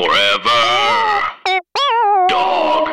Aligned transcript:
Forever. 0.00 1.28
Dog. 2.30 2.88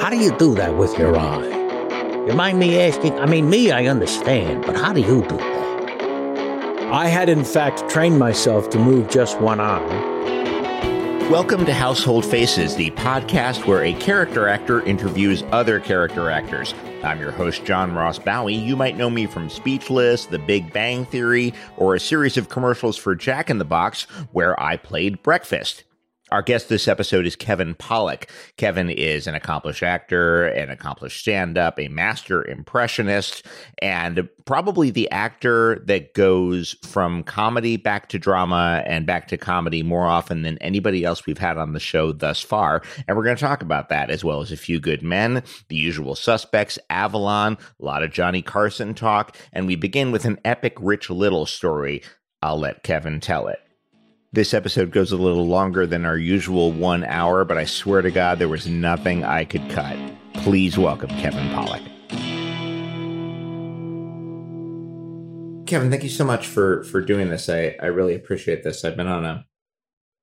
How 0.00 0.10
do 0.10 0.16
you 0.16 0.36
do 0.38 0.56
that 0.56 0.74
with 0.76 0.98
your 0.98 1.16
eye? 1.16 2.26
You 2.26 2.34
mind 2.34 2.58
me 2.58 2.80
asking? 2.80 3.16
I 3.20 3.26
mean, 3.26 3.48
me, 3.48 3.70
I 3.70 3.86
understand, 3.86 4.66
but 4.66 4.76
how 4.76 4.92
do 4.92 5.00
you 5.00 5.22
do 5.22 5.36
that? 5.36 6.90
I 6.92 7.06
had, 7.06 7.28
in 7.28 7.44
fact, 7.44 7.88
trained 7.88 8.18
myself 8.18 8.68
to 8.70 8.80
move 8.80 9.08
just 9.08 9.40
one 9.40 9.60
eye. 9.60 11.28
Welcome 11.30 11.64
to 11.66 11.72
Household 11.72 12.24
Faces, 12.24 12.74
the 12.74 12.90
podcast 12.90 13.68
where 13.68 13.84
a 13.84 13.92
character 13.92 14.48
actor 14.48 14.82
interviews 14.82 15.44
other 15.52 15.78
character 15.78 16.28
actors. 16.28 16.74
I'm 17.06 17.20
your 17.20 17.30
host, 17.30 17.64
John 17.64 17.94
Ross 17.94 18.18
Bowie. 18.18 18.56
You 18.56 18.74
might 18.74 18.96
know 18.96 19.08
me 19.08 19.26
from 19.26 19.48
Speechless, 19.48 20.26
The 20.26 20.40
Big 20.40 20.72
Bang 20.72 21.04
Theory, 21.06 21.54
or 21.76 21.94
a 21.94 22.00
series 22.00 22.36
of 22.36 22.48
commercials 22.48 22.96
for 22.96 23.14
Jack 23.14 23.48
in 23.48 23.58
the 23.58 23.64
Box, 23.64 24.02
where 24.32 24.60
I 24.60 24.76
played 24.76 25.22
breakfast. 25.22 25.84
Our 26.32 26.42
guest 26.42 26.68
this 26.68 26.88
episode 26.88 27.24
is 27.24 27.36
Kevin 27.36 27.76
Pollak. 27.76 28.28
Kevin 28.56 28.90
is 28.90 29.28
an 29.28 29.36
accomplished 29.36 29.84
actor, 29.84 30.46
an 30.46 30.70
accomplished 30.70 31.20
stand 31.20 31.56
up, 31.56 31.78
a 31.78 31.86
master 31.86 32.44
impressionist, 32.44 33.46
and 33.80 34.28
probably 34.44 34.90
the 34.90 35.08
actor 35.12 35.84
that 35.86 36.14
goes 36.14 36.74
from 36.84 37.22
comedy 37.22 37.76
back 37.76 38.08
to 38.08 38.18
drama 38.18 38.82
and 38.86 39.06
back 39.06 39.28
to 39.28 39.36
comedy 39.36 39.84
more 39.84 40.06
often 40.06 40.42
than 40.42 40.58
anybody 40.58 41.04
else 41.04 41.26
we've 41.26 41.38
had 41.38 41.58
on 41.58 41.74
the 41.74 41.80
show 41.80 42.10
thus 42.10 42.40
far. 42.40 42.82
And 43.06 43.16
we're 43.16 43.22
going 43.22 43.36
to 43.36 43.40
talk 43.40 43.62
about 43.62 43.88
that 43.90 44.10
as 44.10 44.24
well 44.24 44.40
as 44.40 44.50
a 44.50 44.56
few 44.56 44.80
good 44.80 45.04
men, 45.04 45.44
the 45.68 45.76
usual 45.76 46.16
suspects, 46.16 46.76
Avalon, 46.90 47.56
a 47.80 47.84
lot 47.84 48.02
of 48.02 48.10
Johnny 48.10 48.42
Carson 48.42 48.94
talk. 48.94 49.36
And 49.52 49.68
we 49.68 49.76
begin 49.76 50.10
with 50.10 50.24
an 50.24 50.40
epic 50.44 50.74
Rich 50.80 51.08
Little 51.08 51.46
story. 51.46 52.02
I'll 52.42 52.58
let 52.58 52.82
Kevin 52.82 53.20
tell 53.20 53.46
it. 53.46 53.60
This 54.36 54.52
episode 54.52 54.90
goes 54.90 55.12
a 55.12 55.16
little 55.16 55.46
longer 55.46 55.86
than 55.86 56.04
our 56.04 56.18
usual 56.18 56.70
one 56.70 57.04
hour, 57.04 57.42
but 57.46 57.56
I 57.56 57.64
swear 57.64 58.02
to 58.02 58.10
God, 58.10 58.38
there 58.38 58.50
was 58.50 58.66
nothing 58.66 59.24
I 59.24 59.46
could 59.46 59.66
cut. 59.70 59.96
Please 60.34 60.76
welcome 60.76 61.08
Kevin 61.08 61.48
Pollak. 61.54 61.80
Kevin, 65.66 65.90
thank 65.90 66.02
you 66.02 66.10
so 66.10 66.26
much 66.26 66.46
for 66.46 66.84
for 66.84 67.00
doing 67.00 67.30
this. 67.30 67.48
I, 67.48 67.76
I 67.80 67.86
really 67.86 68.14
appreciate 68.14 68.62
this. 68.62 68.84
I've 68.84 68.94
been 68.94 69.06
on 69.06 69.24
a 69.24 69.46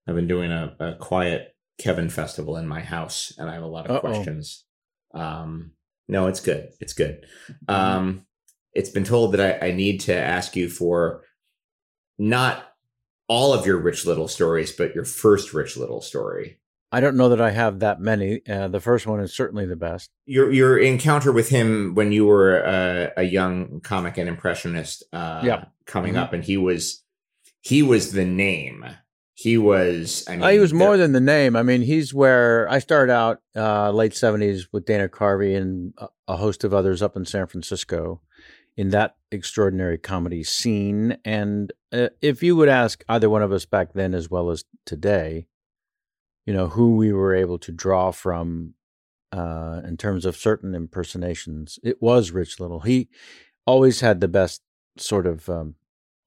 I've 0.07 0.13
been 0.13 0.27
doing 0.27 0.51
a, 0.51 0.75
a 0.79 0.93
quiet 0.93 1.55
Kevin 1.79 2.11
festival 2.11 2.55
in 2.57 2.67
my 2.67 2.81
house, 2.81 3.33
and 3.39 3.49
I 3.49 3.55
have 3.55 3.63
a 3.63 3.65
lot 3.65 3.87
of 3.87 3.95
Uh-oh. 3.95 3.99
questions. 4.01 4.63
Um, 5.15 5.71
no, 6.07 6.27
it's 6.27 6.39
good. 6.39 6.69
It's 6.79 6.93
good. 6.93 7.25
Um, 7.67 8.27
it's 8.73 8.91
been 8.91 9.05
told 9.05 9.31
that 9.31 9.63
I, 9.63 9.69
I 9.69 9.71
need 9.71 10.01
to 10.01 10.15
ask 10.15 10.55
you 10.55 10.69
for 10.69 11.23
not 12.19 12.72
all 13.27 13.53
of 13.53 13.65
your 13.65 13.77
Rich 13.77 14.05
Little 14.05 14.27
stories, 14.27 14.71
but 14.71 14.93
your 14.95 15.05
first 15.05 15.53
Rich 15.53 15.77
Little 15.77 16.01
story. 16.01 16.59
I 16.91 16.99
don't 16.99 17.17
know 17.17 17.29
that 17.29 17.41
I 17.41 17.49
have 17.49 17.79
that 17.79 17.99
many. 17.99 18.41
Uh, 18.47 18.67
the 18.67 18.79
first 18.79 19.07
one 19.07 19.19
is 19.19 19.35
certainly 19.35 19.65
the 19.65 19.75
best. 19.75 20.09
Your 20.25 20.51
your 20.51 20.77
encounter 20.77 21.31
with 21.31 21.49
him 21.49 21.95
when 21.95 22.11
you 22.11 22.25
were 22.25 22.57
a, 22.59 23.11
a 23.17 23.23
young 23.23 23.79
comic 23.81 24.17
and 24.17 24.29
impressionist, 24.29 25.03
uh, 25.11 25.41
Yeah. 25.43 25.65
coming 25.87 26.13
Mhm. 26.13 26.17
up, 26.19 26.33
and 26.33 26.43
he 26.43 26.57
was 26.57 27.03
he 27.61 27.81
was 27.81 28.11
the 28.11 28.25
name. 28.25 28.85
He 29.35 29.57
was. 29.57 30.23
I 30.27 30.33
mean, 30.33 30.43
Uh, 30.43 30.49
he 30.49 30.59
was 30.59 30.69
the- 30.69 30.75
more 30.77 30.95
than 30.97 31.13
the 31.13 31.19
name. 31.21 31.55
I 31.55 31.63
mean, 31.63 31.81
he's 31.81 32.13
where 32.13 32.69
I 32.69 32.77
started 32.79 33.11
out 33.11 33.39
uh, 33.55 33.89
late 33.91 34.11
70s 34.13 34.67
with 34.71 34.85
Dana 34.85 35.07
Carvey 35.09 35.55
and 35.55 35.93
a, 35.97 36.07
a 36.27 36.35
host 36.37 36.63
of 36.63 36.73
others 36.73 37.01
up 37.01 37.15
in 37.17 37.25
San 37.25 37.47
Francisco 37.47 38.21
in 38.75 38.89
that 38.89 39.15
extraordinary 39.31 39.97
comedy 39.97 40.43
scene. 40.43 41.17
And 41.23 41.71
uh, 41.91 42.09
if 42.21 42.41
you 42.41 42.55
would 42.55 42.69
ask 42.69 43.03
either 43.07 43.29
one 43.29 43.43
of 43.43 43.51
us 43.51 43.65
back 43.65 43.93
then 43.93 44.13
as 44.13 44.29
well 44.29 44.49
as 44.49 44.63
today, 44.85 45.47
you 46.45 46.53
know, 46.53 46.67
who 46.67 46.95
we 46.95 47.13
were 47.13 47.35
able 47.35 47.57
to 47.59 47.71
draw 47.71 48.11
from 48.11 48.73
uh, 49.31 49.81
in 49.85 49.97
terms 49.97 50.25
of 50.25 50.35
certain 50.35 50.75
impersonations, 50.75 51.79
it 51.83 52.01
was 52.01 52.31
Rich 52.31 52.59
Little. 52.59 52.81
He 52.81 53.09
always 53.65 54.01
had 54.01 54.21
the 54.21 54.27
best 54.27 54.61
sort 54.97 55.25
of 55.25 55.49
um, 55.49 55.75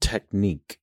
technique. 0.00 0.78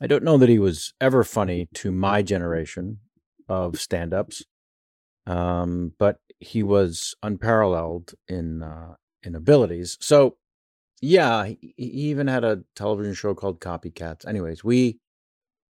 I 0.00 0.06
don't 0.06 0.24
know 0.24 0.38
that 0.38 0.48
he 0.48 0.58
was 0.58 0.94
ever 1.00 1.24
funny 1.24 1.68
to 1.74 1.90
my 1.90 2.22
generation 2.22 3.00
of 3.48 3.78
stand 3.78 4.14
ups, 4.14 4.44
um, 5.26 5.92
but 5.98 6.20
he 6.38 6.62
was 6.62 7.14
unparalleled 7.22 8.14
in 8.26 8.62
uh, 8.62 8.94
in 9.22 9.34
abilities. 9.34 9.98
So, 10.00 10.36
yeah, 11.00 11.44
he, 11.44 11.74
even 11.76 12.26
had 12.26 12.44
a 12.44 12.62
television 12.74 13.14
show 13.14 13.34
called 13.34 13.60
Copycats. 13.60 14.26
Anyways, 14.26 14.62
we, 14.62 14.98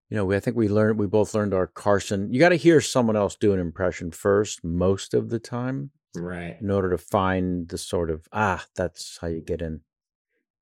you 0.09 0.17
know, 0.17 0.25
we 0.25 0.37
I 0.37 0.41
think 0.41 0.57
we 0.57 0.69
learned 0.69 0.99
we 0.99 1.07
both 1.07 1.35
learned 1.35 1.55
our 1.55 1.67
Carson. 1.67 2.33
You 2.33 2.41
got 2.41 2.51
to 2.51 2.57
hear 2.57 2.81
someone 2.81 3.17
else 3.17 3.37
do 3.37 3.53
an 3.53 3.61
impression 3.61 4.11
first 4.11 4.65
most 4.65 5.15
of 5.15 5.31
the 5.31 5.39
time 5.39 5.91
right. 6.17 6.57
in 6.61 6.71
order 6.71 6.91
to 6.91 6.99
find 6.99 7.69
the 7.69 7.79
sort 7.79 8.11
of 8.11 8.27
ah 8.33 8.65
that's 8.75 9.19
how 9.21 9.29
you 9.29 9.41
get 9.41 9.63
in 9.63 9.81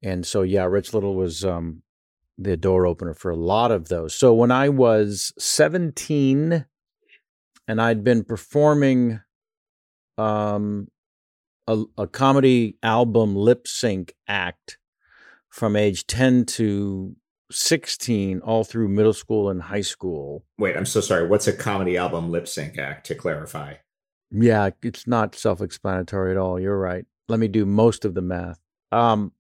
and 0.02 0.26
so 0.26 0.42
yeah 0.42 0.64
rich 0.64 0.92
little 0.92 1.14
was 1.14 1.44
um 1.44 1.82
the 2.36 2.56
door 2.56 2.86
opener 2.86 3.14
for 3.14 3.30
a 3.30 3.36
lot 3.36 3.70
of 3.70 3.88
those 3.88 4.14
so 4.14 4.32
when 4.32 4.50
i 4.50 4.68
was 4.68 5.32
17 5.38 6.64
and 7.66 7.80
i'd 7.80 8.04
been 8.04 8.24
performing 8.24 9.20
um 10.16 10.88
a, 11.68 11.84
a 11.98 12.06
comedy 12.08 12.76
album 12.82 13.36
lip 13.36 13.68
sync 13.68 14.14
act 14.26 14.78
from 15.50 15.76
age 15.76 16.06
10 16.06 16.46
to 16.46 17.14
16 17.50 18.40
all 18.40 18.64
through 18.64 18.88
middle 18.88 19.12
school 19.12 19.48
and 19.50 19.62
high 19.62 19.82
school 19.82 20.44
Wait, 20.58 20.76
I'm 20.76 20.86
so 20.86 21.00
sorry. 21.00 21.26
What's 21.28 21.46
a 21.46 21.52
comedy 21.52 21.96
album 21.96 22.30
lip 22.30 22.48
sync 22.48 22.78
act? 22.78 23.06
To 23.06 23.14
clarify, 23.14 23.74
Yeah, 24.30 24.70
it's 24.82 25.06
not 25.06 25.34
self-explanatory 25.34 26.32
at 26.32 26.36
all. 26.36 26.58
You're 26.58 26.78
right. 26.78 27.06
Let 27.28 27.38
me 27.38 27.48
do 27.48 27.64
most 27.64 28.04
of 28.04 28.14
the 28.14 28.22
math. 28.22 28.58
Um, 28.90 29.32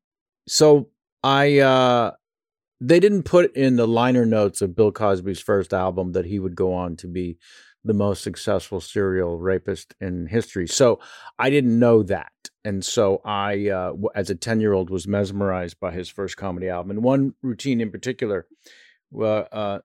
so 0.46 0.88
I 1.22 1.58
uh, 1.58 2.12
they 2.80 3.00
didn't 3.00 3.24
put 3.24 3.56
in 3.56 3.76
the 3.76 3.88
liner 3.88 4.24
notes 4.24 4.62
of 4.62 4.76
Bill 4.76 4.92
Cosby's 4.92 5.40
first 5.40 5.72
album 5.72 6.12
that 6.12 6.26
he 6.26 6.38
would 6.38 6.54
go 6.54 6.74
on 6.74 6.96
to 6.96 7.08
be 7.08 7.38
the 7.84 7.94
most 7.94 8.22
successful 8.22 8.80
serial 8.80 9.38
rapist 9.38 9.94
in 10.00 10.26
history. 10.26 10.66
So 10.66 11.00
I 11.38 11.50
didn't 11.50 11.78
know 11.78 12.02
that, 12.02 12.32
and 12.64 12.84
so 12.84 13.20
I, 13.24 13.68
uh, 13.68 13.92
as 14.14 14.30
a 14.30 14.34
ten-year-old, 14.34 14.90
was 14.90 15.06
mesmerized 15.06 15.78
by 15.80 15.92
his 15.92 16.08
first 16.08 16.36
comedy 16.36 16.68
album, 16.68 16.90
and 16.90 17.02
one 17.02 17.34
routine 17.42 17.80
in 17.80 17.90
particular, 17.90 18.46
uh, 19.16 19.24
uh, 19.24 19.78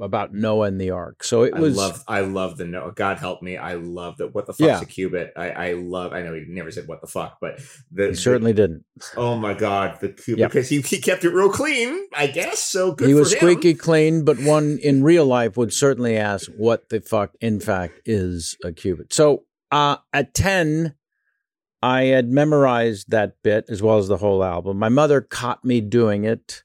about 0.00 0.32
Noah 0.34 0.66
and 0.66 0.80
the 0.80 0.90
Ark. 0.90 1.24
So 1.24 1.42
it 1.42 1.54
I 1.54 1.60
was 1.60 1.76
love 1.76 2.02
I 2.06 2.20
love 2.20 2.56
the 2.56 2.64
Noah. 2.64 2.92
God 2.94 3.18
help 3.18 3.42
me. 3.42 3.56
I 3.56 3.74
love 3.74 4.16
that. 4.18 4.34
What 4.34 4.46
the 4.46 4.52
fuck's 4.52 4.60
Yeah. 4.66 4.80
a 4.80 4.84
cubit? 4.84 5.32
I 5.36 5.50
I 5.50 5.72
love. 5.74 6.12
I 6.12 6.22
know 6.22 6.34
he 6.34 6.44
never 6.48 6.70
said 6.70 6.86
what 6.88 7.00
the 7.00 7.06
fuck, 7.06 7.38
but 7.40 7.60
the 7.90 8.08
he 8.08 8.14
certainly 8.14 8.52
didn't. 8.52 8.84
Oh 9.16 9.36
my 9.36 9.54
god, 9.54 9.98
the 10.00 10.08
cubit 10.10 10.38
Yep. 10.40 10.50
because 10.50 10.68
he, 10.68 10.80
he 10.80 10.98
kept 11.00 11.24
it 11.24 11.30
real 11.34 11.50
clean. 11.50 12.06
I 12.14 12.26
guess 12.26 12.58
so. 12.60 12.92
Good. 12.92 13.08
he 13.08 13.14
was 13.14 13.32
squeaky 13.32 13.74
clean, 13.74 14.24
but 14.24 14.38
one 14.40 14.78
in 14.82 15.02
real 15.02 15.24
life 15.26 15.56
would 15.56 15.72
certainly 15.72 16.16
ask 16.16 16.50
what 16.56 16.88
the 16.88 17.00
fuck, 17.00 17.32
in 17.40 17.60
fact, 17.60 18.00
is 18.04 18.56
a 18.64 18.72
cubit. 18.72 19.12
So 19.12 19.44
uh, 19.70 19.96
at 20.12 20.34
10, 20.34 20.94
I 21.82 22.02
had 22.04 22.28
memorized 22.28 23.10
that 23.10 23.34
bit 23.42 23.64
as 23.68 23.80
well 23.82 23.98
as 23.98 24.08
the 24.08 24.16
whole 24.18 24.42
album. 24.44 24.78
My 24.78 24.88
mother 24.88 25.20
caught 25.20 25.64
me 25.64 25.80
doing 25.80 26.24
it, 26.24 26.62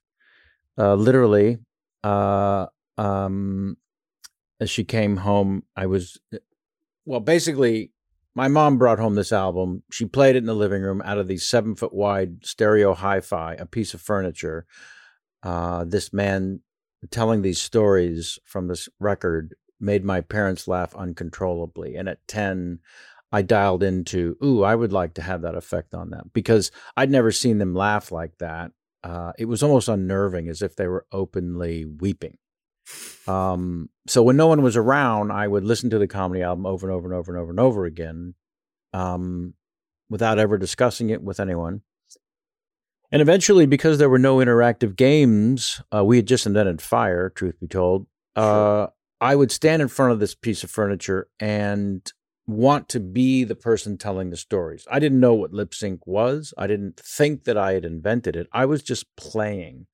uh, 0.78 0.96
literally. 0.96 1.60
Uh, 2.04 2.66
um, 2.98 3.78
as 4.60 4.70
she 4.70 4.84
came 4.84 5.18
home, 5.18 5.64
I 5.76 5.86
was, 5.86 6.20
well, 7.06 7.20
basically, 7.20 7.92
my 8.36 8.48
mom 8.48 8.78
brought 8.78 9.00
home 9.00 9.16
this 9.16 9.32
album. 9.32 9.84
She 9.92 10.06
played 10.06 10.36
it 10.36 10.40
in 10.40 10.46
the 10.46 10.54
living 10.54 10.82
room 10.82 11.02
out 11.06 11.18
of 11.18 11.28
the 11.28 11.38
seven 11.38 11.76
foot 11.76 11.94
wide 11.94 12.46
stereo 12.46 12.94
hi 12.94 13.22
fi, 13.22 13.54
a 13.54 13.66
piece 13.66 13.94
of 13.94 14.02
furniture. 14.02 14.66
Uh, 15.42 15.86
this 15.86 16.12
man 16.12 16.60
telling 17.12 17.42
these 17.42 17.62
stories 17.62 18.40
from 18.46 18.68
this 18.68 18.90
record 19.00 19.56
made 19.80 20.04
my 20.04 20.22
parents 20.22 20.68
laugh 20.68 20.96
uncontrollably. 20.96 21.96
And 21.96 22.10
at 22.10 22.26
10, 22.28 22.80
I 23.32 23.42
dialed 23.42 23.84
into, 23.84 24.38
ooh, 24.44 24.64
I 24.64 24.76
would 24.76 24.94
like 24.94 25.14
to 25.16 25.22
have 25.22 25.42
that 25.42 25.56
effect 25.56 25.94
on 25.94 26.10
them 26.10 26.32
because 26.34 26.72
I'd 26.96 27.12
never 27.12 27.32
seen 27.32 27.58
them 27.58 27.76
laugh 27.76 28.12
like 28.12 28.38
that. 28.40 28.72
Uh, 29.04 29.34
it 29.38 29.46
was 29.46 29.62
almost 29.62 29.88
unnerving, 29.88 30.50
as 30.50 30.62
if 30.62 30.76
they 30.76 30.88
were 30.88 31.06
openly 31.12 31.86
weeping. 31.86 32.38
Um, 33.28 33.90
so 34.08 34.22
when 34.24 34.38
no 34.38 34.48
one 34.48 34.62
was 34.62 34.78
around, 34.78 35.32
I 35.32 35.48
would 35.48 35.64
listen 35.64 35.90
to 35.90 36.00
the 36.00 36.08
comedy 36.08 36.42
album 36.42 36.66
over 36.66 36.88
and 36.88 36.96
over 36.96 37.08
and 37.08 37.18
over 37.18 37.32
and 37.32 37.42
over 37.42 37.52
and 37.52 37.60
over 37.60 37.86
again, 37.86 38.36
um, 38.94 39.54
without 40.10 40.40
ever 40.40 40.58
discussing 40.58 41.10
it 41.10 41.24
with 41.24 41.40
anyone. 41.40 41.82
And 43.12 43.22
eventually, 43.22 43.66
because 43.66 43.98
there 43.98 44.10
were 44.10 44.20
no 44.20 44.38
interactive 44.38 44.96
games, 44.96 45.82
uh, 45.94 46.04
we 46.04 46.18
had 46.18 46.28
just 46.28 46.46
invented 46.46 46.82
fire, 46.82 47.30
truth 47.30 47.60
be 47.60 47.68
told. 47.68 48.08
Uh, 48.36 48.88
I 49.22 49.36
would 49.36 49.52
stand 49.52 49.82
in 49.82 49.88
front 49.88 50.12
of 50.12 50.20
this 50.20 50.36
piece 50.36 50.64
of 50.64 50.72
furniture 50.72 51.30
and 51.40 52.12
want 52.48 52.90
to 52.90 53.00
be 53.00 53.44
the 53.44 53.56
person 53.56 53.98
telling 53.98 54.30
the 54.30 54.38
stories. 54.38 54.86
I 54.92 55.00
didn't 55.00 55.20
know 55.20 55.34
what 55.34 55.54
lip 55.54 55.74
sync 55.74 56.06
was. 56.06 56.54
I 56.58 56.68
didn't 56.68 57.00
think 57.00 57.46
that 57.46 57.58
I 57.58 57.74
had 57.74 57.86
invented 57.86 58.36
it. 58.36 58.48
I 58.52 58.66
was 58.66 58.84
just 58.84 59.16
playing. 59.16 59.88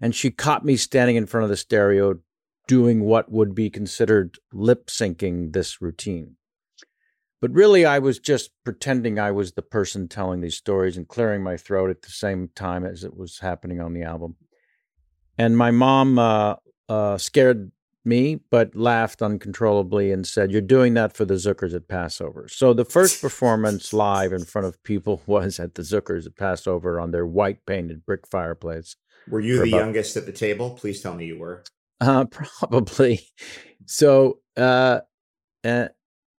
And 0.00 0.14
she 0.14 0.30
caught 0.30 0.64
me 0.64 0.76
standing 0.76 1.16
in 1.16 1.26
front 1.26 1.44
of 1.44 1.50
the 1.50 1.56
stereo 1.56 2.20
doing 2.66 3.00
what 3.02 3.30
would 3.30 3.54
be 3.54 3.68
considered 3.68 4.38
lip 4.52 4.86
syncing 4.86 5.52
this 5.52 5.82
routine. 5.82 6.36
But 7.40 7.52
really, 7.52 7.86
I 7.86 7.98
was 7.98 8.18
just 8.18 8.50
pretending 8.64 9.18
I 9.18 9.30
was 9.30 9.52
the 9.52 9.62
person 9.62 10.08
telling 10.08 10.40
these 10.40 10.56
stories 10.56 10.96
and 10.96 11.08
clearing 11.08 11.42
my 11.42 11.56
throat 11.56 11.90
at 11.90 12.02
the 12.02 12.10
same 12.10 12.50
time 12.54 12.84
as 12.84 13.02
it 13.02 13.16
was 13.16 13.38
happening 13.38 13.80
on 13.80 13.94
the 13.94 14.02
album. 14.02 14.36
And 15.38 15.56
my 15.56 15.70
mom 15.70 16.18
uh, 16.18 16.56
uh, 16.88 17.16
scared 17.16 17.72
me, 18.04 18.40
but 18.50 18.74
laughed 18.76 19.22
uncontrollably 19.22 20.12
and 20.12 20.26
said, 20.26 20.50
You're 20.50 20.60
doing 20.60 20.94
that 20.94 21.16
for 21.16 21.24
the 21.24 21.34
Zuckers 21.34 21.74
at 21.74 21.88
Passover. 21.88 22.46
So 22.48 22.72
the 22.74 22.84
first 22.84 23.20
performance 23.20 23.92
live 23.92 24.32
in 24.32 24.44
front 24.44 24.66
of 24.66 24.82
people 24.82 25.22
was 25.26 25.58
at 25.58 25.74
the 25.74 25.82
Zuckers 25.82 26.26
at 26.26 26.36
Passover 26.36 27.00
on 27.00 27.10
their 27.10 27.26
white 27.26 27.64
painted 27.66 28.04
brick 28.04 28.26
fireplace. 28.26 28.96
Were 29.28 29.40
you 29.40 29.58
the 29.58 29.68
about, 29.68 29.76
youngest 29.76 30.16
at 30.16 30.26
the 30.26 30.32
table? 30.32 30.70
Please 30.70 31.00
tell 31.00 31.14
me 31.14 31.26
you 31.26 31.38
were. 31.38 31.64
Uh, 32.00 32.24
probably. 32.30 33.20
So, 33.86 34.40
uh, 34.56 35.00
uh, 35.64 35.88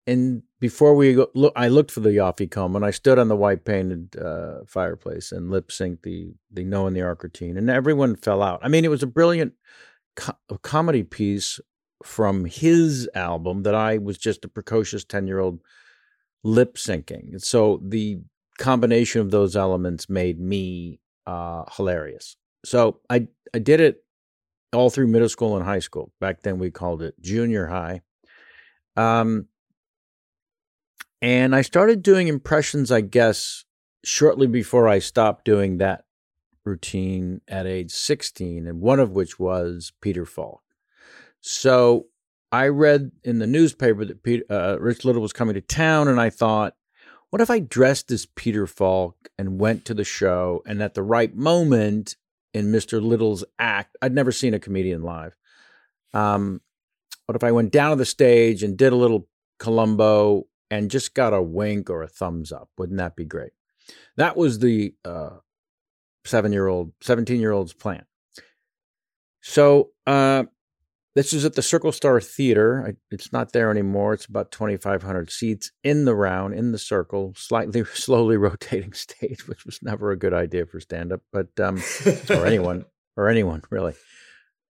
and 0.07 0.43
before 0.59 0.95
we 0.95 1.13
go, 1.13 1.27
look, 1.35 1.53
I 1.55 1.67
looked 1.67 1.91
for 1.91 1.99
the 1.99 2.09
afikomen 2.09 2.77
and 2.77 2.85
I 2.85 2.91
stood 2.91 3.19
on 3.19 3.27
the 3.27 3.35
white 3.35 3.65
painted 3.65 4.15
uh, 4.17 4.59
fireplace 4.67 5.31
and 5.31 5.51
lip 5.51 5.69
synced 5.69 6.03
the 6.03 6.33
the 6.51 6.63
Noah 6.63 6.87
and 6.87 6.95
the 6.95 7.01
Ark 7.01 7.23
routine, 7.23 7.57
and 7.57 7.69
everyone 7.69 8.15
fell 8.15 8.41
out. 8.41 8.59
I 8.63 8.67
mean, 8.67 8.85
it 8.85 8.89
was 8.89 9.03
a 9.03 9.07
brilliant 9.07 9.53
co- 10.15 10.37
comedy 10.63 11.03
piece 11.03 11.59
from 12.03 12.45
his 12.45 13.07
album 13.13 13.63
that 13.63 13.75
I 13.75 13.99
was 13.99 14.17
just 14.17 14.43
a 14.43 14.49
precocious 14.49 15.03
ten 15.03 15.27
year 15.27 15.39
old 15.39 15.61
lip 16.43 16.75
syncing. 16.75 17.39
So 17.41 17.79
the 17.83 18.19
combination 18.57 19.21
of 19.21 19.31
those 19.31 19.55
elements 19.55 20.09
made 20.09 20.39
me 20.39 20.99
uh, 21.27 21.63
hilarious. 21.75 22.37
So 22.65 22.99
I 23.09 23.27
I 23.53 23.59
did 23.59 23.79
it 23.79 24.03
all 24.73 24.89
through 24.89 25.07
middle 25.07 25.29
school 25.29 25.55
and 25.55 25.65
high 25.65 25.79
school. 25.79 26.11
Back 26.19 26.41
then 26.41 26.59
we 26.59 26.71
called 26.71 27.01
it 27.01 27.19
junior 27.21 27.67
high. 27.67 28.01
Um, 28.95 29.47
and 31.21 31.55
I 31.55 31.61
started 31.61 32.01
doing 32.01 32.27
impressions, 32.27 32.91
I 32.91 33.01
guess, 33.01 33.65
shortly 34.03 34.47
before 34.47 34.87
I 34.87 34.99
stopped 34.99 35.45
doing 35.45 35.77
that 35.77 36.05
routine 36.65 37.41
at 37.47 37.67
age 37.67 37.91
16, 37.91 38.67
and 38.67 38.81
one 38.81 38.99
of 38.99 39.11
which 39.11 39.39
was 39.39 39.93
Peter 40.01 40.25
Falk. 40.25 40.61
So 41.41 42.07
I 42.51 42.67
read 42.67 43.11
in 43.23 43.39
the 43.39 43.47
newspaper 43.47 44.05
that 44.05 44.23
Peter, 44.23 44.43
uh, 44.49 44.77
Rich 44.79 45.05
Little 45.05 45.21
was 45.21 45.33
coming 45.33 45.55
to 45.55 45.61
town, 45.61 46.07
and 46.07 46.19
I 46.19 46.29
thought, 46.29 46.75
what 47.29 47.41
if 47.41 47.49
I 47.49 47.59
dressed 47.59 48.11
as 48.11 48.25
Peter 48.25 48.67
Falk 48.67 49.29
and 49.37 49.59
went 49.59 49.85
to 49.85 49.93
the 49.93 50.03
show, 50.03 50.61
and 50.65 50.81
at 50.81 50.93
the 50.93 51.03
right 51.03 51.35
moment 51.35 52.15
in 52.53 52.71
Mr. 52.71 53.01
Little's 53.01 53.43
act, 53.59 53.97
I'd 54.01 54.13
never 54.13 54.31
seen 54.31 54.53
a 54.53 54.59
comedian 54.59 55.03
live. 55.03 55.35
Um, 56.13 56.61
what 57.25 57.35
if 57.35 57.43
I 57.43 57.51
went 57.51 57.71
down 57.71 57.91
to 57.91 57.95
the 57.95 58.05
stage 58.05 58.63
and 58.63 58.77
did 58.77 58.91
a 58.91 58.97
little 58.97 59.27
Columbo 59.61 60.47
and 60.71 60.89
just 60.89 61.13
got 61.13 61.33
a 61.33 61.41
wink 61.41 61.89
or 61.89 62.01
a 62.01 62.07
thumbs 62.07 62.51
up. 62.51 62.69
Wouldn't 62.77 62.97
that 62.97 63.15
be 63.15 63.25
great? 63.25 63.51
That 64.17 64.35
was 64.35 64.57
the 64.57 64.95
uh, 65.05 65.37
seven 66.25 66.51
year 66.51 66.67
old, 66.67 66.93
17 67.01 67.39
year 67.39 67.51
old's 67.51 67.73
plan. 67.73 68.05
So 69.41 69.91
uh, 70.07 70.45
this 71.15 71.33
is 71.33 71.45
at 71.45 71.55
the 71.55 71.61
Circle 71.61 71.91
Star 71.91 72.21
Theater. 72.21 72.85
I, 72.87 72.93
it's 73.11 73.33
not 73.33 73.51
there 73.51 73.71
anymore. 73.71 74.13
It's 74.13 74.25
about 74.25 74.51
2,500 74.51 75.29
seats 75.29 75.71
in 75.83 76.05
the 76.05 76.15
round, 76.15 76.53
in 76.53 76.71
the 76.71 76.77
circle, 76.77 77.33
slightly 77.35 77.83
slowly 77.93 78.37
rotating 78.37 78.93
stage, 78.93 79.47
which 79.47 79.65
was 79.65 79.79
never 79.81 80.11
a 80.11 80.17
good 80.17 80.33
idea 80.33 80.65
for 80.65 80.79
stand 80.79 81.11
up, 81.11 81.21
but 81.31 81.47
um, 81.59 81.81
or 82.29 82.45
anyone, 82.45 82.85
or 83.17 83.29
anyone 83.29 83.61
really. 83.69 83.93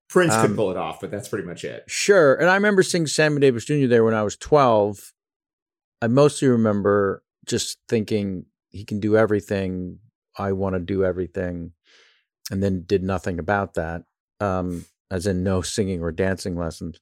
Prince 0.10 0.34
um, 0.34 0.48
could 0.48 0.56
pull 0.58 0.72
it 0.72 0.78
off, 0.78 1.00
but 1.00 1.10
that's 1.10 1.30
pretty 1.30 1.48
much 1.48 1.64
it. 1.64 1.86
Sure. 1.88 2.36
And 2.36 2.50
I 2.50 2.56
remember 2.56 2.84
seeing 2.84 3.08
Sammy 3.08 3.40
Davis 3.40 3.64
Jr. 3.64 3.88
there 3.88 4.04
when 4.04 4.14
I 4.14 4.24
was 4.24 4.36
12 4.36 5.14
I 6.02 6.08
mostly 6.08 6.48
remember 6.48 7.24
just 7.46 7.78
thinking 7.88 8.46
he 8.70 8.84
can 8.84 9.00
do 9.00 9.16
everything. 9.16 10.00
I 10.38 10.54
want 10.54 10.76
to 10.76 10.80
do 10.80 11.06
everything, 11.06 11.74
and 12.50 12.64
then 12.64 12.84
did 12.88 13.04
nothing 13.04 13.38
about 13.38 13.76
that, 13.76 14.04
um, 14.40 14.86
as 15.12 15.28
in 15.28 15.44
no 15.44 15.62
singing 15.62 16.02
or 16.02 16.12
dancing 16.12 16.56
lessons. 16.56 17.00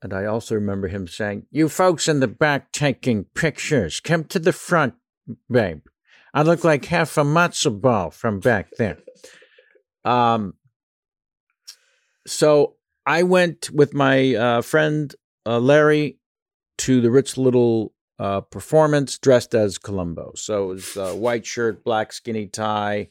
And 0.00 0.14
I 0.14 0.24
also 0.24 0.54
remember 0.54 0.88
him 0.88 1.08
saying, 1.08 1.46
"You 1.50 1.68
folks 1.68 2.06
in 2.06 2.20
the 2.20 2.28
back 2.28 2.70
taking 2.70 3.24
pictures, 3.24 3.98
come 4.00 4.24
to 4.24 4.38
the 4.38 4.52
front, 4.52 4.94
babe. 5.50 5.82
I 6.32 6.42
look 6.42 6.64
like 6.64 6.84
half 6.86 7.16
a 7.18 7.24
matzo 7.24 7.78
ball 7.80 8.10
from 8.10 8.40
back 8.40 8.70
there." 8.78 8.98
Um. 10.04 10.54
So 12.26 12.76
I 13.04 13.22
went 13.22 13.70
with 13.70 13.94
my 13.94 14.34
uh, 14.34 14.62
friend 14.62 15.14
uh, 15.44 15.58
Larry 15.58 16.18
to 16.78 17.00
the 17.00 17.10
Rich 17.10 17.36
Little 17.36 17.92
uh, 18.18 18.40
performance 18.42 19.18
dressed 19.18 19.54
as 19.54 19.78
Columbo. 19.78 20.32
So 20.34 20.64
it 20.64 20.74
was 20.74 20.96
uh, 20.96 21.12
white 21.12 21.46
shirt, 21.46 21.84
black 21.84 22.12
skinny 22.12 22.46
tie, 22.46 23.10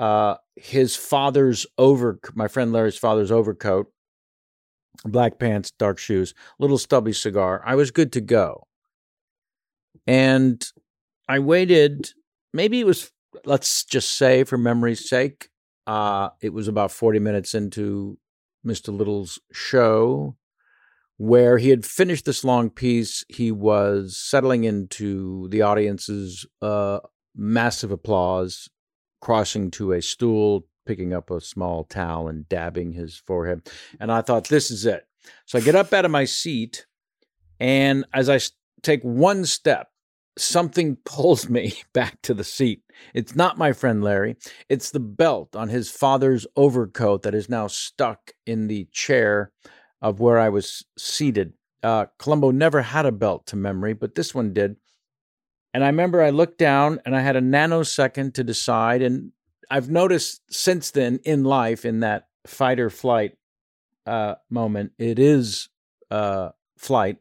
uh, 0.00 0.36
his 0.56 0.96
father's 0.96 1.66
over, 1.76 2.18
my 2.34 2.48
friend 2.48 2.72
Larry's 2.72 2.96
father's 2.96 3.30
overcoat, 3.30 3.92
black 5.04 5.38
pants, 5.38 5.72
dark 5.78 5.98
shoes, 5.98 6.32
little 6.58 6.78
stubby 6.78 7.12
cigar. 7.12 7.62
I 7.66 7.74
was 7.74 7.90
good 7.90 8.10
to 8.14 8.22
go. 8.22 8.66
And 10.06 10.64
I 11.28 11.38
waited, 11.38 12.12
maybe 12.54 12.80
it 12.80 12.86
was, 12.86 13.12
let's 13.44 13.84
just 13.84 14.16
say 14.16 14.42
for 14.44 14.56
memory's 14.56 15.06
sake, 15.06 15.50
uh, 15.86 16.30
it 16.40 16.54
was 16.54 16.66
about 16.66 16.90
40 16.90 17.18
minutes 17.18 17.52
into 17.54 18.18
Mr. 18.66 18.96
Little's 18.96 19.38
show 19.52 20.34
where 21.18 21.58
he 21.58 21.68
had 21.68 21.84
finished 21.84 22.24
this 22.24 22.42
long 22.42 22.70
piece. 22.70 23.22
He 23.28 23.52
was 23.52 24.16
settling 24.16 24.64
into 24.64 25.48
the 25.50 25.60
audience's 25.60 26.46
uh, 26.62 27.00
massive 27.36 27.90
applause, 27.90 28.70
crossing 29.20 29.70
to 29.72 29.92
a 29.92 30.02
stool, 30.02 30.66
picking 30.86 31.12
up 31.12 31.30
a 31.30 31.40
small 31.40 31.84
towel 31.84 32.28
and 32.28 32.48
dabbing 32.48 32.92
his 32.92 33.16
forehead. 33.16 33.68
And 33.98 34.10
I 34.10 34.22
thought, 34.22 34.48
this 34.48 34.70
is 34.70 34.86
it. 34.86 35.06
So 35.46 35.58
I 35.58 35.62
get 35.62 35.74
up 35.74 35.92
out 35.92 36.04
of 36.04 36.10
my 36.10 36.24
seat, 36.24 36.86
and 37.58 38.04
as 38.12 38.28
I 38.28 38.40
take 38.82 39.02
one 39.02 39.44
step, 39.44 39.88
something 40.38 40.96
pulls 41.04 41.48
me 41.48 41.74
back 41.92 42.20
to 42.22 42.34
the 42.34 42.44
seat. 42.44 42.82
It's 43.14 43.36
not 43.36 43.58
my 43.58 43.72
friend 43.72 44.02
Larry. 44.02 44.36
It's 44.68 44.90
the 44.90 45.00
belt 45.00 45.54
on 45.54 45.68
his 45.68 45.90
father's 45.90 46.46
overcoat 46.56 47.22
that 47.22 47.34
is 47.34 47.48
now 47.48 47.66
stuck 47.66 48.32
in 48.46 48.66
the 48.66 48.88
chair 48.92 49.52
of 50.02 50.20
where 50.20 50.38
I 50.38 50.48
was 50.48 50.84
seated. 50.98 51.52
Uh, 51.82 52.06
Columbo 52.18 52.50
never 52.50 52.82
had 52.82 53.06
a 53.06 53.12
belt 53.12 53.46
to 53.46 53.56
memory, 53.56 53.92
but 53.92 54.14
this 54.14 54.34
one 54.34 54.52
did. 54.52 54.76
And 55.72 55.84
I 55.84 55.86
remember 55.86 56.22
I 56.22 56.30
looked 56.30 56.58
down 56.58 57.00
and 57.04 57.14
I 57.14 57.20
had 57.20 57.36
a 57.36 57.40
nanosecond 57.40 58.34
to 58.34 58.44
decide. 58.44 59.02
And 59.02 59.32
I've 59.70 59.90
noticed 59.90 60.42
since 60.50 60.90
then 60.90 61.20
in 61.24 61.44
life, 61.44 61.84
in 61.84 62.00
that 62.00 62.28
fight 62.46 62.80
or 62.80 62.90
flight 62.90 63.36
uh, 64.06 64.34
moment, 64.50 64.92
it 64.98 65.18
is 65.18 65.68
uh, 66.10 66.50
flight. 66.76 67.18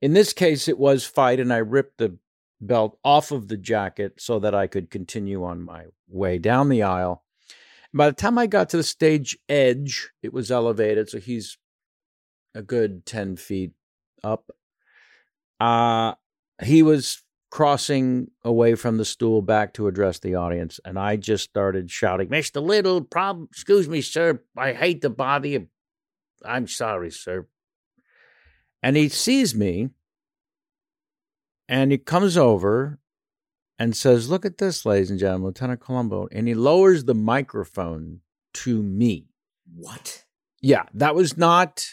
In 0.00 0.14
this 0.14 0.32
case, 0.32 0.66
it 0.66 0.78
was 0.78 1.04
fight, 1.04 1.38
and 1.38 1.52
I 1.52 1.58
ripped 1.58 1.98
the 1.98 2.18
belt 2.60 2.98
off 3.04 3.30
of 3.30 3.48
the 3.48 3.56
jacket 3.56 4.14
so 4.18 4.38
that 4.40 4.54
I 4.54 4.66
could 4.66 4.90
continue 4.90 5.44
on 5.44 5.62
my 5.62 5.86
way 6.08 6.38
down 6.38 6.68
the 6.68 6.82
aisle. 6.82 7.22
By 7.94 8.08
the 8.08 8.16
time 8.16 8.38
I 8.38 8.46
got 8.46 8.70
to 8.70 8.78
the 8.78 8.82
stage 8.82 9.38
edge, 9.48 10.10
it 10.22 10.32
was 10.32 10.50
elevated, 10.50 11.10
so 11.10 11.18
he's 11.18 11.58
a 12.54 12.62
good 12.62 13.04
10 13.04 13.36
feet 13.36 13.72
up. 14.24 14.50
Uh, 15.60 16.14
he 16.62 16.82
was 16.82 17.21
crossing 17.52 18.30
away 18.44 18.74
from 18.74 18.96
the 18.96 19.04
stool 19.04 19.42
back 19.42 19.74
to 19.74 19.86
address 19.86 20.18
the 20.18 20.34
audience, 20.34 20.80
and 20.86 20.98
I 20.98 21.16
just 21.16 21.44
started 21.44 21.90
shouting, 21.90 22.28
Mr. 22.28 22.62
Little, 22.62 23.02
problem, 23.02 23.46
excuse 23.50 23.86
me, 23.86 24.00
sir, 24.00 24.40
I 24.56 24.72
hate 24.72 25.02
to 25.02 25.10
bother 25.10 25.48
you. 25.48 25.68
I'm 26.46 26.66
sorry, 26.66 27.10
sir. 27.10 27.46
And 28.82 28.96
he 28.96 29.10
sees 29.10 29.54
me, 29.54 29.90
and 31.68 31.92
he 31.92 31.98
comes 31.98 32.38
over 32.38 32.98
and 33.78 33.94
says, 33.94 34.30
Look 34.30 34.46
at 34.46 34.56
this, 34.56 34.86
ladies 34.86 35.10
and 35.10 35.20
gentlemen, 35.20 35.48
Lieutenant 35.48 35.80
Columbo. 35.80 36.28
And 36.32 36.48
he 36.48 36.54
lowers 36.54 37.04
the 37.04 37.14
microphone 37.14 38.20
to 38.54 38.82
me. 38.82 39.26
What? 39.76 40.24
Yeah, 40.62 40.84
that 40.94 41.14
was 41.14 41.36
not 41.36 41.86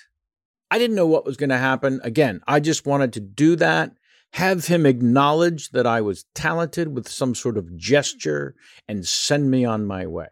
I 0.72 0.78
didn't 0.78 0.96
know 0.96 1.08
what 1.08 1.26
was 1.26 1.38
going 1.38 1.50
to 1.50 1.58
happen. 1.58 2.00
Again, 2.04 2.42
I 2.48 2.60
just 2.60 2.86
wanted 2.86 3.14
to 3.14 3.20
do 3.20 3.56
that, 3.56 3.92
have 4.34 4.68
him 4.68 4.86
acknowledge 4.86 5.70
that 5.72 5.88
I 5.88 6.02
was 6.02 6.26
talented 6.36 6.96
with 6.96 7.08
some 7.08 7.34
sort 7.36 7.58
of 7.58 7.76
gesture 7.78 8.56
and 8.88 9.06
send 9.06 9.50
me 9.50 9.66
on 9.66 9.86
my 9.86 10.06
way. 10.06 10.28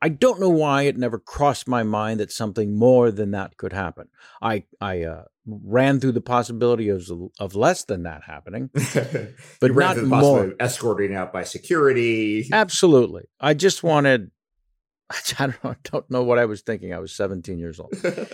I 0.00 0.10
don't 0.10 0.38
know 0.38 0.50
why 0.50 0.82
it 0.82 0.98
never 0.98 1.18
crossed 1.18 1.66
my 1.66 1.82
mind 1.82 2.20
that 2.20 2.30
something 2.30 2.76
more 2.76 3.10
than 3.10 3.30
that 3.30 3.56
could 3.56 3.72
happen. 3.72 4.08
I 4.42 4.64
I 4.78 5.04
uh, 5.04 5.24
ran 5.46 5.98
through 5.98 6.12
the 6.12 6.20
possibility 6.20 6.90
of 6.90 7.08
of 7.40 7.54
less 7.54 7.84
than 7.84 8.02
that 8.02 8.22
happening, 8.24 8.68
but 9.60 9.74
not 9.74 10.02
more. 10.02 10.54
Escorting 10.60 11.14
out 11.14 11.32
by 11.32 11.44
security. 11.44 12.46
Absolutely, 12.52 13.24
I 13.40 13.54
just 13.54 13.82
wanted. 13.82 14.30
I 15.10 15.46
don't 15.46 15.64
know, 15.64 15.76
don't 15.84 16.10
know 16.10 16.22
what 16.22 16.38
I 16.38 16.44
was 16.44 16.60
thinking. 16.60 16.92
I 16.92 16.98
was 16.98 17.12
17 17.12 17.58
years 17.58 17.80
old. 17.80 17.94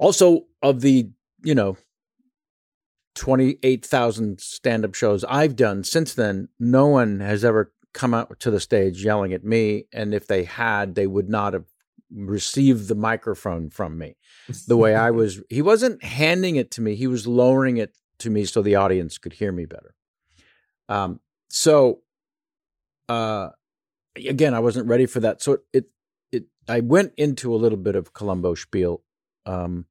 Also, 0.00 0.42
of 0.62 0.80
the, 0.80 1.10
you 1.42 1.56
know, 1.56 1.76
28,000 3.18 4.40
stand 4.40 4.84
up 4.84 4.94
shows 4.94 5.24
I've 5.24 5.56
done 5.56 5.82
since 5.82 6.14
then, 6.14 6.48
no 6.60 6.86
one 6.86 7.18
has 7.18 7.44
ever 7.44 7.72
come 7.92 8.14
out 8.14 8.38
to 8.38 8.50
the 8.50 8.60
stage 8.60 9.04
yelling 9.04 9.32
at 9.32 9.42
me. 9.42 9.86
And 9.92 10.14
if 10.14 10.28
they 10.28 10.44
had, 10.44 10.94
they 10.94 11.08
would 11.08 11.28
not 11.28 11.52
have 11.52 11.64
received 12.14 12.86
the 12.86 12.94
microphone 12.94 13.70
from 13.70 13.98
me 13.98 14.16
the 14.68 14.76
way 14.76 14.94
I 14.94 15.10
was. 15.10 15.42
He 15.50 15.62
wasn't 15.62 16.04
handing 16.04 16.54
it 16.54 16.70
to 16.72 16.80
me, 16.80 16.94
he 16.94 17.08
was 17.08 17.26
lowering 17.26 17.76
it 17.76 17.92
to 18.20 18.30
me 18.30 18.44
so 18.44 18.62
the 18.62 18.76
audience 18.76 19.18
could 19.18 19.32
hear 19.32 19.50
me 19.50 19.66
better. 19.66 19.96
Um, 20.88 21.18
so, 21.50 22.02
uh, 23.08 23.48
again, 24.14 24.54
I 24.54 24.60
wasn't 24.60 24.86
ready 24.86 25.06
for 25.06 25.18
that. 25.20 25.42
So 25.42 25.58
it, 25.72 25.86
it, 26.30 26.44
I 26.68 26.80
went 26.80 27.14
into 27.16 27.52
a 27.52 27.56
little 27.56 27.78
bit 27.78 27.96
of 27.96 28.12
Columbo 28.12 28.54
spiel, 28.54 29.02
um, 29.44 29.86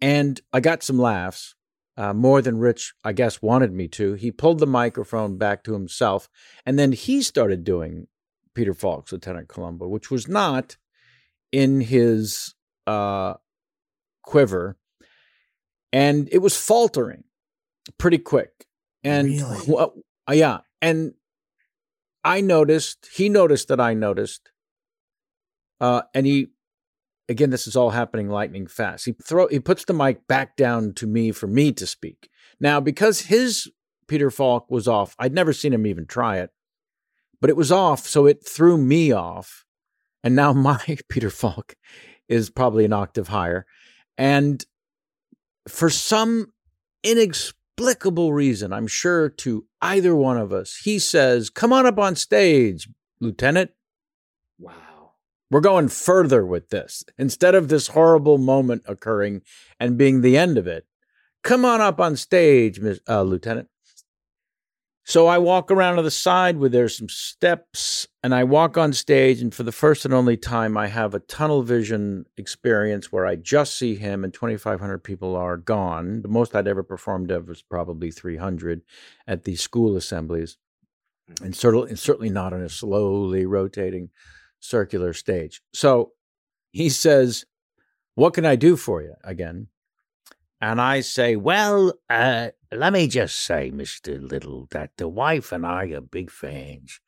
and 0.00 0.40
I 0.52 0.58
got 0.58 0.82
some 0.82 0.98
laughs 0.98 1.54
uh, 2.00 2.14
more 2.14 2.40
than 2.40 2.58
Rich, 2.58 2.94
I 3.04 3.12
guess, 3.12 3.42
wanted 3.42 3.74
me 3.74 3.86
to. 3.88 4.14
He 4.14 4.32
pulled 4.32 4.58
the 4.58 4.66
microphone 4.66 5.36
back 5.36 5.62
to 5.64 5.74
himself, 5.74 6.30
and 6.64 6.78
then 6.78 6.92
he 6.92 7.20
started 7.20 7.62
doing 7.62 8.06
Peter 8.54 8.72
Falk's 8.72 9.12
Lieutenant 9.12 9.48
Columbo, 9.48 9.86
which 9.86 10.10
was 10.10 10.26
not 10.26 10.78
in 11.52 11.82
his 11.82 12.54
uh, 12.86 13.34
quiver, 14.22 14.78
and 15.92 16.26
it 16.32 16.38
was 16.38 16.56
faltering 16.56 17.24
pretty 17.98 18.18
quick. 18.18 18.66
And 19.04 19.28
Really? 19.28 19.76
uh, 19.76 20.32
yeah, 20.32 20.58
and 20.80 21.12
I 22.24 22.40
noticed. 22.40 23.08
He 23.14 23.28
noticed 23.28 23.68
that 23.68 23.80
I 23.80 23.92
noticed, 23.92 24.50
uh, 25.82 26.02
and 26.14 26.24
he 26.26 26.48
again, 27.30 27.50
this 27.50 27.66
is 27.66 27.76
all 27.76 27.90
happening 27.90 28.28
lightning 28.28 28.66
fast. 28.66 29.06
He 29.06 29.12
throw 29.12 29.46
he 29.46 29.60
puts 29.60 29.84
the 29.84 29.94
mic 29.94 30.26
back 30.26 30.56
down 30.56 30.92
to 30.94 31.06
me 31.06 31.30
for 31.30 31.46
me 31.46 31.72
to 31.72 31.86
speak. 31.86 32.28
Now, 32.60 32.80
because 32.80 33.22
his 33.22 33.70
Peter 34.08 34.30
Falk 34.30 34.70
was 34.70 34.88
off, 34.88 35.14
I'd 35.18 35.32
never 35.32 35.52
seen 35.52 35.72
him 35.72 35.86
even 35.86 36.06
try 36.06 36.38
it, 36.38 36.50
but 37.40 37.48
it 37.48 37.56
was 37.56 37.72
off, 37.72 38.06
so 38.06 38.26
it 38.26 38.44
threw 38.46 38.76
me 38.76 39.12
off. 39.12 39.64
And 40.22 40.34
now 40.34 40.52
my 40.52 40.98
Peter 41.08 41.30
Falk 41.30 41.76
is 42.28 42.50
probably 42.50 42.84
an 42.84 42.92
octave 42.92 43.28
higher. 43.28 43.64
And 44.18 44.62
for 45.68 45.88
some 45.88 46.52
inexplicable 47.02 48.32
reason, 48.32 48.72
I'm 48.72 48.88
sure 48.88 49.28
to 49.28 49.64
either 49.80 50.14
one 50.14 50.36
of 50.36 50.52
us, 50.52 50.80
he 50.84 50.98
says, 50.98 51.48
Come 51.48 51.72
on 51.72 51.86
up 51.86 51.98
on 51.98 52.16
stage, 52.16 52.88
Lieutenant. 53.20 53.70
Wow. 54.58 54.89
We're 55.50 55.60
going 55.60 55.88
further 55.88 56.46
with 56.46 56.70
this. 56.70 57.02
Instead 57.18 57.54
of 57.54 57.68
this 57.68 57.88
horrible 57.88 58.38
moment 58.38 58.82
occurring 58.86 59.42
and 59.80 59.98
being 59.98 60.20
the 60.20 60.36
end 60.36 60.56
of 60.56 60.66
it, 60.66 60.86
come 61.42 61.64
on 61.64 61.80
up 61.80 62.00
on 62.00 62.16
stage, 62.16 62.80
uh, 63.08 63.22
Lieutenant. 63.22 63.68
So 65.04 65.26
I 65.26 65.38
walk 65.38 65.72
around 65.72 65.96
to 65.96 66.02
the 66.02 66.10
side 66.10 66.58
where 66.58 66.68
there's 66.68 66.96
some 66.96 67.08
steps, 67.08 68.06
and 68.22 68.32
I 68.32 68.44
walk 68.44 68.78
on 68.78 68.92
stage. 68.92 69.40
And 69.40 69.52
for 69.52 69.64
the 69.64 69.72
first 69.72 70.04
and 70.04 70.14
only 70.14 70.36
time, 70.36 70.76
I 70.76 70.86
have 70.86 71.14
a 71.14 71.18
tunnel 71.18 71.64
vision 71.64 72.26
experience 72.36 73.10
where 73.10 73.26
I 73.26 73.34
just 73.34 73.76
see 73.76 73.96
him, 73.96 74.22
and 74.22 74.32
2,500 74.32 74.98
people 74.98 75.34
are 75.34 75.56
gone. 75.56 76.22
The 76.22 76.28
most 76.28 76.54
I'd 76.54 76.68
ever 76.68 76.84
performed 76.84 77.32
of 77.32 77.48
was 77.48 77.60
probably 77.60 78.12
300 78.12 78.82
at 79.26 79.42
the 79.42 79.56
school 79.56 79.96
assemblies, 79.96 80.58
and 81.42 81.56
certainly, 81.56 81.88
and 81.88 81.98
certainly 81.98 82.30
not 82.30 82.52
in 82.52 82.60
a 82.60 82.68
slowly 82.68 83.46
rotating 83.46 84.10
circular 84.60 85.12
stage. 85.12 85.60
So 85.72 86.12
he 86.70 86.88
says, 86.88 87.44
What 88.14 88.34
can 88.34 88.46
I 88.46 88.56
do 88.56 88.76
for 88.76 89.02
you 89.02 89.14
again? 89.24 89.68
And 90.60 90.80
I 90.80 91.00
say, 91.00 91.36
Well, 91.36 91.94
uh, 92.08 92.50
let 92.72 92.92
me 92.92 93.08
just 93.08 93.36
say, 93.36 93.72
Mr. 93.72 94.20
Little, 94.22 94.68
that 94.70 94.92
the 94.96 95.08
wife 95.08 95.50
and 95.50 95.66
I 95.66 95.86
are 95.86 96.00
big 96.00 96.30
fans. 96.30 97.00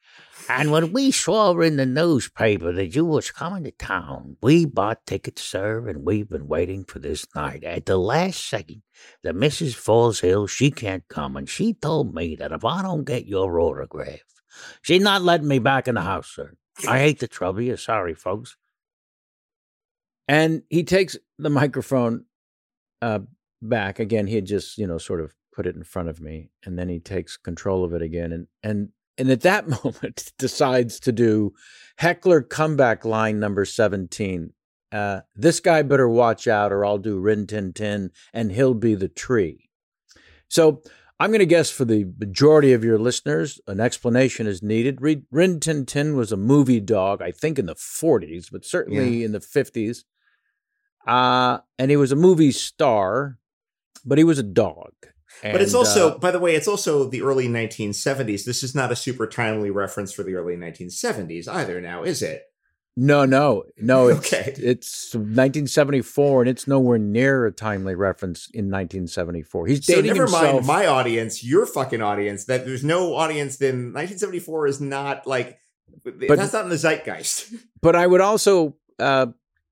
And 0.49 0.73
when 0.73 0.93
we 0.93 1.11
saw 1.13 1.59
in 1.61 1.77
the 1.77 1.87
newspaper 1.87 2.73
that 2.73 2.95
you 2.95 3.05
was 3.05 3.31
coming 3.31 3.65
to 3.65 3.71
town, 3.71 4.37
we 4.43 4.65
bought 4.65 5.07
tickets, 5.07 5.43
sir, 5.43 5.89
and 5.89 6.05
we've 6.05 6.29
been 6.29 6.49
waiting 6.49 6.85
for 6.85 6.99
this 6.99 7.27
night. 7.35 7.63
At 7.63 7.87
the 7.87 7.97
last 7.97 8.45
second, 8.49 8.83
the 9.23 9.33
Mrs. 9.33 9.75
Falls 9.75 10.21
Hill, 10.21 10.49
she 10.49 10.71
can't 10.71 11.07
come, 11.09 11.37
and 11.37 11.49
she 11.49 11.75
told 11.75 12.15
me 12.15 12.35
that 12.37 12.53
if 12.53 12.65
I 12.65 12.83
don't 12.83 13.05
get 13.05 13.27
your 13.27 13.61
autograph, 13.61 14.21
she's 14.83 15.03
not 15.03 15.23
letting 15.23 15.49
me 15.49 15.61
back 15.61 15.87
in 15.87 15.95
the 15.95 16.03
house, 16.03 16.29
sir. 16.35 16.55
I 16.89 16.99
hate 16.99 17.21
to 17.21 17.29
trouble 17.29 17.61
you. 17.61 17.77
Sorry, 17.77 18.15
folks. 18.15 18.57
And 20.29 20.63
he 20.71 20.85
takes 20.85 21.17
the 21.39 21.51
microphone 21.51 22.25
uh, 23.01 23.21
back 23.61 23.99
again. 23.99 24.27
He 24.27 24.37
had 24.37 24.47
just, 24.47 24.79
you 24.79 24.87
know, 24.87 24.99
sort 24.99 25.21
of 25.21 25.35
put 25.53 25.67
it 25.67 25.77
in 25.77 25.85
front 25.85 26.09
of 26.09 26.21
me, 26.21 26.51
and 26.65 26.79
then 26.79 26.89
he 26.89 26.99
takes 26.99 27.37
control 27.37 27.85
of 27.85 27.93
it 27.93 28.03
again, 28.03 28.33
and 28.33 28.47
and 28.63 28.89
and 29.19 29.31
at 29.31 29.43
that 29.43 29.69
moment 29.85 30.33
decides 30.39 30.99
to 31.01 31.13
do 31.13 31.53
heckler 31.99 32.41
comeback 32.41 33.05
line 33.05 33.39
number 33.39 33.65
seventeen. 33.65 34.53
Uh, 34.91 35.21
this 35.35 35.61
guy 35.61 35.83
better 35.83 36.09
watch 36.09 36.47
out, 36.47 36.73
or 36.73 36.85
I'll 36.85 36.99
do 36.99 37.19
Rin 37.19 37.47
Tin 37.47 37.73
Tin, 37.73 38.11
and 38.33 38.53
he'll 38.53 38.75
be 38.75 38.95
the 38.95 39.09
tree. 39.09 39.71
So 40.49 40.83
I'm 41.23 41.31
going 41.31 41.39
to 41.39 41.47
guess 41.47 41.71
for 41.71 41.85
the 41.85 42.13
majority 42.19 42.73
of 42.73 42.83
your 42.83 42.99
listeners, 42.99 43.61
an 43.69 43.79
explanation 43.79 44.49
is 44.49 44.61
needed. 44.61 44.99
Rin 45.31 45.61
Tin 45.61 45.87
Tin 45.87 46.17
was 46.17 46.33
a 46.33 46.37
movie 46.37 46.81
dog, 46.81 47.23
I 47.23 47.31
think 47.31 47.61
in 47.61 47.67
the 47.67 47.77
40s, 47.77 48.49
but 48.51 48.65
certainly 48.65 49.23
in 49.23 49.31
the 49.31 49.39
50s. 49.39 49.99
Uh, 51.07 51.59
and 51.79 51.93
he 51.93 51.97
was 51.97 52.11
a 52.11 52.17
movie 52.17 52.51
star, 52.51 53.39
but 54.05 54.19
he 54.19 54.25
was 54.25 54.41
a 54.41 54.43
dog. 54.43 54.95
but 55.45 55.63
it's 55.63 55.75
also, 55.75 56.11
uh, 56.11 56.19
by 56.19 56.33
the 56.33 56.41
way, 56.41 56.57
it's 56.57 56.67
also 56.67 57.09
the 57.09 57.23
early 57.23 57.47
1970s. 57.47 58.45
This 58.45 58.65
is 58.65 58.75
not 58.75 58.91
a 58.91 58.97
super 58.97 59.29
timely 59.29 59.71
reference 59.71 60.13
for 60.13 60.25
the 60.25 60.35
early 60.35 60.57
1970s 60.57 61.47
either, 61.47 61.81
now, 61.81 62.03
is 62.03 62.21
it? 62.21 62.43
No, 62.97 63.25
no, 63.25 63.65
no. 63.79 64.09
It's, 64.13 64.33
Okay. 64.33 64.55
it's 64.59 65.15
1974, 65.15 66.43
and 66.43 66.49
it's 66.51 66.67
nowhere 66.67 66.99
near 66.99 67.47
a 67.47 67.53
timely 67.53 67.95
reference 67.95 68.49
in 68.53 68.67
1974. 68.67 69.67
He's 69.67 69.87
So 69.87 69.95
dating 69.95 70.09
never 70.09 70.23
himself. 70.25 70.55
mind 70.55 70.67
my 70.67 70.87
audience, 70.87 71.43
your 71.45 71.67
fucking 71.67 72.03
audience, 72.03 72.45
that 72.47 72.65
there's 72.67 72.85
no 72.85 73.15
audience 73.15 73.57
then 73.57 73.93
1974 73.95 74.67
is 74.67 74.81
not 74.81 75.27
like, 75.27 75.59
that's 76.05 76.53
not 76.53 76.65
in 76.65 76.71
the 76.71 76.77
zeitgeist. 76.77 77.53
But 77.83 77.97
I 77.97 78.07
would 78.07 78.21
also, 78.21 78.77
uh, 78.99 79.27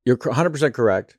you're 0.04 0.16
100% 0.16 0.74
correct. 0.74 1.16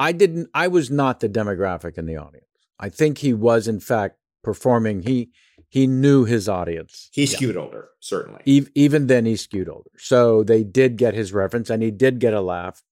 I 0.00 0.12
didn't, 0.12 0.48
I 0.54 0.68
was 0.68 0.90
not 0.90 1.20
the 1.20 1.28
demographic 1.28 1.96
in 1.98 2.06
the 2.06 2.16
audience. 2.16 2.44
I 2.80 2.88
think 2.88 3.18
he 3.18 3.32
was, 3.34 3.68
in 3.68 3.80
fact, 3.80 4.16
performing. 4.44 5.02
He, 5.02 5.30
he 5.68 5.86
knew 5.86 6.24
his 6.24 6.48
audience. 6.48 7.10
He 7.12 7.26
skewed 7.26 7.56
older, 7.56 7.90
certainly. 8.00 8.40
Ev- 8.46 8.70
Even 8.74 9.06
then, 9.06 9.26
he 9.26 9.36
skewed 9.36 9.68
older. 9.68 9.90
So 9.98 10.42
they 10.42 10.64
did 10.64 10.96
get 10.96 11.14
his 11.14 11.32
reference 11.32 11.68
and 11.70 11.82
he 11.82 11.90
did 11.90 12.18
get 12.20 12.32
a 12.34 12.40
laugh. 12.40 12.82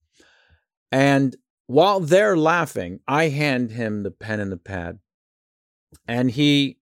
And 0.93 1.37
while 1.67 2.01
they're 2.01 2.37
laughing, 2.37 3.01
I 3.09 3.29
hand 3.29 3.71
him 3.73 4.03
the 4.03 4.11
pen 4.11 4.41
and 4.41 4.53
the 4.53 4.57
pad. 4.57 4.99
And 6.07 6.31
he, 6.31 6.79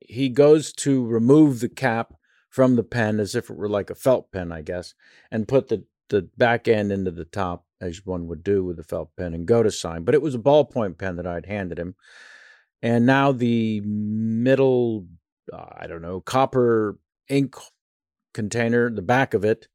he 0.00 0.28
goes 0.28 0.72
to 0.74 1.04
remove 1.06 1.60
the 1.60 1.68
cap 1.68 2.14
from 2.50 2.76
the 2.76 2.84
pen 2.84 3.18
as 3.18 3.34
if 3.34 3.50
it 3.50 3.56
were 3.56 3.68
like 3.68 3.90
a 3.90 3.94
felt 3.94 4.30
pen, 4.32 4.52
I 4.52 4.62
guess, 4.62 4.94
and 5.30 5.48
put 5.48 5.68
the, 5.68 5.84
the 6.08 6.28
back 6.36 6.68
end 6.68 6.92
into 6.92 7.10
the 7.10 7.24
top, 7.24 7.66
as 7.80 8.06
one 8.06 8.26
would 8.28 8.44
do 8.44 8.64
with 8.64 8.78
a 8.78 8.84
felt 8.84 9.14
pen, 9.16 9.34
and 9.34 9.46
go 9.46 9.62
to 9.62 9.70
sign. 9.70 10.04
But 10.04 10.14
it 10.14 10.22
was 10.22 10.34
a 10.34 10.38
ballpoint 10.38 10.98
pen 10.98 11.16
that 11.16 11.26
I'd 11.26 11.46
handed 11.46 11.78
him. 11.78 11.96
And 12.82 13.06
now 13.06 13.32
the 13.32 13.80
middle, 13.80 15.06
uh, 15.52 15.66
I 15.76 15.86
don't 15.86 16.02
know, 16.02 16.20
copper 16.20 16.98
ink 17.28 17.56
container, 18.34 18.90
the 18.90 19.02
back 19.02 19.34
of 19.34 19.44
it 19.44 19.68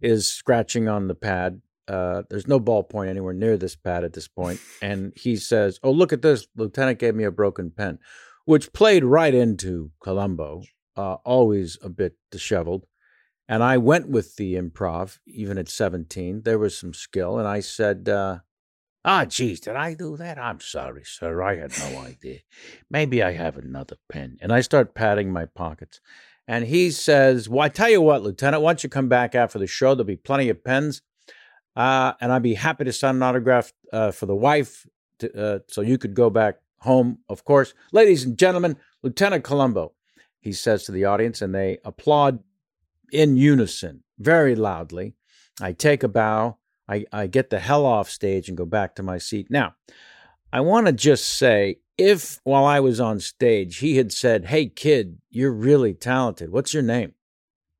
is 0.00 0.28
scratching 0.28 0.88
on 0.88 1.08
the 1.08 1.14
pad. 1.14 1.62
Uh, 1.88 2.22
there's 2.28 2.48
no 2.48 2.60
ballpoint 2.60 3.08
anywhere 3.08 3.32
near 3.32 3.56
this 3.56 3.76
pad 3.76 4.04
at 4.04 4.12
this 4.12 4.28
point. 4.28 4.60
And 4.80 5.12
he 5.16 5.36
says, 5.36 5.78
Oh, 5.82 5.90
look 5.90 6.12
at 6.12 6.22
this. 6.22 6.46
Lieutenant 6.56 6.98
gave 6.98 7.14
me 7.14 7.24
a 7.24 7.30
broken 7.30 7.70
pen, 7.70 7.98
which 8.44 8.72
played 8.72 9.04
right 9.04 9.34
into 9.34 9.90
Columbo, 10.02 10.62
uh, 10.96 11.14
always 11.24 11.78
a 11.82 11.88
bit 11.88 12.16
disheveled. 12.30 12.86
And 13.48 13.62
I 13.62 13.78
went 13.78 14.08
with 14.08 14.36
the 14.36 14.54
improv, 14.54 15.18
even 15.26 15.58
at 15.58 15.68
17. 15.68 16.42
There 16.42 16.58
was 16.58 16.78
some 16.78 16.94
skill. 16.94 17.38
And 17.38 17.46
I 17.46 17.60
said, 17.60 18.08
uh, 18.08 18.38
Ah, 19.04 19.24
geez, 19.24 19.58
did 19.60 19.74
I 19.74 19.94
do 19.94 20.16
that? 20.16 20.38
I'm 20.38 20.60
sorry, 20.60 21.02
sir. 21.04 21.42
I 21.42 21.56
had 21.56 21.72
no 21.78 22.00
idea. 22.00 22.40
Maybe 22.88 23.22
I 23.22 23.32
have 23.32 23.56
another 23.56 23.96
pen. 24.08 24.38
And 24.40 24.52
I 24.52 24.60
start 24.60 24.94
patting 24.94 25.32
my 25.32 25.46
pockets. 25.46 26.00
And 26.46 26.66
he 26.66 26.90
says, 26.90 27.48
Well, 27.48 27.60
I 27.64 27.68
tell 27.68 27.90
you 27.90 28.00
what, 28.00 28.22
Lieutenant, 28.22 28.62
why 28.62 28.72
don't 28.72 28.84
you 28.84 28.88
come 28.88 29.08
back 29.08 29.34
after 29.34 29.58
the 29.58 29.66
show? 29.66 29.94
There'll 29.94 30.04
be 30.04 30.16
plenty 30.16 30.48
of 30.48 30.62
pens. 30.62 31.02
Uh, 31.74 32.12
and 32.20 32.32
I'd 32.32 32.42
be 32.42 32.54
happy 32.54 32.84
to 32.84 32.92
sign 32.92 33.16
an 33.16 33.22
autograph 33.22 33.72
uh, 33.92 34.10
for 34.10 34.26
the 34.26 34.36
wife 34.36 34.86
to, 35.18 35.40
uh, 35.40 35.58
so 35.68 35.80
you 35.80 35.98
could 35.98 36.14
go 36.14 36.30
back 36.30 36.56
home, 36.78 37.18
of 37.28 37.44
course. 37.44 37.74
Ladies 37.92 38.24
and 38.24 38.38
gentlemen, 38.38 38.76
Lieutenant 39.02 39.44
Columbo, 39.44 39.92
he 40.40 40.52
says 40.52 40.84
to 40.84 40.92
the 40.92 41.04
audience, 41.04 41.40
and 41.40 41.54
they 41.54 41.78
applaud 41.84 42.40
in 43.12 43.36
unison, 43.36 44.02
very 44.18 44.54
loudly. 44.54 45.14
I 45.60 45.72
take 45.72 46.02
a 46.02 46.08
bow. 46.08 46.58
I, 46.88 47.04
I 47.12 47.26
get 47.26 47.50
the 47.50 47.58
hell 47.60 47.86
off 47.86 48.10
stage 48.10 48.48
and 48.48 48.56
go 48.56 48.64
back 48.66 48.94
to 48.96 49.02
my 49.02 49.18
seat. 49.18 49.46
Now, 49.50 49.74
I 50.52 50.60
want 50.60 50.86
to 50.86 50.92
just 50.92 51.26
say 51.26 51.78
if 51.96 52.40
while 52.44 52.64
I 52.64 52.80
was 52.80 53.00
on 53.00 53.20
stage, 53.20 53.78
he 53.78 53.96
had 53.96 54.12
said, 54.12 54.46
Hey, 54.46 54.66
kid, 54.66 55.18
you're 55.30 55.52
really 55.52 55.94
talented. 55.94 56.50
What's 56.50 56.74
your 56.74 56.82
name? 56.82 57.14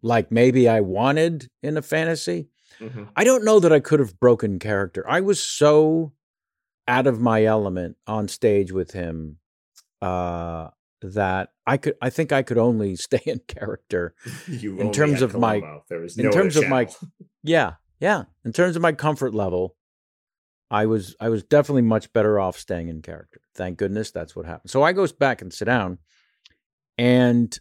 Like 0.03 0.31
maybe 0.33 0.69
I 0.69 0.81
wanted 0.81 1.49
in 1.63 1.77
a 1.77 1.83
fantasy. 1.83 2.49
Mhm. 2.81 3.09
I 3.15 3.25
don't 3.25 3.45
know 3.45 3.61
that 3.61 3.73
I 3.73 3.81
could 3.81 4.01
have 4.01 4.19
broken 4.19 4.59
character. 4.59 5.05
I 5.09 5.21
was 5.21 5.43
so 5.43 6.13
out 6.89 7.07
of 7.07 7.21
my 7.21 7.45
element 7.45 7.97
on 8.07 8.27
stage 8.29 8.73
with 8.73 8.93
him 8.93 9.39
uh, 10.01 10.69
that 11.03 11.51
I 11.67 11.77
could. 11.77 11.95
I 12.03 12.11
think 12.11 12.33
I 12.33 12.43
could 12.43 12.59
only 12.59 12.97
stay 13.09 13.21
in 13.27 13.41
character. 13.47 14.15
You 14.49 14.81
In 14.81 14.93
terms 14.93 15.23
of 15.23 15.35
my- 15.37 15.61
Columbo. 15.61 15.85
there 15.89 16.01
was 16.01 16.17
in 16.19 16.25
no 16.27 16.31
terms 16.33 16.57
of 16.57 16.69
my- 16.69 16.89
Yeah, 17.43 17.75
yeah. 18.03 18.25
In 18.45 18.53
terms 18.53 18.75
of 18.75 18.83
my 18.83 18.91
comfort 18.91 19.33
level, 19.33 19.77
I 20.73 20.87
was 20.87 21.15
I 21.21 21.29
was 21.29 21.45
definitely 21.45 21.83
much 21.83 22.13
better 22.13 22.41
off 22.41 22.59
staying 22.59 22.89
in 22.89 23.01
character. 23.01 23.41
Thank 23.55 23.79
goodness 23.79 24.11
that's 24.11 24.35
what 24.35 24.45
happened. 24.45 24.71
So 24.71 24.83
I 24.83 24.93
goes 24.93 25.13
back 25.13 25.41
and 25.41 25.55
sit 25.55 25.67
down, 25.67 25.99
and 26.99 27.57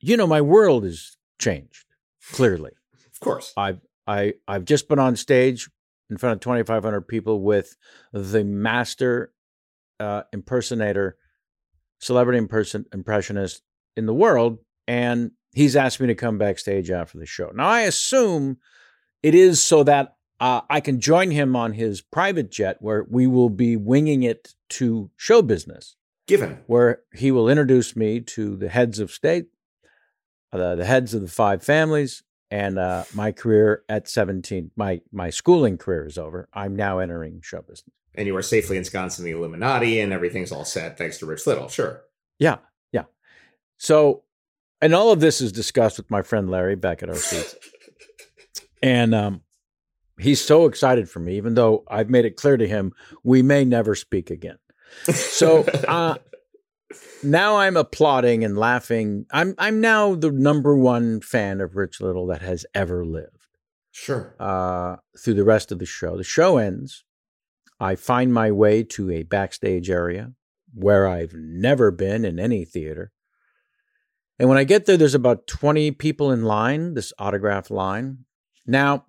you 0.00 0.18
know 0.18 0.26
my 0.26 0.42
world 0.42 0.84
has 0.84 1.16
changed 1.40 1.86
clearly. 2.32 2.72
of 3.10 3.20
course. 3.20 3.54
I've 3.56 3.80
I 4.06 4.34
I've 4.46 4.66
just 4.66 4.86
been 4.86 4.98
on 4.98 5.16
stage 5.16 5.70
in 6.10 6.18
front 6.18 6.34
of 6.34 6.40
2,500 6.40 7.08
people 7.08 7.40
with 7.40 7.74
the 8.12 8.44
master 8.44 9.32
uh, 9.98 10.24
impersonator, 10.30 11.16
celebrity 12.00 12.38
imperson- 12.38 12.84
impressionist 12.92 13.62
in 13.96 14.04
the 14.04 14.12
world, 14.12 14.58
and 14.86 15.30
he's 15.54 15.74
asked 15.74 16.00
me 16.00 16.08
to 16.08 16.14
come 16.14 16.36
backstage 16.36 16.90
after 16.90 17.16
the 17.16 17.24
show. 17.24 17.50
Now 17.54 17.68
I 17.68 17.80
assume 17.82 18.58
it 19.24 19.34
is 19.34 19.62
so 19.62 19.82
that 19.84 20.16
uh, 20.38 20.60
I 20.68 20.80
can 20.80 21.00
join 21.00 21.30
him 21.30 21.56
on 21.56 21.72
his 21.72 22.02
private 22.02 22.50
jet, 22.50 22.76
where 22.80 23.06
we 23.08 23.26
will 23.26 23.48
be 23.48 23.74
winging 23.74 24.22
it 24.22 24.54
to 24.70 25.10
show 25.16 25.40
business 25.40 25.96
Given. 26.26 26.58
where 26.66 27.00
he 27.14 27.30
will 27.30 27.48
introduce 27.48 27.96
me 27.96 28.20
to 28.20 28.54
the 28.54 28.68
heads 28.68 28.98
of 28.98 29.10
state, 29.10 29.46
uh, 30.52 30.74
the 30.74 30.84
heads 30.84 31.14
of 31.14 31.22
the 31.22 31.28
five 31.28 31.62
families, 31.62 32.22
and 32.50 32.78
uh, 32.78 33.04
my 33.14 33.32
career 33.32 33.82
at 33.88 34.08
17. 34.08 34.72
My 34.76 35.00
my 35.10 35.30
schooling 35.30 35.78
career 35.78 36.04
is 36.06 36.18
over. 36.18 36.50
I'm 36.52 36.76
now 36.76 36.98
entering 36.98 37.40
show 37.42 37.62
business. 37.62 37.94
And 38.14 38.26
you 38.26 38.36
are 38.36 38.42
safely 38.42 38.76
ensconced 38.76 39.18
in 39.18 39.24
the 39.24 39.30
Illuminati 39.30 40.00
and 40.00 40.12
everything's 40.12 40.52
all 40.52 40.66
set 40.66 40.98
thanks 40.98 41.16
to 41.18 41.26
Rich 41.26 41.46
Little. 41.46 41.68
Sure. 41.68 42.02
Yeah, 42.38 42.58
yeah. 42.92 43.04
So, 43.78 44.24
and 44.82 44.94
all 44.94 45.12
of 45.12 45.20
this 45.20 45.40
is 45.40 45.50
discussed 45.50 45.96
with 45.96 46.10
my 46.10 46.20
friend 46.20 46.50
Larry 46.50 46.76
back 46.76 47.02
at 47.02 47.08
our 47.08 47.16
seats, 47.16 47.56
and 48.84 49.14
um, 49.14 49.40
he's 50.18 50.42
so 50.42 50.66
excited 50.66 51.08
for 51.08 51.18
me, 51.18 51.38
even 51.38 51.54
though 51.54 51.84
I've 51.88 52.10
made 52.10 52.26
it 52.26 52.36
clear 52.36 52.58
to 52.58 52.68
him 52.68 52.92
we 53.22 53.40
may 53.40 53.64
never 53.64 53.94
speak 53.94 54.30
again. 54.30 54.58
So, 55.06 55.62
uh, 55.88 56.16
now 57.22 57.56
I'm 57.56 57.78
applauding 57.78 58.44
and 58.44 58.58
laughing. 58.58 59.24
I'm 59.32 59.54
I'm 59.58 59.80
now 59.80 60.14
the 60.14 60.30
number 60.30 60.76
one 60.76 61.22
fan 61.22 61.62
of 61.62 61.76
Rich 61.76 62.02
Little 62.02 62.26
that 62.26 62.42
has 62.42 62.66
ever 62.74 63.06
lived. 63.06 63.46
sure. 63.90 64.36
Uh, 64.38 64.96
through 65.18 65.34
the 65.34 65.44
rest 65.44 65.72
of 65.72 65.78
the 65.78 65.86
show, 65.86 66.18
the 66.18 66.22
show 66.22 66.58
ends. 66.58 67.04
I 67.80 67.96
find 67.96 68.34
my 68.34 68.52
way 68.52 68.82
to 68.84 69.10
a 69.10 69.22
backstage 69.22 69.88
area 69.88 70.32
where 70.74 71.08
I've 71.08 71.32
never 71.34 71.90
been 71.90 72.24
in 72.24 72.38
any 72.38 72.66
theater. 72.66 73.12
And 74.38 74.48
when 74.48 74.58
I 74.58 74.64
get 74.64 74.84
there, 74.84 74.96
there's 74.96 75.14
about 75.14 75.46
20 75.46 75.92
people 75.92 76.30
in 76.30 76.44
line, 76.44 76.94
this 76.94 77.12
autograph 77.18 77.70
line. 77.70 78.24
Now, 78.66 79.06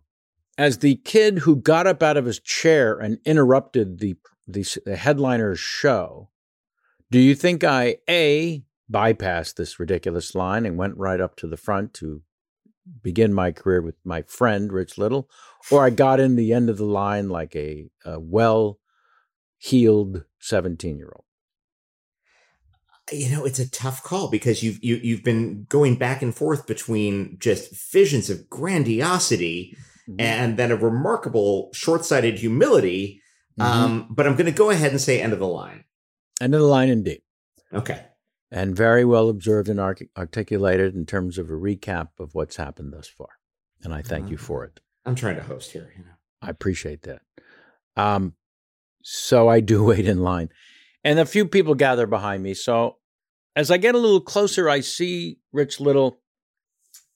as 0.57 0.79
the 0.79 0.95
kid 0.95 1.39
who 1.39 1.55
got 1.55 1.87
up 1.87 2.01
out 2.01 2.17
of 2.17 2.25
his 2.25 2.39
chair 2.39 2.97
and 2.97 3.19
interrupted 3.25 3.99
the, 3.99 4.15
the, 4.47 4.65
the 4.85 4.95
headliner's 4.95 5.59
show, 5.59 6.29
do 7.11 7.19
you 7.19 7.35
think 7.35 7.63
I, 7.63 7.97
A, 8.09 8.63
bypassed 8.91 9.55
this 9.55 9.79
ridiculous 9.79 10.35
line 10.35 10.65
and 10.65 10.77
went 10.77 10.97
right 10.97 11.19
up 11.19 11.35
to 11.37 11.47
the 11.47 11.57
front 11.57 11.93
to 11.95 12.21
begin 13.01 13.33
my 13.33 13.51
career 13.51 13.81
with 13.81 13.95
my 14.03 14.21
friend, 14.23 14.71
Rich 14.71 14.97
Little, 14.97 15.29
or 15.71 15.83
I 15.83 15.89
got 15.89 16.19
in 16.19 16.35
the 16.35 16.53
end 16.53 16.69
of 16.69 16.77
the 16.77 16.85
line 16.85 17.29
like 17.29 17.55
a, 17.55 17.89
a 18.05 18.19
well 18.19 18.79
heeled 19.57 20.23
17 20.39 20.97
year 20.97 21.11
old? 21.15 21.25
You 23.11 23.29
know 23.29 23.45
it's 23.45 23.59
a 23.59 23.69
tough 23.69 24.01
call 24.03 24.29
because 24.29 24.63
you've 24.63 24.83
you, 24.83 24.95
you've 24.95 25.23
been 25.23 25.65
going 25.69 25.95
back 25.95 26.21
and 26.21 26.33
forth 26.35 26.65
between 26.65 27.37
just 27.39 27.75
visions 27.91 28.29
of 28.29 28.49
grandiosity 28.49 29.75
Mm-hmm. 30.07 30.21
and 30.21 30.57
then 30.57 30.71
a 30.71 30.75
remarkable 30.75 31.71
short-sighted 31.73 32.37
humility 32.37 33.23
Mhm. 33.59 33.63
um, 33.65 34.07
but 34.11 34.27
i'm 34.27 34.35
going 34.35 34.45
to 34.45 34.51
go 34.51 34.69
ahead 34.69 34.91
and 34.91 35.01
say 35.01 35.19
end 35.19 35.33
of 35.33 35.39
the 35.39 35.47
line 35.47 35.83
End 36.39 36.53
of 36.53 36.61
the 36.61 36.67
line 36.67 36.89
indeed. 36.89 37.21
okay 37.73 38.05
And 38.51 38.75
very 38.75 39.03
well 39.03 39.29
observed 39.29 39.67
and 39.67 39.79
artic- 39.79 40.11
articulated 40.15 40.93
in 40.93 41.07
terms 41.07 41.39
of 41.39 41.49
a 41.49 41.53
recap 41.53 42.09
of 42.19 42.35
what's 42.35 42.57
happened 42.57 42.93
thus 42.93 43.07
far. 43.07 43.29
And 43.83 43.95
I 43.95 44.03
thank 44.03 44.29
you 44.29 44.37
Mhm. 44.37 44.41
for 44.41 44.63
it. 44.65 44.79
i'm 45.07 45.15
trying 45.15 45.37
to 45.37 45.43
host 45.43 45.71
here 45.71 45.91
you 45.97 46.03
know 46.03 46.11
I 46.39 46.49
appreciate 46.51 47.01
that. 47.03 47.21
Um, 47.97 48.35
so 49.01 49.47
I 49.47 49.59
do 49.59 49.83
wait 49.89 50.05
in 50.07 50.19
line, 50.19 50.49
and 51.05 51.19
a 51.19 51.25
few 51.25 51.47
people 51.47 51.75
gather 51.75 52.07
behind 52.07 52.41
me. 52.41 52.55
So 52.55 52.97
as 53.55 53.69
I 53.69 53.77
get 53.77 53.95
a 53.95 53.99
little 53.99 54.19
closer, 54.19 54.67
I 54.67 54.81
see 54.81 55.37
Rich 55.53 55.79
Little 55.79 56.17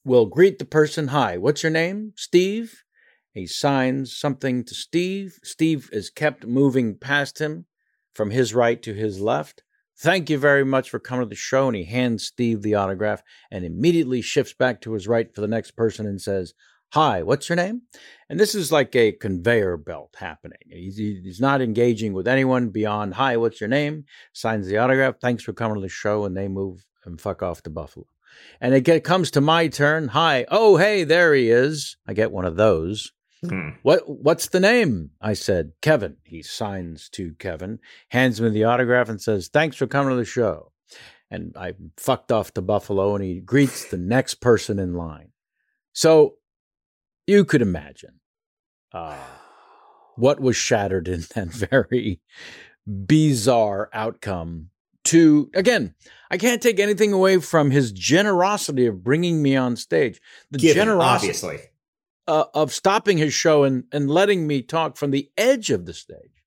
will 0.04 0.26
greet 0.26 0.58
the 0.60 0.64
person. 0.64 1.08
Hi, 1.08 1.36
what's 1.36 1.64
your 1.64 1.72
name? 1.72 2.12
Steve. 2.16 2.84
He 3.32 3.46
signs 3.46 4.16
something 4.16 4.64
to 4.64 4.74
Steve. 4.74 5.38
Steve 5.42 5.90
is 5.92 6.08
kept 6.08 6.46
moving 6.46 6.96
past 6.96 7.40
him 7.40 7.66
from 8.14 8.30
his 8.30 8.54
right 8.54 8.80
to 8.82 8.94
his 8.94 9.20
left. 9.20 9.62
Thank 9.98 10.30
you 10.30 10.38
very 10.38 10.64
much 10.64 10.88
for 10.88 10.98
coming 10.98 11.26
to 11.26 11.28
the 11.28 11.34
show. 11.34 11.66
And 11.66 11.76
he 11.76 11.84
hands 11.84 12.24
Steve 12.24 12.62
the 12.62 12.74
autograph 12.76 13.22
and 13.50 13.64
immediately 13.64 14.22
shifts 14.22 14.54
back 14.54 14.80
to 14.80 14.94
his 14.94 15.06
right 15.06 15.32
for 15.34 15.40
the 15.40 15.48
next 15.48 15.72
person 15.72 16.06
and 16.06 16.20
says, 16.20 16.54
Hi, 16.92 17.22
what's 17.22 17.48
your 17.48 17.54
name? 17.54 17.82
And 18.28 18.40
this 18.40 18.52
is 18.52 18.72
like 18.72 18.96
a 18.96 19.12
conveyor 19.12 19.76
belt 19.76 20.16
happening. 20.18 20.58
He's, 20.68 20.96
he's 20.96 21.40
not 21.40 21.62
engaging 21.62 22.14
with 22.14 22.26
anyone 22.26 22.70
beyond, 22.70 23.14
Hi, 23.14 23.36
what's 23.36 23.60
your 23.60 23.68
name? 23.68 24.06
Signs 24.32 24.66
the 24.66 24.78
autograph. 24.78 25.20
Thanks 25.20 25.44
for 25.44 25.52
coming 25.52 25.76
to 25.76 25.80
the 25.80 25.88
show. 25.88 26.24
And 26.24 26.36
they 26.36 26.48
move 26.48 26.84
and 27.04 27.20
fuck 27.20 27.44
off 27.44 27.62
to 27.62 27.70
Buffalo. 27.70 28.06
And 28.60 28.74
it 28.74 28.80
get, 28.80 29.04
comes 29.04 29.30
to 29.32 29.40
my 29.40 29.68
turn. 29.68 30.08
Hi. 30.08 30.46
Oh, 30.50 30.78
hey, 30.78 31.04
there 31.04 31.32
he 31.32 31.48
is. 31.48 31.96
I 32.08 32.12
get 32.12 32.32
one 32.32 32.44
of 32.44 32.56
those. 32.56 33.12
Hmm. 33.48 33.70
What 33.82 34.02
what's 34.06 34.48
the 34.48 34.60
name? 34.60 35.10
I 35.20 35.32
said, 35.32 35.72
Kevin. 35.80 36.16
He 36.24 36.42
signs 36.42 37.08
to 37.10 37.34
Kevin, 37.38 37.78
hands 38.08 38.40
me 38.40 38.50
the 38.50 38.64
autograph 38.64 39.08
and 39.08 39.20
says, 39.20 39.48
Thanks 39.48 39.76
for 39.76 39.86
coming 39.86 40.10
to 40.10 40.16
the 40.16 40.24
show. 40.24 40.72
And 41.30 41.56
I 41.56 41.74
fucked 41.96 42.32
off 42.32 42.52
to 42.54 42.62
Buffalo 42.62 43.14
and 43.14 43.24
he 43.24 43.40
greets 43.40 43.86
the 43.86 43.96
next 43.96 44.40
person 44.42 44.78
in 44.78 44.94
line. 44.94 45.30
So 45.92 46.34
you 47.30 47.44
could 47.44 47.62
imagine 47.62 48.20
uh, 48.92 49.16
what 50.16 50.40
was 50.40 50.56
shattered 50.56 51.08
in 51.08 51.24
that 51.34 51.48
very 51.70 52.20
bizarre 52.86 53.88
outcome 53.92 54.70
to 55.04 55.50
again 55.54 55.94
i 56.30 56.36
can't 56.36 56.60
take 56.60 56.78
anything 56.78 57.12
away 57.12 57.38
from 57.38 57.70
his 57.70 57.90
generosity 57.92 58.86
of 58.86 59.02
bringing 59.02 59.42
me 59.42 59.56
on 59.56 59.76
stage 59.76 60.20
the 60.50 60.58
Given, 60.58 60.74
generosity 60.82 61.28
obviously 61.28 61.58
uh, 62.30 62.44
of 62.54 62.72
stopping 62.72 63.18
his 63.18 63.34
show 63.34 63.64
and, 63.64 63.84
and 63.90 64.08
letting 64.08 64.46
me 64.46 64.62
talk 64.62 64.96
from 64.96 65.10
the 65.10 65.28
edge 65.36 65.70
of 65.70 65.84
the 65.84 65.92
stage. 65.92 66.44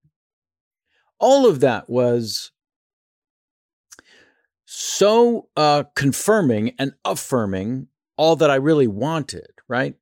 All 1.20 1.46
of 1.46 1.60
that 1.60 1.90
was 1.90 2.54
so 4.66 5.50
uh, 5.58 5.84
confirming 5.94 6.74
and 6.80 6.94
affirming 7.04 7.88
all 8.16 8.38
that 8.38 8.50
I 8.50 8.56
really 8.56 8.88
wanted, 8.88 9.52
right? 9.68 9.96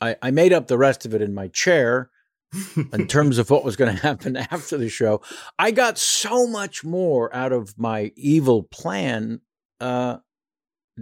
I, 0.00 0.16
I 0.22 0.30
made 0.30 0.52
up 0.52 0.66
the 0.66 0.78
rest 0.78 1.06
of 1.06 1.14
it 1.14 1.22
in 1.22 1.34
my 1.34 1.48
chair 1.48 2.10
in 2.92 3.06
terms 3.06 3.38
of 3.38 3.50
what 3.50 3.64
was 3.64 3.76
going 3.76 3.94
to 3.94 4.02
happen 4.02 4.36
after 4.50 4.76
the 4.76 4.88
show. 4.88 5.20
I 5.58 5.70
got 5.70 5.98
so 5.98 6.46
much 6.46 6.84
more 6.84 7.34
out 7.34 7.52
of 7.52 7.78
my 7.78 8.12
evil 8.16 8.62
plan 8.64 9.40
uh, 9.80 10.18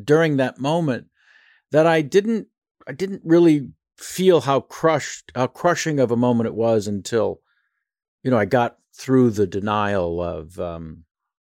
during 0.02 0.36
that 0.36 0.58
moment 0.58 1.06
that 1.70 1.86
I 1.86 2.02
didn't 2.02 2.48
I 2.86 2.92
didn't 2.92 3.22
really 3.24 3.70
feel 3.96 4.42
how 4.42 4.60
crushed 4.60 5.32
how 5.34 5.46
crushing 5.46 6.00
of 6.00 6.10
a 6.10 6.16
moment 6.16 6.48
it 6.48 6.54
was 6.54 6.86
until 6.86 7.40
you 8.22 8.30
know 8.30 8.38
I 8.38 8.44
got 8.44 8.78
through 8.96 9.30
the 9.30 9.46
denial 9.46 10.22
of 10.22 10.58
um, 10.58 11.04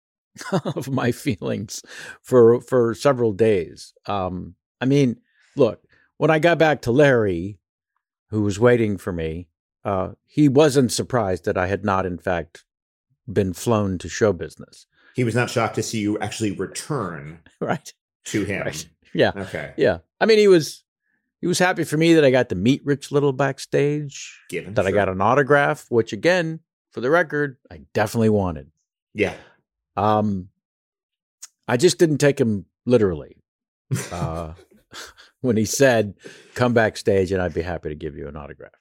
of 0.52 0.90
my 0.90 1.12
feelings 1.12 1.82
for 2.22 2.62
for 2.62 2.94
several 2.94 3.34
days. 3.34 3.94
Um, 4.06 4.56
I 4.82 4.86
mean, 4.86 5.18
look, 5.56 5.85
when 6.18 6.32
I 6.32 6.40
got 6.40 6.58
back 6.58 6.82
to 6.84 6.92
Larry, 6.92 7.60
who 8.30 8.42
was 8.42 8.60
waiting 8.60 8.98
for 8.98 9.12
me, 9.12 9.48
uh, 9.84 10.12
he 10.26 10.48
wasn't 10.50 10.92
surprised 10.92 11.46
that 11.46 11.58
I 11.58 11.68
had 11.68 11.84
not, 11.86 12.06
in 12.06 12.18
fact, 12.18 12.64
been 13.32 13.54
flown 13.54 13.98
to 14.00 14.10
show 14.10 14.34
business. 14.34 14.88
he 15.16 15.24
was 15.24 15.36
not 15.36 15.50
shocked 15.50 15.76
to 15.76 15.84
see 15.84 16.00
you 16.00 16.18
actually 16.20 16.52
return 16.52 17.40
Right. 17.60 17.94
to 18.26 18.44
him 18.46 18.66
Right. 18.66 18.88
Yeah. 19.14 19.32
okay 19.36 19.74
Yeah. 19.78 20.00
I 20.20 20.26
mean, 20.26 20.38
he 20.40 20.48
was 20.48 20.84
he 21.42 21.48
was 21.48 21.60
happy 21.60 21.84
for 21.84 21.98
me 21.98 22.14
that 22.16 22.26
I 22.26 22.32
got 22.32 22.50
to 22.50 22.56
meet 22.56 22.84
Rich 22.86 23.12
Little 23.12 23.34
backstage, 23.34 24.42
Given 24.50 24.74
that 24.76 24.88
I 24.88 24.92
got 24.92 25.10
an 25.10 25.22
autograph, 25.22 25.86
which 25.90 26.12
again, 26.14 26.60
for 26.92 27.02
the 27.02 27.10
record, 27.12 27.58
I 27.70 27.82
definitely 27.94 28.30
wanted. 28.30 28.72
Yeah. 29.14 29.34
Um, 29.98 30.50
I 31.68 31.78
just 31.78 31.98
didn't 32.00 32.18
take 32.20 32.40
him 32.40 32.66
literally 32.86 33.38
uh, 34.12 34.54
when 35.46 35.58
he 35.58 35.66
said, 35.66 36.16
"Come 36.54 36.74
backstage, 36.74 37.32
and 37.32 37.42
I'd 37.42 37.54
be 37.54 37.62
happy 37.62 37.90
to 37.90 37.96
give 37.96 38.16
you 38.16 38.28
an 38.28 38.36
autograph." 38.36 38.74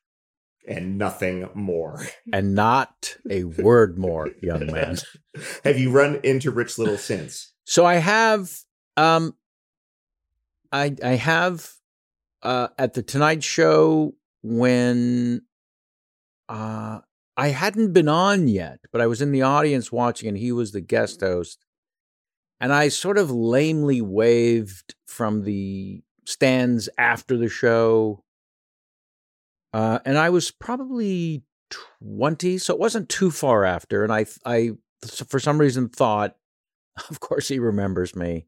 and 0.66 0.98
nothing 0.98 1.48
more. 1.54 2.06
And 2.32 2.54
not 2.54 3.16
a 3.30 3.44
word 3.44 3.98
more, 3.98 4.30
young 4.40 4.66
man. 4.66 4.96
Have 5.64 5.78
you 5.78 5.90
run 5.90 6.20
into 6.22 6.50
Rich 6.50 6.78
Little 6.78 6.96
since? 6.96 7.52
So 7.64 7.84
I 7.84 7.96
have, 7.96 8.50
um, 8.96 9.34
I 10.72 10.94
I 11.02 11.16
have 11.16 11.70
uh, 12.42 12.68
at 12.78 12.94
the 12.94 13.02
Tonight 13.02 13.42
Show 13.42 14.14
when 14.42 15.42
uh, 16.48 17.00
I 17.36 17.48
hadn't 17.48 17.92
been 17.92 18.08
on 18.08 18.48
yet, 18.48 18.80
but 18.92 19.00
I 19.00 19.06
was 19.06 19.22
in 19.22 19.32
the 19.32 19.42
audience 19.42 19.90
watching, 19.90 20.28
and 20.28 20.38
he 20.38 20.52
was 20.52 20.72
the 20.72 20.80
guest 20.80 21.20
host, 21.20 21.64
and 22.60 22.72
I 22.72 22.88
sort 22.88 23.18
of 23.18 23.30
lamely 23.30 24.00
waved 24.00 24.94
from 25.06 25.44
the 25.44 26.03
stands 26.24 26.88
after 26.98 27.36
the 27.36 27.48
show, 27.48 28.22
uh, 29.72 29.98
and 30.04 30.18
I 30.18 30.30
was 30.30 30.50
probably 30.50 31.42
twenty, 31.70 32.58
so 32.58 32.74
it 32.74 32.80
wasn't 32.80 33.08
too 33.08 33.30
far 33.30 33.64
after, 33.64 34.02
and 34.04 34.12
I 34.12 34.26
I 34.44 34.72
for 35.28 35.38
some 35.38 35.58
reason 35.58 35.88
thought 35.88 36.36
of 37.10 37.20
course 37.20 37.48
he 37.48 37.58
remembers 37.58 38.14
me. 38.14 38.46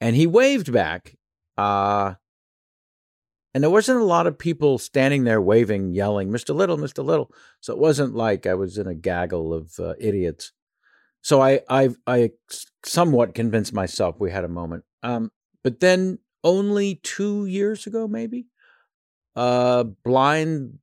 And 0.00 0.16
he 0.16 0.26
waved 0.26 0.72
back 0.72 1.16
uh 1.56 2.14
and 3.54 3.62
there 3.62 3.70
wasn't 3.70 4.00
a 4.00 4.04
lot 4.04 4.26
of 4.26 4.36
people 4.36 4.78
standing 4.78 5.22
there 5.22 5.40
waving 5.40 5.92
yelling 5.92 6.30
mr 6.30 6.54
little 6.54 6.76
mr 6.76 7.04
little. 7.04 7.32
So 7.60 7.72
it 7.72 7.78
wasn't 7.78 8.14
like 8.14 8.46
i 8.46 8.54
was 8.54 8.78
in 8.78 8.86
a 8.86 8.94
gaggle 8.94 9.52
of 9.54 9.72
uh, 9.78 9.94
idiots. 9.98 10.52
So 11.22 11.40
i 11.40 11.60
i 11.68 11.90
i 12.06 12.30
somewhat 12.84 13.34
convinced 13.34 13.72
myself 13.72 14.16
we 14.18 14.30
had 14.30 14.44
a 14.44 14.48
moment. 14.48 14.84
Um 15.02 15.30
but 15.62 15.80
then 15.80 16.18
only 16.44 16.96
2 16.96 17.46
years 17.46 17.86
ago 17.86 18.08
maybe 18.08 18.46
uh 19.36 19.84
blind 20.04 20.78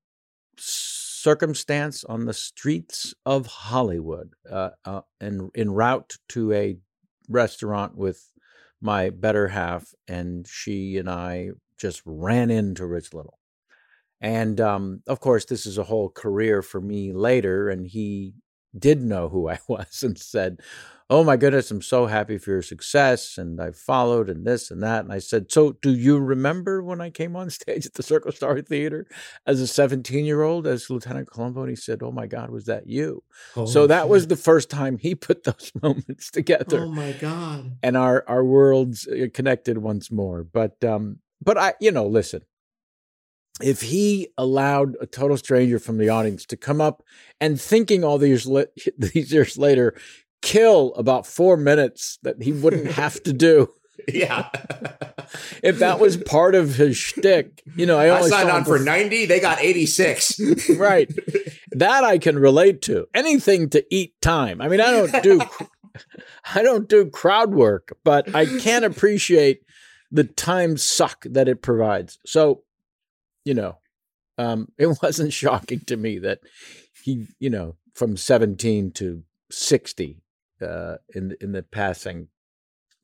circumstance 0.58 2.04
on 2.04 2.26
the 2.26 2.34
streets 2.34 3.14
of 3.26 3.46
Hollywood, 3.46 4.34
uh, 4.50 4.72
uh, 4.86 5.02
en, 5.22 5.52
en 5.56 5.72
route 5.72 6.18
to 6.30 6.54
a 6.54 6.78
restaurant 7.30 7.96
with 7.96 8.32
my 8.82 9.10
better 9.10 9.48
half, 9.50 9.94
and 10.08 10.48
she 10.48 10.98
and 10.98 11.10
I 11.10 11.52
just 11.78 12.02
ran 12.06 12.50
into 12.50 12.86
Rich 12.86 13.14
Little. 13.14 13.40
And 14.22 14.62
um, 14.62 15.04
of 15.08 15.20
course, 15.20 15.46
this 15.46 15.66
is 15.66 15.78
a 15.78 15.84
whole 15.84 16.10
career 16.10 16.62
for 16.62 16.82
me 16.82 17.14
later, 17.14 17.70
and 17.70 17.88
he 17.88 18.36
did 18.78 19.02
know 19.02 19.30
who 19.30 19.50
I 19.50 19.60
was 19.68 20.04
and 20.04 20.18
said, 20.18 20.60
Oh 21.14 21.26
my 21.26 21.36
goodness, 21.36 21.70
I'm 21.70 21.82
so 21.82 22.06
happy 22.06 22.38
for 22.38 22.52
your 22.52 22.62
success. 22.62 23.38
And 23.38 23.60
I 23.60 23.72
followed 23.72 24.30
and 24.30 24.46
this 24.48 24.72
and 24.72 24.82
that. 24.82 25.04
And 25.04 25.12
I 25.12 25.20
said, 25.20 25.52
So 25.52 25.74
do 25.82 25.92
you 25.94 26.18
remember 26.18 26.82
when 26.82 27.02
I 27.02 27.10
came 27.10 27.36
on 27.36 27.50
stage 27.60 27.86
at 27.86 27.96
the 27.96 28.04
Circle 28.04 28.32
Star 28.32 28.62
Theater 28.62 29.06
as 29.46 29.60
a 29.60 29.68
17 29.68 30.24
year 30.24 30.42
old 30.44 30.66
as 30.66 30.90
Lieutenant 30.90 31.30
Columbo? 31.30 31.62
And 31.62 31.70
he 31.70 31.76
said, 31.76 32.02
Oh 32.02 32.14
my 32.14 32.28
God, 32.28 32.50
was 32.50 32.66
that 32.66 32.88
you? 32.88 33.24
so 33.68 33.88
that 33.88 34.08
was 34.08 34.28
the 34.28 34.38
first 34.38 34.70
time 34.70 34.98
he 34.98 35.14
put 35.28 35.44
those 35.44 35.72
moments 35.82 36.32
together 36.32 36.86
Oh 36.86 36.90
my 36.92 37.12
god. 37.14 37.78
and 37.84 37.98
our 37.98 38.24
our 38.30 38.46
worlds 38.46 39.06
uh, 39.08 39.26
connected 39.34 39.80
once 39.80 40.12
more. 40.12 40.44
But 40.46 40.82
um, 40.86 41.20
but 41.44 41.58
I, 41.58 41.74
you 41.82 41.92
know, 41.92 42.08
listen, 42.08 42.44
if 43.62 43.82
he 43.82 44.30
allowed 44.38 44.96
a 45.02 45.06
total 45.06 45.38
stranger 45.38 45.80
from 45.80 45.98
the 45.98 46.10
audience 46.10 46.46
to 46.48 46.58
come 46.58 46.80
up 46.80 47.04
and 47.40 47.60
thinking 47.60 48.04
all 48.04 48.18
these 48.18 48.46
li- 48.46 48.66
these 48.98 49.32
years 49.34 49.58
later, 49.58 49.96
kill 50.42 50.94
about 50.96 51.28
four 51.28 51.58
minutes 51.58 52.18
that 52.24 52.42
he 52.42 52.52
wouldn't 52.52 52.92
have 52.92 53.22
to 53.24 53.34
do. 53.34 53.70
Yeah. 54.08 54.50
If 55.64 55.80
that 55.80 56.00
was 56.00 56.18
part 56.18 56.56
of 56.56 56.76
his 56.76 56.98
shtick, 56.98 57.64
you 57.78 57.86
know, 57.86 57.98
I 57.98 58.14
I 58.14 58.28
signed 58.28 58.50
on 58.50 58.66
for 58.66 58.80
for 58.80 58.84
90, 58.84 59.28
they 59.28 59.40
got 59.40 59.62
86. 59.62 60.72
right. 60.72 61.10
That 61.72 62.04
I 62.04 62.18
can 62.18 62.38
relate 62.38 62.82
to. 62.84 63.08
Anything 63.14 63.70
to 63.70 63.86
eat 63.90 64.20
time. 64.22 64.60
I 64.60 64.68
mean, 64.68 64.82
I 64.82 64.92
don't 64.92 65.24
do 65.24 65.42
I 66.54 66.64
don't 66.64 66.90
do 66.90 67.10
crowd 67.10 67.54
work, 67.54 67.98
but 68.04 68.34
I 68.36 68.46
can 68.46 68.84
appreciate 68.84 69.62
the 70.12 70.24
time 70.26 70.78
suck 70.78 71.24
that 71.30 71.48
it 71.48 71.62
provides. 71.62 72.20
So, 72.26 72.64
you 73.46 73.54
know, 73.54 73.78
um, 74.38 74.70
it 74.78 74.98
wasn't 75.02 75.34
shocking 75.34 75.82
to 75.82 75.98
me 75.98 76.20
that 76.20 76.40
he, 77.04 77.28
you 77.40 77.50
know, 77.50 77.76
from 77.94 78.18
17 78.18 78.92
to 78.92 79.24
60 79.50 80.22
uh, 80.62 80.96
in 81.14 81.36
in 81.42 81.52
the 81.52 81.64
passing 81.64 82.28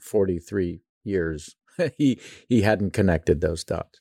43 0.02 0.82
years, 1.04 1.56
he 1.98 2.20
he 2.48 2.62
hadn't 2.62 2.94
connected 2.94 3.42
those 3.42 3.64
dots. 3.64 4.00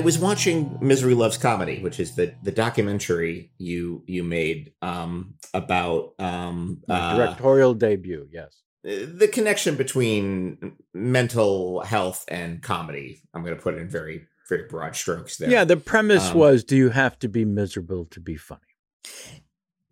Was 0.00 0.18
watching 0.18 0.78
Misery 0.80 1.14
Loves 1.14 1.36
Comedy, 1.38 1.80
which 1.80 2.00
is 2.00 2.14
the 2.14 2.34
the 2.42 2.52
documentary 2.52 3.52
you 3.58 4.02
you 4.06 4.24
made 4.24 4.72
um, 4.82 5.34
about 5.54 6.14
um, 6.18 6.82
uh, 6.88 7.16
directorial 7.16 7.74
debut, 7.74 8.28
yes. 8.32 8.56
the 8.82 9.28
connection 9.32 9.76
between 9.76 10.76
mental 10.94 11.82
health 11.82 12.24
and 12.28 12.62
comedy. 12.62 13.20
I'm 13.34 13.42
going 13.42 13.56
to 13.56 13.62
put 13.62 13.74
it 13.74 13.78
in 13.78 13.88
very 13.88 14.26
very 14.48 14.66
broad 14.68 14.96
strokes 14.96 15.36
there. 15.36 15.50
Yeah, 15.50 15.64
the 15.64 15.76
premise 15.76 16.30
Um, 16.30 16.38
was 16.38 16.64
do 16.64 16.76
you 16.76 16.90
have 16.90 17.18
to 17.20 17.28
be 17.28 17.44
miserable 17.44 18.04
to 18.06 18.20
be 18.20 18.36
funny? 18.36 18.60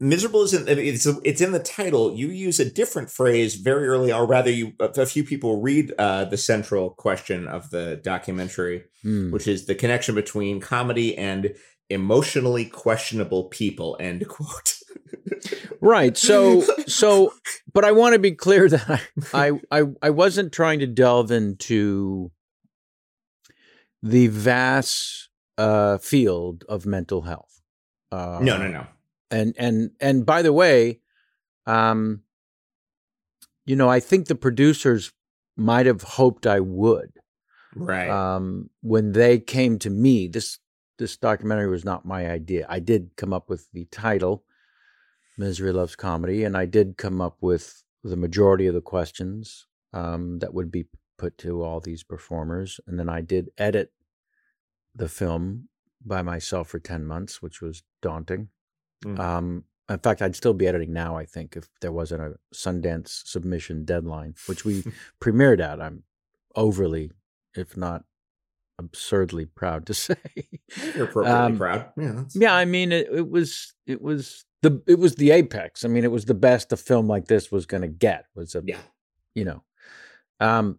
Miserable 0.00 0.42
isn't 0.44 0.68
it's 0.68 1.06
it's 1.24 1.40
in 1.40 1.52
the 1.52 1.58
title. 1.58 2.14
You 2.14 2.28
use 2.28 2.60
a 2.60 2.70
different 2.70 3.10
phrase 3.10 3.56
very 3.56 3.86
early, 3.88 4.12
or 4.12 4.26
rather, 4.26 4.50
you 4.50 4.72
a 4.80 5.06
few 5.06 5.24
people 5.24 5.60
read 5.60 5.92
uh, 5.98 6.24
the 6.24 6.36
central 6.36 6.90
question 6.90 7.46
of 7.48 7.70
the 7.70 8.00
documentary, 8.02 8.84
Hmm. 9.02 9.30
which 9.30 9.46
is 9.46 9.66
the 9.66 9.74
connection 9.74 10.14
between 10.14 10.60
comedy 10.60 11.16
and 11.16 11.54
emotionally 11.90 12.64
questionable 12.64 13.44
people. 13.44 13.96
End 14.00 14.26
quote. 14.28 14.74
Right. 15.80 16.16
So 16.16 16.60
so 16.86 17.32
but 17.72 17.84
I 17.84 17.92
want 17.92 18.14
to 18.14 18.18
be 18.18 18.32
clear 18.32 18.68
that 18.68 18.88
I, 19.32 19.48
I 19.48 19.80
I 19.80 19.84
I 20.02 20.10
wasn't 20.10 20.52
trying 20.52 20.80
to 20.80 20.86
delve 20.86 21.30
into 21.30 22.30
the 24.02 24.28
vast 24.28 25.28
uh 25.56 25.98
field 25.98 26.64
of 26.68 26.86
mental 26.86 27.22
health. 27.22 27.62
Uh 28.12 28.38
no, 28.42 28.56
no, 28.58 28.68
no. 28.68 28.86
And 29.30 29.54
and 29.58 29.90
and 30.00 30.24
by 30.26 30.42
the 30.42 30.52
way 30.52 31.00
um 31.66 32.22
you 33.66 33.76
know 33.76 33.88
i 33.88 34.00
think 34.00 34.26
the 34.26 34.34
producers 34.34 35.12
might 35.56 35.86
have 35.86 36.02
hoped 36.02 36.46
i 36.46 36.60
would 36.60 37.12
Right. 37.74 38.08
um 38.08 38.70
when 38.80 39.12
they 39.12 39.38
came 39.38 39.78
to 39.80 39.90
me. 39.90 40.26
This 40.26 40.58
this 40.98 41.16
documentary 41.16 41.68
was 41.68 41.84
not 41.84 42.04
my 42.04 42.28
idea. 42.28 42.66
I 42.68 42.80
did 42.80 43.10
come 43.16 43.32
up 43.32 43.48
with 43.50 43.68
the 43.72 43.84
title 43.86 44.44
misery 45.36 45.70
loves 45.72 45.94
comedy 45.94 46.42
and 46.42 46.56
i 46.56 46.64
did 46.66 46.96
come 46.96 47.20
up 47.20 47.36
with 47.40 47.84
the 48.02 48.16
majority 48.16 48.66
of 48.66 48.74
the 48.74 48.80
questions 48.80 49.66
um 49.92 50.38
that 50.40 50.52
would 50.54 50.72
be 50.72 50.86
put 51.18 51.36
to 51.38 51.62
all 51.62 51.78
these 51.78 52.02
performers. 52.02 52.80
And 52.86 52.98
then 52.98 53.08
i 53.08 53.20
did 53.20 53.50
edit 53.58 53.92
the 54.94 55.08
film 55.08 55.68
by 56.04 56.22
myself 56.22 56.68
for 56.68 56.80
10 56.80 57.04
months 57.04 57.42
which 57.42 57.60
was 57.60 57.82
daunting 58.02 58.48
Mm. 59.04 59.18
um, 59.18 59.64
in 59.88 59.98
fact, 60.00 60.20
I'd 60.20 60.36
still 60.36 60.52
be 60.52 60.66
editing 60.66 60.92
now. 60.92 61.16
I 61.16 61.24
think 61.24 61.56
if 61.56 61.68
there 61.80 61.92
wasn't 61.92 62.20
a 62.22 62.34
Sundance 62.54 63.26
submission 63.26 63.84
deadline, 63.86 64.34
which 64.46 64.64
we 64.64 64.84
premiered 65.22 65.60
at, 65.60 65.80
I'm 65.80 66.02
overly, 66.54 67.10
if 67.54 67.76
not 67.76 68.04
absurdly 68.78 69.46
proud 69.46 69.86
to 69.86 69.94
say. 69.94 70.16
You're 70.94 71.04
appropriately 71.04 71.40
um, 71.40 71.58
proud. 71.58 71.86
Yeah. 71.96 72.24
yeah, 72.34 72.54
I 72.54 72.64
mean, 72.66 72.92
it, 72.92 73.08
it 73.10 73.30
was 73.30 73.72
it 73.86 74.02
was 74.02 74.44
the 74.62 74.82
it 74.86 74.98
was 74.98 75.14
the 75.14 75.30
apex. 75.30 75.84
I 75.84 75.88
mean, 75.88 76.04
it 76.04 76.10
was 76.12 76.26
the 76.26 76.34
best 76.34 76.72
a 76.72 76.76
film 76.76 77.06
like 77.06 77.26
this 77.26 77.50
was 77.50 77.64
going 77.64 77.82
to 77.82 77.88
get. 77.88 78.26
Was 78.34 78.54
a 78.54 78.62
Yeah. 78.66 78.78
you 79.34 79.44
know, 79.46 79.62
um, 80.40 80.78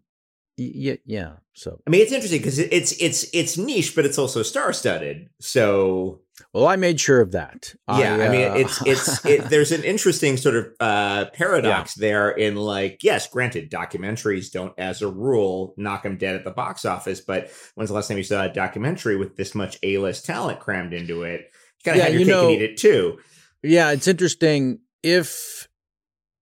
yeah, 0.58 0.96
yeah. 1.06 1.34
So 1.54 1.82
I 1.88 1.90
mean, 1.90 2.02
it's 2.02 2.12
interesting 2.12 2.40
because 2.42 2.60
it's 2.60 2.92
it's 3.00 3.26
it's 3.34 3.58
niche, 3.58 3.96
but 3.96 4.06
it's 4.06 4.18
also 4.20 4.44
star 4.44 4.72
studded. 4.74 5.30
So 5.40 6.22
well, 6.54 6.68
I 6.68 6.76
made 6.76 7.00
sure 7.00 7.22
of 7.22 7.32
that. 7.34 7.74
yeah, 7.88 8.16
I, 8.16 8.30
mean, 8.30 8.48
uh, 8.50 8.54
it's 8.56 8.86
it's 8.86 9.26
it, 9.26 9.50
there's 9.50 9.72
an 9.72 9.84
interesting 9.84 10.38
sort 10.38 10.56
of 10.56 10.68
uh, 10.80 11.26
paradox 11.34 11.96
there 11.96 12.30
in 12.30 12.56
like, 12.56 13.00
yes, 13.04 13.28
granted, 13.28 13.70
documentaries 13.72 14.52
don't, 14.52 14.74
as 14.78 15.02
a 15.02 15.08
rule, 15.08 15.74
knock 15.78 16.04
them 16.04 16.18
dead 16.18 16.36
at 16.36 16.44
the 16.44 16.52
box 16.52 16.86
office. 16.86 17.22
But 17.22 17.52
when's 17.76 17.90
the 17.90 17.96
last 17.96 18.08
time 18.08 18.18
you 18.18 18.24
saw 18.24 18.44
a 18.46 18.50
documentary 18.54 19.16
with 19.16 19.36
this 19.36 19.54
much 19.56 19.78
A 19.84 19.98
list 19.98 20.26
talent 20.26 20.60
crammed 20.60 20.94
into 20.94 21.24
it? 21.24 21.52
gotta 21.86 21.98
Yeah, 21.98 22.04
have 22.06 22.14
your 22.14 22.20
you 22.22 22.26
cake 22.28 22.36
know- 22.36 22.48
and 22.50 22.56
eat 22.56 22.62
it 22.62 22.78
too. 22.78 23.20
Yeah, 23.64 23.92
it's 23.92 24.08
interesting 24.08 24.80
if 25.04 25.68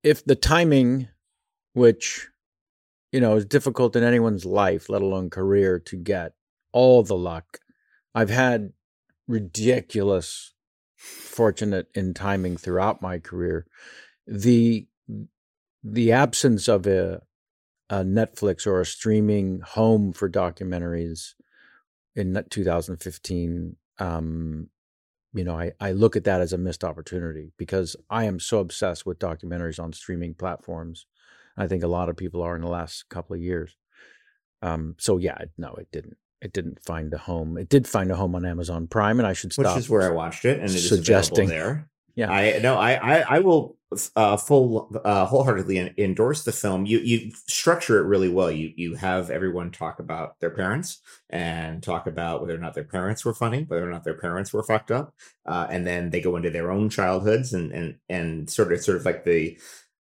if 0.03 0.23
the 0.25 0.35
timing, 0.35 1.07
which 1.73 2.27
you 3.11 3.19
know 3.19 3.35
is 3.35 3.45
difficult 3.45 3.95
in 3.95 4.03
anyone's 4.03 4.45
life, 4.45 4.89
let 4.89 5.01
alone 5.01 5.29
career, 5.29 5.79
to 5.79 5.95
get 5.95 6.33
all 6.71 7.01
the 7.03 7.15
luck. 7.15 7.59
I've 8.13 8.29
had 8.29 8.71
ridiculous 9.27 10.53
fortunate 10.95 11.87
in 11.93 12.13
timing 12.13 12.57
throughout 12.57 13.01
my 13.01 13.19
career. 13.19 13.65
The 14.25 14.87
the 15.83 16.11
absence 16.11 16.67
of 16.67 16.85
a, 16.85 17.21
a 17.89 18.03
Netflix 18.03 18.67
or 18.67 18.81
a 18.81 18.85
streaming 18.85 19.61
home 19.61 20.11
for 20.11 20.29
documentaries 20.29 21.33
in 22.15 22.43
2015 22.49 23.75
um, 23.99 24.69
you 25.33 25.43
know, 25.43 25.57
I, 25.57 25.71
I 25.79 25.91
look 25.91 26.15
at 26.15 26.23
that 26.23 26.41
as 26.41 26.53
a 26.53 26.57
missed 26.57 26.83
opportunity 26.83 27.51
because 27.57 27.95
I 28.09 28.25
am 28.25 28.39
so 28.39 28.59
obsessed 28.59 29.05
with 29.05 29.19
documentaries 29.19 29.81
on 29.81 29.93
streaming 29.93 30.33
platforms. 30.33 31.05
I 31.55 31.67
think 31.67 31.83
a 31.83 31.87
lot 31.87 32.09
of 32.09 32.17
people 32.17 32.41
are 32.41 32.55
in 32.55 32.61
the 32.61 32.67
last 32.69 33.09
couple 33.09 33.35
of 33.35 33.41
years. 33.41 33.75
Um, 34.61 34.95
so 34.97 35.17
yeah, 35.17 35.37
no, 35.57 35.73
it 35.75 35.89
didn't. 35.91 36.17
It 36.41 36.53
didn't 36.53 36.83
find 36.83 37.13
a 37.13 37.17
home. 37.17 37.57
It 37.57 37.69
did 37.69 37.87
find 37.87 38.11
a 38.11 38.15
home 38.15 38.35
on 38.35 38.45
Amazon 38.45 38.87
Prime, 38.87 39.19
and 39.19 39.27
I 39.27 39.33
should 39.33 39.53
stop. 39.53 39.75
Which 39.75 39.83
is 39.83 39.89
where 39.89 40.03
I 40.03 40.11
watched 40.11 40.45
it, 40.45 40.59
and 40.59 40.69
it 40.69 40.75
is 40.75 40.87
suggesting- 40.87 41.45
available 41.45 41.65
there. 41.65 41.89
Yeah. 42.15 42.31
I 42.31 42.59
no, 42.59 42.77
I 42.77 42.93
I, 42.93 43.37
I 43.37 43.39
will 43.39 43.77
uh, 44.15 44.35
full 44.37 44.91
uh, 45.05 45.25
wholeheartedly 45.25 45.93
endorse 45.97 46.43
the 46.43 46.51
film. 46.51 46.85
You 46.85 46.99
you 46.99 47.31
structure 47.47 47.99
it 47.99 48.07
really 48.07 48.27
well. 48.27 48.51
You 48.51 48.73
you 48.75 48.95
have 48.95 49.29
everyone 49.29 49.71
talk 49.71 49.99
about 49.99 50.39
their 50.39 50.49
parents 50.49 50.99
and 51.29 51.81
talk 51.81 52.07
about 52.07 52.41
whether 52.41 52.55
or 52.55 52.59
not 52.59 52.73
their 52.73 52.83
parents 52.83 53.23
were 53.23 53.33
funny, 53.33 53.63
whether 53.63 53.87
or 53.87 53.91
not 53.91 54.03
their 54.03 54.17
parents 54.17 54.51
were 54.51 54.63
fucked 54.63 54.91
up, 54.91 55.13
uh, 55.45 55.67
and 55.69 55.85
then 55.87 56.09
they 56.09 56.19
go 56.19 56.35
into 56.35 56.49
their 56.49 56.71
own 56.71 56.89
childhoods 56.89 57.53
and 57.53 57.71
and 57.71 57.95
and 58.09 58.49
sort 58.49 58.73
of 58.73 58.83
sort 58.83 58.97
of 58.97 59.05
like 59.05 59.23
the 59.23 59.57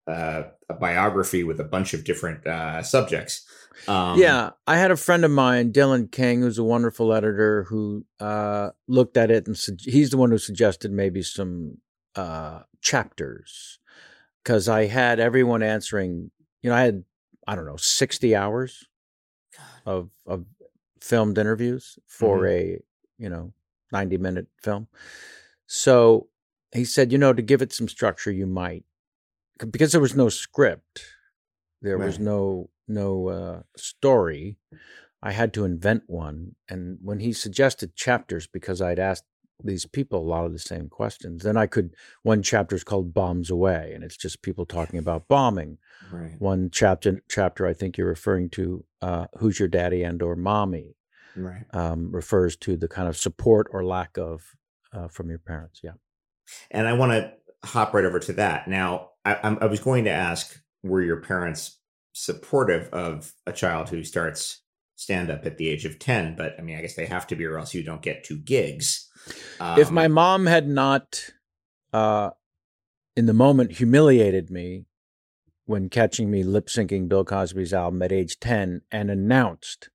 uh, 0.07 0.43
a 0.69 0.73
biography 0.73 1.43
with 1.43 1.59
a 1.59 1.63
bunch 1.65 1.93
of 1.93 2.03
different 2.03 2.47
uh, 2.47 2.81
subjects. 2.81 3.45
Um, 3.87 4.19
yeah, 4.19 4.51
I 4.65 4.77
had 4.77 4.91
a 4.91 4.97
friend 4.97 5.25
of 5.25 5.31
mine, 5.31 5.71
Dylan 5.71 6.11
King, 6.11 6.41
who's 6.41 6.57
a 6.57 6.63
wonderful 6.63 7.13
editor, 7.13 7.63
who 7.63 8.05
uh, 8.19 8.69
looked 8.87 9.17
at 9.17 9.31
it 9.31 9.47
and 9.47 9.57
sug- 9.57 9.81
he's 9.81 10.09
the 10.09 10.17
one 10.17 10.31
who 10.31 10.37
suggested 10.37 10.91
maybe 10.91 11.21
some 11.21 11.77
uh, 12.15 12.61
chapters 12.81 13.79
because 14.43 14.69
I 14.69 14.85
had 14.85 15.19
everyone 15.19 15.63
answering. 15.63 16.31
You 16.61 16.69
know, 16.69 16.75
I 16.75 16.81
had 16.81 17.03
I 17.47 17.55
don't 17.55 17.65
know 17.65 17.77
sixty 17.77 18.35
hours 18.35 18.87
of 19.85 20.09
of 20.25 20.45
filmed 21.01 21.37
interviews 21.37 21.99
for 22.07 22.47
a 22.47 22.79
you 23.17 23.29
know 23.29 23.53
ninety 23.91 24.17
minute 24.17 24.47
film. 24.63 24.87
So 25.67 26.27
he 26.71 26.85
said, 26.85 27.11
you 27.11 27.17
know, 27.17 27.33
to 27.33 27.41
give 27.41 27.61
it 27.61 27.73
some 27.73 27.87
structure, 27.87 28.31
you 28.31 28.47
might 28.47 28.83
because 29.57 29.91
there 29.91 30.01
was 30.01 30.15
no 30.15 30.29
script, 30.29 31.01
there 31.81 31.97
was 31.97 32.19
no 32.19 32.69
no 32.87 33.29
uh, 33.29 33.61
story. 33.75 34.57
I 35.21 35.31
had 35.31 35.53
to 35.53 35.65
invent 35.65 36.03
one, 36.07 36.55
and 36.69 36.97
when 37.01 37.19
he 37.19 37.33
suggested 37.33 37.95
chapters, 37.95 38.47
because 38.47 38.81
I'd 38.81 38.99
asked 38.99 39.25
these 39.63 39.85
people 39.85 40.19
a 40.19 40.29
lot 40.29 40.45
of 40.45 40.51
the 40.51 40.59
same 40.59 40.89
questions, 40.89 41.43
then 41.43 41.57
I 41.57 41.65
could. 41.65 41.95
One 42.23 42.43
chapter 42.43 42.75
is 42.75 42.83
called 42.83 43.13
"Bombs 43.13 43.49
Away," 43.49 43.91
and 43.95 44.03
it's 44.03 44.17
just 44.17 44.41
people 44.41 44.65
talking 44.65 44.99
about 44.99 45.27
bombing. 45.27 45.77
right, 46.11 46.35
One 46.39 46.69
chapter, 46.71 47.21
chapter 47.29 47.65
I 47.65 47.73
think 47.73 47.97
you're 47.97 48.07
referring 48.07 48.49
to, 48.51 48.85
uh, 49.01 49.27
"Who's 49.39 49.59
Your 49.59 49.69
Daddy 49.69 50.03
and 50.03 50.21
or 50.21 50.35
Mommy," 50.35 50.95
right. 51.35 51.65
um, 51.73 52.11
refers 52.11 52.55
to 52.57 52.75
the 52.75 52.87
kind 52.87 53.07
of 53.07 53.17
support 53.17 53.67
or 53.71 53.83
lack 53.83 54.17
of 54.17 54.55
uh, 54.93 55.07
from 55.07 55.29
your 55.29 55.39
parents. 55.39 55.81
Yeah. 55.83 55.93
And 56.71 56.87
I 56.87 56.93
want 56.93 57.11
to 57.13 57.33
hop 57.63 57.93
right 57.93 58.05
over 58.05 58.19
to 58.19 58.33
that. 58.33 58.67
Now, 58.67 59.09
I, 59.23 59.39
I'm, 59.43 59.57
I 59.59 59.65
was 59.65 59.79
going 59.79 60.03
to 60.05 60.11
ask, 60.11 60.61
were 60.83 61.01
your 61.01 61.21
parents 61.21 61.79
supportive 62.17 62.87
of 62.93 63.33
a 63.45 63.51
child 63.51 63.89
who 63.89 64.03
starts 64.03 64.61
stand 64.95 65.29
up 65.29 65.45
at 65.45 65.57
the 65.57 65.67
age 65.67 65.85
of 65.85 65.99
10? 65.99 66.35
But 66.35 66.55
I 66.57 66.61
mean, 66.61 66.77
I 66.77 66.81
guess 66.81 66.95
they 66.95 67.05
have 67.05 67.27
to 67.27 67.35
be, 67.35 67.45
or 67.45 67.57
else 67.57 67.73
you 67.73 67.83
don't 67.83 68.01
get 68.01 68.23
two 68.23 68.37
gigs. 68.37 69.09
if 69.77 69.89
Um, 69.89 69.93
my 69.93 70.07
mom 70.07 70.45
had 70.45 70.67
not 70.67 71.29
uh 71.93 72.31
in 73.15 73.25
the 73.25 73.33
moment 73.33 73.73
humiliated 73.73 74.49
me 74.49 74.85
when 75.65 75.89
catching 75.89 76.29
me 76.29 76.43
lip 76.43 76.67
syncing 76.67 77.07
Bill 77.07 77.25
Cosby's 77.25 77.73
album 77.73 78.01
at 78.01 78.11
age 78.11 78.39
10 78.39 78.81
and 78.91 79.09
announced 79.09 79.89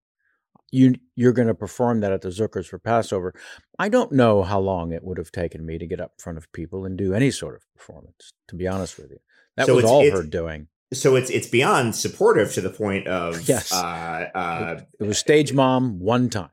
you 0.73 0.95
you're 1.17 1.33
going 1.33 1.49
to 1.49 1.55
perform 1.55 2.01
that 2.01 2.13
at 2.13 2.23
the 2.23 2.29
Zuckers 2.29 2.67
for 2.67 2.79
Passover. 2.79 3.35
I 3.79 3.89
don't 3.89 4.13
know 4.13 4.43
how 4.43 4.61
long 4.61 4.93
it 4.93 5.03
would 5.03 5.19
have 5.19 5.33
taken 5.33 5.67
me 5.67 5.79
to 5.79 5.87
get 5.87 6.01
up 6.01 6.13
in 6.19 6.23
front 6.23 6.39
of 6.39 6.53
people 6.53 6.85
and 6.85 6.97
do 6.97 7.13
any 7.13 7.31
sort 7.31 7.57
of 7.57 7.63
performance, 7.77 8.33
to 8.49 8.55
be 8.55 8.69
honest 8.69 8.99
with 8.99 9.11
you. 9.11 9.19
That 9.57 9.67
So 9.67 9.75
was 9.75 9.85
all 9.85 10.09
her 10.11 10.23
doing. 10.23 10.69
So 10.92 11.16
it's 11.16 11.31
it's 11.31 11.46
beyond 11.48 11.94
supportive 11.94 12.53
to 12.55 12.61
the 12.61 12.70
point 12.70 13.07
of 13.07 13.48
Yes. 13.48 13.72
uh, 13.72 14.29
uh, 14.35 14.81
It 14.98 15.05
was 15.05 15.18
stage 15.18 15.53
mom 15.53 16.00
one 16.00 16.31
time. 16.31 16.50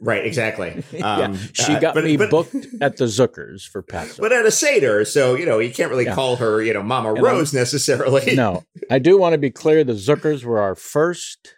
right, 0.00 0.24
exactly. 0.26 0.82
yeah, 0.92 1.16
Um, 1.26 1.38
she 1.52 1.72
uh, 1.74 1.80
got 1.80 1.94
but- 1.94 2.04
me 2.04 2.16
but- 2.16 2.30
booked 2.30 2.54
at 2.80 2.96
the 2.96 3.04
Zuckers 3.04 3.62
for 3.62 3.82
Passover. 3.82 4.22
But 4.22 4.32
at 4.32 4.44
a 4.46 4.50
Seder, 4.50 5.04
so 5.04 5.34
you 5.34 5.46
know 5.46 5.58
you 5.58 5.70
can't 5.70 5.90
really 5.90 6.04
Yeah. 6.06 6.14
call 6.14 6.36
her, 6.36 6.62
you 6.62 6.72
know, 6.74 6.82
Mama 6.82 7.10
And 7.10 7.18
I'm- 7.18 7.24
Rose 7.36 7.52
necessarily. 7.54 8.34
no, 8.34 8.64
I 8.90 8.98
do 8.98 9.16
want 9.18 9.32
to 9.34 9.38
be 9.38 9.50
clear. 9.50 9.84
The 9.84 9.92
Zuckers 9.94 10.44
were 10.44 10.58
our 10.60 10.74
first 10.74 11.54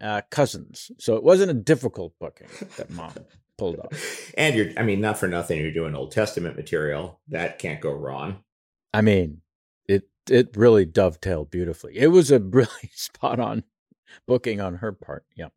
uh, 0.00 0.22
cousins, 0.30 0.90
so 0.98 1.16
it 1.16 1.22
wasn't 1.22 1.50
a 1.50 1.54
difficult 1.54 2.14
booking 2.18 2.48
that 2.78 2.90
mom 2.90 3.12
pulled 3.58 3.78
off. 3.78 4.32
And 4.36 4.56
you're, 4.56 4.70
I 4.78 4.82
mean, 4.82 5.00
not 5.00 5.18
for 5.18 5.28
nothing, 5.28 5.60
you're 5.60 5.72
doing 5.72 5.94
Old 5.94 6.10
Testament 6.10 6.56
material. 6.56 7.20
That 7.28 7.58
can't 7.58 7.80
go 7.82 7.92
wrong. 7.92 8.42
I 8.94 9.02
mean, 9.02 9.42
it 10.30 10.56
really 10.56 10.84
dovetailed 10.84 11.50
beautifully. 11.50 11.96
It 11.96 12.08
was 12.08 12.30
a 12.30 12.38
really 12.40 12.90
spot 12.94 13.40
on 13.40 13.64
booking 14.26 14.60
on 14.60 14.76
her 14.76 14.92
part. 14.92 15.24
Yeah, 15.36 15.48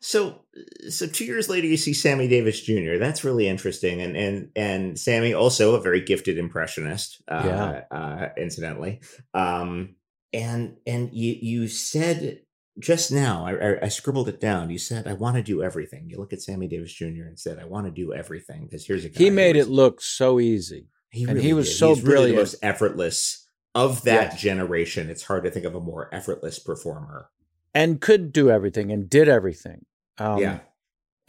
So, 0.00 0.42
so 0.88 1.06
two 1.06 1.24
years 1.24 1.48
later, 1.48 1.66
you 1.66 1.76
see 1.76 1.92
Sammy 1.92 2.28
Davis 2.28 2.60
Jr. 2.60 2.96
That's 2.98 3.24
really 3.24 3.48
interesting, 3.48 4.00
and 4.00 4.16
and 4.16 4.50
and 4.56 4.98
Sammy 4.98 5.34
also 5.34 5.74
a 5.74 5.80
very 5.80 6.00
gifted 6.00 6.38
impressionist. 6.38 7.22
Uh, 7.28 7.42
Yeah. 7.44 7.82
Uh, 7.90 8.28
incidentally, 8.36 9.00
um, 9.34 9.96
and 10.32 10.76
and 10.86 11.10
you 11.12 11.36
you 11.40 11.68
said 11.68 12.40
just 12.78 13.10
now, 13.10 13.44
I, 13.44 13.52
I, 13.54 13.84
I 13.84 13.88
scribbled 13.88 14.28
it 14.28 14.40
down. 14.40 14.70
You 14.70 14.78
said 14.78 15.06
I 15.08 15.12
want 15.14 15.36
to 15.36 15.42
do 15.42 15.62
everything. 15.62 16.08
You 16.08 16.18
look 16.18 16.32
at 16.32 16.40
Sammy 16.42 16.68
Davis 16.68 16.92
Jr. 16.92 17.26
and 17.26 17.38
said 17.38 17.58
I 17.58 17.64
want 17.64 17.86
to 17.86 17.90
do 17.90 18.14
everything 18.14 18.64
because 18.64 18.86
here's 18.86 19.04
a 19.04 19.08
guy 19.08 19.18
he 19.18 19.30
made 19.30 19.56
it 19.56 19.68
look 19.68 20.00
so 20.00 20.38
easy. 20.38 20.86
He 21.10 21.24
and 21.24 21.40
he 21.40 21.54
was 21.54 21.68
did. 21.68 21.76
so 21.76 21.94
He's 21.94 22.04
really 22.04 22.14
brilliant. 22.32 22.36
the 22.36 22.40
most 22.42 22.56
effortless 22.62 23.47
of 23.78 24.02
that 24.02 24.32
Yes. 24.32 24.40
generation. 24.40 25.08
It's 25.08 25.22
hard 25.24 25.44
to 25.44 25.50
think 25.50 25.64
of 25.64 25.74
a 25.74 25.80
more 25.80 26.12
effortless 26.12 26.58
performer. 26.58 27.30
and 27.74 28.00
could 28.00 28.32
do 28.32 28.50
everything 28.50 28.90
and 28.90 29.08
did 29.08 29.28
everything. 29.28 29.84
Um, 30.18 30.38
yeah, 30.40 30.60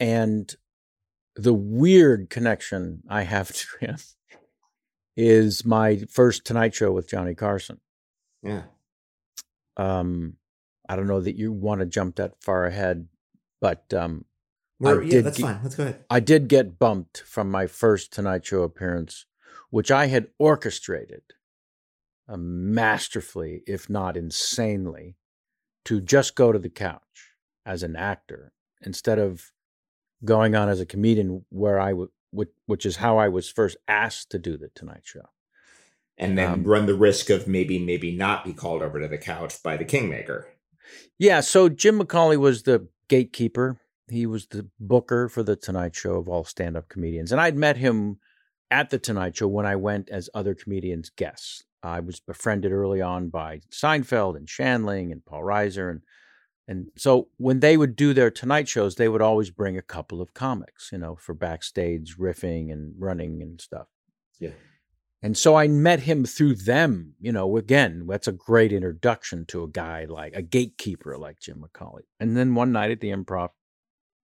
And 0.00 0.52
the 1.36 1.52
weird 1.54 2.28
connection 2.30 3.02
I 3.08 3.22
have 3.22 3.52
to 3.60 3.66
him 3.80 3.96
is 5.16 5.64
my 5.64 5.98
first 6.10 6.44
Tonight 6.44 6.74
Show 6.74 6.92
with 6.92 7.08
Johnny 7.08 7.34
Carson. 7.34 7.80
yeah. 8.42 8.62
Um, 9.76 10.36
I 10.88 10.96
don't 10.96 11.06
know 11.06 11.20
that 11.20 11.36
you 11.36 11.52
want 11.52 11.80
to 11.80 11.86
jump 11.86 12.16
that 12.16 12.42
far 12.42 12.64
ahead, 12.66 13.06
but 13.60 13.92
um, 13.94 14.24
We're- 14.80 14.98
I 14.98 15.04
yeah, 15.04 15.10
did 15.12 15.24
that's 15.26 15.40
fine. 15.40 15.60
Let's 15.62 15.76
go 15.76 15.84
ahead. 15.84 16.04
I 16.10 16.20
did 16.20 16.48
get 16.48 16.78
bumped 16.78 17.20
from 17.20 17.50
my 17.50 17.66
first 17.66 18.12
Tonight 18.12 18.44
Show 18.44 18.62
appearance, 18.62 19.26
which 19.70 19.90
I 19.90 20.06
had 20.06 20.28
orchestrated 20.38 21.22
masterfully, 22.36 23.62
if 23.66 23.88
not 23.90 24.16
insanely, 24.16 25.16
to 25.84 26.00
just 26.00 26.34
go 26.34 26.52
to 26.52 26.58
the 26.58 26.70
couch 26.70 27.34
as 27.66 27.82
an 27.82 27.96
actor 27.96 28.52
instead 28.82 29.18
of 29.18 29.52
going 30.24 30.54
on 30.54 30.68
as 30.68 30.80
a 30.80 30.86
comedian, 30.86 31.44
where 31.48 31.80
I 31.80 31.92
would, 31.94 32.48
which 32.66 32.84
is 32.86 32.96
how 32.96 33.18
I 33.18 33.28
was 33.28 33.50
first 33.50 33.76
asked 33.88 34.30
to 34.30 34.38
do 34.38 34.56
the 34.56 34.70
Tonight 34.74 35.02
Show. 35.04 35.28
and 36.18 36.36
then 36.36 36.52
Um, 36.52 36.64
run 36.64 36.84
the 36.86 36.94
risk 36.94 37.30
of 37.30 37.48
maybe 37.48 37.78
maybe 37.78 38.14
not 38.14 38.44
be 38.44 38.52
called 38.52 38.82
over 38.82 39.00
to 39.00 39.08
the 39.08 39.16
couch 39.16 39.62
by 39.62 39.76
the 39.78 39.86
kingmaker 39.86 40.48
Yeah, 41.18 41.40
so 41.40 41.68
Jim 41.70 41.98
McCawley 41.98 42.36
was 42.36 42.64
the 42.64 42.88
gatekeeper. 43.08 43.80
He 44.08 44.26
was 44.26 44.46
the 44.48 44.68
booker 44.78 45.28
for 45.28 45.42
the 45.42 45.56
Tonight 45.56 45.94
Show 45.94 46.14
of 46.16 46.28
all 46.28 46.44
stand-up 46.44 46.88
comedians, 46.88 47.32
and 47.32 47.40
I'd 47.40 47.56
met 47.56 47.76
him 47.78 48.18
at 48.70 48.90
the 48.90 48.98
Tonight 48.98 49.36
Show 49.36 49.48
when 49.48 49.66
I 49.66 49.76
went 49.76 50.10
as 50.10 50.28
other 50.34 50.54
comedians' 50.54 51.10
guests. 51.10 51.64
I 51.82 52.00
was 52.00 52.20
befriended 52.20 52.72
early 52.72 53.00
on 53.00 53.28
by 53.28 53.60
Seinfeld 53.70 54.36
and 54.36 54.46
Shandling 54.46 55.12
and 55.12 55.24
Paul 55.24 55.42
Reiser, 55.42 55.90
and 55.90 56.02
and 56.68 56.86
so 56.96 57.28
when 57.36 57.58
they 57.58 57.76
would 57.76 57.96
do 57.96 58.14
their 58.14 58.30
Tonight 58.30 58.68
shows, 58.68 58.94
they 58.94 59.08
would 59.08 59.22
always 59.22 59.50
bring 59.50 59.76
a 59.76 59.82
couple 59.82 60.20
of 60.20 60.34
comics, 60.34 60.90
you 60.92 60.98
know, 60.98 61.16
for 61.16 61.34
backstage 61.34 62.16
riffing 62.16 62.72
and 62.72 62.94
running 62.96 63.42
and 63.42 63.60
stuff. 63.60 63.88
Yeah. 64.38 64.50
And 65.22 65.36
so 65.36 65.56
I 65.56 65.66
met 65.66 66.00
him 66.00 66.24
through 66.24 66.54
them. 66.54 67.14
You 67.20 67.32
know, 67.32 67.56
again, 67.56 68.06
that's 68.08 68.28
a 68.28 68.32
great 68.32 68.72
introduction 68.72 69.46
to 69.46 69.64
a 69.64 69.68
guy 69.68 70.04
like 70.04 70.34
a 70.36 70.42
gatekeeper 70.42 71.18
like 71.18 71.40
Jim 71.40 71.62
McCawley. 71.62 72.02
And 72.20 72.36
then 72.36 72.54
one 72.54 72.72
night 72.72 72.92
at 72.92 73.00
the 73.00 73.10
improv, 73.10 73.48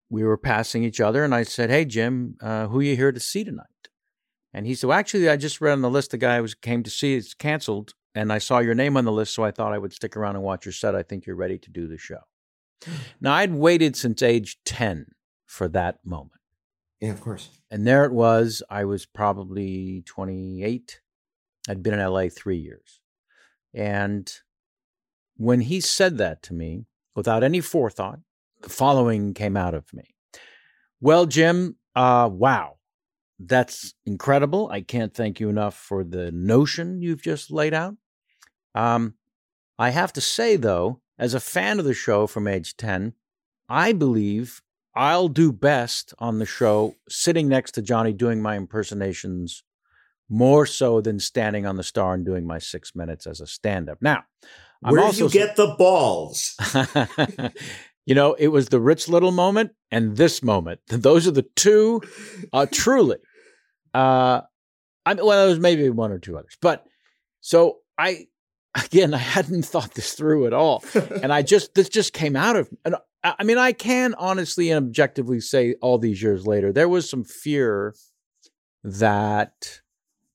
we 0.08 0.22
were 0.22 0.38
passing 0.38 0.84
each 0.84 1.00
other, 1.00 1.24
and 1.24 1.34
I 1.34 1.42
said, 1.42 1.68
Hey, 1.68 1.84
Jim, 1.84 2.36
uh, 2.40 2.68
who 2.68 2.80
you 2.80 2.94
here 2.94 3.10
to 3.10 3.18
see 3.18 3.42
tonight? 3.42 3.66
And 4.56 4.66
he 4.66 4.74
said, 4.74 4.86
well, 4.86 4.98
actually, 4.98 5.28
I 5.28 5.36
just 5.36 5.60
read 5.60 5.72
on 5.72 5.82
the 5.82 5.90
list 5.90 6.12
the 6.12 6.16
guy 6.16 6.40
who 6.40 6.48
came 6.62 6.82
to 6.82 6.88
see 6.88 7.14
it's 7.14 7.34
canceled, 7.34 7.92
and 8.14 8.32
I 8.32 8.38
saw 8.38 8.60
your 8.60 8.74
name 8.74 8.96
on 8.96 9.04
the 9.04 9.12
list, 9.12 9.34
so 9.34 9.44
I 9.44 9.50
thought 9.50 9.74
I 9.74 9.78
would 9.78 9.92
stick 9.92 10.16
around 10.16 10.34
and 10.34 10.42
watch 10.42 10.64
your 10.64 10.72
set. 10.72 10.94
I 10.94 11.02
think 11.02 11.26
you're 11.26 11.36
ready 11.36 11.58
to 11.58 11.70
do 11.70 11.86
the 11.86 11.98
show. 11.98 12.20
now, 13.20 13.34
I'd 13.34 13.52
waited 13.52 13.96
since 13.96 14.22
age 14.22 14.56
10 14.64 15.08
for 15.44 15.68
that 15.68 15.98
moment. 16.06 16.40
Yeah, 17.02 17.10
of 17.10 17.20
course. 17.20 17.50
And 17.70 17.86
there 17.86 18.06
it 18.06 18.12
was. 18.12 18.62
I 18.70 18.86
was 18.86 19.04
probably 19.04 20.02
28. 20.06 21.00
I'd 21.68 21.82
been 21.82 21.92
in 21.92 22.00
LA 22.00 22.28
three 22.30 22.56
years. 22.56 23.02
And 23.74 24.32
when 25.36 25.60
he 25.60 25.82
said 25.82 26.16
that 26.16 26.42
to 26.44 26.54
me, 26.54 26.86
without 27.14 27.44
any 27.44 27.60
forethought, 27.60 28.20
the 28.62 28.70
following 28.70 29.34
came 29.34 29.54
out 29.58 29.74
of 29.74 29.92
me. 29.92 30.14
Well, 30.98 31.26
Jim, 31.26 31.76
uh, 31.94 32.30
wow, 32.32 32.76
that's 33.38 33.94
incredible. 34.04 34.68
I 34.70 34.80
can't 34.80 35.14
thank 35.14 35.40
you 35.40 35.48
enough 35.48 35.74
for 35.74 36.04
the 36.04 36.30
notion 36.32 37.02
you've 37.02 37.22
just 37.22 37.50
laid 37.50 37.74
out. 37.74 37.96
Um, 38.74 39.14
I 39.78 39.90
have 39.90 40.12
to 40.14 40.20
say, 40.20 40.56
though, 40.56 41.00
as 41.18 41.34
a 41.34 41.40
fan 41.40 41.78
of 41.78 41.84
the 41.84 41.94
show 41.94 42.26
from 42.26 42.48
age 42.48 42.76
10, 42.76 43.14
I 43.68 43.92
believe 43.92 44.62
I'll 44.94 45.28
do 45.28 45.52
best 45.52 46.14
on 46.18 46.38
the 46.38 46.46
show 46.46 46.94
sitting 47.08 47.48
next 47.48 47.72
to 47.72 47.82
Johnny 47.82 48.12
doing 48.12 48.40
my 48.40 48.56
impersonations 48.56 49.62
more 50.28 50.66
so 50.66 51.00
than 51.00 51.20
standing 51.20 51.66
on 51.66 51.76
the 51.76 51.82
star 51.82 52.14
and 52.14 52.24
doing 52.24 52.46
my 52.46 52.58
six 52.58 52.94
minutes 52.94 53.26
as 53.26 53.40
a 53.40 53.46
stand 53.46 53.88
up. 53.88 53.98
Now, 54.00 54.24
where 54.80 55.02
I'm 55.02 55.12
do 55.12 55.24
you 55.24 55.30
get 55.30 55.56
the 55.56 55.74
balls? 55.78 56.56
you 58.06 58.14
know, 58.14 58.34
it 58.34 58.48
was 58.48 58.68
the 58.68 58.80
Rich 58.80 59.08
Little 59.08 59.32
moment 59.32 59.72
and 59.90 60.16
this 60.16 60.42
moment. 60.42 60.80
Those 60.88 61.26
are 61.26 61.32
the 61.32 61.46
two, 61.56 62.02
uh, 62.52 62.66
truly. 62.72 63.16
Uh, 63.96 64.42
I 65.06 65.14
mean, 65.14 65.24
well, 65.24 65.38
there 65.38 65.48
was 65.48 65.58
maybe 65.58 65.88
one 65.88 66.12
or 66.12 66.18
two 66.18 66.36
others, 66.36 66.58
but 66.60 66.84
so 67.40 67.78
I, 67.98 68.26
again, 68.84 69.14
I 69.14 69.18
hadn't 69.18 69.64
thought 69.64 69.94
this 69.94 70.12
through 70.12 70.46
at 70.46 70.52
all, 70.52 70.84
and 71.22 71.32
I 71.32 71.42
just 71.42 71.74
this 71.74 71.88
just 71.88 72.12
came 72.12 72.36
out 72.36 72.56
of. 72.56 72.68
And 72.84 72.96
I 73.24 73.42
mean, 73.44 73.58
I 73.58 73.72
can 73.72 74.14
honestly 74.14 74.70
and 74.70 74.86
objectively 74.86 75.40
say, 75.40 75.74
all 75.80 75.98
these 75.98 76.22
years 76.22 76.46
later, 76.46 76.72
there 76.72 76.88
was 76.88 77.08
some 77.08 77.24
fear 77.24 77.94
that 78.84 79.80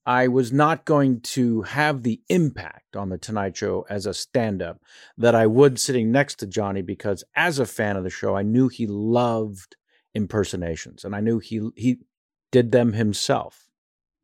I 0.04 0.28
was 0.28 0.52
not 0.52 0.84
going 0.84 1.20
to 1.20 1.62
have 1.62 2.02
the 2.02 2.20
impact 2.28 2.96
on 2.96 3.08
the 3.08 3.18
Tonight 3.18 3.56
Show 3.56 3.86
as 3.88 4.04
a 4.04 4.12
stand 4.12 4.60
up 4.60 4.80
that 5.16 5.34
I 5.34 5.46
would 5.46 5.78
sitting 5.78 6.10
next 6.10 6.36
to 6.40 6.46
Johnny 6.46 6.82
because 6.82 7.22
as 7.36 7.58
a 7.58 7.66
fan 7.66 7.96
of 7.96 8.02
the 8.02 8.10
show, 8.10 8.36
I 8.36 8.42
knew 8.42 8.68
he 8.68 8.86
loved 8.86 9.76
impersonations 10.14 11.04
and 11.04 11.14
I 11.14 11.20
knew 11.20 11.38
he 11.38 11.70
he 11.76 12.00
did 12.52 12.70
them 12.70 12.92
himself. 12.92 13.66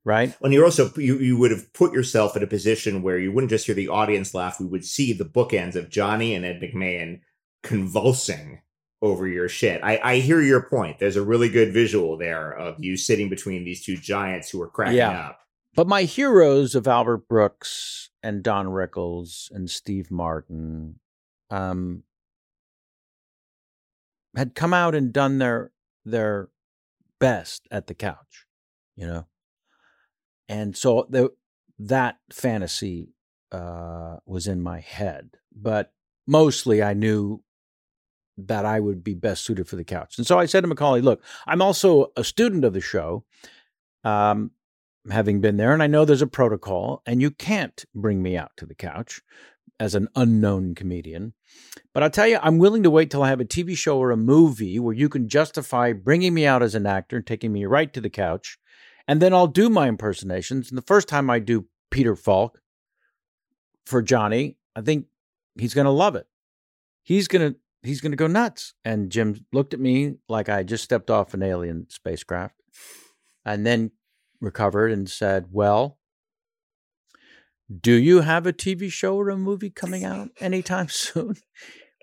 Right. 0.04 0.34
And 0.40 0.54
you're 0.54 0.64
also 0.64 0.90
you, 0.96 1.18
you 1.18 1.36
would 1.36 1.50
have 1.50 1.72
put 1.72 1.92
yourself 1.92 2.36
in 2.36 2.42
a 2.42 2.46
position 2.46 3.02
where 3.02 3.18
you 3.18 3.32
wouldn't 3.32 3.50
just 3.50 3.66
hear 3.66 3.74
the 3.74 3.88
audience 3.88 4.32
laugh, 4.32 4.60
we 4.60 4.66
would 4.66 4.84
see 4.84 5.12
the 5.12 5.24
bookends 5.24 5.74
of 5.74 5.90
Johnny 5.90 6.34
and 6.34 6.46
Ed 6.46 6.60
McMahon 6.62 7.20
convulsing 7.62 8.62
over 9.02 9.26
your 9.26 9.48
shit. 9.48 9.82
I, 9.82 10.00
I 10.02 10.16
hear 10.16 10.40
your 10.40 10.62
point. 10.62 10.98
There's 10.98 11.16
a 11.16 11.24
really 11.24 11.48
good 11.48 11.72
visual 11.72 12.16
there 12.16 12.52
of 12.52 12.76
you 12.82 12.96
sitting 12.96 13.28
between 13.28 13.64
these 13.64 13.84
two 13.84 13.96
giants 13.96 14.50
who 14.50 14.62
are 14.62 14.68
cracking 14.68 14.98
yeah. 14.98 15.28
up. 15.28 15.40
But 15.74 15.86
my 15.86 16.02
heroes 16.04 16.74
of 16.74 16.88
Albert 16.88 17.28
Brooks 17.28 18.10
and 18.22 18.42
Don 18.42 18.66
Rickles 18.66 19.50
and 19.52 19.70
Steve 19.70 20.10
Martin 20.10 20.98
um, 21.50 22.02
had 24.34 24.54
come 24.54 24.74
out 24.74 24.94
and 24.94 25.12
done 25.12 25.38
their 25.38 25.70
their 26.04 26.48
best 27.18 27.66
at 27.70 27.86
the 27.86 27.94
couch, 27.94 28.46
you 28.96 29.06
know. 29.06 29.26
And 30.48 30.76
so 30.76 31.06
the, 31.10 31.30
that 31.78 32.18
fantasy 32.32 33.10
uh, 33.52 34.16
was 34.26 34.46
in 34.46 34.60
my 34.60 34.80
head, 34.80 35.36
but 35.54 35.92
mostly 36.26 36.82
I 36.82 36.94
knew 36.94 37.42
that 38.36 38.64
I 38.64 38.78
would 38.78 39.02
be 39.02 39.14
best 39.14 39.44
suited 39.44 39.68
for 39.68 39.76
the 39.76 39.84
couch. 39.84 40.16
And 40.16 40.26
so 40.26 40.38
I 40.38 40.46
said 40.46 40.62
to 40.62 40.68
McCawley, 40.68 41.02
"Look, 41.02 41.22
I'm 41.46 41.60
also 41.60 42.12
a 42.16 42.22
student 42.24 42.64
of 42.64 42.72
the 42.72 42.80
show." 42.80 43.24
Um, 44.04 44.52
having 45.10 45.40
been 45.40 45.56
there, 45.56 45.72
and 45.72 45.82
I 45.82 45.86
know 45.86 46.04
there's 46.04 46.22
a 46.22 46.26
protocol, 46.26 47.02
and 47.04 47.20
you 47.20 47.30
can't 47.30 47.84
bring 47.94 48.22
me 48.22 48.36
out 48.36 48.52
to 48.58 48.66
the 48.66 48.74
couch 48.74 49.22
as 49.78 49.94
an 49.94 50.08
unknown 50.14 50.74
comedian. 50.74 51.34
But 51.94 52.02
I'll 52.02 52.10
tell 52.10 52.26
you, 52.26 52.38
I'm 52.42 52.58
willing 52.58 52.82
to 52.82 52.90
wait 52.90 53.10
till 53.10 53.22
I 53.22 53.28
have 53.28 53.40
a 53.40 53.44
TV 53.44 53.76
show 53.76 53.98
or 53.98 54.10
a 54.10 54.16
movie 54.16 54.78
where 54.78 54.94
you 54.94 55.08
can 55.08 55.28
justify 55.28 55.92
bringing 55.92 56.34
me 56.34 56.46
out 56.46 56.62
as 56.62 56.74
an 56.74 56.86
actor 56.86 57.16
and 57.16 57.26
taking 57.26 57.52
me 57.52 57.64
right 57.64 57.92
to 57.92 58.00
the 58.00 58.10
couch, 58.10 58.58
and 59.06 59.20
then 59.20 59.32
I'll 59.32 59.46
do 59.46 59.68
my 59.68 59.88
impersonations. 59.88 60.70
And 60.70 60.78
the 60.78 60.82
first 60.82 61.08
time 61.08 61.30
I 61.30 61.38
do 61.38 61.66
Peter 61.90 62.14
Falk 62.14 62.60
for 63.86 64.02
Johnny, 64.02 64.56
I 64.76 64.82
think 64.82 65.06
he's 65.58 65.74
going 65.74 65.86
to 65.86 65.90
love 65.90 66.14
it. 66.14 66.26
He's 67.02 67.26
going 67.28 67.52
to 67.52 67.58
he's 67.82 68.00
going 68.00 68.12
to 68.12 68.16
go 68.16 68.26
nuts. 68.26 68.74
And 68.84 69.10
Jim 69.10 69.44
looked 69.52 69.74
at 69.74 69.80
me 69.80 70.16
like 70.28 70.48
I 70.48 70.62
just 70.62 70.84
stepped 70.84 71.10
off 71.10 71.34
an 71.34 71.42
alien 71.42 71.86
spacecraft, 71.88 72.56
and 73.44 73.66
then 73.66 73.92
recovered 74.40 74.92
and 74.92 75.08
said, 75.08 75.46
Well, 75.50 75.97
do 77.74 77.92
you 77.92 78.22
have 78.22 78.46
a 78.46 78.52
TV 78.52 78.90
show 78.90 79.16
or 79.16 79.28
a 79.28 79.36
movie 79.36 79.70
coming 79.70 80.04
out 80.04 80.30
anytime 80.40 80.88
soon? 80.88 81.36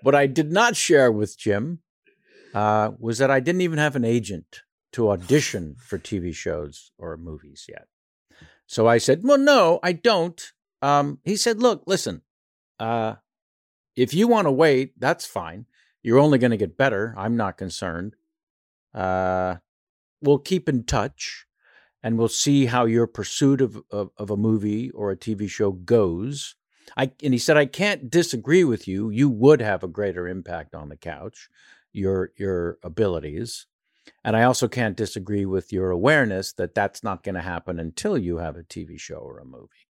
what 0.02 0.14
I 0.14 0.26
did 0.26 0.52
not 0.52 0.76
share 0.76 1.10
with 1.10 1.38
Jim 1.38 1.80
uh, 2.54 2.92
was 2.98 3.18
that 3.18 3.30
I 3.30 3.40
didn't 3.40 3.62
even 3.62 3.78
have 3.78 3.96
an 3.96 4.04
agent 4.04 4.62
to 4.92 5.10
audition 5.10 5.76
for 5.78 5.98
TV 5.98 6.34
shows 6.34 6.92
or 6.98 7.16
movies 7.16 7.66
yet. 7.68 7.88
So 8.66 8.86
I 8.86 8.98
said, 8.98 9.20
Well, 9.22 9.38
no, 9.38 9.80
I 9.82 9.92
don't. 9.92 10.52
Um, 10.82 11.18
he 11.24 11.36
said, 11.36 11.60
Look, 11.60 11.82
listen, 11.86 12.22
uh, 12.78 13.14
if 13.96 14.14
you 14.14 14.28
want 14.28 14.46
to 14.46 14.52
wait, 14.52 14.98
that's 14.98 15.26
fine. 15.26 15.66
You're 16.02 16.18
only 16.18 16.38
going 16.38 16.50
to 16.52 16.56
get 16.56 16.76
better. 16.76 17.14
I'm 17.16 17.36
not 17.36 17.56
concerned. 17.56 18.14
Uh, 18.94 19.56
we'll 20.20 20.38
keep 20.38 20.68
in 20.68 20.84
touch 20.84 21.45
and 22.06 22.16
we'll 22.16 22.28
see 22.28 22.66
how 22.66 22.84
your 22.84 23.08
pursuit 23.08 23.60
of, 23.60 23.82
of, 23.90 24.10
of, 24.16 24.30
a 24.30 24.36
movie 24.36 24.92
or 24.92 25.10
a 25.10 25.16
TV 25.16 25.50
show 25.50 25.72
goes. 25.72 26.54
I, 26.96 27.10
and 27.20 27.34
he 27.34 27.38
said, 27.38 27.56
I 27.56 27.66
can't 27.66 28.08
disagree 28.08 28.62
with 28.62 28.86
you. 28.86 29.10
You 29.10 29.28
would 29.28 29.60
have 29.60 29.82
a 29.82 29.88
greater 29.88 30.28
impact 30.28 30.72
on 30.72 30.88
the 30.88 30.96
couch, 30.96 31.48
your, 31.92 32.30
your 32.36 32.78
abilities. 32.84 33.66
And 34.22 34.36
I 34.36 34.44
also 34.44 34.68
can't 34.68 34.96
disagree 34.96 35.46
with 35.46 35.72
your 35.72 35.90
awareness 35.90 36.52
that 36.52 36.76
that's 36.76 37.02
not 37.02 37.24
going 37.24 37.34
to 37.34 37.40
happen 37.40 37.80
until 37.80 38.16
you 38.16 38.36
have 38.36 38.56
a 38.56 38.62
TV 38.62 39.00
show 39.00 39.16
or 39.16 39.40
a 39.40 39.44
movie. 39.44 39.88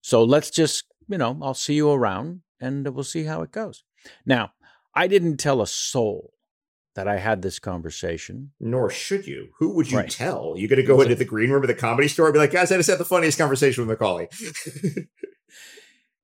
So 0.00 0.24
let's 0.24 0.48
just, 0.48 0.84
you 1.06 1.18
know, 1.18 1.38
I'll 1.42 1.52
see 1.52 1.74
you 1.74 1.90
around 1.90 2.40
and 2.62 2.88
we'll 2.94 3.04
see 3.04 3.24
how 3.24 3.42
it 3.42 3.52
goes. 3.52 3.84
Now, 4.24 4.52
I 4.94 5.06
didn't 5.06 5.36
tell 5.36 5.60
a 5.60 5.66
soul 5.66 6.31
that 6.94 7.08
I 7.08 7.18
had 7.18 7.42
this 7.42 7.58
conversation. 7.58 8.52
Nor 8.60 8.90
should 8.90 9.26
you. 9.26 9.48
Who 9.58 9.70
would 9.74 9.90
you 9.90 9.98
right. 9.98 10.10
tell? 10.10 10.54
You 10.56 10.68
going 10.68 10.80
to 10.80 10.86
go 10.86 11.00
into 11.00 11.14
the 11.14 11.24
green 11.24 11.50
room 11.50 11.62
of 11.62 11.68
the 11.68 11.74
comedy 11.74 12.08
store 12.08 12.26
and 12.26 12.34
be 12.34 12.38
like, 12.38 12.52
guys, 12.52 12.70
I 12.70 12.76
just 12.76 12.90
had 12.90 12.98
the 12.98 13.04
funniest 13.04 13.38
conversation 13.38 13.86
with 13.86 13.98
McCawley. 13.98 15.06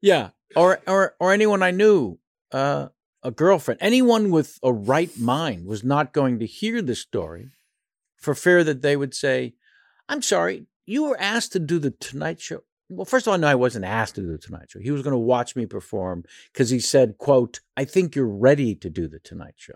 yeah, 0.01 0.31
or 0.55 0.81
or 0.87 1.15
or 1.19 1.33
anyone 1.33 1.63
I 1.63 1.71
knew, 1.71 2.19
uh, 2.53 2.89
a 3.23 3.31
girlfriend, 3.31 3.81
anyone 3.81 4.31
with 4.31 4.59
a 4.63 4.73
right 4.73 5.17
mind 5.19 5.67
was 5.67 5.83
not 5.83 6.13
going 6.13 6.39
to 6.39 6.47
hear 6.47 6.83
this 6.83 7.01
story, 7.01 7.49
for 8.17 8.35
fear 8.35 8.63
that 8.65 8.83
they 8.83 8.97
would 8.97 9.15
say, 9.15 9.55
"I'm 10.09 10.23
sorry, 10.23 10.67
you 10.87 11.05
were 11.05 11.21
asked 11.21 11.53
to 11.53 11.59
do 11.59 11.79
the 11.79 11.91
Tonight 11.91 12.41
Show." 12.41 12.61
Well, 12.91 13.05
first 13.05 13.27
of 13.27 13.33
all, 13.33 13.39
no, 13.39 13.47
I 13.47 13.55
wasn't 13.55 13.85
asked 13.85 14.15
to 14.15 14.23
do 14.23 14.33
the 14.33 14.39
Tonight 14.39 14.71
Show. 14.71 14.81
He 14.81 14.91
was 14.91 15.03
going 15.03 15.13
to 15.13 15.19
watch 15.19 15.57
me 15.57 15.67
perform 15.67 16.25
because 16.53 16.71
he 16.71 16.81
said, 16.81 17.19
"quote 17.19 17.61
I 17.77 17.85
think 17.85 18.15
you're 18.15 18.27
ready 18.27 18.75
to 18.75 18.91
do 18.91 19.09
the 19.09 19.19
Tonight 19.19 19.55
Show." 19.57 19.75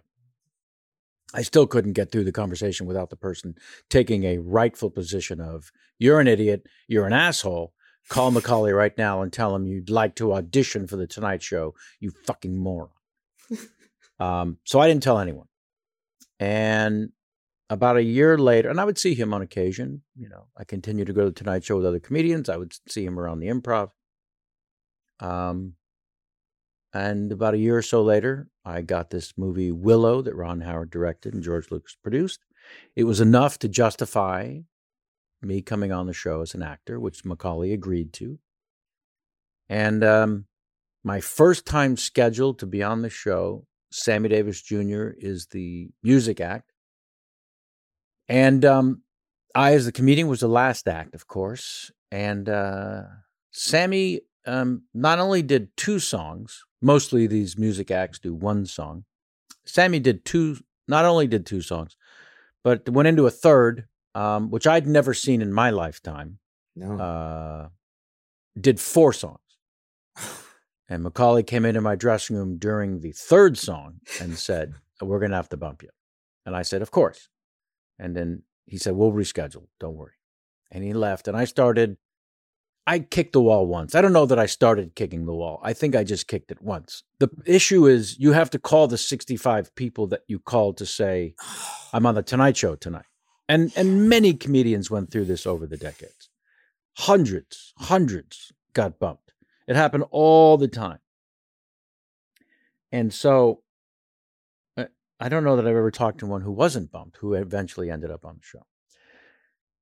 I 1.34 1.42
still 1.42 1.66
couldn't 1.66 1.94
get 1.94 2.10
through 2.10 2.24
the 2.24 2.32
conversation 2.32 2.86
without 2.86 3.10
the 3.10 3.16
person 3.16 3.54
taking 3.88 4.24
a 4.24 4.38
rightful 4.38 4.90
position 4.90 5.40
of, 5.40 5.72
you're 5.98 6.20
an 6.20 6.28
idiot, 6.28 6.66
you're 6.88 7.06
an 7.06 7.12
asshole. 7.12 7.72
Call 8.08 8.32
McCawley 8.32 8.76
right 8.76 8.96
now 8.98 9.22
and 9.22 9.32
tell 9.32 9.54
him 9.54 9.66
you'd 9.66 9.88
like 9.88 10.16
to 10.16 10.34
audition 10.34 10.86
for 10.86 10.96
the 10.96 11.06
Tonight 11.06 11.42
Show, 11.42 11.74
you 12.00 12.10
fucking 12.10 12.56
moron. 12.56 12.90
um, 14.18 14.58
so 14.64 14.80
I 14.80 14.88
didn't 14.88 15.04
tell 15.04 15.18
anyone. 15.18 15.46
And 16.40 17.12
about 17.70 17.96
a 17.96 18.02
year 18.02 18.36
later, 18.36 18.68
and 18.68 18.80
I 18.80 18.84
would 18.84 18.98
see 18.98 19.14
him 19.14 19.32
on 19.32 19.40
occasion. 19.40 20.02
You 20.16 20.28
know, 20.28 20.48
I 20.58 20.64
continued 20.64 21.06
to 21.06 21.12
go 21.12 21.22
to 21.22 21.30
the 21.30 21.34
Tonight 21.34 21.64
Show 21.64 21.76
with 21.76 21.86
other 21.86 22.00
comedians. 22.00 22.48
I 22.48 22.56
would 22.56 22.74
see 22.88 23.04
him 23.04 23.18
around 23.18 23.38
the 23.38 23.48
improv. 23.48 23.90
Um, 25.20 25.74
and 26.92 27.32
about 27.32 27.54
a 27.54 27.58
year 27.58 27.76
or 27.76 27.82
so 27.82 28.02
later, 28.02 28.48
I 28.64 28.82
got 28.82 29.10
this 29.10 29.34
movie 29.36 29.72
Willow 29.72 30.22
that 30.22 30.34
Ron 30.34 30.60
Howard 30.60 30.90
directed 30.90 31.34
and 31.34 31.42
George 31.42 31.70
Lucas 31.70 31.96
produced. 32.02 32.40
It 32.94 33.04
was 33.04 33.20
enough 33.20 33.58
to 33.60 33.68
justify 33.68 34.60
me 35.40 35.62
coming 35.62 35.92
on 35.92 36.06
the 36.06 36.12
show 36.12 36.42
as 36.42 36.54
an 36.54 36.62
actor, 36.62 37.00
which 37.00 37.24
McCawley 37.24 37.72
agreed 37.72 38.12
to. 38.14 38.38
And 39.68 40.04
um, 40.04 40.46
my 41.02 41.20
first 41.20 41.66
time 41.66 41.96
scheduled 41.96 42.58
to 42.60 42.66
be 42.66 42.82
on 42.82 43.02
the 43.02 43.10
show, 43.10 43.66
Sammy 43.90 44.28
Davis 44.28 44.60
Jr. 44.60 45.08
is 45.16 45.46
the 45.46 45.90
music 46.02 46.40
act. 46.40 46.72
And 48.28 48.64
um, 48.64 49.02
I, 49.54 49.74
as 49.74 49.84
the 49.84 49.92
comedian, 49.92 50.28
was 50.28 50.40
the 50.40 50.48
last 50.48 50.86
act, 50.88 51.14
of 51.14 51.26
course, 51.26 51.90
and 52.10 52.48
uh, 52.48 53.02
Sammy 53.50 54.20
um, 54.46 54.82
not 54.94 55.18
only 55.18 55.42
did 55.42 55.76
two 55.76 55.98
songs. 55.98 56.64
Mostly 56.82 57.26
these 57.26 57.56
music 57.56 57.90
acts 57.90 58.18
do 58.18 58.34
one 58.34 58.66
song. 58.66 59.04
Sammy 59.64 60.00
did 60.00 60.24
two. 60.24 60.58
Not 60.88 61.04
only 61.04 61.28
did 61.28 61.46
two 61.46 61.62
songs, 61.62 61.96
but 62.64 62.88
went 62.88 63.06
into 63.06 63.26
a 63.26 63.30
third, 63.30 63.86
um, 64.14 64.50
which 64.50 64.66
I'd 64.66 64.86
never 64.86 65.14
seen 65.14 65.40
in 65.40 65.52
my 65.52 65.70
lifetime. 65.70 66.38
No. 66.74 66.98
Uh, 66.98 67.68
did 68.60 68.80
four 68.80 69.12
songs. 69.12 69.38
And 70.88 71.04
McCawley 71.04 71.46
came 71.46 71.64
into 71.64 71.80
my 71.80 71.94
dressing 71.96 72.36
room 72.36 72.58
during 72.58 73.00
the 73.00 73.12
third 73.12 73.56
song 73.56 74.00
and 74.20 74.36
said, 74.36 74.74
We're 75.00 75.20
going 75.20 75.30
to 75.30 75.38
have 75.38 75.48
to 75.50 75.56
bump 75.56 75.82
you. 75.82 75.88
And 76.44 76.54
I 76.54 76.62
said, 76.62 76.82
Of 76.82 76.90
course. 76.90 77.30
And 77.98 78.14
then 78.14 78.42
he 78.66 78.76
said, 78.76 78.94
We'll 78.94 79.12
reschedule. 79.12 79.68
Don't 79.80 79.96
worry. 79.96 80.12
And 80.70 80.84
he 80.84 80.92
left. 80.92 81.28
And 81.28 81.36
I 81.36 81.44
started, 81.44 81.96
I 82.86 82.98
kicked 82.98 83.32
the 83.32 83.42
wall 83.42 83.66
once. 83.66 83.94
I 83.94 84.00
don't 84.00 84.12
know 84.12 84.26
that 84.26 84.38
I 84.38 84.46
started 84.46 84.96
kicking 84.96 85.24
the 85.24 85.34
wall. 85.34 85.60
I 85.62 85.72
think 85.72 85.94
I 85.94 86.02
just 86.02 86.26
kicked 86.26 86.50
it 86.50 86.60
once. 86.60 87.04
The 87.20 87.28
issue 87.46 87.86
is 87.86 88.18
you 88.18 88.32
have 88.32 88.50
to 88.50 88.58
call 88.58 88.88
the 88.88 88.98
65 88.98 89.74
people 89.76 90.08
that 90.08 90.22
you 90.26 90.40
called 90.40 90.78
to 90.78 90.86
say, 90.86 91.34
I'm 91.92 92.06
on 92.06 92.16
the 92.16 92.22
Tonight 92.22 92.56
Show 92.56 92.74
tonight. 92.74 93.04
And, 93.48 93.72
and 93.76 94.08
many 94.08 94.34
comedians 94.34 94.90
went 94.90 95.10
through 95.10 95.26
this 95.26 95.46
over 95.46 95.66
the 95.66 95.76
decades. 95.76 96.28
Hundreds, 96.98 97.72
hundreds 97.78 98.52
got 98.72 98.98
bumped. 98.98 99.32
It 99.68 99.76
happened 99.76 100.04
all 100.10 100.56
the 100.56 100.68
time. 100.68 100.98
And 102.90 103.12
so 103.12 103.62
uh, 104.76 104.86
I 105.20 105.28
don't 105.28 105.44
know 105.44 105.56
that 105.56 105.66
I've 105.66 105.76
ever 105.76 105.90
talked 105.90 106.18
to 106.18 106.26
one 106.26 106.42
who 106.42 106.52
wasn't 106.52 106.90
bumped, 106.90 107.18
who 107.18 107.34
eventually 107.34 107.90
ended 107.90 108.10
up 108.10 108.24
on 108.24 108.36
the 108.36 108.42
show. 108.42 108.66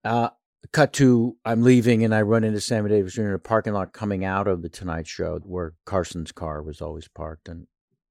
Uh, 0.05 0.31
cut 0.73 0.93
to 0.95 1.37
I'm 1.45 1.63
leaving 1.63 2.05
and 2.05 2.15
I 2.15 2.23
run 2.23 2.45
into 2.45 2.61
Sammy 2.61 2.91
Davis 2.91 3.15
Jr. 3.15 3.23
in 3.23 3.35
a 3.35 3.39
parking 3.39 3.73
lot 3.73 3.93
coming 3.93 4.25
out 4.25 4.47
of 4.47 4.63
the 4.63 4.69
Tonight 4.69 5.07
Show 5.07 5.41
where 5.45 5.75
Carson's 5.85 6.33
car 6.33 6.63
was 6.63 6.81
always 6.81 7.09
parked. 7.09 7.49
And 7.49 7.67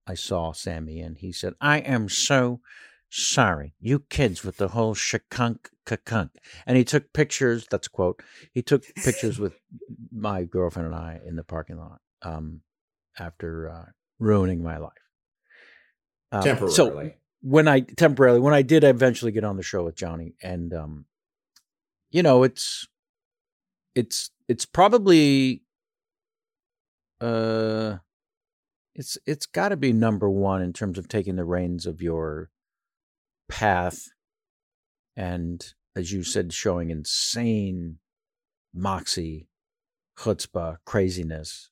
I 0.07 0.15
saw 0.15 0.51
Sammy 0.51 0.99
and 0.99 1.17
he 1.17 1.31
said, 1.31 1.53
I 1.61 1.79
am 1.79 2.09
so 2.09 2.61
sorry. 3.09 3.75
You 3.79 3.99
kids 4.09 4.43
with 4.43 4.57
the 4.57 4.69
whole 4.69 4.95
shakunk 4.95 5.67
kakunk. 5.85 6.31
And 6.65 6.77
he 6.77 6.83
took 6.83 7.13
pictures, 7.13 7.67
that's 7.69 7.87
a 7.87 7.91
quote. 7.91 8.21
He 8.51 8.61
took 8.61 8.83
pictures 8.95 9.39
with 9.39 9.53
my 10.11 10.43
girlfriend 10.43 10.87
and 10.87 10.95
I 10.95 11.19
in 11.25 11.35
the 11.35 11.43
parking 11.43 11.77
lot 11.77 12.01
um, 12.21 12.61
after 13.17 13.69
uh, 13.69 13.85
ruining 14.19 14.63
my 14.63 14.77
life. 14.77 14.91
Um, 16.31 16.43
Temporarily. 16.43 16.75
So 16.75 17.11
when 17.41 17.67
I 17.67 17.81
temporarily, 17.81 18.39
when 18.39 18.53
I 18.53 18.61
did 18.61 18.83
eventually 18.83 19.31
get 19.31 19.43
on 19.43 19.57
the 19.57 19.63
show 19.63 19.83
with 19.83 19.95
Johnny, 19.95 20.35
and 20.43 20.73
um, 20.73 21.05
you 22.11 22.23
know, 22.23 22.43
it's 22.43 22.87
it's 23.95 24.31
it's 24.47 24.65
probably 24.65 25.63
uh 27.21 27.97
it's 28.95 29.17
it's 29.25 29.45
got 29.45 29.69
to 29.69 29.77
be 29.77 29.93
number 29.93 30.29
one 30.29 30.61
in 30.61 30.73
terms 30.73 30.97
of 30.97 31.07
taking 31.07 31.35
the 31.35 31.45
reins 31.45 31.85
of 31.85 32.01
your 32.01 32.49
path 33.49 34.09
and 35.15 35.73
as 35.95 36.11
you 36.11 36.23
said 36.23 36.53
showing 36.53 36.89
insane 36.89 37.97
moxie 38.73 39.47
chutzpah 40.17 40.77
craziness 40.85 41.69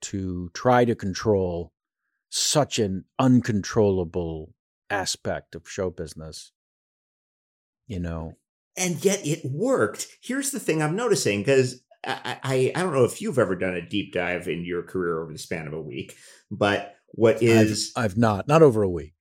to 0.00 0.50
try 0.54 0.84
to 0.84 0.94
control 0.94 1.72
such 2.30 2.78
an 2.78 3.04
uncontrollable 3.18 4.54
aspect 4.88 5.54
of 5.54 5.68
show 5.68 5.90
business 5.90 6.52
you 7.86 7.98
know 7.98 8.32
and 8.76 9.04
yet 9.04 9.26
it 9.26 9.44
worked. 9.44 10.08
Here's 10.22 10.50
the 10.50 10.60
thing 10.60 10.82
I'm 10.82 10.96
noticing 10.96 11.40
because 11.40 11.82
I, 12.06 12.38
I, 12.42 12.72
I 12.74 12.82
don't 12.82 12.92
know 12.92 13.04
if 13.04 13.20
you've 13.20 13.38
ever 13.38 13.56
done 13.56 13.74
a 13.74 13.86
deep 13.86 14.12
dive 14.12 14.48
in 14.48 14.64
your 14.64 14.82
career 14.82 15.20
over 15.20 15.32
the 15.32 15.38
span 15.38 15.66
of 15.66 15.72
a 15.72 15.80
week, 15.80 16.14
but 16.50 16.94
what 17.08 17.42
is 17.42 17.92
I've, 17.96 18.04
I've 18.04 18.16
not 18.16 18.48
not 18.48 18.62
over 18.62 18.82
a 18.82 18.88
week 18.88 19.16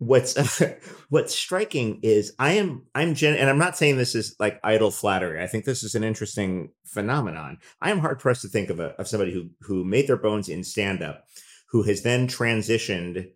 what's 0.00 0.62
what's 1.08 1.34
striking 1.34 2.00
is 2.02 2.34
I 2.38 2.52
am 2.52 2.86
I'm 2.94 3.14
gen 3.14 3.36
and 3.36 3.48
I'm 3.48 3.58
not 3.58 3.76
saying 3.76 3.96
this 3.96 4.16
is 4.16 4.34
like 4.40 4.58
idle 4.64 4.90
flattery. 4.90 5.40
I 5.40 5.46
think 5.46 5.64
this 5.64 5.84
is 5.84 5.94
an 5.94 6.02
interesting 6.02 6.72
phenomenon. 6.86 7.58
I 7.80 7.90
am 7.90 8.00
hard 8.00 8.18
pressed 8.18 8.42
to 8.42 8.48
think 8.48 8.70
of 8.70 8.80
a 8.80 8.98
of 8.98 9.06
somebody 9.06 9.32
who 9.32 9.50
who 9.60 9.84
made 9.84 10.08
their 10.08 10.16
bones 10.16 10.48
in 10.48 10.64
stand 10.64 11.02
up, 11.02 11.26
who 11.68 11.84
has 11.84 12.02
then 12.02 12.26
transitioned 12.26 13.30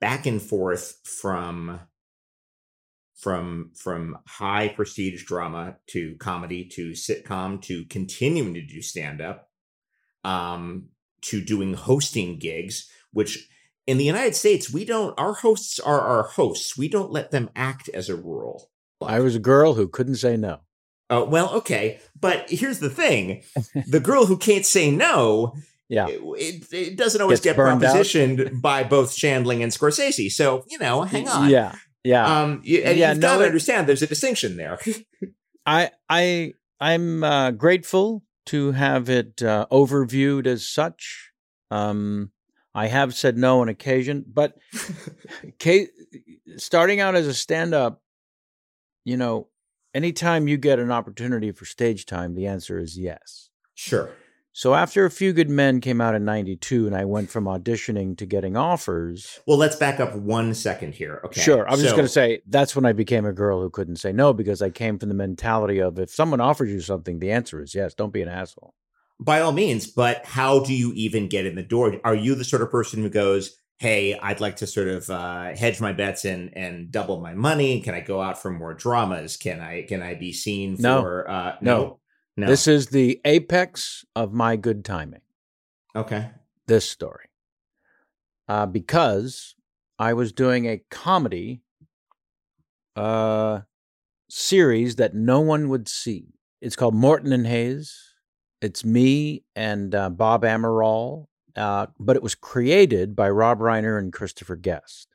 back 0.00 0.26
and 0.26 0.42
forth 0.42 0.98
from 1.04 1.78
from 3.16 3.70
from 3.76 4.18
high 4.26 4.68
prestige 4.68 5.24
drama 5.24 5.76
to 5.86 6.16
comedy 6.16 6.64
to 6.64 6.90
sitcom 6.90 7.60
to 7.62 7.84
continuing 7.86 8.54
to 8.54 8.66
do 8.66 8.82
stand 8.82 9.20
up 9.20 9.48
um 10.24 10.88
to 11.22 11.40
doing 11.40 11.74
hosting 11.74 12.38
gigs 12.38 12.90
which 13.12 13.48
in 13.86 13.98
the 13.98 14.04
United 14.04 14.34
States 14.34 14.72
we 14.72 14.84
don't 14.84 15.18
our 15.18 15.34
hosts 15.34 15.78
are 15.80 16.00
our 16.00 16.24
hosts. 16.24 16.76
We 16.76 16.88
don't 16.88 17.12
let 17.12 17.30
them 17.30 17.50
act 17.56 17.88
as 17.90 18.08
a 18.08 18.16
rule. 18.16 18.70
I 19.02 19.20
was 19.20 19.34
a 19.34 19.40
girl 19.40 19.74
who 19.74 19.88
couldn't 19.88 20.16
say 20.16 20.36
no. 20.36 20.60
Uh, 21.10 21.24
well 21.26 21.50
okay. 21.50 22.00
But 22.18 22.50
here's 22.50 22.78
the 22.78 22.90
thing. 22.90 23.42
The 23.88 24.00
girl 24.00 24.26
who 24.26 24.36
can't 24.36 24.64
say 24.64 24.90
no 24.90 25.54
yeah. 25.88 26.06
it, 26.08 26.72
it, 26.72 26.96
doesn't 26.96 27.20
always 27.20 27.40
Gets 27.40 27.56
get 27.56 27.66
out. 27.66 27.80
propositioned 27.80 28.60
by 28.60 28.84
both 28.84 29.10
Shandling 29.10 29.62
and 29.62 29.72
Scorsese. 29.72 30.30
So 30.30 30.64
you 30.68 30.78
know 30.78 31.02
hang 31.02 31.28
on. 31.28 31.50
yeah 31.50 31.74
yeah 32.04 32.42
um 32.42 32.60
you, 32.64 32.80
and 32.80 32.98
Yeah, 32.98 33.12
you've 33.12 33.20
no, 33.20 33.28
got 33.28 33.38
to 33.38 33.46
understand 33.46 33.88
there's 33.88 34.02
a 34.02 34.06
distinction 34.06 34.56
there 34.56 34.78
I 35.66 35.90
I 36.08 36.52
I'm 36.80 37.24
uh, 37.24 37.52
grateful 37.52 38.22
to 38.46 38.72
have 38.72 39.08
it 39.08 39.42
uh, 39.42 39.66
overviewed 39.70 40.46
as 40.46 40.68
such. 40.68 41.30
Um, 41.70 42.30
I 42.74 42.88
have 42.88 43.14
said 43.14 43.38
no 43.38 43.60
on 43.60 43.68
occasion, 43.70 44.24
but 44.26 44.58
starting 46.56 47.00
out 47.00 47.14
as 47.14 47.26
a 47.26 47.32
stand-up, 47.32 48.02
you 49.04 49.16
know, 49.16 49.48
anytime 49.94 50.48
you 50.48 50.56
get 50.56 50.78
an 50.78 50.90
opportunity 50.90 51.52
for 51.52 51.64
stage 51.64 52.04
time, 52.04 52.34
the 52.34 52.46
answer 52.46 52.78
is 52.78 52.98
yes. 52.98 53.48
sure 53.74 54.10
So 54.56 54.72
after 54.74 55.04
a 55.04 55.10
few 55.10 55.32
good 55.32 55.50
men 55.50 55.80
came 55.80 56.00
out 56.00 56.14
in 56.14 56.24
'92, 56.24 56.86
and 56.86 56.94
I 56.94 57.04
went 57.04 57.28
from 57.28 57.46
auditioning 57.46 58.16
to 58.18 58.24
getting 58.24 58.56
offers. 58.56 59.40
Well, 59.48 59.58
let's 59.58 59.74
back 59.74 59.98
up 59.98 60.14
one 60.14 60.54
second 60.54 60.94
here. 60.94 61.20
Okay. 61.24 61.40
Sure. 61.40 61.66
I 61.68 61.72
was 61.72 61.82
just 61.82 61.96
going 61.96 62.06
to 62.06 62.12
say 62.12 62.40
that's 62.46 62.76
when 62.76 62.84
I 62.86 62.92
became 62.92 63.26
a 63.26 63.32
girl 63.32 63.60
who 63.60 63.68
couldn't 63.68 63.96
say 63.96 64.12
no 64.12 64.32
because 64.32 64.62
I 64.62 64.70
came 64.70 64.96
from 64.98 65.08
the 65.08 65.14
mentality 65.16 65.80
of 65.80 65.98
if 65.98 66.10
someone 66.10 66.40
offers 66.40 66.70
you 66.70 66.80
something, 66.80 67.18
the 67.18 67.32
answer 67.32 67.60
is 67.60 67.74
yes. 67.74 67.94
Don't 67.94 68.12
be 68.12 68.22
an 68.22 68.28
asshole. 68.28 68.74
by 69.18 69.40
all 69.40 69.50
means, 69.52 69.88
but 69.88 70.24
how 70.24 70.60
do 70.60 70.72
you 70.72 70.92
even 70.94 71.28
get 71.28 71.46
in 71.46 71.56
the 71.56 71.62
door? 71.64 72.00
Are 72.04 72.14
you 72.14 72.36
the 72.36 72.44
sort 72.44 72.62
of 72.62 72.70
person 72.70 73.02
who 73.02 73.10
goes, 73.10 73.56
"Hey, 73.80 74.16
I'd 74.16 74.40
like 74.40 74.54
to 74.56 74.68
sort 74.68 74.86
of 74.86 75.10
uh, 75.10 75.56
hedge 75.56 75.80
my 75.80 75.92
bets 75.92 76.24
and 76.24 76.56
and 76.56 76.92
double 76.92 77.20
my 77.20 77.34
money. 77.34 77.80
Can 77.80 77.94
I 77.94 78.00
go 78.02 78.22
out 78.22 78.40
for 78.40 78.52
more 78.52 78.72
dramas? 78.74 79.36
Can 79.36 79.60
I 79.60 79.82
can 79.82 80.00
I 80.00 80.14
be 80.14 80.32
seen 80.32 80.76
No. 80.78 81.00
for 81.00 81.28
uh, 81.28 81.56
No. 81.60 81.76
no 81.78 82.00
no 82.36 82.46
This 82.46 82.66
is 82.66 82.88
the 82.88 83.20
apex 83.24 84.04
of 84.14 84.32
my 84.32 84.56
good 84.56 84.84
timing, 84.84 85.22
okay 85.94 86.30
this 86.66 86.88
story. 86.88 87.26
Uh, 88.48 88.66
because 88.66 89.54
I 89.98 90.12
was 90.12 90.32
doing 90.32 90.66
a 90.66 90.82
comedy 90.90 91.62
uh, 92.96 93.60
series 94.28 94.96
that 94.96 95.14
no 95.14 95.40
one 95.40 95.68
would 95.68 95.88
see. 95.88 96.34
It's 96.60 96.76
called 96.76 96.94
Morton 96.94 97.32
and 97.32 97.46
Hayes. 97.46 98.14
It's 98.60 98.84
me 98.84 99.44
and 99.54 99.94
uh, 99.94 100.10
Bob 100.10 100.42
Amaral, 100.42 101.26
uh, 101.56 101.86
but 101.98 102.16
it 102.16 102.22
was 102.22 102.34
created 102.34 103.14
by 103.14 103.28
Rob 103.30 103.58
Reiner 103.60 103.98
and 103.98 104.12
Christopher 104.12 104.56
Guest. 104.56 105.08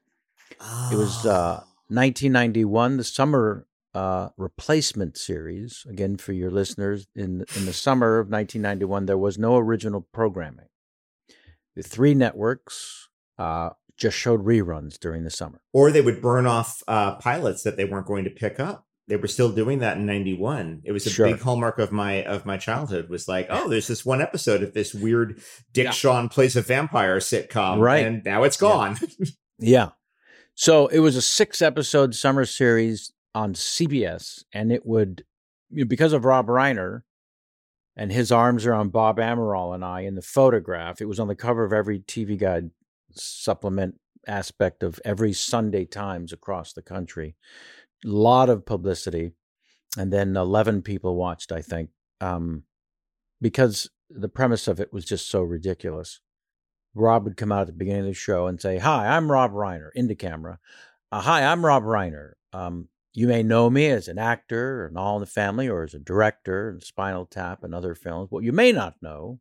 It 0.91 0.95
was 0.95 1.25
uh, 1.25 1.63
1991, 1.87 2.97
the 2.97 3.03
summer 3.03 3.65
uh, 3.93 4.29
replacement 4.37 5.17
series. 5.17 5.85
Again, 5.89 6.17
for 6.17 6.33
your 6.33 6.51
listeners, 6.51 7.07
in 7.15 7.45
in 7.55 7.65
the 7.65 7.73
summer 7.73 8.19
of 8.19 8.27
1991, 8.29 9.05
there 9.05 9.17
was 9.17 9.37
no 9.37 9.57
original 9.57 10.01
programming. 10.13 10.67
The 11.75 11.83
three 11.83 12.13
networks 12.13 13.09
uh, 13.37 13.71
just 13.97 14.17
showed 14.17 14.45
reruns 14.45 14.99
during 14.99 15.23
the 15.23 15.29
summer. 15.29 15.61
or 15.73 15.91
they 15.91 16.01
would 16.01 16.21
burn 16.21 16.45
off 16.45 16.83
uh, 16.87 17.15
pilots 17.15 17.63
that 17.63 17.77
they 17.77 17.85
weren't 17.85 18.07
going 18.07 18.23
to 18.25 18.29
pick 18.29 18.59
up. 18.59 18.85
They 19.07 19.15
were 19.15 19.27
still 19.27 19.51
doing 19.51 19.79
that 19.79 19.97
in 19.97 20.05
'91. 20.05 20.81
It 20.85 20.91
was 20.91 21.07
a 21.07 21.09
Sure. 21.09 21.31
big 21.31 21.41
hallmark 21.41 21.79
of 21.79 21.91
my 21.91 22.23
of 22.25 22.45
my 22.45 22.57
childhood. 22.57 23.09
Was 23.09 23.27
like, 23.27 23.47
oh, 23.49 23.67
there's 23.67 23.87
this 23.87 24.05
one 24.05 24.21
episode 24.21 24.61
of 24.61 24.73
this 24.75 24.93
weird 24.93 25.41
Dick 25.73 25.85
Yeah. 25.85 25.91
Shawn 25.91 26.29
plays 26.29 26.55
a 26.55 26.61
vampire 26.61 27.17
sitcom, 27.17 27.79
Right. 27.79 28.05
And 28.05 28.23
now 28.23 28.43
it's 28.43 28.57
gone. 28.57 28.97
Yeah. 29.61 29.89
So 30.55 30.87
it 30.87 30.99
was 30.99 31.15
a 31.17 31.21
six 31.21 31.61
episode 31.61 32.13
summer 32.15 32.45
series 32.45 33.11
on 33.35 33.53
CBS, 33.53 34.43
and 34.53 34.71
it 34.71 34.85
would, 34.85 35.23
because 35.87 36.13
of 36.13 36.25
Rob 36.25 36.47
Reiner 36.47 37.03
and 37.95 38.11
his 38.11 38.31
arms 38.31 38.65
around 38.65 38.91
Bob 38.91 39.17
Amaral 39.17 39.73
and 39.75 39.83
I 39.83 40.01
in 40.01 40.15
the 40.15 40.21
photograph, 40.21 41.01
it 41.01 41.05
was 41.05 41.19
on 41.19 41.27
the 41.27 41.35
cover 41.35 41.63
of 41.63 41.73
every 41.73 41.99
TV 41.99 42.37
Guide 42.37 42.71
supplement 43.11 43.99
aspect 44.27 44.83
of 44.83 44.99
every 45.05 45.33
Sunday 45.33 45.85
Times 45.85 46.33
across 46.33 46.73
the 46.73 46.81
country. 46.81 47.35
A 48.05 48.07
lot 48.07 48.49
of 48.49 48.65
publicity. 48.65 49.31
and 49.97 50.13
then 50.13 50.37
11 50.37 50.83
people 50.83 51.15
watched, 51.15 51.51
I 51.51 51.61
think, 51.61 51.89
um, 52.21 52.63
because 53.41 53.89
the 54.09 54.29
premise 54.29 54.67
of 54.67 54.79
it 54.79 54.93
was 54.93 55.03
just 55.03 55.27
so 55.29 55.41
ridiculous. 55.41 56.19
Rob 56.93 57.23
would 57.23 57.37
come 57.37 57.51
out 57.51 57.61
at 57.61 57.67
the 57.67 57.73
beginning 57.73 58.01
of 58.01 58.07
the 58.07 58.13
show 58.13 58.47
and 58.47 58.61
say, 58.61 58.77
Hi, 58.77 59.07
I'm 59.07 59.31
Rob 59.31 59.51
Reiner, 59.51 59.89
into 59.95 60.15
camera. 60.15 60.59
Uh, 61.11 61.21
Hi, 61.21 61.43
I'm 61.43 61.65
Rob 61.65 61.83
Reiner. 61.83 62.33
Um, 62.53 62.87
you 63.13 63.27
may 63.27 63.43
know 63.43 63.69
me 63.69 63.87
as 63.87 64.07
an 64.07 64.19
actor 64.19 64.87
in 64.87 64.97
All 64.97 65.15
in 65.15 65.21
the 65.21 65.25
Family 65.25 65.67
or 65.67 65.83
as 65.83 65.93
a 65.93 65.99
director 65.99 66.69
in 66.69 66.81
Spinal 66.81 67.25
Tap 67.25 67.63
and 67.63 67.73
other 67.73 67.95
films. 67.95 68.29
What 68.29 68.43
you 68.43 68.51
may 68.51 68.71
not 68.71 68.95
know 69.01 69.39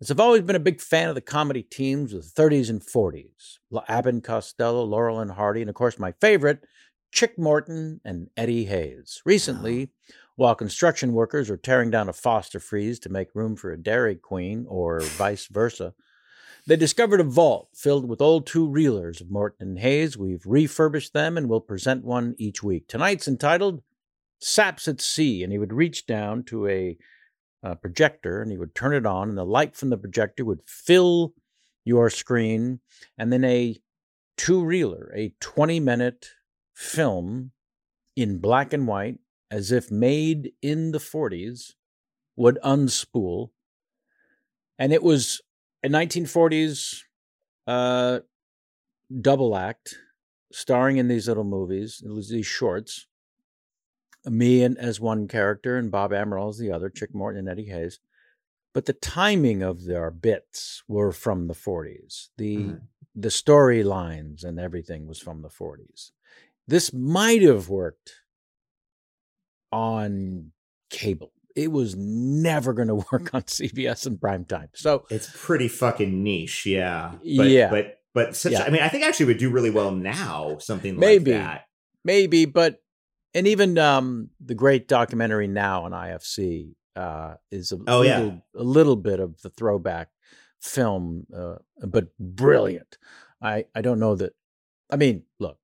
is 0.00 0.10
I've 0.10 0.20
always 0.20 0.42
been 0.42 0.56
a 0.56 0.60
big 0.60 0.80
fan 0.80 1.08
of 1.08 1.14
the 1.14 1.20
comedy 1.20 1.62
teams 1.62 2.12
of 2.12 2.22
the 2.22 2.42
30s 2.42 2.70
and 2.70 2.80
40s 2.80 3.58
Abbott 3.88 4.14
and 4.14 4.24
Costello, 4.24 4.84
Laurel 4.84 5.20
and 5.20 5.30
Hardy, 5.30 5.60
and 5.60 5.70
of 5.70 5.74
course, 5.76 5.98
my 5.98 6.12
favorite, 6.20 6.64
Chick 7.12 7.38
Morton 7.38 8.00
and 8.04 8.28
Eddie 8.36 8.64
Hayes. 8.64 9.20
Recently, 9.24 9.90
while 10.36 10.54
construction 10.54 11.12
workers 11.12 11.50
are 11.50 11.56
tearing 11.56 11.90
down 11.90 12.08
a 12.08 12.12
Foster 12.12 12.58
Freeze 12.58 12.98
to 13.00 13.10
make 13.10 13.34
room 13.34 13.54
for 13.54 13.70
a 13.70 13.80
Dairy 13.80 14.16
Queen 14.16 14.64
or 14.68 15.00
vice 15.00 15.46
versa, 15.46 15.94
they 16.66 16.76
discovered 16.76 17.20
a 17.20 17.24
vault 17.24 17.70
filled 17.74 18.08
with 18.08 18.20
old 18.20 18.46
two 18.46 18.68
reelers 18.68 19.20
of 19.20 19.30
Morton 19.30 19.68
and 19.68 19.78
Hayes. 19.80 20.16
We've 20.16 20.44
refurbished 20.46 21.12
them 21.12 21.36
and 21.36 21.48
will 21.48 21.60
present 21.60 22.04
one 22.04 22.34
each 22.38 22.62
week. 22.62 22.86
Tonight's 22.86 23.26
entitled 23.26 23.82
Saps 24.40 24.86
at 24.86 25.00
Sea, 25.00 25.42
and 25.42 25.52
he 25.52 25.58
would 25.58 25.72
reach 25.72 26.06
down 26.06 26.44
to 26.44 26.68
a, 26.68 26.96
a 27.62 27.76
projector 27.76 28.40
and 28.40 28.50
he 28.50 28.58
would 28.58 28.74
turn 28.74 28.94
it 28.94 29.06
on, 29.06 29.28
and 29.28 29.38
the 29.38 29.44
light 29.44 29.76
from 29.76 29.90
the 29.90 29.96
projector 29.96 30.44
would 30.44 30.60
fill 30.66 31.34
your 31.84 32.10
screen, 32.10 32.80
and 33.18 33.32
then 33.32 33.44
a 33.44 33.76
two 34.36 34.64
reeler, 34.64 35.12
a 35.16 35.34
20 35.40 35.80
minute 35.80 36.28
film 36.74 37.50
in 38.14 38.38
black 38.38 38.72
and 38.72 38.86
white, 38.86 39.18
as 39.50 39.72
if 39.72 39.90
made 39.90 40.52
in 40.62 40.92
the 40.92 40.98
40s, 40.98 41.72
would 42.36 42.58
unspool. 42.64 43.50
And 44.78 44.92
it 44.92 45.02
was 45.02 45.40
a 45.82 45.88
1940s 45.88 47.02
uh, 47.66 48.20
double 49.20 49.56
act 49.56 49.96
starring 50.52 50.98
in 50.98 51.08
these 51.08 51.28
little 51.28 51.44
movies, 51.44 52.02
these 52.30 52.46
shorts. 52.46 53.06
Me 54.24 54.62
and 54.62 54.78
as 54.78 55.00
one 55.00 55.26
character 55.26 55.76
and 55.76 55.90
Bob 55.90 56.12
Amaral 56.12 56.50
as 56.50 56.58
the 56.58 56.70
other, 56.70 56.88
Chick 56.88 57.12
Morton 57.12 57.40
and 57.40 57.48
Eddie 57.48 57.70
Hayes. 57.70 57.98
But 58.72 58.86
the 58.86 58.92
timing 58.92 59.62
of 59.62 59.84
their 59.84 60.10
bits 60.10 60.84
were 60.86 61.12
from 61.12 61.48
the 61.48 61.54
40s. 61.54 62.28
The 62.38 62.56
mm-hmm. 62.56 62.74
the 63.14 63.28
storylines 63.28 64.44
and 64.44 64.60
everything 64.60 65.06
was 65.06 65.18
from 65.18 65.42
the 65.42 65.48
40s. 65.48 66.12
This 66.68 66.92
might 66.92 67.42
have 67.42 67.68
worked 67.68 68.12
on 69.72 70.52
cable 70.88 71.32
it 71.56 71.70
was 71.70 71.96
never 71.96 72.72
going 72.72 72.88
to 72.88 72.94
work 72.94 73.34
on 73.34 73.42
CBS 73.42 74.06
in 74.06 74.18
prime 74.18 74.44
time. 74.44 74.68
So 74.74 75.04
it's 75.10 75.30
pretty 75.34 75.68
fucking 75.68 76.22
niche, 76.22 76.66
yeah. 76.66 77.12
But, 77.14 77.48
yeah, 77.48 77.70
but 77.70 77.98
but 78.14 78.36
such. 78.36 78.52
Yeah. 78.52 78.62
I 78.62 78.70
mean, 78.70 78.82
I 78.82 78.88
think 78.88 79.04
actually 79.04 79.26
would 79.26 79.38
do 79.38 79.50
really 79.50 79.70
well 79.70 79.90
now. 79.90 80.58
Something 80.58 80.98
maybe, 80.98 81.32
like 81.32 81.42
that, 81.42 81.66
maybe. 82.04 82.44
But 82.44 82.82
and 83.34 83.46
even 83.46 83.78
um, 83.78 84.30
the 84.40 84.54
great 84.54 84.88
documentary 84.88 85.48
now 85.48 85.84
on 85.84 85.92
IFC 85.92 86.74
uh, 86.96 87.34
is 87.50 87.72
a 87.72 87.76
oh 87.86 88.00
little, 88.00 88.04
yeah 88.04 88.34
a 88.56 88.62
little 88.62 88.96
bit 88.96 89.20
of 89.20 89.40
the 89.42 89.50
throwback 89.50 90.08
film, 90.60 91.26
uh, 91.34 91.56
but 91.86 92.16
brilliant. 92.18 92.98
I 93.40 93.64
I 93.74 93.80
don't 93.80 93.98
know 93.98 94.14
that. 94.16 94.34
I 94.90 94.96
mean, 94.96 95.22
look, 95.40 95.58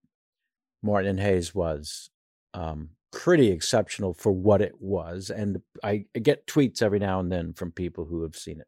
Morton 0.82 1.18
Hayes 1.18 1.54
was 1.54 2.10
um, 2.54 2.90
pretty 3.12 3.50
exceptional 3.50 4.14
for 4.14 4.32
what 4.32 4.60
it 4.60 4.80
was. 4.80 5.30
And 5.30 5.62
I 5.82 6.06
get 6.20 6.46
tweets 6.46 6.82
every 6.82 6.98
now 6.98 7.20
and 7.20 7.30
then 7.30 7.52
from 7.52 7.72
people 7.72 8.06
who 8.06 8.22
have 8.22 8.36
seen 8.36 8.60
it. 8.60 8.66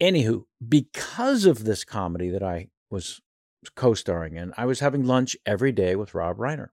Anywho, 0.00 0.44
because 0.66 1.44
of 1.44 1.64
this 1.64 1.84
comedy 1.84 2.30
that 2.30 2.42
I 2.42 2.68
was 2.90 3.20
co 3.76 3.94
starring 3.94 4.36
in, 4.36 4.52
I 4.56 4.66
was 4.66 4.80
having 4.80 5.04
lunch 5.04 5.36
every 5.46 5.72
day 5.72 5.96
with 5.96 6.14
Rob 6.14 6.38
Reiner 6.38 6.68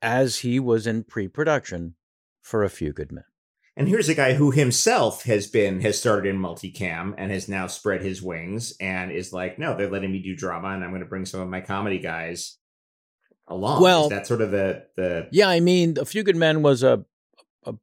as 0.00 0.38
he 0.38 0.58
was 0.58 0.86
in 0.86 1.04
pre 1.04 1.28
production 1.28 1.94
for 2.40 2.64
A 2.64 2.70
Few 2.70 2.92
Good 2.92 3.12
Men. 3.12 3.24
And 3.74 3.88
here's 3.88 4.08
a 4.08 4.14
guy 4.14 4.34
who 4.34 4.50
himself 4.50 5.24
has 5.24 5.46
been 5.46 5.80
has 5.80 5.98
started 5.98 6.28
in 6.28 6.40
multicam 6.40 7.14
and 7.16 7.32
has 7.32 7.48
now 7.48 7.66
spread 7.68 8.02
his 8.02 8.20
wings 8.20 8.74
and 8.80 9.10
is 9.10 9.32
like, 9.32 9.58
no, 9.58 9.74
they're 9.74 9.90
letting 9.90 10.12
me 10.12 10.20
do 10.20 10.36
drama, 10.36 10.68
and 10.68 10.84
I'm 10.84 10.90
going 10.90 11.00
to 11.00 11.08
bring 11.08 11.24
some 11.24 11.40
of 11.40 11.48
my 11.48 11.62
comedy 11.62 11.98
guys 11.98 12.58
along. 13.52 13.82
Well, 13.82 14.04
Is 14.04 14.10
that 14.10 14.26
sort 14.26 14.40
of 14.40 14.50
the 14.50 14.86
the 14.96 15.28
yeah. 15.30 15.48
I 15.48 15.60
mean, 15.60 15.96
A 15.98 16.04
Few 16.04 16.22
Good 16.22 16.36
Men 16.36 16.62
was 16.62 16.82
a 16.82 17.04
a 17.64 17.74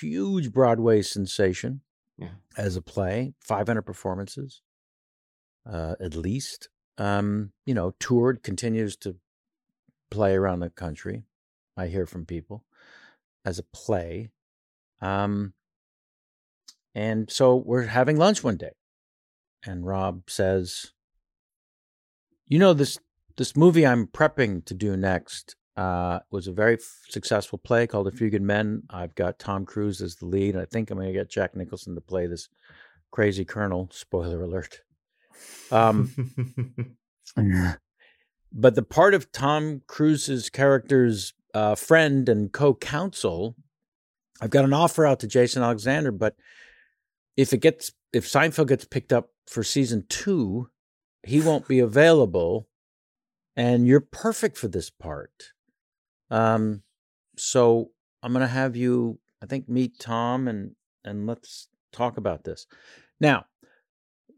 huge 0.00 0.52
Broadway 0.52 1.02
sensation 1.02 1.80
yeah. 2.18 2.30
as 2.56 2.76
a 2.76 2.82
play. 2.82 3.34
Five 3.40 3.68
hundred 3.68 3.82
performances, 3.82 4.62
uh, 5.70 5.94
at 6.00 6.14
least. 6.14 6.68
Um, 6.98 7.52
you 7.64 7.74
know, 7.74 7.94
toured, 7.98 8.42
continues 8.42 8.96
to 8.98 9.16
play 10.10 10.34
around 10.34 10.60
the 10.60 10.70
country. 10.70 11.24
I 11.76 11.86
hear 11.86 12.06
from 12.06 12.26
people 12.26 12.64
as 13.44 13.58
a 13.58 13.62
play. 13.62 14.30
Um, 15.00 15.54
and 16.94 17.30
so 17.30 17.56
we're 17.56 17.86
having 17.86 18.18
lunch 18.18 18.44
one 18.44 18.56
day, 18.56 18.72
and 19.64 19.86
Rob 19.86 20.28
says, 20.28 20.92
"You 22.46 22.58
know 22.58 22.74
this 22.74 22.98
this 23.36 23.56
movie 23.56 23.86
I'm 23.86 24.06
prepping 24.06 24.64
to 24.66 24.74
do 24.74 24.96
next 24.96 25.56
uh, 25.76 26.20
was 26.30 26.46
a 26.46 26.52
very 26.52 26.74
f- 26.74 27.00
successful 27.08 27.58
play 27.58 27.86
called 27.86 28.06
A 28.06 28.10
Few 28.10 28.30
Good 28.30 28.42
Men. 28.42 28.82
I've 28.90 29.14
got 29.14 29.38
Tom 29.38 29.64
Cruise 29.64 30.02
as 30.02 30.16
the 30.16 30.26
lead. 30.26 30.56
I 30.56 30.64
think 30.64 30.90
I'm 30.90 30.98
going 30.98 31.08
to 31.08 31.12
get 31.12 31.30
Jack 31.30 31.56
Nicholson 31.56 31.94
to 31.94 32.00
play 32.00 32.26
this 32.26 32.48
crazy 33.10 33.44
colonel. 33.44 33.88
Spoiler 33.92 34.42
alert. 34.42 34.80
Um, 35.70 36.12
but 38.52 38.74
the 38.74 38.82
part 38.82 39.14
of 39.14 39.32
Tom 39.32 39.82
Cruise's 39.86 40.50
character's 40.50 41.32
uh, 41.54 41.74
friend 41.74 42.28
and 42.28 42.52
co-counsel, 42.52 43.56
I've 44.40 44.50
got 44.50 44.64
an 44.64 44.74
offer 44.74 45.06
out 45.06 45.20
to 45.20 45.26
Jason 45.26 45.62
Alexander, 45.62 46.12
but 46.12 46.36
if 47.36 47.52
it 47.52 47.58
gets 47.58 47.92
if 48.12 48.26
Seinfeld 48.26 48.68
gets 48.68 48.84
picked 48.84 49.12
up 49.12 49.30
for 49.46 49.62
season 49.62 50.04
two, 50.08 50.68
he 51.22 51.40
won't 51.40 51.66
be 51.66 51.78
available 51.78 52.68
and 53.56 53.86
you're 53.86 54.00
perfect 54.00 54.56
for 54.56 54.68
this 54.68 54.90
part. 54.90 55.52
Um, 56.30 56.82
so 57.36 57.90
I'm 58.22 58.32
going 58.32 58.42
to 58.42 58.48
have 58.48 58.76
you, 58.76 59.18
I 59.42 59.46
think, 59.46 59.68
meet 59.68 59.98
Tom 59.98 60.48
and 60.48 60.74
and 61.04 61.26
let's 61.26 61.68
talk 61.92 62.16
about 62.16 62.44
this. 62.44 62.66
Now, 63.20 63.46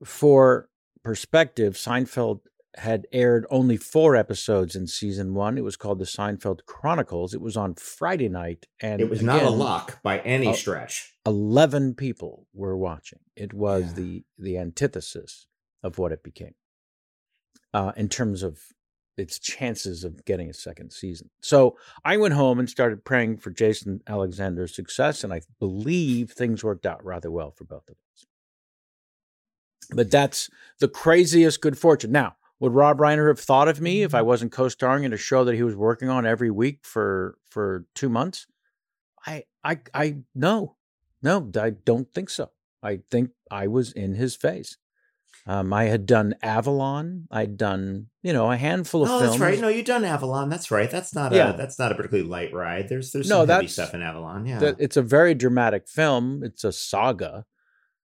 for 0.03 0.69
perspective, 1.03 1.75
Seinfeld 1.75 2.41
had 2.77 3.07
aired 3.13 3.47
only 3.51 3.77
four 3.77 4.17
episodes 4.17 4.75
in 4.75 4.87
season 4.87 5.35
one. 5.35 5.57
It 5.57 5.65
was 5.65 5.77
called 5.77 5.99
the 5.99 6.07
Seinfeld 6.07 6.65
Chronicles. 6.67 7.35
It 7.35 7.41
was 7.41 7.57
on 7.57 7.75
Friday 7.75 8.29
night, 8.29 8.67
and 8.81 9.01
it 9.01 9.09
was 9.09 9.21
again, 9.21 9.27
not 9.37 9.43
a 9.43 9.51
lock 9.51 10.03
by 10.03 10.19
any 10.21 10.53
stretch. 10.55 11.13
Eleven 11.25 11.95
people 11.95 12.47
were 12.53 12.77
watching. 12.77 13.21
It 13.37 13.53
was 13.53 13.85
yeah. 13.85 13.93
the 13.93 14.25
the 14.39 14.59
antithesis 14.59 15.47
of 15.83 15.99
what 15.99 16.13
it 16.13 16.23
became 16.25 16.55
uh, 17.75 17.93
in 17.97 18.09
terms 18.09 18.43
of 18.43 18.61
its 19.17 19.39
chances 19.39 20.05
of 20.05 20.25
getting 20.25 20.51
a 20.51 20.55
second 20.55 20.93
season. 20.93 21.31
So 21.41 21.77
I 22.05 22.17
went 22.17 22.35
home 22.35 22.59
and 22.59 22.69
started 22.69 23.05
praying 23.05 23.39
for 23.39 23.51
Jason 23.51 24.01
Alexander's 24.07 24.75
success, 24.75 25.25
and 25.25 25.33
I 25.33 25.43
believe 25.61 26.31
things 26.31 26.65
worked 26.65 26.87
out 26.87 27.05
rather 27.05 27.31
well 27.31 27.51
for 27.51 27.65
both 27.65 27.89
of 27.89 27.97
us. 28.15 28.27
But 29.93 30.11
that's 30.11 30.51
the 30.81 30.89
craziest 30.89 31.61
good 31.61 31.79
fortune. 31.79 32.13
Now, 32.13 32.37
would 32.61 32.73
Rob 32.73 32.99
Reiner 32.99 33.29
have 33.29 33.41
thought 33.41 33.69
of 33.69 33.81
me 33.81 34.03
if 34.03 34.15
I 34.15 34.19
mm-hmm. 34.19 34.29
wasn't 34.29 34.53
co-starring 34.53 35.05
in 35.05 35.13
a 35.13 35.19
show 35.19 35.45
that 35.45 35.55
he 35.55 35.63
was 35.63 35.77
working 35.77 36.09
on 36.09 36.27
every 36.27 36.51
week 36.51 36.81
for 36.83 37.39
for 37.51 37.85
two 37.95 38.09
months? 38.09 38.47
I 39.27 39.45
I 39.63 39.81
I 39.93 40.17
no, 40.35 40.77
no, 41.23 41.51
I 41.61 41.71
don't 41.71 42.13
think 42.13 42.31
so. 42.31 42.51
I 42.83 43.01
think 43.11 43.31
I 43.51 43.67
was 43.67 43.93
in 43.93 44.15
his 44.15 44.37
face. 44.37 44.77
Um, 45.47 45.73
I 45.75 45.85
had 45.85 46.07
done 46.07 46.35
Avalon. 46.43 47.29
I'd 47.31 47.59
done, 47.59 48.07
you 48.23 48.33
know, 48.33 48.51
a 48.51 48.57
handful 48.57 49.03
of 49.03 49.11
oh, 49.11 49.19
films. 49.19 49.33
that's 49.33 49.41
right. 49.41 49.61
No, 49.61 49.69
you've 49.69 49.85
done 49.85 50.05
Avalon. 50.05 50.49
That's 50.49 50.71
right. 50.71 50.91
That's 50.91 51.15
not 51.15 51.33
yeah. 51.33 51.53
a 51.53 51.57
that's 51.57 51.79
not 51.79 51.93
a 51.93 51.95
particularly 51.95 52.29
light 52.29 52.55
ride. 52.55 52.89
There's 52.89 53.13
there's 53.13 53.29
some 53.29 53.47
no, 53.47 53.55
heavy 53.55 53.69
stuff 53.69 53.93
in 53.93 54.01
Avalon. 54.01 54.47
Yeah, 54.47 54.73
it's 54.79 54.97
a 54.97 55.03
very 55.03 55.35
dramatic 55.35 55.87
film. 55.87 56.43
It's 56.43 56.65
a 56.65 56.73
saga. 56.73 57.45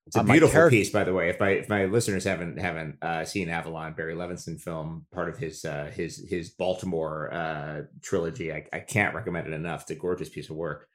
It's 0.07 0.17
a 0.17 0.21
uh, 0.21 0.25
beautiful 0.25 0.69
piece, 0.69 0.91
by 0.91 1.05
the 1.05 1.15
way. 1.15 1.31
If 1.31 1.41
my 1.41 1.51
if 1.51 1.69
my 1.69 1.87
listeners 1.87 2.25
haven't 2.25 2.59
haven't 2.59 2.97
uh, 3.01 3.25
seen 3.25 3.49
Avalon, 3.49 3.95
Barry 3.95 4.15
Levinson 4.15 4.61
film, 4.61 5.07
part 5.13 5.29
of 5.29 5.39
his 5.39 5.65
uh, 5.65 5.91
his 5.95 6.27
his 6.29 6.51
Baltimore 6.51 7.33
uh, 7.33 7.83
trilogy, 8.03 8.53
I, 8.53 8.67
I 8.73 8.81
can't 8.81 9.15
recommend 9.15 9.47
it 9.47 9.53
enough. 9.55 9.83
It's 9.83 9.93
a 9.93 9.95
gorgeous 9.95 10.29
piece 10.29 10.51
of 10.51 10.57
work. 10.57 10.89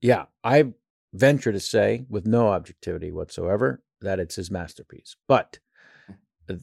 Yeah, 0.00 0.26
I 0.44 0.74
venture 1.12 1.50
to 1.50 1.60
say, 1.60 2.04
with 2.08 2.26
no 2.26 2.48
objectivity 2.48 3.10
whatsoever, 3.10 3.82
that 4.00 4.20
it's 4.20 4.36
his 4.36 4.50
masterpiece. 4.50 5.16
But 5.26 5.58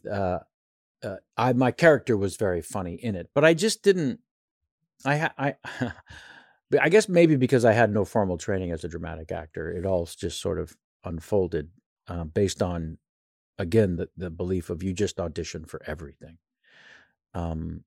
uh, 0.09 0.39
uh, 1.03 1.17
I 1.37 1.53
my 1.53 1.71
character 1.71 2.17
was 2.17 2.37
very 2.37 2.61
funny 2.61 2.95
in 2.95 3.15
it, 3.15 3.29
but 3.33 3.45
I 3.45 3.53
just 3.53 3.83
didn't. 3.83 4.19
I 5.05 5.29
I. 5.37 5.55
I 6.81 6.89
guess 6.89 7.07
maybe 7.07 7.35
because 7.35 7.63
I 7.63 7.73
had 7.73 7.93
no 7.93 8.05
formal 8.05 8.37
training 8.37 8.71
as 8.71 8.83
a 8.83 8.87
dramatic 8.87 9.31
actor, 9.31 9.71
it 9.71 9.85
all 9.85 10.05
just 10.05 10.41
sort 10.41 10.59
of 10.59 10.75
unfolded 11.03 11.69
uh, 12.07 12.23
based 12.23 12.61
on, 12.61 12.97
again, 13.59 13.97
the, 13.97 14.09
the 14.17 14.29
belief 14.29 14.69
of 14.69 14.81
you 14.81 14.93
just 14.93 15.19
audition 15.19 15.65
for 15.65 15.81
everything. 15.85 16.37
Um, 17.33 17.83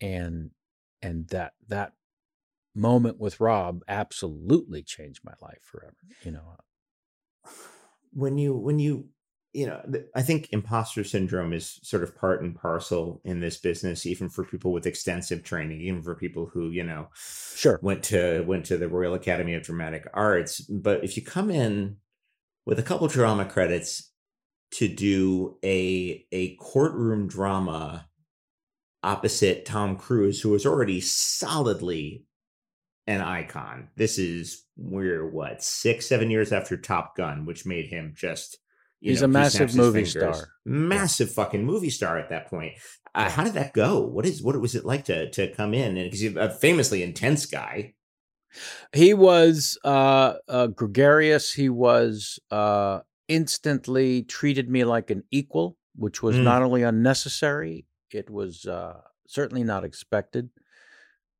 and 0.00 0.50
and 1.02 1.28
that 1.28 1.52
that 1.68 1.92
moment 2.74 3.18
with 3.18 3.40
Rob 3.40 3.82
absolutely 3.88 4.82
changed 4.82 5.20
my 5.24 5.34
life 5.42 5.60
forever. 5.62 5.96
You 6.22 6.32
know, 6.32 6.56
when 8.12 8.38
you 8.38 8.54
when 8.54 8.78
you 8.78 9.08
you 9.52 9.66
know 9.66 9.82
i 10.14 10.22
think 10.22 10.48
imposter 10.52 11.02
syndrome 11.02 11.52
is 11.52 11.80
sort 11.82 12.02
of 12.02 12.14
part 12.16 12.40
and 12.40 12.54
parcel 12.54 13.20
in 13.24 13.40
this 13.40 13.56
business 13.56 14.06
even 14.06 14.28
for 14.28 14.44
people 14.44 14.72
with 14.72 14.86
extensive 14.86 15.42
training 15.42 15.80
even 15.80 16.02
for 16.02 16.14
people 16.14 16.46
who 16.46 16.70
you 16.70 16.84
know 16.84 17.08
sure. 17.60 17.78
went 17.82 18.02
to 18.02 18.42
went 18.46 18.64
to 18.64 18.78
the 18.78 18.88
royal 18.88 19.14
academy 19.14 19.54
of 19.54 19.62
dramatic 19.62 20.06
arts. 20.14 20.60
But 20.60 21.04
if 21.04 21.16
you 21.16 21.22
come 21.22 21.50
in 21.50 21.96
with 22.64 22.78
a 22.78 22.82
couple 22.82 23.06
drama 23.08 23.44
credits 23.44 24.10
to 24.72 24.88
do 24.88 25.58
a 25.64 26.24
a 26.32 26.56
courtroom 26.56 27.26
drama 27.26 28.06
opposite 29.02 29.64
tom 29.64 29.96
cruise 29.96 30.40
who 30.40 30.50
was 30.50 30.66
already 30.66 31.00
solidly 31.00 32.24
an 33.06 33.20
icon 33.20 33.88
this 33.96 34.18
is 34.18 34.64
we're 34.76 35.28
what 35.28 35.62
six 35.62 36.06
seven 36.06 36.30
years 36.30 36.52
after 36.52 36.76
top 36.76 37.16
gun 37.16 37.46
which 37.46 37.66
made 37.66 37.86
him 37.86 38.12
just 38.14 38.58
he's 39.00 39.20
know, 39.20 39.26
a 39.26 39.28
massive 39.28 39.74
movie 39.74 40.04
star, 40.04 40.48
massive 40.64 41.30
fucking 41.32 41.64
movie 41.64 41.90
star 41.90 42.18
at 42.18 42.28
that 42.30 42.48
point. 42.48 42.74
Uh, 43.14 43.28
how 43.28 43.44
did 43.44 43.54
that 43.54 43.72
go? 43.72 44.00
What 44.00 44.26
is 44.26 44.42
what 44.42 44.60
was 44.60 44.74
it 44.74 44.84
like 44.84 45.06
to 45.06 45.30
to 45.30 45.52
come 45.54 45.74
in? 45.74 45.96
And 45.96 46.06
because 46.06 46.20
he's 46.20 46.36
a 46.36 46.50
famously 46.50 47.02
intense 47.02 47.46
guy. 47.46 47.94
He 48.92 49.14
was 49.14 49.78
uh, 49.84 50.34
uh, 50.48 50.66
gregarious. 50.68 51.52
He 51.52 51.68
was 51.68 52.40
uh, 52.50 53.00
instantly 53.28 54.22
treated 54.22 54.68
me 54.68 54.84
like 54.84 55.10
an 55.10 55.22
equal, 55.30 55.76
which 55.94 56.22
was 56.22 56.36
mm. 56.36 56.42
not 56.42 56.62
only 56.62 56.82
unnecessary, 56.82 57.86
it 58.10 58.28
was 58.28 58.66
uh, 58.66 59.00
certainly 59.28 59.62
not 59.62 59.84
expected. 59.84 60.50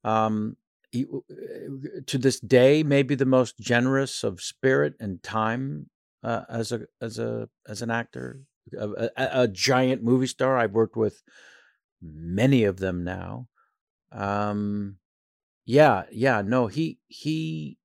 Um, 0.04 0.56
he, 0.92 1.04
uh, 1.04 2.00
to 2.06 2.18
this 2.18 2.40
day, 2.40 2.82
maybe 2.82 3.16
the 3.16 3.26
most 3.26 3.58
generous 3.58 4.24
of 4.24 4.40
spirit 4.40 4.94
and 5.00 5.22
time 5.22 5.89
uh, 6.22 6.42
as 6.48 6.72
a 6.72 6.82
as 7.00 7.18
a 7.18 7.48
as 7.68 7.82
an 7.82 7.90
actor, 7.90 8.40
a, 8.78 8.88
a, 8.88 9.10
a, 9.42 9.48
giant 9.48 10.02
movie 10.02 10.26
star. 10.26 10.56
I've 10.56 10.72
worked 10.72 10.96
with 10.96 11.22
many 12.02 12.64
of 12.64 12.78
them 12.78 13.04
now. 13.04 13.48
Um, 14.12 14.96
yeah, 15.64 16.04
yeah, 16.12 16.42
no, 16.42 16.66
he 16.66 16.98
he 17.06 17.78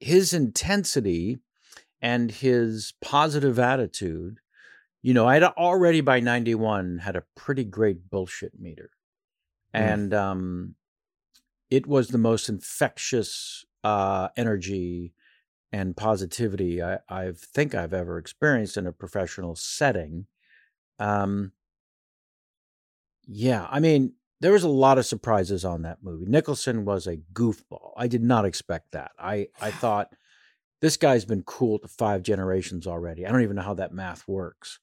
his 0.00 0.32
intensity 0.32 1.38
and 2.00 2.30
his 2.30 2.94
positive 3.00 3.58
attitude. 3.58 4.38
You 5.02 5.14
know, 5.14 5.26
I'd 5.26 5.42
already 5.42 6.00
by 6.00 6.20
ninety 6.20 6.54
one 6.54 6.98
had 6.98 7.16
a 7.16 7.24
pretty 7.34 7.64
great 7.64 8.10
bullshit 8.10 8.52
meter, 8.58 8.90
mm. 9.74 9.80
and 9.80 10.14
um, 10.14 10.74
it 11.70 11.86
was 11.86 12.08
the 12.08 12.18
most 12.18 12.48
infectious 12.48 13.64
uh, 13.82 14.28
energy 14.36 15.14
and 15.72 15.96
positivity 15.96 16.82
I, 16.82 16.98
I 17.08 17.32
think 17.32 17.74
I've 17.74 17.92
ever 17.92 18.18
experienced 18.18 18.76
in 18.76 18.86
a 18.86 18.92
professional 18.92 19.56
setting. 19.56 20.26
Um, 20.98 21.52
yeah, 23.26 23.66
I 23.70 23.80
mean, 23.80 24.14
there 24.40 24.52
was 24.52 24.62
a 24.62 24.68
lot 24.68 24.98
of 24.98 25.06
surprises 25.06 25.64
on 25.64 25.82
that 25.82 25.98
movie. 26.02 26.26
Nicholson 26.26 26.84
was 26.84 27.06
a 27.06 27.16
goofball. 27.32 27.92
I 27.96 28.06
did 28.06 28.22
not 28.22 28.44
expect 28.44 28.92
that. 28.92 29.12
I 29.18 29.48
I 29.60 29.70
thought 29.70 30.12
this 30.80 30.96
guy's 30.96 31.24
been 31.24 31.42
cool 31.42 31.78
to 31.80 31.88
five 31.88 32.22
generations 32.22 32.86
already. 32.86 33.26
I 33.26 33.32
don't 33.32 33.42
even 33.42 33.56
know 33.56 33.62
how 33.62 33.74
that 33.74 33.92
math 33.92 34.26
works. 34.28 34.78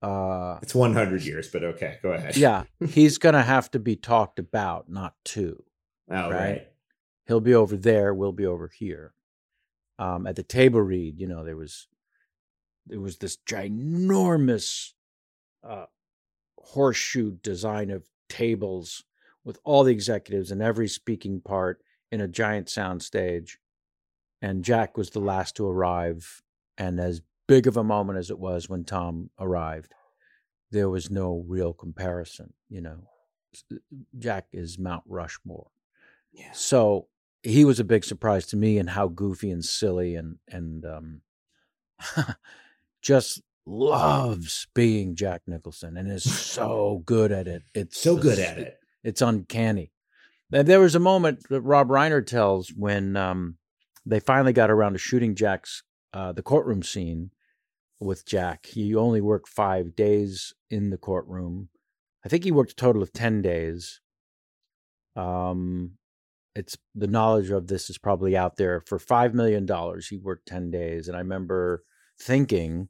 Uh, 0.00 0.58
it's 0.62 0.74
100 0.74 1.22
years, 1.22 1.48
but 1.48 1.64
okay, 1.64 1.98
go 2.02 2.12
ahead. 2.12 2.36
yeah, 2.36 2.64
he's 2.88 3.18
gonna 3.18 3.42
have 3.42 3.70
to 3.72 3.78
be 3.78 3.96
talked 3.96 4.38
about, 4.38 4.88
not 4.88 5.14
two. 5.24 5.62
Oh, 6.10 6.30
right? 6.30 6.32
right. 6.32 6.68
He'll 7.26 7.40
be 7.40 7.54
over 7.54 7.76
there. 7.76 8.12
We'll 8.12 8.32
be 8.32 8.46
over 8.46 8.68
here 8.68 9.14
um, 9.98 10.26
at 10.26 10.36
the 10.36 10.42
table 10.42 10.80
read, 10.80 11.18
you 11.18 11.26
know, 11.26 11.44
there 11.44 11.56
was 11.56 11.88
there 12.86 13.00
was 13.00 13.18
this 13.18 13.38
ginormous 13.48 14.92
uh, 15.62 15.86
horseshoe 16.58 17.32
design 17.42 17.90
of 17.90 18.04
tables 18.28 19.04
with 19.44 19.58
all 19.64 19.84
the 19.84 19.92
executives 19.92 20.50
and 20.50 20.62
every 20.62 20.88
speaking 20.88 21.40
part 21.40 21.80
in 22.10 22.20
a 22.20 22.28
giant 22.28 22.68
sound 22.68 23.02
stage. 23.02 23.58
And 24.42 24.64
Jack 24.64 24.96
was 24.96 25.10
the 25.10 25.20
last 25.20 25.56
to 25.56 25.66
arrive. 25.66 26.42
And 26.76 27.00
as 27.00 27.22
big 27.46 27.66
of 27.66 27.76
a 27.76 27.84
moment 27.84 28.18
as 28.18 28.30
it 28.30 28.38
was 28.38 28.68
when 28.68 28.84
Tom 28.84 29.30
arrived, 29.38 29.92
there 30.70 30.88
was 30.88 31.10
no 31.10 31.44
real 31.46 31.72
comparison. 31.72 32.52
You 32.68 32.82
know, 32.82 32.98
Jack 34.18 34.46
is 34.52 34.78
Mount 34.78 35.04
Rushmore. 35.06 35.68
Yeah. 36.32 36.52
So 36.52 37.08
he 37.44 37.64
was 37.64 37.78
a 37.78 37.84
big 37.84 38.04
surprise 38.04 38.46
to 38.46 38.56
me 38.56 38.78
and 38.78 38.90
how 38.90 39.06
goofy 39.06 39.50
and 39.50 39.64
silly 39.64 40.16
and 40.16 40.38
and 40.48 40.84
um, 40.84 41.20
just 43.02 43.42
loves 43.66 44.66
being 44.74 45.14
Jack 45.14 45.42
Nicholson 45.46 45.96
and 45.96 46.10
is 46.10 46.24
so 46.24 47.02
good 47.04 47.30
at 47.30 47.46
it. 47.46 47.62
It's 47.74 48.00
so 48.00 48.16
good 48.16 48.38
at 48.38 48.58
it. 48.58 48.78
It's 49.02 49.22
uncanny. 49.22 49.92
There 50.50 50.80
was 50.80 50.94
a 50.94 51.00
moment 51.00 51.48
that 51.50 51.62
Rob 51.62 51.88
Reiner 51.88 52.24
tells 52.24 52.70
when 52.70 53.16
um, 53.16 53.56
they 54.06 54.20
finally 54.20 54.52
got 54.52 54.70
around 54.70 54.92
to 54.92 54.98
shooting 54.98 55.34
Jack's 55.34 55.82
uh, 56.12 56.32
the 56.32 56.42
courtroom 56.42 56.82
scene 56.82 57.30
with 57.98 58.24
Jack. 58.24 58.66
He 58.66 58.94
only 58.94 59.20
worked 59.20 59.48
five 59.48 59.96
days 59.96 60.54
in 60.70 60.90
the 60.90 60.98
courtroom. 60.98 61.70
I 62.24 62.28
think 62.28 62.44
he 62.44 62.52
worked 62.52 62.72
a 62.72 62.76
total 62.76 63.02
of 63.02 63.12
ten 63.12 63.42
days. 63.42 64.00
Um, 65.16 65.92
it's 66.54 66.76
the 66.94 67.06
knowledge 67.06 67.50
of 67.50 67.66
this 67.66 67.90
is 67.90 67.98
probably 67.98 68.36
out 68.36 68.56
there 68.56 68.82
for 68.86 68.98
five 68.98 69.34
million 69.34 69.66
dollars 69.66 70.08
he 70.08 70.16
worked 70.16 70.46
10 70.46 70.70
days 70.70 71.08
and 71.08 71.16
i 71.16 71.20
remember 71.20 71.84
thinking 72.18 72.88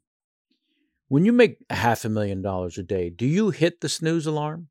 when 1.09 1.25
you 1.25 1.33
make 1.33 1.59
half 1.71 2.05
a 2.05 2.09
million 2.09 2.43
dollars 2.43 2.79
a 2.79 2.83
day 2.83 3.11
do 3.11 3.27
you 3.27 3.51
hit 3.51 3.81
the 3.81 3.89
snooze 3.89 4.27
alarm? 4.27 4.69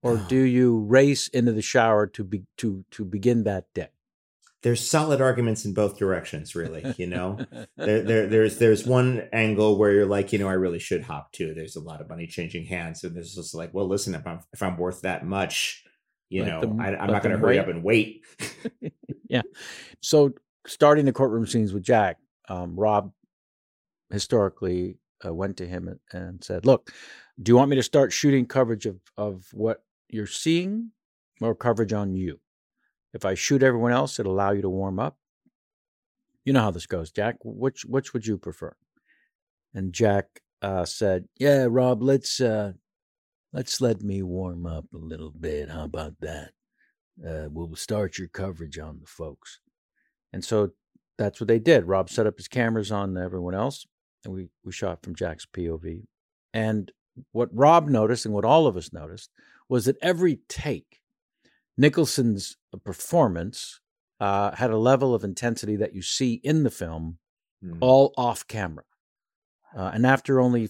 Or 0.00 0.16
do 0.16 0.36
you 0.38 0.78
race 0.78 1.26
into 1.28 1.52
the 1.52 1.62
shower 1.62 2.06
to 2.08 2.22
be 2.22 2.44
to 2.58 2.84
to 2.92 3.04
begin 3.04 3.44
that 3.44 3.64
day? 3.74 3.88
There's 4.62 4.88
solid 4.88 5.20
arguments 5.20 5.64
in 5.64 5.74
both 5.74 5.98
directions 5.98 6.54
really 6.54 6.94
you 6.96 7.06
know? 7.06 7.38
There, 7.76 8.02
there 8.02 8.26
there's 8.34 8.58
there's 8.58 8.86
one 8.86 9.28
angle 9.32 9.76
where 9.76 9.92
you're 9.92 10.06
like 10.06 10.32
you 10.32 10.38
know 10.38 10.48
i 10.48 10.52
really 10.52 10.78
should 10.78 11.02
hop 11.02 11.32
too. 11.32 11.52
There's 11.52 11.76
a 11.76 11.80
lot 11.80 12.00
of 12.00 12.08
money 12.08 12.26
changing 12.26 12.66
hands 12.66 13.02
and 13.02 13.16
there's 13.16 13.34
just 13.34 13.54
like 13.54 13.74
well 13.74 13.88
listen 13.88 14.14
if 14.14 14.26
i'm 14.26 14.40
if 14.52 14.62
i'm 14.62 14.76
worth 14.76 15.02
that 15.02 15.26
much 15.26 15.84
you 16.28 16.44
know, 16.44 16.60
I, 16.80 16.90
am 16.92 17.10
not 17.10 17.22
going 17.22 17.34
to 17.34 17.38
hurry 17.38 17.56
wait. 17.56 17.58
up 17.58 17.68
and 17.68 17.82
wait. 17.82 18.24
yeah. 19.28 19.42
So 20.00 20.34
starting 20.66 21.04
the 21.04 21.12
courtroom 21.12 21.46
scenes 21.46 21.72
with 21.72 21.82
Jack, 21.82 22.18
um, 22.48 22.78
Rob 22.78 23.12
historically 24.10 24.98
uh, 25.24 25.32
went 25.34 25.56
to 25.58 25.66
him 25.66 25.88
and, 25.88 26.00
and, 26.12 26.44
said, 26.44 26.66
"Look, 26.66 26.92
do 27.42 27.50
you 27.50 27.56
want 27.56 27.70
me 27.70 27.76
to 27.76 27.82
start 27.82 28.12
shooting 28.12 28.46
coverage 28.46 28.86
of 28.86 29.00
of 29.16 29.46
what 29.52 29.82
you're 30.08 30.26
seeing, 30.26 30.92
or 31.40 31.54
coverage 31.54 31.92
on 31.92 32.14
you? 32.14 32.40
If 33.14 33.24
I 33.24 33.34
shoot 33.34 33.62
everyone 33.62 33.92
else, 33.92 34.18
it'll 34.18 34.34
allow 34.34 34.52
you 34.52 34.62
to 34.62 34.70
warm 34.70 34.98
up. 34.98 35.16
You 36.44 36.52
know 36.52 36.62
how 36.62 36.70
this 36.70 36.86
goes, 36.86 37.10
Jack. 37.10 37.36
Which 37.42 37.84
which 37.84 38.12
would 38.12 38.26
you 38.26 38.38
prefer?" 38.38 38.74
And 39.74 39.92
Jack 39.92 40.42
uh, 40.62 40.84
said, 40.84 41.28
"Yeah, 41.38 41.66
Rob, 41.68 42.02
let's 42.02 42.40
uh, 42.40 42.72
Let's 43.52 43.80
let 43.80 44.02
me 44.02 44.22
warm 44.22 44.66
up 44.66 44.84
a 44.94 44.98
little 44.98 45.30
bit. 45.30 45.70
How 45.70 45.84
about 45.84 46.14
that? 46.20 46.50
Uh, 47.26 47.48
we'll 47.50 47.74
start 47.76 48.18
your 48.18 48.28
coverage 48.28 48.78
on 48.78 48.98
the 49.00 49.06
folks. 49.06 49.60
And 50.32 50.44
so 50.44 50.70
that's 51.16 51.40
what 51.40 51.48
they 51.48 51.58
did. 51.58 51.86
Rob 51.86 52.10
set 52.10 52.26
up 52.26 52.36
his 52.36 52.48
cameras 52.48 52.92
on 52.92 53.16
everyone 53.16 53.54
else, 53.54 53.86
and 54.24 54.34
we, 54.34 54.48
we 54.64 54.72
shot 54.72 55.02
from 55.02 55.14
Jack's 55.14 55.46
POV. 55.46 56.04
And 56.52 56.92
what 57.32 57.48
Rob 57.52 57.88
noticed 57.88 58.24
and 58.24 58.34
what 58.34 58.44
all 58.44 58.66
of 58.66 58.76
us 58.76 58.92
noticed 58.92 59.30
was 59.68 59.86
that 59.86 59.96
every 60.02 60.40
take, 60.48 61.00
Nicholson's 61.76 62.56
performance 62.84 63.80
uh, 64.20 64.54
had 64.54 64.70
a 64.70 64.78
level 64.78 65.14
of 65.14 65.24
intensity 65.24 65.76
that 65.76 65.94
you 65.94 66.02
see 66.02 66.40
in 66.44 66.64
the 66.64 66.70
film, 66.70 67.18
mm. 67.64 67.78
all 67.80 68.12
off 68.16 68.46
camera. 68.46 68.84
Uh, 69.76 69.90
and 69.92 70.06
after 70.06 70.40
only 70.40 70.68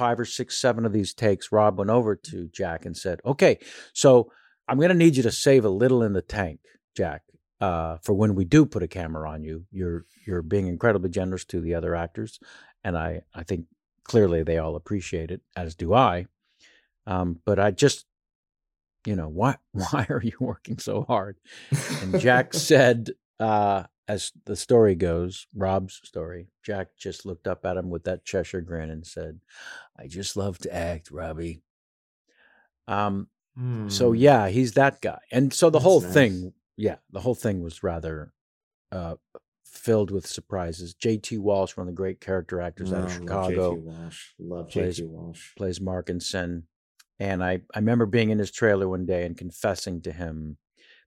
five 0.00 0.18
or 0.18 0.24
six, 0.24 0.56
seven 0.56 0.86
of 0.86 0.94
these 0.94 1.12
takes, 1.12 1.52
Rob 1.52 1.76
went 1.76 1.90
over 1.90 2.16
to 2.16 2.48
Jack 2.48 2.86
and 2.86 2.96
said, 2.96 3.20
"Okay, 3.26 3.58
so 3.92 4.32
I'm 4.66 4.78
going 4.78 4.88
to 4.88 4.94
need 4.94 5.14
you 5.14 5.22
to 5.24 5.30
save 5.30 5.66
a 5.66 5.68
little 5.68 6.02
in 6.02 6.14
the 6.14 6.22
tank, 6.22 6.60
Jack, 6.96 7.20
uh, 7.60 7.98
for 8.02 8.14
when 8.14 8.34
we 8.34 8.46
do 8.46 8.64
put 8.64 8.82
a 8.82 8.88
camera 8.88 9.28
on 9.28 9.44
you. 9.44 9.66
You're 9.70 10.06
you're 10.26 10.40
being 10.40 10.68
incredibly 10.68 11.10
generous 11.10 11.44
to 11.46 11.60
the 11.60 11.74
other 11.74 11.94
actors, 11.94 12.40
and 12.82 12.96
I 12.96 13.20
I 13.34 13.42
think 13.42 13.66
clearly 14.04 14.42
they 14.42 14.56
all 14.56 14.74
appreciate 14.74 15.30
it, 15.30 15.42
as 15.54 15.74
do 15.74 15.92
I. 15.92 16.26
Um, 17.06 17.40
but 17.44 17.58
I 17.58 17.70
just 17.70 18.06
you 19.04 19.16
know, 19.16 19.28
why 19.28 19.56
why 19.72 20.06
are 20.08 20.22
you 20.24 20.36
working 20.40 20.78
so 20.78 21.02
hard? 21.02 21.36
And 22.00 22.18
Jack 22.18 22.54
said, 22.70 23.10
uh, 23.38 23.84
as 24.10 24.32
the 24.44 24.56
story 24.56 24.94
goes, 24.94 25.46
Rob's 25.54 26.00
story, 26.04 26.48
Jack 26.64 26.88
just 26.98 27.24
looked 27.24 27.46
up 27.46 27.64
at 27.64 27.76
him 27.76 27.90
with 27.90 28.04
that 28.04 28.24
Cheshire 28.24 28.60
grin 28.60 28.90
and 28.90 29.06
said, 29.06 29.40
I 29.98 30.06
just 30.08 30.36
love 30.36 30.58
to 30.58 30.74
act, 30.74 31.10
Robbie. 31.10 31.62
Um, 32.88 33.28
so 33.88 34.10
Hmm. 34.10 34.14
yeah, 34.16 34.48
he's 34.48 34.72
that 34.72 35.00
guy. 35.00 35.18
And 35.30 35.52
so 35.52 35.68
the 35.70 35.78
That's 35.78 35.84
whole 35.84 36.00
nice. 36.00 36.12
thing, 36.14 36.52
yeah, 36.76 36.96
the 37.10 37.20
whole 37.20 37.34
thing 37.34 37.62
was 37.62 37.82
rather 37.82 38.32
uh, 38.92 39.16
filled 39.64 40.10
with 40.10 40.26
surprises. 40.26 40.94
J.T. 40.94 41.38
Walsh, 41.38 41.76
one 41.76 41.86
of 41.86 41.92
the 41.94 41.96
great 41.96 42.20
character 42.20 42.60
actors 42.60 42.92
out 42.92 43.04
of 43.04 43.10
Oh, 43.10 43.18
Chicago, 43.20 43.70
Love 43.70 43.78
JT 43.78 43.82
Walsh. 43.84 44.20
Love 44.38 44.68
plays- 44.70 45.00
JT 45.00 45.08
Walsh. 45.08 45.54
plays 45.56 45.78
Markinson. 45.78 46.64
And 47.20 47.44
I, 47.44 47.60
I 47.74 47.78
remember 47.78 48.06
being 48.06 48.30
in 48.30 48.38
his 48.38 48.50
trailer 48.50 48.88
one 48.88 49.04
day 49.06 49.24
and 49.26 49.36
confessing 49.36 50.00
to 50.02 50.12
him 50.12 50.56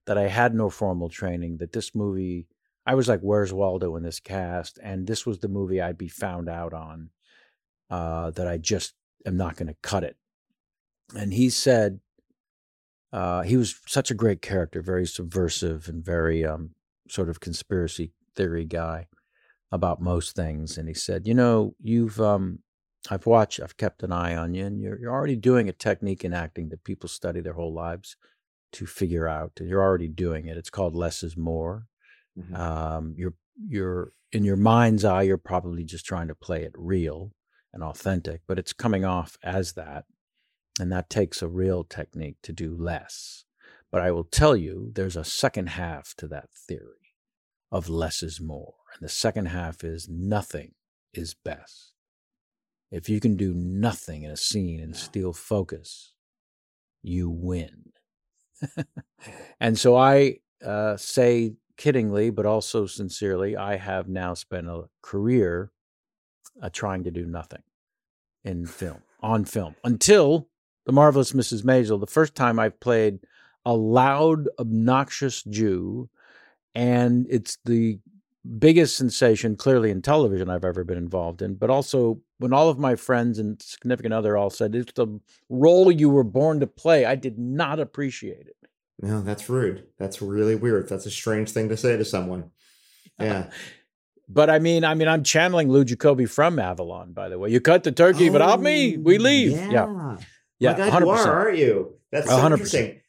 that 0.06 0.16
I 0.16 0.28
had 0.28 0.54
no 0.54 0.70
formal 0.70 1.08
training, 1.08 1.56
that 1.58 1.72
this 1.72 1.94
movie, 1.94 2.46
I 2.86 2.94
was 2.94 3.08
like, 3.08 3.20
where's 3.20 3.52
Waldo 3.52 3.96
in 3.96 4.02
this 4.02 4.20
cast? 4.20 4.78
And 4.82 5.06
this 5.06 5.24
was 5.24 5.38
the 5.38 5.48
movie 5.48 5.80
I'd 5.80 5.98
be 5.98 6.08
found 6.08 6.48
out 6.48 6.74
on, 6.74 7.10
uh, 7.90 8.30
that 8.32 8.46
I 8.46 8.58
just 8.58 8.94
am 9.24 9.36
not 9.36 9.56
going 9.56 9.68
to 9.68 9.76
cut 9.82 10.04
it. 10.04 10.16
And 11.16 11.32
he 11.32 11.50
said, 11.50 12.00
uh, 13.12 13.42
he 13.42 13.56
was 13.56 13.80
such 13.86 14.10
a 14.10 14.14
great 14.14 14.42
character, 14.42 14.82
very 14.82 15.06
subversive 15.06 15.88
and 15.88 16.04
very 16.04 16.44
um, 16.44 16.70
sort 17.08 17.28
of 17.28 17.40
conspiracy 17.40 18.12
theory 18.34 18.64
guy 18.64 19.06
about 19.70 20.02
most 20.02 20.34
things. 20.34 20.76
And 20.76 20.88
he 20.88 20.94
said, 20.94 21.26
you 21.26 21.34
know, 21.34 21.74
you've, 21.80 22.20
um, 22.20 22.58
I've 23.10 23.26
watched, 23.26 23.60
I've 23.60 23.76
kept 23.76 24.02
an 24.02 24.12
eye 24.12 24.34
on 24.34 24.54
you, 24.54 24.66
and 24.66 24.80
you're, 24.80 24.98
you're 24.98 25.12
already 25.12 25.36
doing 25.36 25.68
a 25.68 25.72
technique 25.72 26.24
in 26.24 26.32
acting 26.32 26.70
that 26.70 26.84
people 26.84 27.08
study 27.08 27.40
their 27.40 27.52
whole 27.52 27.72
lives 27.72 28.16
to 28.72 28.86
figure 28.86 29.28
out. 29.28 29.52
You're 29.60 29.82
already 29.82 30.08
doing 30.08 30.46
it. 30.46 30.56
It's 30.56 30.70
called 30.70 30.96
less 30.96 31.22
is 31.22 31.36
more. 31.36 31.86
Mhm. 32.38 32.58
Um, 32.58 33.14
you're, 33.16 33.34
you're 33.68 34.12
in 34.32 34.44
your 34.44 34.56
mind's 34.56 35.04
eye, 35.04 35.22
you're 35.22 35.38
probably 35.38 35.84
just 35.84 36.04
trying 36.04 36.28
to 36.28 36.34
play 36.34 36.64
it 36.64 36.72
real 36.76 37.32
and 37.72 37.82
authentic, 37.82 38.42
but 38.46 38.58
it's 38.58 38.72
coming 38.72 39.04
off 39.04 39.36
as 39.42 39.72
that. 39.74 40.04
And 40.80 40.90
that 40.90 41.08
takes 41.08 41.40
a 41.40 41.48
real 41.48 41.84
technique 41.84 42.36
to 42.42 42.52
do 42.52 42.76
less. 42.76 43.44
But 43.92 44.02
I 44.02 44.10
will 44.10 44.24
tell 44.24 44.56
you, 44.56 44.90
there's 44.94 45.16
a 45.16 45.24
second 45.24 45.68
half 45.70 46.14
to 46.16 46.26
that 46.28 46.50
theory 46.50 47.14
of 47.70 47.88
less 47.88 48.22
is 48.22 48.40
more. 48.40 48.74
And 48.94 49.04
the 49.04 49.12
second 49.12 49.46
half 49.46 49.84
is 49.84 50.08
nothing 50.08 50.72
is 51.12 51.34
best. 51.34 51.92
If 52.90 53.08
you 53.08 53.20
can 53.20 53.36
do 53.36 53.54
nothing 53.54 54.22
in 54.24 54.30
a 54.30 54.36
scene 54.36 54.80
and 54.80 54.96
steal 54.96 55.32
focus, 55.32 56.12
you 57.02 57.28
win. 57.30 57.92
and 59.60 59.78
so 59.78 59.96
I 59.96 60.38
uh, 60.64 60.96
say 60.96 61.54
kiddingly, 61.76 62.34
but 62.34 62.46
also 62.46 62.86
sincerely, 62.86 63.56
I 63.56 63.76
have 63.76 64.08
now 64.08 64.34
spent 64.34 64.68
a 64.68 64.84
career 65.02 65.70
uh, 66.62 66.70
trying 66.70 67.04
to 67.04 67.10
do 67.10 67.26
nothing 67.26 67.62
in 68.44 68.66
film, 68.66 69.02
on 69.20 69.44
film, 69.44 69.74
until 69.84 70.48
The 70.86 70.92
Marvelous 70.92 71.32
Mrs. 71.32 71.62
Maisel, 71.62 71.98
the 71.98 72.06
first 72.06 72.34
time 72.34 72.58
I've 72.58 72.78
played 72.80 73.20
a 73.64 73.74
loud, 73.74 74.48
obnoxious 74.58 75.42
Jew. 75.44 76.08
And 76.74 77.26
it's 77.30 77.58
the 77.64 77.98
biggest 78.58 78.96
sensation, 78.96 79.56
clearly 79.56 79.90
in 79.90 80.02
television, 80.02 80.50
I've 80.50 80.64
ever 80.64 80.84
been 80.84 80.98
involved 80.98 81.40
in. 81.40 81.54
But 81.54 81.70
also, 81.70 82.20
when 82.38 82.52
all 82.52 82.68
of 82.68 82.78
my 82.78 82.96
friends 82.96 83.38
and 83.38 83.60
significant 83.62 84.12
other 84.12 84.36
all 84.36 84.50
said, 84.50 84.74
it's 84.74 84.92
the 84.92 85.20
role 85.48 85.90
you 85.90 86.10
were 86.10 86.24
born 86.24 86.60
to 86.60 86.66
play, 86.66 87.04
I 87.04 87.14
did 87.14 87.38
not 87.38 87.80
appreciate 87.80 88.46
it. 88.46 88.56
No, 89.00 89.20
that's 89.20 89.48
rude. 89.48 89.86
That's 89.98 90.22
really 90.22 90.54
weird. 90.54 90.88
That's 90.88 91.06
a 91.06 91.10
strange 91.10 91.50
thing 91.50 91.68
to 91.68 91.76
say 91.76 91.96
to 91.96 92.04
someone. 92.04 92.50
Yeah. 93.18 93.50
But 94.26 94.48
I 94.48 94.58
mean, 94.58 94.84
I 94.84 94.94
mean, 94.94 95.06
I'm 95.06 95.22
channeling 95.22 95.70
Lou 95.70 95.84
Jacobi 95.84 96.26
from 96.26 96.58
Avalon, 96.58 97.12
by 97.12 97.28
the 97.28 97.38
way. 97.38 97.50
You 97.50 97.60
cut 97.60 97.84
the 97.84 97.92
turkey, 97.92 98.30
but 98.30 98.38
not 98.38 98.58
me. 98.58 98.96
We 98.96 99.18
leave. 99.18 99.52
Yeah. 99.52 99.70
Yeah. 99.70 100.16
Yeah. 100.58 100.72
My 100.72 100.76
God, 100.78 101.02
you 101.02 101.08
100%. 101.08 101.26
are, 101.26 101.32
aren't 101.40 101.58
you? 101.58 101.94
That's 102.10 102.28
so 102.28 102.38
100%. 102.38 102.52
interesting. 102.52 103.00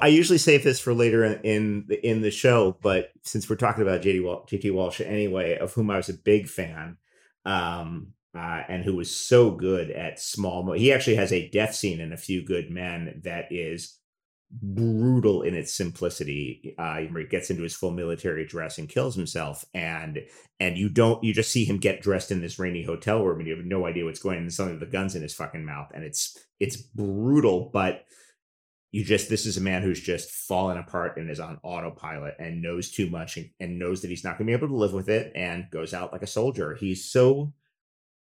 I 0.00 0.06
usually 0.06 0.38
save 0.38 0.64
this 0.64 0.80
for 0.80 0.94
later 0.94 1.24
in, 1.24 1.40
in 1.42 1.84
the 1.88 2.06
in 2.06 2.22
the 2.22 2.30
show, 2.30 2.78
but 2.80 3.10
since 3.22 3.50
we're 3.50 3.56
talking 3.56 3.82
about 3.82 4.00
JD 4.00 4.24
Wal- 4.24 4.46
JT 4.46 4.72
Walsh 4.72 5.02
anyway, 5.02 5.58
of 5.58 5.74
whom 5.74 5.90
I 5.90 5.96
was 5.96 6.08
a 6.08 6.14
big 6.14 6.48
fan, 6.48 6.96
um, 7.44 8.14
uh, 8.34 8.62
and 8.68 8.82
who 8.82 8.94
was 8.96 9.14
so 9.14 9.50
good 9.50 9.90
at 9.90 10.20
small. 10.20 10.62
Mo- 10.62 10.72
he 10.72 10.90
actually 10.92 11.16
has 11.16 11.32
a 11.32 11.50
death 11.50 11.74
scene 11.74 12.00
in 12.00 12.12
A 12.14 12.16
Few 12.16 12.42
Good 12.46 12.70
Men 12.70 13.20
that 13.24 13.48
is 13.50 13.98
brutal 14.52 15.42
in 15.42 15.54
its 15.54 15.72
simplicity. 15.72 16.74
Uh, 16.78 16.98
he 16.98 17.24
gets 17.24 17.50
into 17.50 17.62
his 17.62 17.74
full 17.74 17.90
military 17.90 18.46
dress 18.46 18.78
and 18.78 18.88
kills 18.88 19.16
himself, 19.16 19.64
and 19.72 20.20
and 20.60 20.76
you 20.76 20.88
don't 20.88 21.22
you 21.24 21.32
just 21.32 21.50
see 21.50 21.64
him 21.64 21.78
get 21.78 22.02
dressed 22.02 22.30
in 22.30 22.40
this 22.40 22.58
rainy 22.58 22.84
hotel 22.84 23.24
room, 23.24 23.38
and 23.38 23.48
you 23.48 23.56
have 23.56 23.64
no 23.64 23.86
idea 23.86 24.04
what's 24.04 24.20
going 24.22 24.36
on. 24.36 24.42
And 24.42 24.52
suddenly 24.52 24.78
the 24.78 24.86
guns 24.86 25.14
in 25.14 25.22
his 25.22 25.34
fucking 25.34 25.64
mouth, 25.64 25.90
and 25.94 26.04
it's 26.04 26.38
it's 26.60 26.76
brutal, 26.76 27.70
but 27.72 28.04
you 28.92 29.02
just 29.02 29.30
this 29.30 29.46
is 29.46 29.56
a 29.56 29.62
man 29.62 29.82
who's 29.82 30.00
just 30.00 30.30
fallen 30.30 30.76
apart 30.76 31.16
and 31.16 31.30
is 31.30 31.40
on 31.40 31.58
autopilot 31.62 32.36
and 32.38 32.60
knows 32.60 32.90
too 32.90 33.08
much 33.08 33.38
and, 33.38 33.50
and 33.58 33.78
knows 33.78 34.02
that 34.02 34.08
he's 34.08 34.22
not 34.22 34.36
going 34.36 34.46
to 34.46 34.50
be 34.50 34.56
able 34.56 34.68
to 34.68 34.76
live 34.76 34.92
with 34.92 35.08
it 35.08 35.32
and 35.34 35.70
goes 35.70 35.94
out 35.94 36.12
like 36.12 36.22
a 36.22 36.26
soldier 36.26 36.74
he's 36.74 37.10
so 37.10 37.52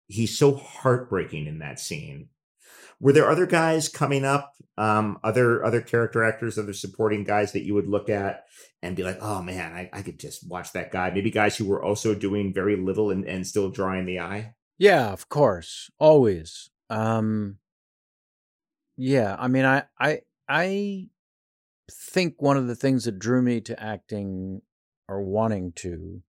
he's 0.07 0.35
so 0.35 0.55
heartbreaking 0.55 1.45
in 1.45 1.59
that 1.59 1.77
scene 1.77 2.29
were 3.01 3.11
there 3.11 3.29
other 3.29 3.45
guys 3.45 3.89
coming 3.89 4.23
up 4.23 4.53
um 4.77 5.19
other 5.23 5.65
other 5.65 5.81
character 5.81 6.23
actors 6.23 6.57
other 6.57 6.71
supporting 6.71 7.25
guys 7.25 7.51
that 7.51 7.65
you 7.65 7.73
would 7.73 7.87
look 7.87 8.07
at 8.07 8.45
and 8.81 8.95
be 8.95 9.03
like 9.03 9.17
oh 9.19 9.41
man 9.41 9.73
i, 9.73 9.89
I 9.91 10.01
could 10.01 10.17
just 10.17 10.47
watch 10.47 10.71
that 10.71 10.91
guy 10.91 11.11
maybe 11.11 11.29
guys 11.29 11.57
who 11.57 11.65
were 11.65 11.83
also 11.83 12.15
doing 12.15 12.53
very 12.53 12.77
little 12.77 13.11
and, 13.11 13.25
and 13.25 13.45
still 13.45 13.69
drawing 13.69 14.05
the 14.05 14.19
eye 14.21 14.53
Yeah, 14.77 15.11
of 15.11 15.27
course. 15.29 15.91
Always. 15.99 16.69
Um 16.89 17.57
Yeah, 18.97 19.35
I 19.37 19.47
mean 19.47 19.65
I 19.65 19.83
I 19.99 20.21
I 20.47 21.09
think 21.91 22.41
one 22.41 22.57
of 22.57 22.67
the 22.67 22.75
things 22.75 23.03
that 23.05 23.19
drew 23.19 23.41
me 23.41 23.61
to 23.61 23.79
acting 23.81 24.61
or 25.07 25.21
wanting 25.21 25.73
to 25.73 26.23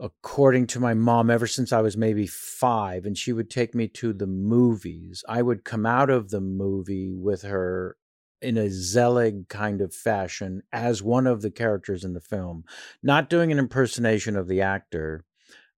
according 0.00 0.66
to 0.66 0.80
my 0.80 0.94
mom 0.94 1.30
ever 1.30 1.46
since 1.46 1.72
I 1.72 1.82
was 1.82 1.96
maybe 1.96 2.26
5 2.26 3.04
and 3.04 3.16
she 3.16 3.32
would 3.32 3.50
take 3.50 3.74
me 3.74 3.86
to 3.88 4.12
the 4.12 4.26
movies. 4.26 5.22
I 5.28 5.42
would 5.42 5.64
come 5.64 5.84
out 5.84 6.08
of 6.08 6.30
the 6.30 6.40
movie 6.40 7.10
with 7.12 7.42
her 7.42 7.96
in 8.40 8.56
a 8.56 8.70
Zelig 8.70 9.48
kind 9.48 9.82
of 9.82 9.94
fashion 9.94 10.62
as 10.72 11.02
one 11.02 11.26
of 11.26 11.42
the 11.42 11.50
characters 11.50 12.04
in 12.04 12.14
the 12.14 12.20
film, 12.20 12.64
not 13.02 13.28
doing 13.28 13.52
an 13.52 13.58
impersonation 13.58 14.36
of 14.36 14.48
the 14.48 14.62
actor, 14.62 15.24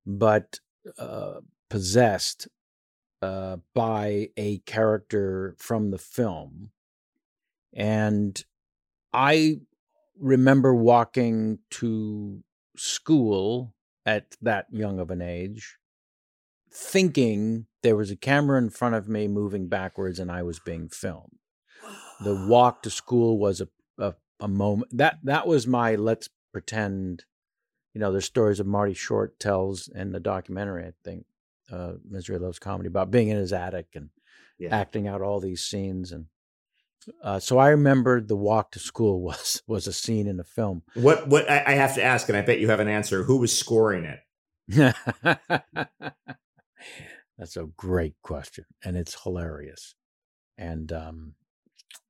but 0.06 0.60
uh, 0.96 1.40
possessed 1.68 2.46
uh, 3.20 3.56
by 3.74 4.28
a 4.36 4.58
character 4.58 5.56
from 5.58 5.90
the 5.90 5.98
film. 5.98 6.70
And 7.72 8.44
I 9.12 9.60
remember 10.18 10.74
walking 10.74 11.58
to 11.70 12.44
school 12.76 13.74
at 14.04 14.36
that 14.42 14.66
young 14.70 14.98
of 14.98 15.10
an 15.10 15.22
age, 15.22 15.76
thinking 16.72 17.66
there 17.82 17.96
was 17.96 18.10
a 18.10 18.16
camera 18.16 18.58
in 18.58 18.70
front 18.70 18.94
of 18.94 19.08
me 19.08 19.28
moving 19.28 19.68
backwards 19.68 20.18
and 20.18 20.30
I 20.30 20.42
was 20.42 20.58
being 20.58 20.88
filmed. 20.88 21.38
The 22.20 22.46
walk 22.48 22.82
to 22.82 22.90
school 22.90 23.38
was 23.38 23.60
a, 23.60 23.68
a, 23.98 24.14
a 24.40 24.48
moment 24.48 24.96
that 24.96 25.18
that 25.24 25.46
was 25.46 25.66
my 25.66 25.96
let's 25.96 26.28
pretend 26.52 27.24
you 27.94 28.00
know, 28.00 28.10
there's 28.10 28.24
stories 28.24 28.60
of 28.60 28.66
Marty 28.66 28.94
Short 28.94 29.38
tells 29.38 29.88
in 29.88 30.12
the 30.12 30.20
documentary, 30.20 30.84
I 30.84 30.92
think, 31.04 31.26
uh, 31.70 31.94
Misery 32.08 32.38
Loves 32.38 32.58
Comedy, 32.58 32.86
about 32.86 33.10
being 33.10 33.28
in 33.28 33.36
his 33.36 33.52
attic 33.52 33.88
and 33.94 34.10
yeah 34.58 34.74
acting 34.74 35.08
out 35.08 35.20
all 35.20 35.40
these 35.40 35.62
scenes. 35.62 36.12
And 36.12 36.26
uh, 37.22 37.38
so 37.40 37.58
I 37.58 37.68
remember 37.68 38.20
the 38.20 38.36
walk 38.36 38.72
to 38.72 38.78
school 38.78 39.20
was 39.28 39.62
was 39.66 39.86
a 39.86 39.92
scene 39.92 40.26
in 40.26 40.36
the 40.36 40.44
film. 40.44 40.82
what 40.94 41.28
what 41.28 41.50
I, 41.50 41.62
I 41.66 41.72
have 41.72 41.94
to 41.94 42.02
ask 42.02 42.28
and 42.28 42.36
i 42.36 42.42
bet 42.42 42.60
you 42.60 42.68
have 42.68 42.80
an 42.80 42.88
answer 42.88 43.24
who 43.24 43.36
was 43.38 43.56
scoring 43.56 44.04
it 44.04 44.20
That's 47.38 47.56
a 47.56 47.64
great 47.76 48.14
question, 48.22 48.66
and 48.84 48.96
it's 48.96 49.20
hilarious. 49.22 49.94
And 50.56 50.92
um, 50.92 51.34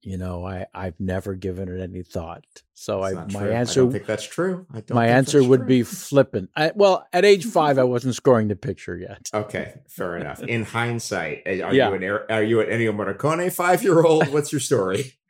you 0.02 0.18
know, 0.18 0.44
I 0.46 0.66
I've 0.74 0.98
never 0.98 1.34
given 1.34 1.68
it 1.68 1.80
any 1.80 2.02
thought. 2.02 2.44
So 2.74 3.02
That's 3.02 3.14
I 3.16 3.38
my 3.38 3.44
true. 3.46 3.50
I 3.52 3.54
answer 3.54 3.80
don't 3.82 3.92
think 3.92 4.06
that's 4.06 4.24
true. 4.26 4.66
I 4.72 4.80
don't 4.80 4.94
my 4.96 5.06
answer 5.06 5.42
would 5.44 5.60
true. 5.60 5.66
be 5.66 5.82
flippant. 5.84 6.50
I, 6.56 6.72
well, 6.74 7.06
at 7.12 7.24
age 7.24 7.44
five, 7.44 7.78
I 7.78 7.84
wasn't 7.94 8.14
scoring 8.16 8.48
the 8.48 8.56
picture 8.56 8.96
yet. 8.96 9.30
Okay, 9.32 9.74
fair 9.88 10.16
enough. 10.16 10.42
In 10.42 10.64
hindsight, 10.76 11.42
eh, 11.46 11.60
are 11.62 11.72
Yeah. 11.74 11.90
you 11.90 11.94
an 11.94 12.04
are 12.30 12.42
you 12.42 12.60
an 12.60 12.66
Ennio 12.68 12.92
Morricone 12.94 13.52
five 13.52 13.82
year 13.82 14.02
old? 14.04 14.28
What's 14.32 14.52
your 14.52 14.60
story? 14.60 15.14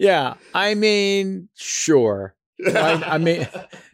Yeah, 0.00 0.34
I 0.54 0.74
mean, 0.74 1.48
sure. 1.56 2.36
I, 2.64 3.02
I 3.04 3.18
mean, 3.18 3.48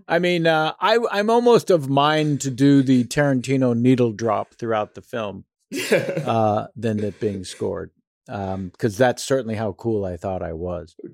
I 0.07 0.18
mean, 0.18 0.47
uh, 0.47 0.74
I 0.78 0.99
I'm 1.11 1.30
almost 1.30 1.70
of 1.70 1.89
mind 1.89 2.43
to 2.43 2.51
do 2.51 2.82
the 2.82 3.05
Tarantino 3.05 3.74
needle 3.74 4.12
drop 4.12 4.53
throughout 4.53 4.95
the 4.95 5.01
film 5.01 5.45
uh, 5.91 6.66
than 6.76 7.03
it 7.03 7.18
being 7.20 7.45
scored. 7.45 7.91
Because 8.27 8.55
um, 8.55 8.72
that's 8.99 9.22
certainly 9.22 9.55
how 9.55 9.72
cool 9.72 10.05
I 10.05 10.16
thought 10.16 10.43
I 10.43 10.53
was. 10.53 10.97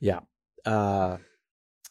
Yeah. 0.00 0.20
Uh, 0.66 1.16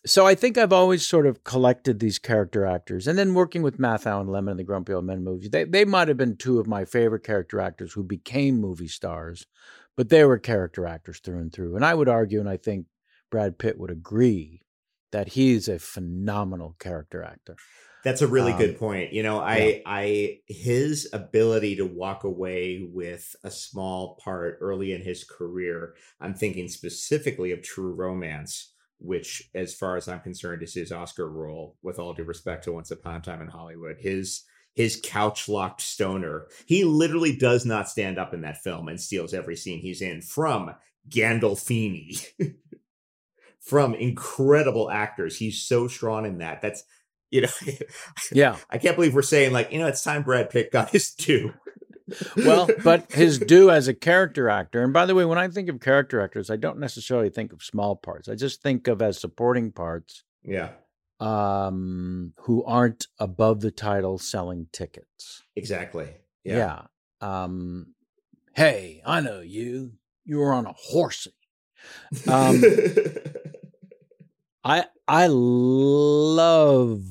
so 0.05 0.27
I 0.27 0.35
think 0.35 0.57
I've 0.57 0.73
always 0.73 1.03
sort 1.03 1.25
of 1.25 1.43
collected 1.43 1.99
these 1.99 2.19
character 2.19 2.63
actors, 2.63 3.07
and 3.07 3.17
then 3.17 3.33
working 3.33 3.63
with 3.63 3.79
Matthau 3.79 4.21
and 4.21 4.29
Lemmon 4.29 4.51
in 4.51 4.57
the 4.57 4.63
Grumpy 4.63 4.93
Old 4.93 5.05
Men 5.05 5.23
movies, 5.23 5.49
they 5.49 5.63
they 5.63 5.83
might 5.85 6.09
have 6.09 6.17
been 6.17 6.35
two 6.35 6.59
of 6.59 6.67
my 6.67 6.85
favorite 6.85 7.23
character 7.23 7.59
actors 7.59 7.93
who 7.93 8.03
became 8.03 8.59
movie 8.59 8.87
stars, 8.87 9.47
but 9.95 10.09
they 10.09 10.25
were 10.25 10.37
character 10.37 10.85
actors 10.85 11.19
through 11.19 11.39
and 11.39 11.51
through. 11.51 11.75
And 11.75 11.83
I 11.85 11.95
would 11.95 12.09
argue, 12.09 12.39
and 12.39 12.49
I 12.49 12.57
think 12.57 12.85
Brad 13.31 13.57
Pitt 13.57 13.79
would 13.79 13.91
agree, 13.91 14.61
that 15.11 15.29
he's 15.29 15.67
a 15.67 15.79
phenomenal 15.79 16.75
character 16.79 17.23
actor. 17.23 17.55
That's 18.03 18.21
a 18.21 18.27
really 18.27 18.51
um, 18.51 18.57
good 18.57 18.77
point. 18.77 19.13
You 19.13 19.23
know, 19.23 19.39
I 19.39 19.57
yeah. 19.57 19.79
I 19.85 20.39
his 20.47 21.07
ability 21.13 21.77
to 21.77 21.85
walk 21.85 22.23
away 22.23 22.87
with 22.91 23.35
a 23.43 23.51
small 23.51 24.19
part 24.23 24.57
early 24.61 24.91
in 24.91 25.01
his 25.01 25.23
career. 25.23 25.95
I'm 26.19 26.33
thinking 26.33 26.67
specifically 26.67 27.51
of 27.51 27.61
True 27.61 27.93
Romance 27.93 28.73
which, 29.03 29.49
as 29.53 29.73
far 29.73 29.97
as 29.97 30.07
I'm 30.07 30.21
concerned, 30.21 30.63
is 30.63 30.73
his 30.73 30.91
Oscar 30.91 31.29
role. 31.29 31.75
With 31.83 31.99
all 31.99 32.13
due 32.13 32.23
respect 32.23 32.63
to 32.63 32.71
Once 32.71 32.89
Upon 32.89 33.17
a 33.17 33.19
Time 33.19 33.41
in 33.41 33.49
Hollywood, 33.49 33.97
his 33.99 34.43
his 34.73 34.99
couch 35.03 35.47
locked 35.47 35.81
stoner. 35.81 36.47
He 36.65 36.83
literally 36.83 37.35
does 37.35 37.65
not 37.65 37.89
stand 37.89 38.17
up 38.17 38.33
in 38.33 38.41
that 38.41 38.63
film 38.63 38.87
and 38.87 38.99
steals 38.99 39.33
every 39.33 39.55
scene 39.55 39.79
he's 39.79 40.01
in 40.01 40.21
from 40.21 40.73
Gandolfini, 41.09 42.25
from 43.59 43.93
incredible 43.93 44.89
actors. 44.89 45.37
He's 45.37 45.61
so 45.61 45.87
strong 45.87 46.25
in 46.25 46.39
that. 46.39 46.61
That's 46.61 46.83
you 47.33 47.41
know, 47.41 47.49
yeah. 48.31 48.57
I 48.69 48.77
can't 48.77 48.95
believe 48.95 49.13
we're 49.13 49.21
saying 49.23 49.51
like 49.51 49.71
you 49.71 49.79
know 49.79 49.87
it's 49.87 50.03
time 50.03 50.23
Brad 50.23 50.49
Pitt 50.49 50.71
got 50.71 50.91
his 50.91 51.11
due 51.11 51.53
well, 52.35 52.67
but 52.83 53.11
his 53.11 53.39
due 53.39 53.69
as 53.69 53.87
a 53.87 53.93
character 53.93 54.49
actor. 54.49 54.83
And 54.83 54.93
by 54.93 55.05
the 55.05 55.15
way, 55.15 55.25
when 55.25 55.37
I 55.37 55.47
think 55.47 55.69
of 55.69 55.79
character 55.79 56.21
actors, 56.21 56.49
I 56.49 56.55
don't 56.55 56.79
necessarily 56.79 57.29
think 57.29 57.53
of 57.53 57.63
small 57.63 57.95
parts. 57.95 58.27
I 58.27 58.35
just 58.35 58.61
think 58.61 58.87
of 58.87 59.01
as 59.01 59.19
supporting 59.19 59.71
parts. 59.71 60.23
Yeah. 60.43 60.71
Um, 61.19 62.33
who 62.41 62.63
aren't 62.65 63.07
above 63.19 63.61
the 63.61 63.71
title 63.71 64.17
selling 64.17 64.67
tickets. 64.73 65.43
Exactly. 65.55 66.09
Yeah. 66.43 66.85
yeah. 67.21 67.43
Um, 67.43 67.93
hey, 68.55 69.01
I 69.05 69.21
know 69.21 69.39
you. 69.39 69.93
You 70.25 70.39
were 70.39 70.53
on 70.53 70.65
a 70.65 70.73
horsey. 70.73 71.33
Um, 72.27 72.61
I 74.63 74.85
I 75.07 75.27
love 75.27 77.01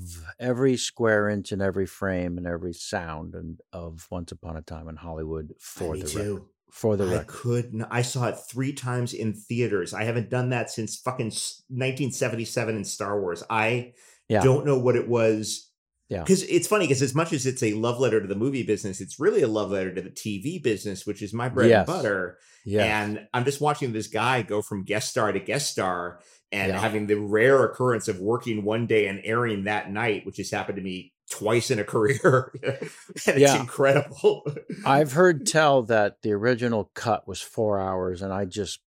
every 0.40 0.76
square 0.76 1.28
inch 1.28 1.52
and 1.52 1.62
every 1.62 1.86
frame 1.86 2.38
and 2.38 2.46
every 2.46 2.72
sound 2.72 3.34
and 3.34 3.60
of 3.72 4.06
Once 4.10 4.32
Upon 4.32 4.56
a 4.56 4.62
Time 4.62 4.88
in 4.88 4.96
Hollywood 4.96 5.54
for 5.60 5.96
the 5.96 6.06
too. 6.06 6.18
record. 6.18 6.42
For 6.70 6.96
the 6.96 7.04
I 7.04 7.18
record. 7.18 7.26
could. 7.28 7.74
Not, 7.74 7.88
I 7.90 8.00
saw 8.00 8.28
it 8.28 8.38
three 8.50 8.72
times 8.72 9.12
in 9.12 9.34
theaters. 9.34 9.92
I 9.92 10.04
haven't 10.04 10.30
done 10.30 10.48
that 10.50 10.70
since 10.70 10.96
fucking 10.96 11.26
1977 11.26 12.76
in 12.76 12.84
Star 12.84 13.20
Wars. 13.20 13.42
I 13.50 13.92
yeah. 14.26 14.40
don't 14.42 14.64
know 14.64 14.78
what 14.78 14.96
it 14.96 15.06
was. 15.06 15.68
Yeah. 16.08 16.20
Because 16.20 16.42
it's 16.44 16.66
funny 16.66 16.86
because 16.86 17.02
as 17.02 17.14
much 17.14 17.34
as 17.34 17.44
it's 17.44 17.62
a 17.62 17.74
love 17.74 18.00
letter 18.00 18.22
to 18.22 18.26
the 18.26 18.34
movie 18.34 18.62
business, 18.62 19.02
it's 19.02 19.20
really 19.20 19.42
a 19.42 19.48
love 19.48 19.70
letter 19.70 19.94
to 19.94 20.00
the 20.00 20.10
TV 20.10 20.62
business, 20.62 21.06
which 21.06 21.20
is 21.20 21.34
my 21.34 21.50
bread 21.50 21.68
yes. 21.68 21.86
and 21.86 21.86
butter. 21.86 22.38
Yeah. 22.64 23.02
And 23.02 23.28
I'm 23.34 23.44
just 23.44 23.60
watching 23.60 23.92
this 23.92 24.06
guy 24.06 24.40
go 24.40 24.62
from 24.62 24.84
guest 24.84 25.10
star 25.10 25.30
to 25.30 25.40
guest 25.40 25.70
star 25.70 26.20
and 26.52 26.72
yeah. 26.72 26.78
having 26.78 27.06
the 27.06 27.18
rare 27.18 27.64
occurrence 27.64 28.08
of 28.08 28.20
working 28.20 28.62
one 28.62 28.86
day 28.86 29.06
and 29.06 29.20
airing 29.24 29.64
that 29.64 29.90
night, 29.90 30.26
which 30.26 30.36
has 30.36 30.50
happened 30.50 30.76
to 30.76 30.82
me 30.82 31.12
twice 31.30 31.70
in 31.70 31.78
a 31.78 31.84
career. 31.84 32.52
it's 32.62 33.26
yeah. 33.26 33.58
incredible. 33.58 34.44
I've 34.84 35.12
heard 35.14 35.46
tell 35.46 35.82
that 35.84 36.22
the 36.22 36.32
original 36.32 36.90
cut 36.94 37.26
was 37.26 37.40
four 37.40 37.80
hours, 37.80 38.22
and 38.22 38.32
I 38.32 38.44
just 38.44 38.80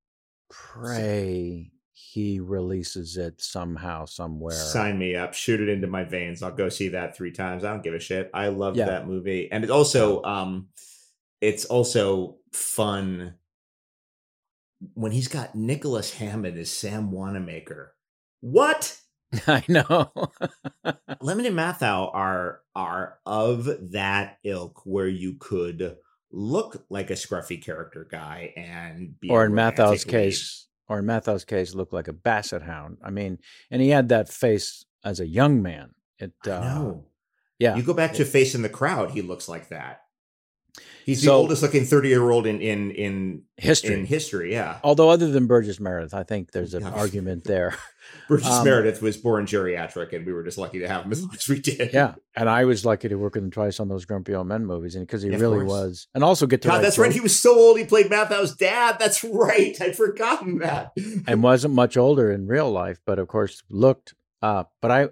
pray 0.50 1.72
he 2.16 2.40
releases 2.40 3.18
it 3.18 3.42
somehow, 3.42 4.06
somewhere. 4.06 4.54
Sign 4.54 4.98
me 4.98 5.16
up. 5.16 5.34
Shoot 5.34 5.60
it 5.60 5.68
into 5.68 5.88
my 5.88 6.06
veins. 6.06 6.42
I'll 6.42 6.52
go 6.52 6.70
see 6.70 6.90
that 6.90 7.18
three 7.18 7.32
times. 7.32 7.66
I 7.66 7.72
don't 7.72 7.84
give 7.84 7.94
a 7.94 8.00
shit. 8.00 8.30
I 8.34 8.48
love 8.48 8.78
yeah. 8.78 8.86
that 8.86 9.06
movie. 9.06 9.52
And 9.52 9.66
it 9.66 9.70
also 9.70 10.24
um 10.24 10.70
it's 11.42 11.66
also 11.66 12.38
fun 12.54 13.34
when 14.94 15.12
he's 15.12 15.28
got 15.28 15.56
Nicholas 15.56 16.14
Hammond 16.16 16.58
as 16.58 16.70
Sam 16.70 17.12
Wanamaker. 17.12 17.94
What? 18.42 18.98
I 19.48 19.64
know. 19.68 20.12
Lemmon 21.22 21.48
and 21.48 21.58
Matthau 21.58 22.14
are 22.14 22.62
are 22.76 23.20
of 23.26 23.92
that 23.92 24.38
ilk 24.44 24.82
where 24.86 25.08
you 25.08 25.36
could 25.40 25.98
look 26.32 26.86
like 26.90 27.10
a 27.10 27.14
scruffy 27.14 27.64
character 27.64 28.08
guy 28.10 28.54
and 28.56 29.20
be 29.20 29.30
or 29.30 29.46
in 29.46 29.54
Matthau's 29.54 30.06
lead. 30.06 30.12
case 30.12 30.68
or 30.88 31.00
in 31.00 31.06
Matthau's 31.06 31.46
case 31.46 31.74
look 31.74 31.94
like 31.94 32.08
a 32.08 32.14
basset 32.14 32.62
hound. 32.62 32.98
I 33.04 33.10
mean, 33.10 33.40
and 33.72 33.82
he 33.82 33.90
had 33.90 34.10
that 34.10 34.30
face 34.30 34.86
as 35.04 35.20
a 35.20 35.28
young 35.28 35.62
man. 35.62 35.92
It 36.20 36.34
uh. 36.48 36.94
Yeah. 37.60 37.76
You 37.76 37.84
go 37.84 37.94
back 37.94 38.14
to 38.14 38.26
Face 38.26 38.54
in 38.54 38.62
the 38.62 38.70
Crowd, 38.70 39.12
he 39.12 39.22
looks 39.22 39.48
like 39.48 39.70
that. 39.70 40.02
He's 41.06 41.22
so, 41.22 41.28
the 41.28 41.34
oldest 41.34 41.62
looking 41.62 41.86
30 41.86 42.10
year 42.10 42.32
old 42.32 42.48
in, 42.48 42.60
in, 42.62 42.90
in 42.90 43.44
history. 43.58 43.94
In 43.94 44.08
history, 44.08 44.52
yeah. 44.52 44.80
Although, 44.84 45.10
other 45.10 45.30
than 45.30 45.46
Burgess 45.46 45.80
Meredith, 45.80 46.16
I 46.16 46.24
think 46.24 46.52
there's 46.52 46.74
an 46.74 46.84
argument 46.84 47.44
there. 47.44 47.76
Burgess 48.28 48.48
um, 48.48 48.66
Meredith 48.66 49.04
was 49.04 49.16
born 49.16 49.46
geriatric, 49.46 50.14
and 50.14 50.26
we 50.26 50.34
were 50.34 50.44
just 50.44 50.58
lucky 50.58 50.80
to 50.80 50.88
have 50.88 51.06
him 51.06 51.12
as 51.12 51.22
long 51.22 51.36
as 51.36 51.48
we 51.48 51.60
did. 51.60 51.94
Yeah. 51.94 52.16
And 52.36 52.50
I 52.50 52.66
was 52.66 52.86
lucky 52.86 53.08
to 53.08 53.16
work 53.16 53.36
with 53.36 53.44
him 53.44 53.52
twice 53.52 53.80
on 53.80 53.88
those 53.88 54.06
Grumpy 54.06 54.34
Old 54.34 54.48
Men 54.48 54.66
movies, 54.66 54.96
and 54.96 55.06
because 55.06 55.22
he 55.22 55.30
really 55.30 55.64
was. 55.64 56.08
And 56.16 56.24
also 56.24 56.48
get 56.48 56.64
to. 56.64 56.70
God, 56.70 56.84
that's 56.84 56.98
right. 56.98 57.14
He 57.14 57.20
was 57.20 57.40
so 57.40 57.56
old, 57.56 57.78
he 57.78 57.86
played 57.86 58.08
Matthau's 58.08 58.56
dad. 58.56 58.98
That's 58.98 59.24
right. 59.24 59.80
I'd 59.80 59.96
forgotten 59.96 60.58
that. 60.60 60.94
and 61.28 61.44
wasn't 61.44 61.76
much 61.76 61.98
older 61.98 62.32
in 62.32 62.48
real 62.48 62.72
life, 62.72 63.00
but 63.06 63.20
of 63.20 63.28
course 63.28 63.62
looked. 63.70 64.16
Uh, 64.42 64.64
but 64.82 64.90
I, 64.90 65.10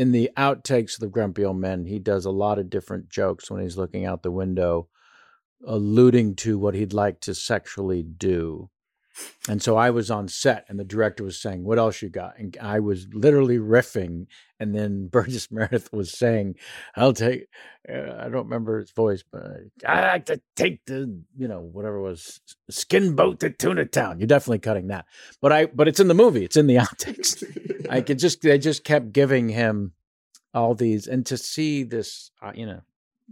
in 0.00 0.12
the 0.12 0.30
outtakes 0.34 0.94
of 0.94 1.00
the 1.00 1.08
Grumpy 1.08 1.44
Old 1.44 1.58
Men, 1.58 1.84
he 1.84 1.98
does 1.98 2.24
a 2.24 2.30
lot 2.30 2.58
of 2.58 2.70
different 2.70 3.10
jokes 3.10 3.50
when 3.50 3.60
he's 3.60 3.76
looking 3.76 4.06
out 4.06 4.22
the 4.22 4.30
window 4.30 4.88
alluding 5.66 6.34
to 6.36 6.58
what 6.58 6.72
he'd 6.74 6.94
like 6.94 7.20
to 7.20 7.34
sexually 7.34 8.02
do. 8.02 8.70
And 9.48 9.62
so 9.62 9.76
I 9.76 9.90
was 9.90 10.10
on 10.10 10.28
set, 10.28 10.64
and 10.68 10.78
the 10.78 10.84
director 10.84 11.24
was 11.24 11.40
saying, 11.40 11.64
"What 11.64 11.78
else 11.78 12.02
you 12.02 12.08
got?" 12.08 12.38
And 12.38 12.56
I 12.60 12.80
was 12.80 13.08
literally 13.12 13.58
riffing, 13.58 14.26
and 14.58 14.74
then 14.74 15.06
Burgess 15.12 15.50
Meredith 15.50 15.92
was 15.92 16.12
saying, 16.12 16.56
"I'll 16.94 17.12
take." 17.12 17.46
Uh, 17.88 18.14
I 18.18 18.28
don't 18.28 18.44
remember 18.44 18.78
his 18.78 18.92
voice, 18.92 19.24
but 19.30 19.42
I 19.86 20.02
like 20.02 20.26
to 20.26 20.40
take 20.54 20.84
the, 20.84 21.20
you 21.36 21.48
know, 21.48 21.60
whatever 21.60 22.00
was, 22.00 22.40
skin 22.68 23.14
boat 23.14 23.40
to 23.40 23.50
Tuna 23.50 23.86
Town. 23.86 24.20
You're 24.20 24.26
definitely 24.26 24.60
cutting 24.60 24.88
that, 24.88 25.06
but 25.40 25.52
I, 25.52 25.66
but 25.66 25.88
it's 25.88 26.00
in 26.00 26.08
the 26.08 26.14
movie. 26.14 26.44
It's 26.44 26.56
in 26.56 26.66
the 26.66 26.76
outtakes. 26.76 27.42
I 27.90 28.02
could 28.02 28.18
just, 28.18 28.42
they 28.42 28.58
just 28.58 28.84
kept 28.84 29.12
giving 29.12 29.48
him 29.48 29.92
all 30.54 30.74
these, 30.74 31.06
and 31.06 31.24
to 31.26 31.36
see 31.36 31.82
this, 31.82 32.30
uh, 32.42 32.52
you 32.54 32.66
know, 32.66 32.82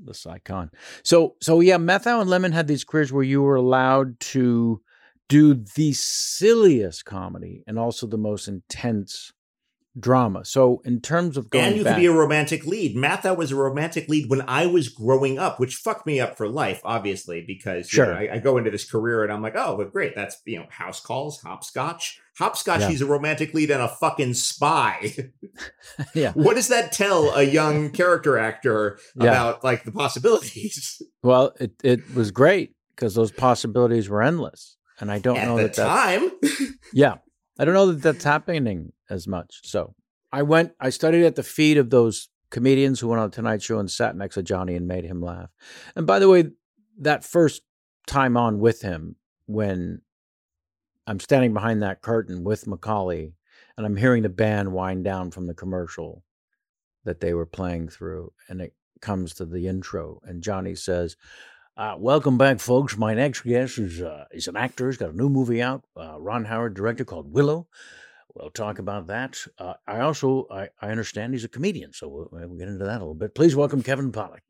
this 0.05 0.27
icon. 0.27 0.71
So 1.03 1.37
so 1.41 1.61
yeah, 1.61 1.77
Matthau 1.77 2.21
and 2.21 2.31
Lemmon 2.31 2.53
had 2.53 2.67
these 2.67 2.85
careers 2.85 3.13
where 3.13 3.25
you 3.25 3.43
were 3.43 3.57
allowed 3.57 4.19
to 4.21 4.81
do 5.29 5.55
the 5.55 5.93
silliest 5.93 7.05
comedy 7.05 7.63
and 7.67 7.79
also 7.79 8.07
the 8.07 8.19
most 8.19 8.49
intense 8.49 9.33
drama. 9.99 10.45
So 10.45 10.81
in 10.85 11.01
terms 11.01 11.37
of 11.37 11.51
going 11.51 11.65
and 11.65 11.77
you 11.77 11.85
back, 11.85 11.95
could 11.95 12.01
be 12.01 12.07
a 12.07 12.13
romantic 12.13 12.67
lead. 12.67 12.97
Matthau 12.97 13.37
was 13.37 13.53
a 13.53 13.57
romantic 13.57 14.09
lead 14.09 14.31
when 14.31 14.43
I 14.43 14.67
was 14.67 14.89
growing 14.89 15.39
up, 15.39 15.59
which 15.59 15.77
fucked 15.77 16.07
me 16.07 16.21
up 16.21 16.37
for 16.37 16.49
life, 16.49 16.81
obviously, 16.85 17.43
because 17.47 17.89
sure. 17.89 18.07
Know, 18.07 18.13
I, 18.15 18.35
I, 18.35 18.39
go 18.39 18.59
into 18.59 18.71
this 18.71 18.89
career 18.89 19.25
and 19.25 19.33
I'm 19.33 19.43
like, 19.43 19.57
oh, 19.57 19.77
but 19.77 19.93
great, 19.93 20.15
that's 20.15 20.41
you 20.45 20.59
know, 20.59 20.67
house 20.71 21.01
calls, 21.01 21.41
hopscotch. 21.41 22.21
Hopscotch, 22.39 22.83
yeah. 22.83 22.89
he's 22.89 23.03
a 23.03 23.07
romantic 23.07 23.53
lead 23.53 23.71
and 23.71 23.83
a 23.83 23.89
fucking 23.89 24.35
spy. 24.35 25.33
yeah. 26.15 26.33
What 26.33 26.55
does 26.55 26.69
that 26.69 26.93
tell 26.93 27.35
a 27.35 27.43
young 27.43 27.91
character 27.91 28.39
actor 28.39 29.01
yeah. 29.17 29.25
about 29.25 29.65
like 29.65 29.85
the 29.85 29.93
possibilities? 29.93 31.03
Well, 31.21 31.53
it 31.59 31.73
it 31.83 32.15
was 32.15 32.31
great 32.31 32.77
because 32.95 33.17
those 33.17 33.33
possibilities 33.33 34.09
were 34.09 34.23
endless. 34.23 34.78
And 35.01 35.11
I 35.11 35.19
don't 35.19 35.37
At 35.37 35.47
know 35.47 35.57
the 35.57 35.65
that 35.65 35.75
time. 35.75 36.31
yeah. 36.93 37.17
I 37.59 37.65
don't 37.65 37.75
know 37.75 37.87
that 37.87 38.03
that's 38.03 38.25
happening 38.25 38.93
as 39.11 39.27
much. 39.27 39.61
So 39.65 39.95
I 40.33 40.43
went, 40.43 40.73
I 40.81 40.91
studied 40.91 41.25
at 41.25 41.37
the 41.37 41.43
feet 41.43 41.77
of 41.77 41.91
those 41.91 42.29
comedians 42.51 43.01
who 43.01 43.09
went 43.09 43.21
on 43.21 43.31
Tonight 43.31 43.63
Show 43.63 43.79
and 43.79 43.91
sat 43.91 44.17
next 44.17 44.35
to 44.35 44.43
Johnny 44.43 44.75
and 44.75 44.87
made 44.87 45.05
him 45.05 45.21
laugh. 45.21 45.51
And 45.97 46.07
by 46.07 46.19
the 46.19 46.29
way, 46.29 46.51
that 47.01 47.25
first 47.25 47.63
time 48.07 48.37
on 48.37 48.59
with 48.59 48.83
him, 48.83 49.17
when 49.47 50.03
I'm 51.07 51.21
standing 51.21 51.55
behind 51.55 51.83
that 51.83 52.03
curtain 52.03 52.45
with 52.45 52.67
McCawley 52.67 53.33
and 53.77 53.87
I'm 53.87 53.97
hearing 53.97 54.23
the 54.23 54.29
band 54.29 54.73
wind 54.73 55.05
down 55.05 55.31
from 55.31 55.47
the 55.47 55.55
commercial 55.55 56.25
that 57.05 57.21
they 57.21 57.33
were 57.33 57.47
playing 57.47 57.89
through, 57.89 58.33
and 58.49 58.61
it 58.61 58.75
comes 59.01 59.33
to 59.35 59.47
the 59.47 59.69
intro, 59.69 60.21
and 60.25 60.43
Johnny 60.43 60.75
says, 60.75 61.17
uh, 61.79 61.95
welcome 61.97 62.37
back, 62.37 62.59
folks. 62.59 62.97
My 62.97 63.15
next 63.15 63.43
guest 63.43 63.79
is 63.79 64.03
uh, 64.03 64.25
is 64.33 64.49
an 64.49 64.57
actor. 64.57 64.89
He's 64.89 64.97
got 64.97 65.11
a 65.11 65.17
new 65.17 65.29
movie 65.29 65.63
out. 65.63 65.85
Uh, 65.97 66.21
Ron 66.21 66.45
Howard 66.45 66.75
director 66.75 67.05
called 67.05 67.33
Willow. 67.33 67.69
We'll 68.35 68.51
talk 68.51 68.81
about 68.81 69.07
that. 69.07 69.39
Uh, 69.59 69.75
I 69.87 70.01
also 70.01 70.49
I, 70.51 70.69
I 70.83 70.91
understand 70.91 71.33
he's 71.33 71.45
a 71.45 71.49
comedian, 71.49 71.93
so 71.93 72.09
we'll, 72.09 72.29
we'll, 72.33 72.59
get 72.59 72.69
into 72.69 72.85
that 72.85 72.97
a 72.97 73.05
little 73.05 73.15
bit. 73.15 73.35
Please 73.35 73.55
welcome 73.55 73.85
Kevin 73.85 74.11
Pollak. 74.11 74.41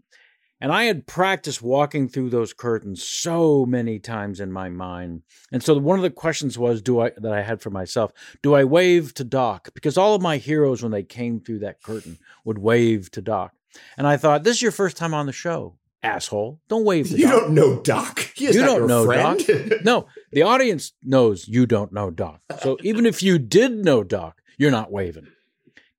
And 0.61 0.73
I 0.73 0.85
had 0.85 1.07
practiced 1.07 1.63
walking 1.63 2.09
through 2.09 2.31
those 2.31 2.53
curtains 2.55 3.05
so 3.05 3.65
many 3.65 3.99
times 3.99 4.41
in 4.41 4.51
my 4.51 4.71
mind. 4.71 5.23
And 5.53 5.63
so 5.63 5.79
one 5.79 5.99
of 5.99 6.03
the 6.03 6.11
questions 6.11 6.59
was 6.59 6.81
do 6.81 7.01
I 7.01 7.11
that 7.19 7.33
I 7.33 7.43
had 7.43 7.61
for 7.61 7.71
myself, 7.71 8.11
do 8.43 8.55
I 8.55 8.65
wave 8.65 9.13
to 9.15 9.25
Doc? 9.25 9.69
Because 9.75 9.99
all 9.99 10.15
of 10.15 10.23
my 10.23 10.39
heroes 10.39 10.83
when 10.83 10.93
they 10.93 11.03
came 11.03 11.41
through 11.41 11.59
that 11.59 11.83
curtain 11.83 12.19
would 12.47 12.59
wave 12.59 13.11
to 13.13 13.21
Doc. 13.21 13.53
And 13.99 14.07
I 14.07 14.17
thought, 14.17 14.45
this 14.45 14.57
is 14.57 14.63
your 14.63 14.73
first 14.73 14.97
time 14.97 15.13
on 15.13 15.27
the 15.27 15.33
show, 15.33 15.77
asshole. 16.03 16.61
Don't 16.69 16.85
wave 16.85 17.09
You 17.11 17.25
Doc. 17.29 17.33
don't 17.33 17.51
know 17.55 17.81
Doc. 17.81 18.39
You 18.39 18.53
don't 18.53 18.87
know 18.87 19.05
friend. 19.05 19.45
Doc. 19.47 19.81
No, 19.85 20.07
the 20.33 20.43
audience 20.43 20.93
knows 21.03 21.49
you 21.49 21.67
don't 21.67 21.93
know 21.93 22.11
Doc. 22.11 22.41
So 22.61 22.77
even 22.83 23.07
if 23.07 23.23
you 23.23 23.39
did 23.39 23.73
know 23.85 24.05
Doc, 24.05 24.41
you're 24.59 24.71
not 24.71 24.93
waving. 24.93 25.27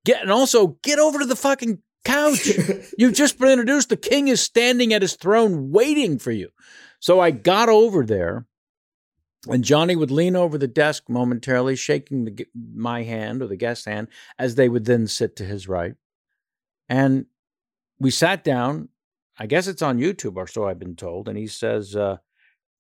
Get 0.06 0.22
and 0.22 0.32
also 0.32 0.78
get 0.84 1.00
over 1.00 1.20
to 1.20 1.26
the 1.26 1.36
fucking 1.36 1.80
couch. 2.06 2.48
You've 2.98 3.14
just 3.14 3.38
been 3.38 3.50
introduced. 3.50 3.90
The 3.90 3.98
king 3.98 4.28
is 4.30 4.42
standing 4.42 4.94
at 4.94 5.02
his 5.02 5.16
throne 5.16 5.72
waiting 5.72 6.18
for 6.18 6.32
you. 6.32 6.50
So 7.02 7.20
I 7.20 7.32
got 7.32 7.70
over 7.70 8.06
there, 8.06 8.46
and 9.48 9.64
Johnny 9.64 9.96
would 9.96 10.12
lean 10.12 10.36
over 10.36 10.58
the 10.58 10.68
desk 10.68 11.04
momentarily, 11.10 11.76
shaking 11.76 12.26
the, 12.26 12.46
my 12.74 13.04
hand 13.04 13.42
or 13.42 13.48
the 13.48 13.56
guest's 13.58 13.86
hand, 13.86 14.08
as 14.38 14.56
they 14.56 14.68
would 14.70 14.86
then 14.86 15.08
sit 15.08 15.36
to 15.38 15.46
his 15.46 15.68
right. 15.68 15.94
And 16.88 17.26
we 18.00 18.12
sat 18.12 18.44
down. 18.44 18.90
I 19.40 19.48
guess 19.48 19.68
it's 19.68 19.82
on 19.82 20.00
YouTube, 20.00 20.36
or 20.36 20.48
so 20.48 20.68
I've 20.68 20.80
been 20.80 20.98
told. 20.98 21.30
And 21.30 21.38
he 21.38 21.48
says, 21.48 21.96
uh, 21.96 22.18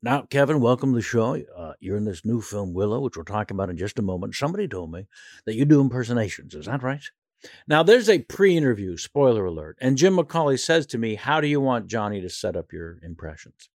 now, 0.03 0.23
Kevin, 0.23 0.59
welcome 0.59 0.91
to 0.91 0.97
the 0.97 1.01
show. 1.01 1.41
Uh, 1.55 1.73
you're 1.79 1.95
in 1.95 2.03
this 2.03 2.25
new 2.25 2.41
film, 2.41 2.73
Willow, 2.73 2.99
which 2.99 3.15
we'll 3.15 3.23
talk 3.23 3.49
about 3.49 3.69
in 3.69 3.77
just 3.77 3.97
a 3.97 4.01
moment. 4.01 4.35
Somebody 4.35 4.67
told 4.67 4.91
me 4.91 5.07
that 5.45 5.55
you 5.55 5.63
do 5.63 5.79
impersonations. 5.79 6.53
Is 6.55 6.65
that 6.65 6.83
right? 6.83 7.03
Now, 7.67 7.83
there's 7.83 8.09
a 8.09 8.19
pre 8.19 8.57
interview, 8.57 8.97
spoiler 8.97 9.45
alert. 9.45 9.77
And 9.79 9.97
Jim 9.97 10.17
McCawley 10.17 10.59
says 10.59 10.85
to 10.87 10.97
me, 10.97 11.15
How 11.15 11.39
do 11.39 11.47
you 11.47 11.61
want 11.61 11.87
Johnny 11.87 12.19
to 12.21 12.29
set 12.29 12.57
up 12.57 12.73
your 12.73 12.99
impressions? 13.03 13.69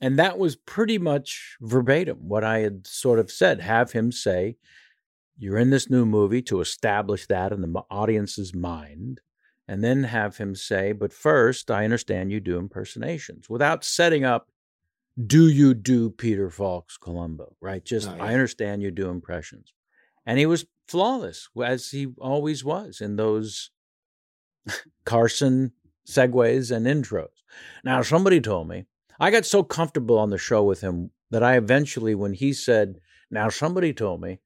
And 0.00 0.18
that 0.18 0.38
was 0.38 0.56
pretty 0.56 0.98
much 0.98 1.56
verbatim 1.60 2.28
what 2.28 2.42
I 2.42 2.60
had 2.60 2.86
sort 2.86 3.20
of 3.20 3.30
said. 3.30 3.60
Have 3.60 3.92
him 3.92 4.10
say, 4.10 4.56
You're 5.38 5.58
in 5.58 5.70
this 5.70 5.88
new 5.88 6.04
movie 6.04 6.42
to 6.42 6.60
establish 6.60 7.26
that 7.26 7.52
in 7.52 7.60
the 7.60 7.82
audience's 7.88 8.52
mind. 8.52 9.20
And 9.70 9.84
then 9.84 10.02
have 10.02 10.38
him 10.38 10.56
say, 10.56 10.90
But 10.90 11.12
first, 11.12 11.70
I 11.70 11.84
understand 11.84 12.32
you 12.32 12.40
do 12.40 12.58
impersonations 12.58 13.48
without 13.48 13.84
setting 13.84 14.24
up 14.24 14.50
do 15.26 15.48
you 15.48 15.74
do 15.74 16.10
Peter 16.10 16.50
Falk's 16.50 16.96
Columbo? 16.96 17.54
Right? 17.60 17.84
Just 17.84 18.08
Oh, 18.08 18.16
yeah. 18.16 18.24
I 18.24 18.32
understand 18.32 18.82
you 18.82 18.90
do 18.90 19.08
impressions. 19.10 19.72
And 20.26 20.40
he 20.40 20.46
was 20.46 20.66
flawless, 20.88 21.48
as 21.64 21.92
he 21.92 22.08
always 22.18 22.64
was 22.64 23.00
in 23.00 23.14
those 23.14 23.70
Carson 25.04 25.70
segues 26.04 26.74
and 26.74 26.84
intros. 26.84 27.44
Now, 27.84 28.02
somebody 28.02 28.40
told 28.40 28.66
me 28.66 28.86
I 29.20 29.30
got 29.30 29.46
so 29.46 29.62
comfortable 29.62 30.18
on 30.18 30.30
the 30.30 30.38
show 30.38 30.64
with 30.64 30.80
him 30.80 31.12
that 31.30 31.44
I 31.44 31.56
eventually, 31.56 32.16
when 32.16 32.32
he 32.32 32.52
said, 32.52 32.98
Now, 33.30 33.48
somebody 33.50 33.92
told 33.92 34.20
me, 34.20 34.40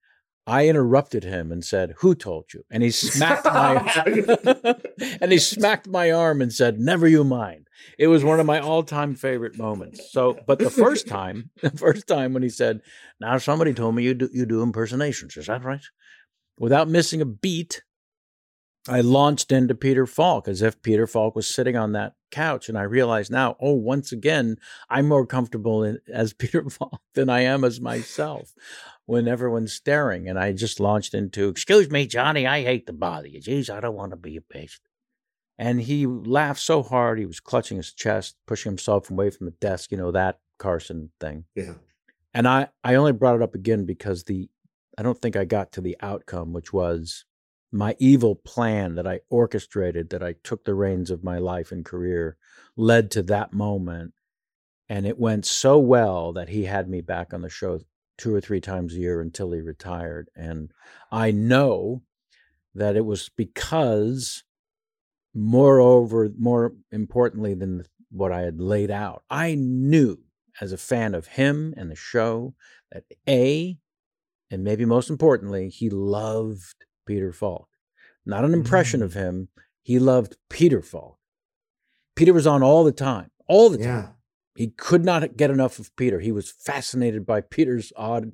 I 0.47 0.69
interrupted 0.69 1.25
him 1.25 1.51
and 1.51 1.65
said, 1.65 1.95
Who 1.99 2.15
told 2.15 2.53
you? 2.53 2.65
And 2.71 2.83
he 2.83 2.91
smacked 2.91 3.47
my 3.47 3.77
and 5.21 5.33
he 5.33 5.39
smacked 5.39 5.89
my 5.89 6.11
arm 6.11 6.43
and 6.43 6.53
said, 6.53 6.79
Never 6.79 7.09
you 7.09 7.25
mind. 7.25 7.69
It 7.99 8.09
was 8.09 8.25
one 8.25 8.41
of 8.41 8.47
my 8.47 8.61
all-time 8.61 9.15
favorite 9.15 9.59
moments. 9.59 10.13
So, 10.13 10.39
but 10.47 10.59
the 10.59 10.71
first 10.71 11.09
time, 11.09 11.51
the 11.63 11.71
first 11.71 12.07
time 12.07 12.35
when 12.35 12.43
he 12.43 12.51
said, 12.51 12.81
Now 13.21 13.39
somebody 13.39 13.73
told 13.73 13.95
me 13.95 14.03
you 14.03 14.15
do 14.15 14.29
you 14.33 14.45
do 14.45 14.63
impersonations, 14.63 15.37
is 15.37 15.47
that 15.47 15.65
right? 15.65 15.85
Without 16.59 16.89
missing 16.89 17.23
a 17.23 17.27
beat, 17.27 17.83
I 18.87 19.01
launched 19.01 19.51
into 19.51 19.75
Peter 19.75 20.07
Falk 20.07 20.47
as 20.47 20.61
if 20.61 20.83
Peter 20.83 21.07
Falk 21.07 21.35
was 21.35 21.47
sitting 21.47 21.75
on 21.75 21.93
that 21.93 22.15
couch. 22.31 22.69
And 22.69 22.77
I 22.77 22.83
realized 22.83 23.33
now, 23.33 23.57
oh, 23.59 23.73
once 23.73 24.13
again, 24.13 24.59
I'm 24.91 25.09
more 25.09 25.27
comfortable 25.27 25.83
in, 25.83 26.01
as 26.13 26.35
Peter 26.35 26.69
Falk 26.69 27.01
than 27.15 27.31
I 27.31 27.41
am 27.41 27.65
as 27.65 27.81
myself 27.81 28.53
when 29.07 29.29
everyone's 29.29 29.73
staring. 29.73 30.29
And 30.29 30.39
I 30.39 30.53
just 30.53 30.81
launched 30.81 31.15
into, 31.15 31.49
Excuse 31.49 31.91
me, 31.91 32.07
Johnny, 32.07 32.47
I 32.47 32.63
hate 32.63 32.87
to 32.87 32.93
bother 32.93 33.29
you. 33.29 33.41
Geez, 33.41 33.71
I 33.71 33.81
don't 33.81 33.95
want 33.95 34.11
to 34.13 34.17
be 34.17 34.37
a 34.37 34.41
bitch. 34.41 34.79
And 35.59 35.81
he 35.81 36.07
laughed 36.07 36.61
so 36.61 36.83
hard, 36.83 37.19
he 37.19 37.27
was 37.27 37.39
clutching 37.41 37.77
his 37.77 37.93
chest, 37.93 38.37
pushing 38.47 38.71
himself 38.71 39.11
away 39.11 39.31
from 39.31 39.47
the 39.47 39.53
desk, 39.53 39.93
you 39.93 39.97
know, 39.97 40.11
that 40.11 40.41
Carson 40.59 41.11
thing. 41.21 41.45
yeah. 41.55 41.75
And 42.37 42.49
I, 42.49 42.69
I 42.83 42.97
only 42.97 43.13
brought 43.13 43.37
it 43.37 43.43
up 43.43 43.55
again 43.55 43.85
because 43.85 44.25
the 44.25 44.49
I 44.99 45.03
don't 45.03 45.21
think 45.21 45.37
I 45.37 45.45
got 45.45 45.73
to 45.73 45.81
the 45.81 45.97
outcome, 46.01 46.53
which 46.53 46.73
was 46.73 47.25
my 47.73 47.97
evil 47.99 48.37
plan 48.37 48.95
that 48.95 49.07
I 49.07 49.21
orchestrated, 49.29 50.11
that 50.11 50.23
I 50.23 50.35
took 50.45 50.65
the 50.65 50.75
reins 50.75 51.11
of 51.11 51.25
my 51.25 51.39
life 51.39 51.73
and 51.73 51.85
career, 51.85 52.37
led 52.77 53.11
to 53.13 53.23
that 53.25 53.53
moment. 53.53 54.15
And 54.89 55.07
it 55.07 55.19
went 55.19 55.47
so 55.47 55.79
well 55.79 56.33
that 56.35 56.51
he 56.51 56.65
had 56.65 56.89
me 56.89 57.01
back 57.01 57.35
on 57.35 57.43
the 57.43 57.49
show 57.49 57.81
two 58.17 58.35
or 58.35 58.41
three 58.41 58.61
times 58.61 58.95
a 58.95 58.99
year 58.99 59.21
until 59.21 59.53
he 59.53 59.61
retired. 59.61 60.29
And 60.37 60.71
I 61.11 61.31
know 61.31 62.03
that 62.75 62.97
it 62.97 63.05
was 63.05 63.29
because, 63.37 64.45
moreover, 65.35 66.29
more 66.39 66.73
importantly 66.91 67.55
than 67.55 67.85
what 68.11 68.33
I 68.33 68.41
had 68.41 68.61
laid 68.61 68.91
out, 68.91 69.25
I 69.31 69.55
knew 69.55 70.19
as 70.61 70.73
a 70.73 70.79
fan 70.79 71.15
of 71.15 71.27
him 71.27 71.75
and 71.77 71.91
the 71.91 71.97
show 71.97 72.55
that 72.93 73.05
A, 73.29 73.79
and 74.51 74.63
maybe 74.63 74.85
most 74.85 75.11
importantly, 75.11 75.69
he 75.69 75.91
loved 75.91 76.85
Peter 77.07 77.33
Falk. 77.33 77.69
Not 78.25 78.45
an 78.45 78.55
impression 78.55 79.01
mm. 79.01 79.05
of 79.05 79.15
him, 79.15 79.49
he 79.83 79.99
loved 79.99 80.37
Peter 80.49 80.81
Falk. 80.81 81.19
Peter 82.17 82.33
was 82.33 82.47
on 82.47 82.63
all 82.63 82.85
the 82.85 82.93
time, 82.93 83.31
all 83.49 83.69
the 83.69 83.79
time. 83.79 84.14
He 84.55 84.69
could 84.69 85.05
not 85.05 85.37
get 85.37 85.51
enough 85.51 85.79
of 85.79 85.95
Peter. 85.97 86.21
He 86.21 86.33
was 86.33 86.51
fascinated 86.51 87.27
by 87.27 87.41
Peter's 87.41 87.93
odd 87.97 88.33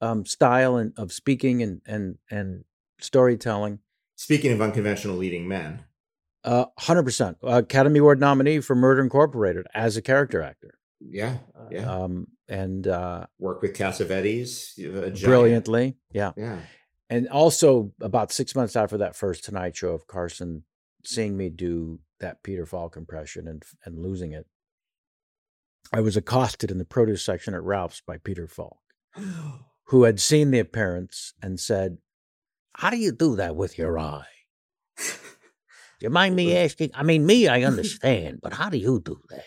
um, 0.00 0.24
style 0.26 0.76
and 0.76 0.92
of 0.96 1.12
speaking 1.12 1.62
and 1.62 1.80
and 1.86 2.18
and 2.30 2.64
storytelling. 2.98 3.78
Speaking 4.16 4.52
of 4.52 4.60
unconventional 4.60 5.16
leading 5.16 5.46
men, 5.48 5.84
Uh, 6.44 6.66
Hundred 6.78 7.04
percent 7.04 7.38
Academy 7.42 8.00
Award 8.00 8.18
nominee 8.20 8.60
for 8.60 8.74
Murder 8.74 9.02
Incorporated 9.02 9.66
as 9.74 9.96
a 9.96 10.02
character 10.02 10.42
actor. 10.42 10.78
yeah, 11.00 11.38
yeah. 11.70 11.88
Um, 11.90 12.26
and 12.48 12.86
uh, 12.86 13.26
Work 13.38 13.62
with 13.62 13.74
Cassavetes, 13.74 14.74
brilliantly, 15.24 15.96
yeah. 16.12 16.32
Yeah. 16.36 16.58
And 17.08 17.28
also, 17.28 17.92
about 18.00 18.32
six 18.32 18.54
months 18.54 18.74
after 18.74 18.98
that 18.98 19.14
first 19.16 19.44
Tonight 19.44 19.76
Show 19.76 19.90
of 19.94 20.06
Carson 20.06 20.64
seeing 21.04 21.36
me 21.36 21.48
do 21.50 21.98
that 22.20 22.42
Peter 22.42 22.64
Falk 22.66 22.96
impression 22.96 23.46
and 23.48 23.62
and 23.84 23.98
losing 23.98 24.32
it, 24.32 24.46
I 25.92 26.00
was 26.00 26.16
accosted 26.16 26.70
in 26.70 26.78
the 26.78 26.84
produce 26.84 27.24
section 27.24 27.54
at 27.54 27.62
Ralph's 27.62 28.02
by 28.06 28.18
Peter 28.18 28.46
Falk, 28.46 28.78
who 29.84 30.04
had 30.04 30.20
seen 30.20 30.50
the 30.50 30.58
appearance 30.58 31.34
and 31.42 31.58
said, 31.58 31.98
"How 32.74 32.90
do 32.90 32.96
you 32.96 33.12
do 33.12 33.36
that 33.36 33.56
with 33.56 33.78
your 33.78 33.98
eye?" 33.98 34.26
Do 36.02 36.06
you 36.06 36.10
mind 36.10 36.34
me 36.34 36.56
asking? 36.64 36.90
I 36.94 37.02
mean, 37.02 37.24
me, 37.24 37.48
I 37.48 37.62
understand, 37.62 38.40
but 38.42 38.54
how 38.54 38.68
do 38.68 38.76
you 38.76 39.00
do 39.00 39.20
that? 39.30 39.44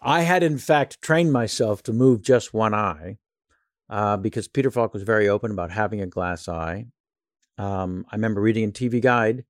I 0.00 0.22
had, 0.22 0.42
in 0.42 0.58
fact, 0.58 1.02
trained 1.02 1.32
myself 1.32 1.82
to 1.84 1.92
move 1.92 2.22
just 2.22 2.54
one 2.54 2.72
eye 2.72 3.18
uh, 3.90 4.16
because 4.16 4.48
Peter 4.48 4.70
Falk 4.70 4.94
was 4.94 5.02
very 5.02 5.28
open 5.28 5.50
about 5.50 5.70
having 5.70 6.00
a 6.00 6.06
glass 6.06 6.48
eye. 6.48 6.86
Um, 7.58 8.06
I 8.10 8.16
remember 8.16 8.40
reading 8.40 8.64
in 8.64 8.72
TV 8.72 9.02
Guide, 9.02 9.44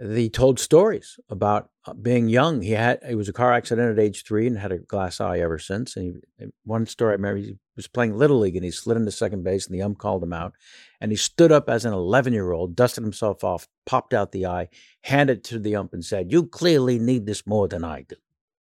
he 0.00 0.30
told 0.30 0.58
stories 0.58 1.18
about 1.28 1.70
uh, 1.84 1.92
being 1.92 2.28
young. 2.28 2.62
He 2.62 2.72
had 2.72 3.00
it 3.06 3.16
was 3.16 3.28
a 3.28 3.34
car 3.34 3.52
accident 3.52 3.98
at 3.98 4.02
age 4.02 4.24
three 4.24 4.46
and 4.46 4.56
had 4.56 4.72
a 4.72 4.78
glass 4.78 5.20
eye 5.20 5.40
ever 5.40 5.58
since. 5.58 5.94
And 5.94 6.22
he, 6.38 6.46
one 6.64 6.86
story 6.86 7.10
I 7.10 7.16
remember, 7.16 7.40
he 7.40 7.58
was 7.76 7.86
playing 7.86 8.16
little 8.16 8.38
league 8.38 8.56
and 8.56 8.64
he 8.64 8.70
slid 8.70 8.96
into 8.96 9.10
second 9.10 9.44
base 9.44 9.66
and 9.66 9.74
the 9.74 9.82
ump 9.82 9.98
called 9.98 10.22
him 10.22 10.32
out, 10.32 10.54
and 11.00 11.10
he 11.10 11.16
stood 11.16 11.52
up 11.52 11.68
as 11.68 11.84
an 11.84 11.92
11 11.92 12.32
year 12.32 12.52
old, 12.52 12.74
dusted 12.74 13.04
himself 13.04 13.44
off, 13.44 13.68
popped 13.84 14.14
out 14.14 14.32
the 14.32 14.46
eye, 14.46 14.68
handed 15.02 15.38
it 15.38 15.44
to 15.44 15.58
the 15.58 15.76
ump, 15.76 15.92
and 15.92 16.04
said, 16.04 16.32
"You 16.32 16.46
clearly 16.46 16.98
need 16.98 17.26
this 17.26 17.46
more 17.46 17.68
than 17.68 17.84
I 17.84 18.02
do." 18.02 18.16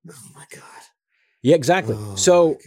Oh 0.10 0.32
my 0.34 0.46
god. 0.52 0.64
Yeah, 1.44 1.56
exactly. 1.56 1.96
Oh, 1.98 2.16
so 2.16 2.58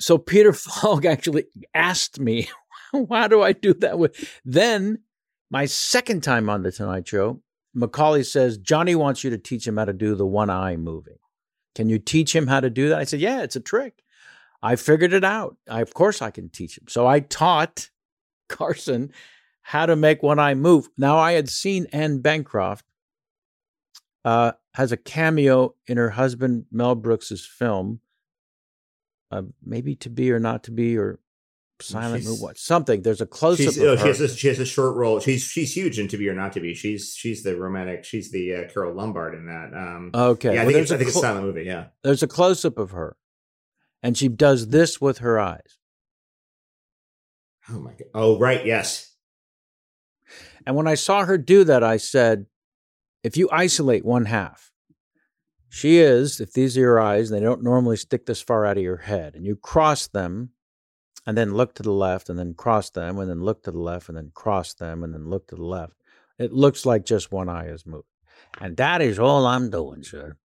so 0.00 0.16
Peter 0.16 0.52
Falk 0.54 1.04
actually 1.04 1.44
asked 1.74 2.18
me, 2.18 2.48
"Why 2.92 3.28
do 3.28 3.42
I 3.42 3.52
do 3.52 3.74
that?" 3.74 3.98
With 3.98 4.40
then 4.46 5.00
my 5.50 5.66
second 5.66 6.22
time 6.22 6.48
on 6.48 6.62
the 6.62 6.72
Tonight 6.72 7.06
Show, 7.06 7.42
McCawley 7.76 8.24
says 8.24 8.58
Johnny 8.58 8.94
wants 8.94 9.24
you 9.24 9.30
to 9.30 9.38
teach 9.38 9.66
him 9.66 9.76
how 9.76 9.84
to 9.84 9.92
do 9.92 10.14
the 10.14 10.26
one 10.26 10.50
eye 10.50 10.76
moving. 10.76 11.18
Can 11.74 11.88
you 11.88 11.98
teach 11.98 12.34
him 12.34 12.46
how 12.46 12.60
to 12.60 12.70
do 12.70 12.88
that? 12.90 12.98
I 12.98 13.04
said, 13.04 13.20
"Yeah, 13.20 13.42
it's 13.42 13.56
a 13.56 13.60
trick. 13.60 14.02
I 14.62 14.76
figured 14.76 15.12
it 15.12 15.24
out. 15.24 15.56
I, 15.68 15.80
of 15.80 15.94
course, 15.94 16.20
I 16.20 16.30
can 16.30 16.50
teach 16.50 16.76
him." 16.76 16.84
So 16.88 17.06
I 17.06 17.20
taught 17.20 17.90
Carson 18.48 19.12
how 19.62 19.86
to 19.86 19.96
make 19.96 20.22
one 20.22 20.38
eye 20.38 20.54
move. 20.54 20.88
Now 20.98 21.18
I 21.18 21.32
had 21.32 21.48
seen 21.48 21.86
Anne 21.92 22.18
Bancroft 22.18 22.84
uh, 24.24 24.52
has 24.74 24.92
a 24.92 24.96
cameo 24.96 25.74
in 25.86 25.96
her 25.96 26.10
husband 26.10 26.66
Mel 26.70 26.94
Brooks's 26.94 27.46
film 27.46 28.00
uh, 29.32 29.42
maybe 29.64 29.94
to 29.96 30.10
be 30.10 30.30
or 30.30 30.38
not 30.38 30.64
to 30.64 30.70
be 30.70 30.96
or 30.96 31.18
silent 31.82 32.22
She's- 32.22 32.30
movie, 32.30 32.42
what 32.42 32.58
something. 32.58 33.02
There's 33.02 33.20
a 33.20 33.26
close 33.26 33.60
up. 33.60 33.74
Oh, 33.82 33.96
she 33.96 34.06
has 34.08 34.20
a, 34.20 34.28
she 34.34 34.48
has 34.48 34.58
a 34.58 34.64
short 34.64 34.96
role. 34.96 35.20
She's 35.20 35.42
she's 35.42 35.74
huge 35.76 35.98
in 35.98 36.08
To 36.08 36.16
Be 36.16 36.28
or 36.28 36.34
Not 36.34 36.52
to 36.54 36.60
Be. 36.60 36.74
She's 36.74 37.14
she's 37.14 37.42
the 37.42 37.56
romantic. 37.56 38.04
She's 38.04 38.30
the 38.30 38.54
uh, 38.54 38.68
Carole 38.72 38.94
Lombard 38.94 39.34
in 39.34 39.46
that. 39.46 39.72
Um, 39.74 40.10
okay, 40.14 40.54
yeah, 40.54 40.62
I 40.62 40.64
well, 40.64 40.72
think 40.72 40.82
it's 40.82 40.90
there's 40.90 40.92
I 40.92 40.96
think 40.96 41.06
a 41.06 41.10
it's 41.10 41.16
a 41.16 41.20
silent 41.20 41.44
movie. 41.46 41.64
Yeah. 41.64 41.86
there's 42.02 42.22
a 42.22 42.26
close 42.28 42.64
up 42.64 42.78
of 42.78 42.92
her, 42.92 43.16
and 44.02 44.16
she 44.16 44.28
does 44.28 44.68
this 44.68 45.00
with 45.00 45.18
her 45.18 45.38
eyes. 45.38 45.78
Oh 47.68 47.78
my 47.78 47.90
god. 47.90 48.08
Oh 48.14 48.38
right. 48.38 48.64
Yes. 48.64 49.14
And 50.66 50.76
when 50.76 50.86
I 50.86 50.94
saw 50.94 51.24
her 51.24 51.36
do 51.38 51.64
that, 51.64 51.82
I 51.82 51.96
said, 51.96 52.46
if 53.24 53.36
you 53.36 53.48
isolate 53.50 54.04
one 54.04 54.26
half, 54.26 54.70
she 55.68 55.98
is, 55.98 56.40
if 56.40 56.52
these 56.52 56.76
are 56.76 56.80
your 56.80 57.00
eyes, 57.00 57.30
and 57.30 57.40
they 57.40 57.44
don't 57.44 57.64
normally 57.64 57.96
stick 57.96 58.26
this 58.26 58.40
far 58.40 58.64
out 58.64 58.76
of 58.76 58.82
your 58.82 58.98
head, 58.98 59.34
and 59.34 59.44
you 59.44 59.56
cross 59.56 60.06
them 60.06 60.50
and 61.26 61.36
then 61.36 61.54
look 61.54 61.74
to 61.74 61.82
the 61.82 61.92
left 61.92 62.28
and 62.28 62.38
then 62.38 62.54
cross 62.54 62.90
them 62.90 63.18
and 63.18 63.30
then 63.30 63.42
look 63.42 63.62
to 63.62 63.70
the 63.70 63.78
left 63.78 64.08
and 64.08 64.18
then 64.18 64.30
cross 64.34 64.74
them 64.74 65.04
and 65.04 65.14
then 65.14 65.28
look 65.28 65.48
to 65.48 65.54
the 65.54 65.64
left, 65.64 65.94
it 66.38 66.52
looks 66.52 66.84
like 66.84 67.04
just 67.04 67.32
one 67.32 67.48
eye 67.48 67.68
is 67.68 67.86
moved. 67.86 68.06
And 68.60 68.76
that 68.76 69.00
is 69.00 69.18
all 69.18 69.46
I'm 69.46 69.70
doing, 69.70 70.02
sir. 70.02 70.36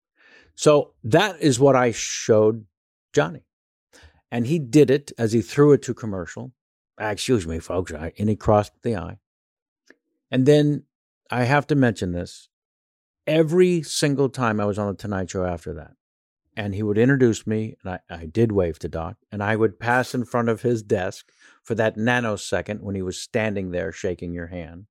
So 0.56 0.94
that 1.04 1.40
is 1.42 1.60
what 1.60 1.76
I 1.76 1.92
showed 1.92 2.66
Johnny. 3.14 3.44
And 4.32 4.48
he 4.48 4.60
did 4.60 4.90
it 4.90 5.12
as 5.18 5.34
he 5.34 5.42
threw 5.42 5.74
it 5.74 5.82
to 5.84 5.94
commercial. 5.94 6.52
Ah, 7.00 7.10
excuse 7.10 7.48
me, 7.48 7.60
folks. 7.60 7.94
I, 7.94 8.12
and 8.18 8.30
he 8.30 8.36
crossed 8.36 8.74
the 8.84 8.96
eye. 8.96 9.18
And 10.30 10.46
then 10.46 10.84
I 11.32 11.44
have 11.44 11.68
to 11.68 11.76
mention 11.76 12.12
this 12.12 12.50
every 13.26 13.84
single 13.84 14.30
time 14.30 14.60
I 14.60 14.66
was 14.66 14.80
on 14.80 14.88
the 14.88 14.96
Tonight 14.96 15.30
Show 15.30 15.46
after 15.46 15.74
that. 15.74 15.97
And 16.58 16.74
he 16.74 16.82
would 16.82 16.98
introduce 16.98 17.46
me, 17.46 17.76
and 17.84 17.94
I, 17.94 18.00
I 18.14 18.26
did 18.26 18.52
wave 18.52 18.80
to 18.80 18.90
Doc, 18.90 19.18
and 19.32 19.44
I 19.44 19.56
would 19.56 19.80
pass 19.80 20.16
in 20.16 20.26
front 20.26 20.50
of 20.50 20.64
his 20.64 20.82
desk 20.82 21.30
for 21.64 21.76
that 21.76 21.98
nanosecond 21.98 22.82
when 22.82 22.96
he 22.96 23.04
was 23.04 23.22
standing 23.22 23.70
there 23.70 23.92
shaking 23.92 24.34
your 24.34 24.48
hand. 24.48 24.88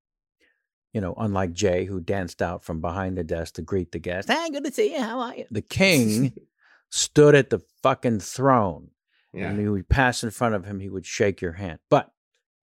You 0.93 1.01
know, 1.01 1.13
unlike 1.17 1.51
Jay, 1.51 1.83
who 1.83 1.99
danced 1.99 2.41
out 2.41 2.63
from 2.63 2.79
behind 2.79 3.17
the 3.17 3.23
desk 3.25 3.55
to 3.55 3.61
greet 3.61 3.91
the 3.91 3.99
guest. 3.99 4.29
Hey, 4.29 4.49
good 4.49 4.63
to 4.63 4.71
see 4.71 4.93
you. 4.93 5.01
How 5.01 5.19
are 5.19 5.35
you? 5.35 5.45
The 5.51 5.61
king 5.61 6.31
stood 6.89 7.35
at 7.35 7.49
the 7.49 7.59
fucking 7.83 8.21
throne 8.21 8.91
Yeah. 9.33 9.49
and 9.49 9.61
you 9.61 9.73
would 9.73 9.89
pass 9.89 10.23
in 10.23 10.31
front 10.31 10.55
of 10.55 10.63
him, 10.63 10.79
he 10.79 10.89
would 10.89 11.05
shake 11.05 11.41
your 11.41 11.51
hand. 11.51 11.79
But 11.89 12.09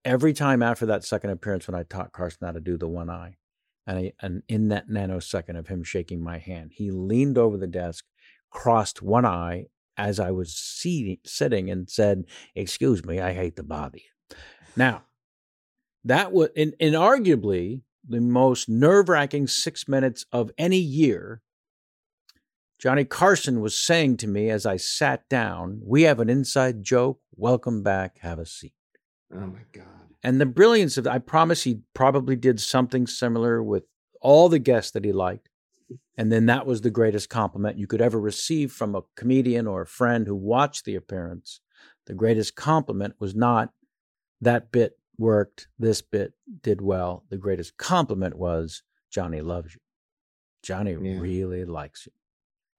every 0.03 0.33
time 0.33 0.63
after 0.63 0.87
that 0.87 1.05
second 1.05 1.29
appearance, 1.31 1.69
when 1.69 1.75
I 1.79 1.83
taught 1.83 2.13
Carson 2.13 2.47
how 2.47 2.53
to 2.53 2.61
do 2.61 2.79
the 2.79 2.89
one 2.89 3.11
eye, 3.11 3.37
and, 3.87 3.99
I, 3.99 4.13
and 4.23 4.43
in 4.49 4.69
that 4.69 4.89
nanosecond 4.89 5.59
of 5.59 5.69
him 5.69 5.85
shaking 5.85 6.25
my 6.25 6.39
hand, 6.39 6.73
he 6.75 6.91
leaned 6.91 7.37
over 7.37 7.59
the 7.59 7.67
desk, 7.67 8.07
crossed 8.55 9.03
one 9.03 9.27
eye 9.27 9.67
as 9.99 10.19
I 10.19 10.31
was 10.31 10.55
seating, 10.55 11.19
sitting, 11.27 11.71
and 11.71 11.91
said, 11.91 12.25
"Excuse 12.55 13.05
me, 13.05 13.21
I 13.21 13.35
hate 13.35 13.57
to 13.57 13.63
bother 13.63 13.99
you." 13.99 14.37
Now, 14.75 15.03
that 16.05 16.33
was, 16.33 16.49
and, 16.57 16.75
and 16.81 16.95
arguably 16.95 17.83
the 18.09 18.21
most 18.21 18.69
nerve-wracking 18.69 19.49
six 19.49 19.87
minutes 19.87 20.25
of 20.33 20.51
any 20.59 20.79
year 20.79 21.43
Johnny 22.85 23.05
Carson 23.07 23.63
was 23.63 23.79
saying 23.79 24.19
to 24.19 24.27
me 24.27 24.51
as 24.51 24.67
I 24.67 24.77
sat 24.77 25.27
down, 25.31 25.81
We 25.83 26.03
have 26.03 26.21
an 26.21 26.29
inside 26.29 26.83
joke. 26.83 27.19
Welcome 27.35 27.83
back. 27.83 28.19
Have 28.19 28.39
a 28.39 28.45
seat. 28.45 28.75
Oh 29.33 29.39
my 29.39 29.61
god. 29.73 29.87
And 30.23 30.39
the 30.39 30.45
brilliance 30.45 30.99
of 30.99 31.07
I 31.07 31.19
promise 31.19 31.63
he 31.63 31.81
probably 31.95 32.37
did 32.37 32.61
something 32.61 33.07
similar 33.07 33.63
with 33.63 33.85
all 34.21 34.51
the 34.51 34.59
guests 34.59 34.91
that 34.91 35.05
he 35.07 35.13
liked. 35.13 35.49
And 36.16 36.30
then 36.30 36.47
that 36.47 36.66
was 36.66 36.80
the 36.80 36.90
greatest 36.90 37.28
compliment 37.28 37.78
you 37.78 37.86
could 37.86 38.01
ever 38.01 38.20
receive 38.20 38.72
from 38.72 38.95
a 38.95 39.03
comedian 39.16 39.66
or 39.66 39.82
a 39.82 39.86
friend 39.86 40.26
who 40.26 40.34
watched 40.34 40.84
the 40.84 40.95
appearance. 40.95 41.61
The 42.07 42.14
greatest 42.14 42.55
compliment 42.55 43.14
was 43.18 43.34
not 43.34 43.70
that 44.40 44.70
bit 44.70 44.99
worked, 45.18 45.68
this 45.78 46.03
bit 46.03 46.34
did 46.62 46.80
well. 46.80 47.24
The 47.30 47.36
greatest 47.36 47.76
compliment 47.76 48.36
was 48.36 48.82
Johnny 49.11 49.40
loves 49.40 49.74
you. 49.74 49.80
Johnny 50.62 50.92
Yeah. 50.92 51.20
really 51.20 51.64
likes 51.64 52.07
you. 52.07 52.12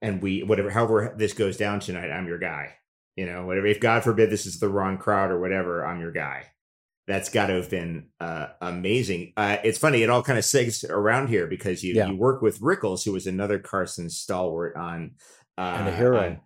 And 0.01 0.21
we 0.21 0.43
whatever 0.43 0.69
however 0.69 1.13
this 1.17 1.33
goes 1.33 1.57
down 1.57 1.79
tonight, 1.79 2.11
I'm 2.11 2.27
your 2.27 2.39
guy. 2.39 2.75
You 3.15 3.25
know, 3.25 3.45
whatever. 3.45 3.67
If 3.67 3.79
God 3.79 4.03
forbid 4.03 4.29
this 4.29 4.45
is 4.45 4.59
the 4.59 4.67
wrong 4.69 4.97
crowd 4.97 5.31
or 5.31 5.39
whatever, 5.39 5.85
I'm 5.85 6.01
your 6.01 6.11
guy. 6.11 6.51
That's 7.07 7.29
got 7.29 7.47
to 7.47 7.53
have 7.53 7.69
been 7.69 8.07
uh, 8.19 8.47
amazing. 8.61 9.33
Uh, 9.37 9.57
it's 9.63 9.77
funny; 9.77 10.01
it 10.01 10.09
all 10.09 10.23
kind 10.23 10.39
of 10.39 10.45
segs 10.45 10.87
around 10.89 11.27
here 11.29 11.45
because 11.47 11.83
you 11.83 11.93
Yeah. 11.93 12.09
you 12.09 12.15
work 12.15 12.41
with 12.41 12.59
Rickles, 12.61 13.05
who 13.05 13.11
was 13.11 13.27
another 13.27 13.59
Carson 13.59 14.09
stalwart 14.09 14.75
on 14.75 15.11
uh, 15.57 15.75
And 15.79 15.87
a 15.87 15.95
hero. 15.95 16.19
on- 16.19 16.39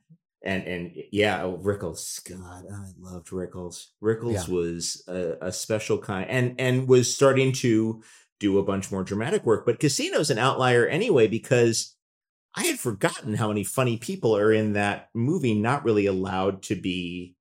and 0.43 0.64
and 0.64 0.91
yeah, 1.12 1.43
oh, 1.43 1.57
Rickles. 1.62 2.24
God, 2.30 2.66
I 2.72 2.86
loved 2.97 3.28
Rickles. 3.30 3.88
Rickles 4.01 4.47
Yeah. 4.47 4.53
was 4.53 5.03
a, 5.07 5.36
a 5.47 5.51
special 5.51 5.97
kind, 5.97 6.30
and 6.30 6.55
and 6.60 6.88
was 6.88 7.14
starting 7.14 7.51
to 7.53 8.01
do 8.39 8.57
a 8.57 8.64
bunch 8.64 8.89
more 8.91 9.03
dramatic 9.03 9.45
work. 9.45 9.66
But 9.66 9.80
Casino's 9.80 10.30
an 10.30 10.38
outlier 10.39 10.86
anyway 10.88 11.28
because 11.28 11.93
I 12.55 12.64
had 12.66 12.80
forgotten 12.80 13.34
how 13.36 13.49
many 13.49 13.64
funny 13.66 13.97
people 13.97 14.36
are 14.36 14.51
in 14.53 14.74
that 14.74 15.10
movie, 15.14 15.55
not 15.55 15.84
really 15.84 16.05
allowed 16.05 16.64
to 16.64 16.76
be 16.76 17.36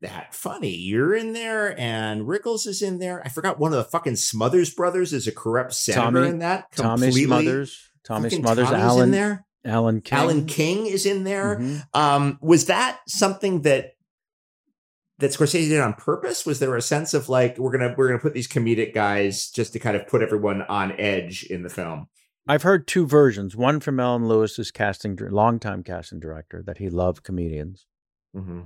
that 0.00 0.34
funny. 0.34 0.74
You're 0.76 1.14
in 1.14 1.32
there, 1.32 1.78
and 1.78 2.22
Rickles 2.22 2.66
is 2.66 2.82
in 2.82 2.98
there. 2.98 3.22
I 3.24 3.28
forgot 3.28 3.58
one 3.58 3.72
of 3.72 3.78
the 3.78 3.84
fucking 3.84 4.16
Smothers 4.16 4.72
brothers 4.74 5.12
is 5.12 5.26
a 5.26 5.32
corrupt 5.32 5.74
senator 5.74 6.02
Tommy- 6.20 6.28
in 6.28 6.38
that. 6.38 6.70
Tommy. 6.74 7.10
Smothers, 7.10 7.90
Tommy 8.04 8.30
Fucking 8.30 8.44
Smothers, 8.44 8.66
Tommy's 8.68 8.82
Alan, 8.82 9.04
in 9.04 9.10
there. 9.10 9.46
Alan 9.64 10.00
King. 10.00 10.18
Alan 10.18 10.46
King 10.46 10.86
is 10.86 11.04
in 11.04 11.24
there. 11.24 11.56
Mhm. 11.56 11.82
Um, 11.94 12.38
was 12.40 12.66
that 12.66 13.00
something 13.08 13.62
that 13.62 13.92
that 15.18 15.32
Scorsese 15.32 15.68
did 15.68 15.80
on 15.80 15.94
purpose? 15.94 16.46
Was 16.46 16.60
there 16.60 16.76
a 16.76 16.80
sense 16.82 17.12
of 17.12 17.28
like 17.28 17.58
we're 17.58 17.72
gonna 17.76 17.92
we're 17.98 18.06
gonna 18.06 18.20
put 18.20 18.34
these 18.34 18.46
comedic 18.48 18.94
guys 18.94 19.50
just 19.50 19.72
to 19.72 19.80
kind 19.80 19.96
of 19.96 20.06
put 20.06 20.22
everyone 20.22 20.62
on 20.62 20.92
edge 20.92 21.42
in 21.44 21.62
the 21.64 21.68
film? 21.68 22.08
I've 22.46 22.62
heard 22.62 22.86
two 22.86 23.04
versions. 23.04 23.56
One 23.56 23.80
from 23.80 23.98
Ellen 24.00 24.26
Lewis's 24.28 24.70
casting, 24.70 25.16
longtime 25.20 25.82
casting 25.82 26.20
director, 26.20 26.62
that 26.64 26.78
he 26.78 26.88
loved 26.88 27.22
comedians. 27.24 27.84
Mm-hmm. 28.34 28.60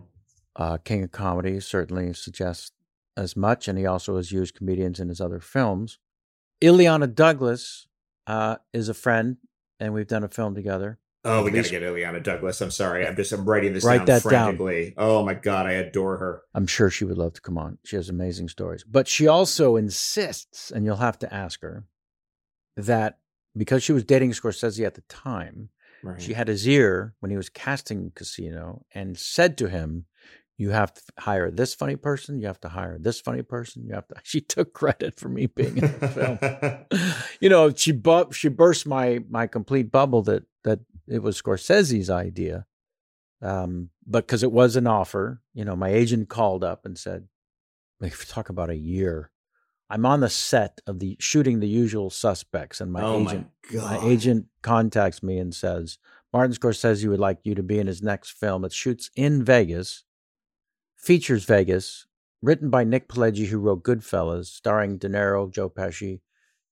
Uh, 0.57 0.77
King 0.79 1.05
of 1.05 1.13
Comedy 1.13 1.61
certainly 1.61 2.13
suggests 2.13 2.73
as 3.17 3.37
much, 3.37 3.69
and 3.69 3.79
he 3.79 3.87
also 3.87 4.17
has 4.17 4.33
used 4.33 4.55
comedians 4.55 5.01
in 5.01 5.09
his 5.09 5.21
other 5.21 5.41
films. 5.41 5.99
Illeana 6.63 7.13
Douglas 7.15 7.87
uh, 8.27 8.57
is 8.73 8.89
a 8.89 8.95
friend, 8.95 9.39
and 9.81 9.93
we've 9.95 10.07
done 10.07 10.25
a 10.25 10.29
film 10.29 10.55
together. 10.55 10.99
Oh, 11.25 11.45
we 11.45 11.53
gotta 11.53 11.71
get 11.71 11.83
Illeana 11.83 12.21
Douglas. 12.23 12.61
I'm 12.61 12.73
sorry. 12.73 13.07
I'm 13.07 13.15
just 13.15 13.31
I'm 13.33 13.45
writing 13.49 13.73
this 13.73 13.85
Write 13.85 13.99
down 13.99 14.07
that 14.07 14.23
down. 14.25 14.31
frantically. 14.31 14.93
Oh 14.97 15.25
my 15.25 15.35
god, 15.35 15.67
I 15.67 15.73
adore 15.73 16.17
her. 16.19 16.43
I'm 16.53 16.67
sure 16.67 16.91
she 16.91 17.05
would 17.05 17.17
love 17.19 17.35
to 17.35 17.41
come 17.41 17.57
on. 17.57 17.79
She 17.85 17.95
has 17.95 18.09
amazing 18.09 18.49
stories. 18.49 18.83
But 18.83 19.07
she 19.07 19.29
also 19.29 19.77
insists, 19.77 20.73
and 20.73 20.85
you'll 20.85 20.97
have 20.97 21.19
to 21.21 21.33
ask 21.33 21.63
her, 21.63 21.85
that 22.77 23.19
because 23.57 23.85
she 23.85 23.93
was 23.93 24.03
dating 24.05 24.33
Scorsese 24.33 24.85
at 24.85 24.95
the 24.95 25.03
time, 25.03 25.69
Right. 26.03 26.21
she 26.21 26.33
had 26.33 26.49
his 26.49 26.67
ear 26.67 27.15
when 27.21 27.31
he 27.31 27.37
was 27.37 27.49
casting 27.49 28.11
Casino 28.17 28.85
and 28.93 29.17
said 29.17 29.57
to 29.59 29.69
him, 29.69 30.07
You 30.59 30.71
have 30.71 30.95
to 30.95 31.01
hire 31.19 31.51
this 31.51 31.75
funny 31.75 31.97
person, 31.97 32.39
you 32.39 32.47
have 32.47 32.61
to 32.61 32.69
hire 32.69 32.99
this 32.99 33.21
funny 33.21 33.43
person, 33.43 33.85
you 33.85 33.95
have 33.95 34.07
to. 34.09 34.15
She 34.23 34.41
took 34.41 34.73
credit 34.73 35.19
for 35.19 35.29
me 35.29 35.47
being 35.47 35.79
in 35.79 35.99
the 35.99 36.09
film. 36.91 37.13
you 37.41 37.49
know, 37.49 37.73
she 37.75 37.93
bu- 37.93 38.33
she 38.33 38.49
burst 38.49 38.87
my 38.87 39.21
my 39.29 39.47
complete 39.47 39.91
bubble 39.91 40.23
that 40.23 40.45
that 40.65 40.81
it 41.09 41.23
was 41.23 41.41
Scorsese's 41.41 42.11
idea. 42.11 42.67
Um, 43.41 43.91
but 44.07 44.27
because 44.27 44.45
it 44.45 44.53
was 44.53 44.77
an 44.77 44.87
offer, 44.87 45.43
you 45.53 45.65
know, 45.65 45.75
my 45.75 45.89
agent 45.89 46.29
called 46.29 46.63
up 46.63 46.87
and 46.87 46.97
said, 46.97 47.27
"If 48.01 48.21
you 48.21 48.27
talk 48.27 48.49
about 48.49 48.71
a 48.71 48.77
year, 48.77 49.33
I'm 49.91 50.07
on 50.07 50.21
the 50.21 50.31
set 50.31 50.81
of 50.87 51.01
the 51.01 51.17
shooting 51.21 51.61
The 51.61 51.69
Usual 51.69 52.09
Suspects, 52.09 52.81
and 52.81 52.93
my 52.93 53.03
oh 53.03 53.21
agent 53.21 53.49
my 53.75 53.81
my 53.81 54.07
agent 54.07 54.47
contacts 54.63 55.23
me 55.23 55.39
and 55.39 55.55
says 55.55 55.99
Martin 56.33 56.57
Scorsese 56.57 57.09
would 57.09 57.21
like 57.21 57.41
you 57.45 57.55
to 57.55 57.63
be 57.63 57.79
in 57.79 57.87
his 57.87 58.03
next 58.03 58.31
film. 58.31 58.65
It 58.65 58.73
shoots 58.73 59.11
in 59.17 59.45
Vegas, 59.45 60.05
features 61.03 61.45
Vegas, 61.45 62.07
written 62.41 62.71
by 62.71 62.85
Nick 62.85 63.09
Pileggi, 63.09 63.47
who 63.47 63.59
wrote 63.59 63.83
Goodfellas, 63.83 64.47
starring 64.47 64.97
De 64.99 65.09
Niro, 65.09 65.51
Joe 65.53 65.69
Pesci, 65.69 66.21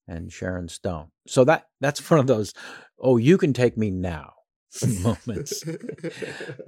and 0.09 0.33
Sharon 0.33 0.69
Stone. 0.69 1.09
So 1.27 1.45
that 1.45 1.67
that's 1.81 2.09
one 2.11 2.21
of 2.21 2.27
those, 2.27 2.55
oh, 2.99 3.17
you 3.17 3.37
can 3.37 3.53
take 3.53 3.77
me 3.77 3.91
now 3.91 4.33
moments. 5.03 5.65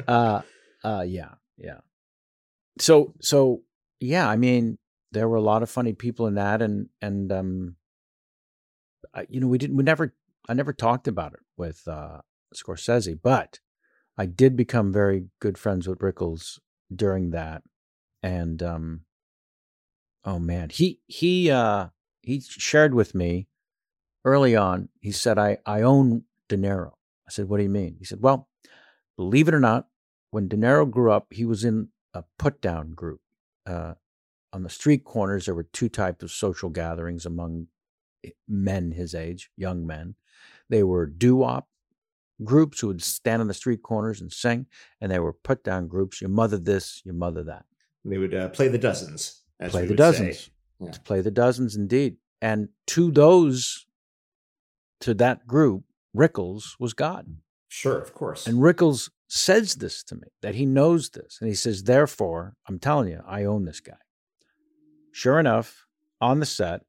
Uh, 0.09 0.43
uh, 0.85 1.05
yeah, 1.07 1.35
yeah. 1.57 1.79
So, 2.79 3.15
so 3.21 3.63
yeah. 4.01 4.29
I 4.29 4.37
mean, 4.37 4.79
there 5.13 5.29
were 5.29 5.37
a 5.37 5.43
lot 5.43 5.63
of 5.63 5.71
funny 5.71 5.93
people 5.93 6.27
in 6.27 6.35
that, 6.35 6.61
and 6.61 6.89
and 7.01 7.31
um, 7.31 7.77
I, 9.15 9.27
you 9.29 9.41
know, 9.41 9.47
we 9.47 9.59
didn't, 9.59 9.77
we 9.77 9.85
never, 9.85 10.15
I 10.49 10.55
never 10.55 10.73
talked 10.73 11.07
about 11.07 11.35
it 11.35 11.41
with 11.57 11.87
uh, 11.87 12.23
Scorsese, 12.55 13.19
but 13.23 13.61
I 14.19 14.27
did 14.27 14.57
become 14.57 14.93
very 14.93 15.27
good 15.41 15.57
friends 15.57 15.87
with 15.87 16.01
Rickles 16.01 16.59
during 16.97 17.31
that, 17.31 17.63
and 18.23 18.63
um, 18.63 19.01
oh 20.25 20.39
man, 20.39 20.71
he 20.71 21.01
he 21.07 21.51
uh 21.51 21.89
he 22.23 22.41
shared 22.41 22.95
with 22.95 23.15
me 23.15 23.49
early 24.25 24.57
on. 24.57 24.89
He 25.01 25.13
said, 25.13 25.39
"I 25.39 25.59
I 25.67 25.83
own 25.83 26.25
De 26.49 26.57
Niro." 26.57 26.93
I 27.27 27.31
said, 27.31 27.49
"What 27.49 27.59
do 27.59 27.63
you 27.63 27.69
mean?" 27.71 27.97
He 27.99 28.05
said, 28.05 28.21
"Well, 28.21 28.49
believe 29.17 29.49
it 29.49 29.55
or 29.55 29.61
not, 29.61 29.89
when 30.31 30.49
De 30.49 30.57
Niro 30.57 30.91
grew 30.91 31.13
up, 31.13 31.29
he 31.33 31.45
was 31.45 31.65
in 31.65 31.89
a 32.15 32.25
put 32.39 32.61
down 32.61 32.93
group, 32.93 33.21
uh, 33.67 33.95
on 34.53 34.63
the 34.63 34.71
street 34.71 35.05
corners, 35.05 35.47
there 35.47 35.55
were 35.55 35.63
two 35.63 35.89
types 35.89 36.23
of 36.23 36.31
social 36.31 36.69
gatherings 36.69 37.25
among 37.25 37.69
men 38.47 38.93
his 38.93 39.15
age, 39.15 39.51
young 39.57 39.87
men. 39.87 40.15
They 40.69 40.83
were 40.83 41.07
doo 41.07 41.37
wop 41.37 41.69
groups 42.45 42.81
who 42.81 42.89
would 42.89 43.03
stand 43.03 43.41
on 43.41 43.49
the 43.49 43.55
street 43.55 43.83
corners 43.83 44.21
and 44.21 44.33
sing, 44.33 44.67
and 45.01 45.11
they 45.11 45.19
were 45.19 45.33
put 45.33 45.65
down 45.65 45.89
groups. 45.89 46.21
Your 46.21 46.31
mother 46.31 46.59
this, 46.59 47.03
your 47.05 47.15
mother 47.15 47.43
that. 47.45 47.65
They 48.05 48.19
would 48.19 48.35
uh, 48.35 48.49
play 48.49 48.69
the 48.69 48.79
dozens. 48.79 49.43
play 49.69 49.87
the 49.87 49.95
dozens. 49.95 50.51
Yeah. 50.81 50.91
Play 51.05 51.21
the 51.21 51.31
dozens, 51.31 51.77
indeed. 51.77 52.17
And 52.41 52.69
to 52.89 53.13
those, 53.13 53.87
to 55.01 55.15
that 55.15 55.47
group, 55.47 55.85
Rickles 56.17 56.77
was 56.79 56.93
God. 56.93 57.37
Sure, 57.69 57.99
of 57.99 58.13
course. 58.13 58.47
And 58.47 58.59
Rickles 58.59 59.11
says 59.29 59.77
this 59.77 60.03
to 60.05 60.17
me 60.17 60.29
that 60.43 60.57
he 60.57 60.67
knows 60.67 61.11
this. 61.11 61.39
And 61.41 61.49
he 61.49 61.55
says, 61.55 61.85
Therefore, 61.85 62.57
I'm 62.69 62.79
telling 62.79 63.09
you, 63.09 63.23
I 63.27 63.45
own 63.45 63.65
this 63.65 63.81
guy. 63.81 63.97
Sure 65.13 65.39
enough, 65.39 65.87
on 66.21 66.41
the 66.41 66.47
set, 66.47 66.83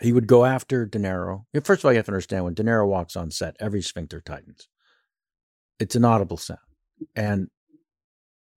he 0.00 0.12
would 0.12 0.26
go 0.26 0.44
after 0.44 0.86
De 0.86 0.98
Niro. 0.98 1.44
First 1.62 1.80
of 1.80 1.84
all, 1.84 1.92
you 1.92 1.98
have 1.98 2.06
to 2.06 2.12
understand 2.12 2.44
when 2.44 2.54
De 2.54 2.62
Niro 2.62 2.86
walks 2.86 3.16
on 3.16 3.30
set, 3.30 3.56
every 3.60 3.82
sphincter 3.82 4.20
tightens. 4.20 4.68
It's 5.78 5.94
an 5.94 6.04
audible 6.04 6.36
sound. 6.36 6.58
And 7.14 7.48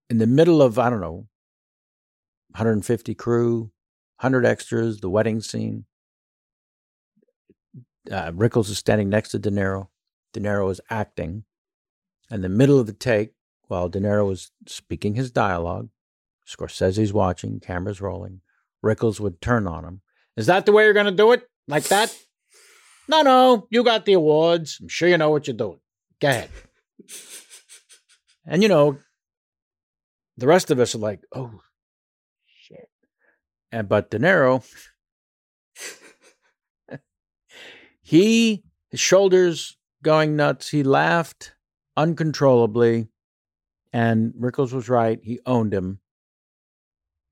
in 0.10 0.18
the 0.18 0.28
middle 0.28 0.62
of, 0.62 0.80
I 0.80 0.90
don't 0.90 1.02
know, 1.02 1.28
150 2.52 3.16
crew, 3.16 3.72
100 4.18 4.46
extras, 4.46 5.00
the 5.00 5.10
wedding 5.10 5.42
scene, 5.42 5.86
uh, 8.12 8.32
Rickles 8.32 8.70
is 8.70 8.78
standing 8.78 9.10
next 9.10 9.30
to 9.30 9.40
De 9.40 9.50
Niro. 9.50 9.88
De 10.34 10.40
Niro 10.40 10.70
is 10.72 10.82
acting. 10.90 11.44
In 12.30 12.42
the 12.42 12.50
middle 12.50 12.80
of 12.80 12.88
the 12.88 12.94
take, 12.94 13.34
while 13.68 13.90
De 13.90 14.00
Niro 14.00 14.32
is 14.32 14.52
speaking 14.68 15.16
his 15.16 15.32
dialogue, 15.32 15.90
Scorsese's 16.48 17.14
watching, 17.14 17.60
cameras 17.60 18.02
rolling, 18.02 18.42
Rickles 18.84 19.20
would 19.20 19.42
turn 19.42 19.68
on 19.68 19.86
him. 19.86 20.02
Is 20.36 20.48
that 20.48 20.66
the 20.66 20.72
way 20.72 20.84
you're 20.86 20.94
going 20.94 21.06
to 21.06 21.12
do 21.12 21.32
it? 21.32 21.48
Like 21.68 21.86
that? 21.86 22.16
No, 23.08 23.22
no, 23.22 23.68
you 23.70 23.84
got 23.84 24.06
the 24.06 24.14
awards. 24.14 24.78
I'm 24.82 24.88
sure 24.88 25.10
you 25.10 25.18
know 25.18 25.30
what 25.30 25.48
you're 25.48 25.56
doing. 25.56 25.80
Go 26.20 26.30
ahead. 26.30 26.50
And, 28.46 28.64
you 28.64 28.70
know, 28.70 28.98
the 30.38 30.48
rest 30.48 30.72
of 30.72 30.80
us 30.80 30.96
are 30.96 31.00
like, 31.00 31.22
oh, 31.34 31.62
shit. 32.48 32.90
And, 33.72 33.88
but 33.88 34.10
De 34.10 34.20
Niro, 34.20 34.66
he, 38.02 38.64
his 38.90 39.00
shoulders 39.00 39.78
going 40.02 40.36
nuts. 40.36 40.70
He 40.70 40.84
laughed 40.84 41.54
uncontrollably. 41.96 43.08
And 43.92 44.34
Rickles 44.34 44.74
was 44.74 44.90
right. 44.90 45.20
He 45.22 45.40
owned 45.46 45.74
him. 45.74 46.00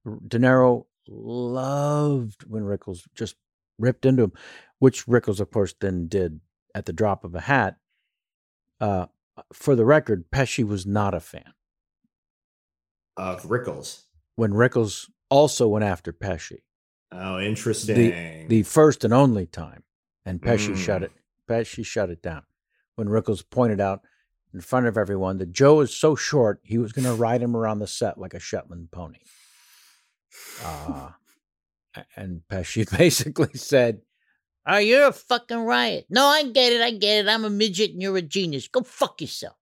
De 0.06 0.38
Niro 0.40 0.86
loved 1.12 2.44
when 2.48 2.64
Rickles 2.64 3.08
just 3.16 3.36
ripped 3.78 4.06
into 4.06 4.24
him, 4.24 4.34
which 4.80 5.06
Rickles, 5.06 5.40
of 5.40 5.52
course, 5.52 5.74
then 5.80 6.08
did 6.08 6.40
at 6.74 6.86
the 6.86 6.94
drop 6.94 7.24
of 7.24 7.36
a 7.36 7.42
hat. 7.42 7.78
Uh, 8.80 9.08
for 9.54 9.76
the 9.76 9.86
record, 9.86 10.32
Pesci 10.32 10.66
was 10.66 10.86
not 10.86 11.14
a 11.14 11.20
fan 11.20 11.54
of 13.18 13.44
Rickles. 13.44 14.04
When 14.36 14.52
Rickles 14.54 15.10
also 15.30 15.68
went 15.68 15.86
after 15.86 16.12
Pesci. 16.12 16.60
Oh, 17.12 17.40
interesting. 17.40 17.96
The, 17.96 18.46
the 18.48 18.64
first 18.64 19.04
and 19.04 19.14
only 19.14 19.46
time, 19.46 19.84
and 20.26 20.42
Pesci 20.42 20.74
mm. 20.74 20.78
shut 20.78 21.04
it. 21.04 21.12
Pesci 21.48 21.86
shut 21.86 22.10
it 22.10 22.22
down 22.22 22.44
when 22.96 23.08
Rickles 23.08 23.44
pointed 23.50 23.82
out 23.82 24.02
in 24.54 24.62
front 24.62 24.86
of 24.86 24.98
everyone 24.98 25.38
that 25.38 25.52
Joe 25.52 25.82
is 25.82 25.96
so 25.96 26.16
short 26.16 26.60
he 26.64 26.78
was 26.78 26.92
going 26.92 27.06
to 27.06 27.14
ride 27.14 27.42
him 27.42 27.56
around 27.56 27.80
the 27.80 27.88
set 27.88 28.18
like 28.18 28.34
a 28.34 28.40
Shetland 28.40 28.92
pony. 28.92 29.20
Uh, 30.64 31.10
and 32.16 32.42
Pesci 32.50 32.90
basically 32.98 33.54
said, 33.54 34.02
Oh, 34.66 34.78
you're 34.78 35.08
a 35.08 35.12
fucking 35.12 35.58
riot. 35.58 36.06
No, 36.10 36.26
I 36.26 36.44
get 36.44 36.72
it. 36.72 36.82
I 36.82 36.92
get 36.92 37.26
it. 37.26 37.30
I'm 37.30 37.46
a 37.46 37.50
midget 37.50 37.92
and 37.92 38.02
you're 38.02 38.18
a 38.18 38.22
genius. 38.22 38.68
Go 38.68 38.82
fuck 38.82 39.20
yourself. 39.20 39.56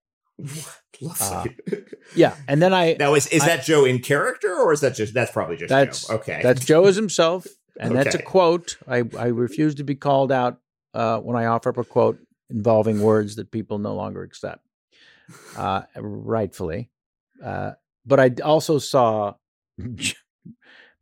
Uh, 1.22 1.46
yeah, 2.16 2.36
and 2.48 2.62
then 2.62 2.74
I 2.74 2.96
now 3.00 3.14
is 3.14 3.28
is 3.28 3.44
I, 3.44 3.48
that 3.48 3.64
Joe 3.66 3.86
in 3.86 4.00
character 4.00 4.54
or 4.54 4.74
is 4.74 4.82
that 4.82 4.96
just 4.96 5.14
that's 5.14 5.32
probably 5.32 5.58
just 5.58 5.70
that's 5.70 6.08
Joe? 6.08 6.16
Okay, 6.16 6.40
that's 6.41 6.64
Joe 6.66 6.86
as 6.86 6.96
himself, 6.96 7.48
and 7.80 7.91
okay. 7.91 8.04
that's 8.04 8.16
a 8.16 8.22
quote. 8.22 8.78
I 8.88 9.04
I 9.18 9.28
refuse 9.28 9.76
to 9.76 9.84
be 9.84 9.96
called 9.96 10.32
out 10.32 10.60
uh, 10.94 11.20
when 11.20 11.36
I 11.36 11.46
offer 11.46 11.70
up 11.70 11.78
a 11.78 11.84
quote 11.84 12.20
involving 12.50 13.02
words 13.02 13.36
that 13.36 13.52
people 13.52 13.80
no 13.80 13.96
longer 13.96 14.24
accept, 14.24 14.66
uh, 15.58 15.84
rightfully. 15.96 16.90
Uh, 17.44 17.72
but 18.06 18.20
I 18.20 18.32
also 18.44 18.80
saw 18.80 19.34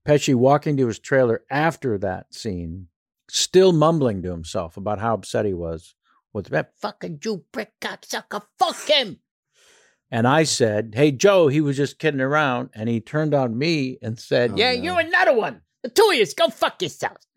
Pesci 0.06 0.34
walking 0.34 0.78
to 0.78 0.88
his 0.88 1.00
trailer 1.00 1.44
after 1.52 1.98
that 1.98 2.34
scene, 2.34 2.88
still 3.30 3.74
mumbling 3.74 4.22
to 4.24 4.32
himself 4.32 4.78
about 4.78 5.00
how 5.00 5.14
upset 5.14 5.46
he 5.46 5.54
was 5.54 5.96
with 6.34 6.48
that 6.48 6.72
fucking 6.80 7.20
Jew 7.20 7.44
brick 7.52 7.74
cocksucker. 7.82 8.44
Fuck 8.58 8.88
him. 8.88 9.20
And 10.10 10.26
I 10.28 10.44
said, 10.44 10.94
Hey, 10.96 11.12
Joe, 11.12 11.48
he 11.50 11.60
was 11.60 11.76
just 11.76 12.00
kidding 12.00 12.22
around. 12.22 12.70
And 12.74 12.88
he 12.88 13.02
turned 13.02 13.34
on 13.34 13.58
me 13.58 13.98
and 14.02 14.18
said, 14.18 14.52
oh, 14.52 14.56
Yeah, 14.56 14.74
no. 14.74 14.82
you're 14.82 15.00
another 15.00 15.34
one. 15.34 15.62
The 15.84 15.90
two 15.90 16.10
of 16.10 16.16
you, 16.16 16.26
go 16.38 16.48
fuck 16.50 16.82
yourselves. 16.82 17.28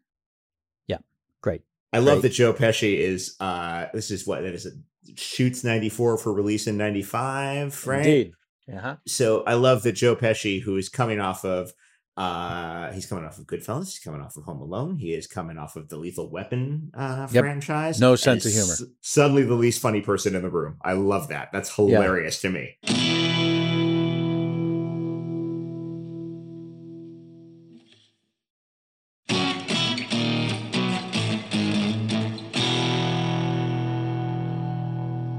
Yeah, 0.86 0.98
great. 1.40 1.62
I 1.92 1.98
great. 1.98 2.06
love 2.06 2.22
that 2.22 2.30
Joe 2.30 2.52
Pesci 2.52 2.96
is, 2.98 3.36
uh, 3.40 3.86
this 3.92 4.10
is 4.10 4.26
what, 4.26 4.44
is 4.44 4.66
it? 4.66 4.74
Shoots 5.16 5.64
94 5.64 6.18
for 6.18 6.32
release 6.32 6.66
in 6.66 6.76
95, 6.76 7.86
right? 7.86 7.98
Indeed. 7.98 8.32
Uh-huh. 8.72 8.96
So 9.06 9.42
I 9.44 9.54
love 9.54 9.82
that 9.82 9.92
Joe 9.92 10.14
Pesci, 10.14 10.62
who 10.62 10.76
is 10.76 10.88
coming 10.88 11.20
off 11.20 11.44
of 11.44 11.72
uh, 12.16 12.92
he's 12.92 13.06
coming 13.06 13.24
off 13.24 13.38
of 13.38 13.46
Goodfellas. 13.46 13.86
He's 13.86 13.98
coming 13.98 14.20
off 14.20 14.36
of 14.36 14.44
Home 14.44 14.60
Alone. 14.60 14.96
He 14.96 15.14
is 15.14 15.26
coming 15.26 15.58
off 15.58 15.76
of 15.76 15.88
the 15.88 15.96
Lethal 15.96 16.28
Weapon 16.30 16.90
uh, 16.94 17.28
yep. 17.30 17.42
franchise. 17.42 18.00
No 18.00 18.16
sense 18.16 18.44
of 18.44 18.52
humor. 18.52 18.72
S- 18.72 18.82
suddenly, 19.00 19.44
the 19.44 19.54
least 19.54 19.80
funny 19.80 20.00
person 20.00 20.34
in 20.34 20.42
the 20.42 20.50
room. 20.50 20.76
I 20.82 20.92
love 20.92 21.28
that. 21.28 21.50
That's 21.52 21.74
hilarious 21.74 22.42
yeah. 22.42 22.50
to 22.50 22.54
me. 22.54 22.76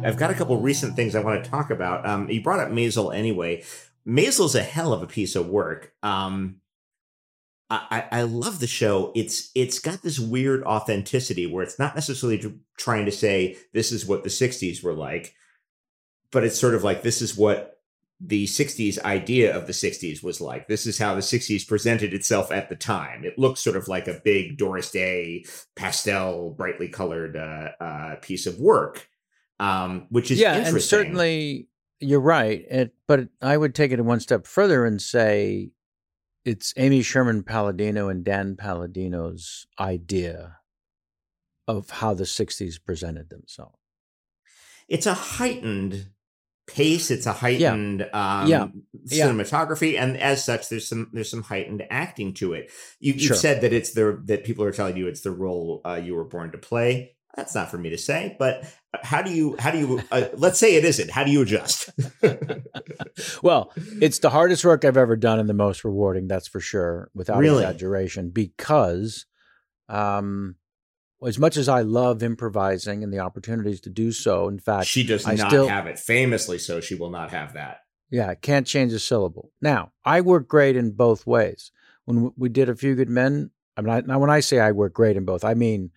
I've 0.03 0.17
got 0.17 0.31
a 0.31 0.33
couple 0.33 0.59
recent 0.59 0.95
things 0.95 1.15
I 1.15 1.21
want 1.21 1.43
to 1.43 1.49
talk 1.49 1.69
about. 1.69 2.05
Um, 2.07 2.29
you 2.29 2.41
brought 2.41 2.59
up 2.59 2.69
Maisel 2.69 3.15
anyway. 3.15 3.63
Maisel's 4.05 4.55
a 4.55 4.63
hell 4.63 4.93
of 4.93 5.03
a 5.03 5.07
piece 5.07 5.35
of 5.35 5.47
work. 5.47 5.93
Um, 6.01 6.60
I, 7.71 8.07
I 8.11 8.21
love 8.23 8.59
the 8.59 8.67
show. 8.67 9.11
It's 9.15 9.49
it's 9.55 9.79
got 9.79 10.01
this 10.01 10.19
weird 10.19 10.63
authenticity 10.63 11.45
where 11.45 11.63
it's 11.63 11.79
not 11.79 11.95
necessarily 11.95 12.53
trying 12.77 13.05
to 13.05 13.11
say 13.11 13.57
this 13.73 13.91
is 13.91 14.05
what 14.05 14.23
the 14.23 14.29
'60s 14.29 14.83
were 14.83 14.93
like, 14.93 15.33
but 16.31 16.43
it's 16.43 16.59
sort 16.59 16.75
of 16.75 16.83
like 16.83 17.01
this 17.01 17.21
is 17.21 17.37
what 17.37 17.81
the 18.23 18.45
60s 18.45 18.99
idea 18.99 19.55
of 19.55 19.65
the 19.65 19.73
60s 19.73 20.21
was 20.21 20.39
like. 20.39 20.67
This 20.67 20.85
is 20.85 20.99
how 20.99 21.15
the 21.15 21.21
60s 21.21 21.67
presented 21.67 22.13
itself 22.13 22.51
at 22.51 22.69
the 22.69 22.75
time. 22.75 23.23
It 23.23 23.39
looks 23.39 23.61
sort 23.61 23.75
of 23.75 23.87
like 23.87 24.07
a 24.07 24.21
big 24.23 24.57
Doris 24.57 24.91
Day 24.91 25.45
pastel, 25.75 26.51
brightly 26.51 26.87
colored 26.87 27.35
uh, 27.35 27.71
uh, 27.83 28.15
piece 28.21 28.45
of 28.45 28.59
work, 28.59 29.09
um, 29.59 30.05
which 30.09 30.29
is 30.29 30.39
yeah, 30.39 30.53
and 30.53 30.81
certainly 30.81 31.67
you're 31.99 32.19
right. 32.19 32.63
It, 32.69 32.93
but 33.07 33.29
I 33.41 33.57
would 33.57 33.73
take 33.73 33.91
it 33.91 33.99
one 34.03 34.19
step 34.19 34.45
further 34.45 34.85
and 34.85 35.01
say 35.01 35.71
it's 36.45 36.73
Amy 36.77 37.01
Sherman 37.01 37.43
Palladino 37.43 38.09
and 38.09 38.23
Dan 38.23 38.55
Palladino's 38.55 39.67
idea 39.79 40.57
of 41.67 41.89
how 41.89 42.13
the 42.13 42.23
60s 42.23 42.83
presented 42.83 43.29
themselves. 43.29 43.77
It's 44.87 45.05
a 45.05 45.13
heightened 45.13 46.09
pace, 46.67 47.11
it's 47.11 47.25
a 47.25 47.33
heightened 47.33 48.07
yeah. 48.13 48.41
Um, 48.41 48.47
yeah. 48.47 48.67
cinematography, 49.07 49.93
yeah. 49.93 50.03
and 50.03 50.17
as 50.17 50.43
such, 50.43 50.69
there's 50.69 50.87
some 50.87 51.09
there's 51.13 51.29
some 51.29 51.43
heightened 51.43 51.85
acting 51.89 52.33
to 52.35 52.53
it. 52.53 52.71
You, 52.99 53.13
have 53.13 53.21
sure. 53.21 53.35
said 53.35 53.61
that 53.61 53.73
it's 53.73 53.93
the 53.93 54.21
that 54.25 54.43
people 54.43 54.65
are 54.65 54.71
telling 54.71 54.97
you 54.97 55.07
it's 55.07 55.21
the 55.21 55.31
role 55.31 55.81
uh, 55.85 56.01
you 56.03 56.15
were 56.15 56.25
born 56.25 56.51
to 56.51 56.57
play. 56.57 57.15
That's 57.35 57.55
not 57.55 57.71
for 57.71 57.77
me 57.77 57.89
to 57.91 57.97
say, 57.97 58.35
but 58.37 58.65
how 59.03 59.21
do 59.21 59.31
you 59.31 59.55
how 59.57 59.71
do 59.71 59.79
you 59.79 60.01
uh, 60.11 60.25
let's 60.33 60.59
say 60.59 60.75
it 60.75 60.83
isn't 60.83 61.09
how 61.09 61.23
do 61.23 61.31
you 61.31 61.41
adjust? 61.41 61.89
Well 63.43 63.71
it's 64.01 64.19
the 64.19 64.29
hardest 64.29 64.63
work 64.63 64.85
i've 64.85 64.97
ever 64.97 65.15
done 65.15 65.39
and 65.39 65.49
the 65.49 65.53
most 65.53 65.83
rewarding 65.83 66.27
that's 66.27 66.47
for 66.47 66.59
sure 66.59 67.09
without 67.13 67.37
really? 67.39 67.63
exaggeration 67.63 68.29
because 68.29 69.25
um 69.89 70.55
as 71.25 71.37
much 71.37 71.57
as 71.57 71.67
i 71.67 71.81
love 71.81 72.23
improvising 72.23 73.03
and 73.03 73.13
the 73.13 73.19
opportunities 73.19 73.81
to 73.81 73.89
do 73.89 74.11
so 74.11 74.47
in 74.47 74.59
fact 74.59 74.87
she 74.87 75.03
does 75.03 75.25
I 75.25 75.35
not 75.35 75.49
still, 75.49 75.67
have 75.67 75.87
it 75.87 75.99
famously 75.99 76.57
so 76.57 76.79
she 76.79 76.95
will 76.95 77.09
not 77.09 77.31
have 77.31 77.53
that. 77.53 77.81
Yeah 78.09 78.33
can't 78.35 78.67
change 78.67 78.93
a 78.93 78.99
syllable. 78.99 79.51
Now 79.61 79.91
i 80.05 80.21
work 80.21 80.47
great 80.47 80.75
in 80.75 80.91
both 80.91 81.27
ways. 81.27 81.71
When 82.05 82.31
we 82.37 82.49
did 82.49 82.69
a 82.69 82.75
few 82.75 82.95
good 82.95 83.09
men 83.09 83.51
i 83.77 83.81
mean 83.81 83.93
I, 83.93 84.01
now 84.01 84.19
when 84.19 84.29
i 84.29 84.39
say 84.39 84.59
i 84.59 84.71
work 84.71 84.93
great 84.93 85.17
in 85.17 85.25
both 85.25 85.43
i 85.43 85.53
mean 85.53 85.91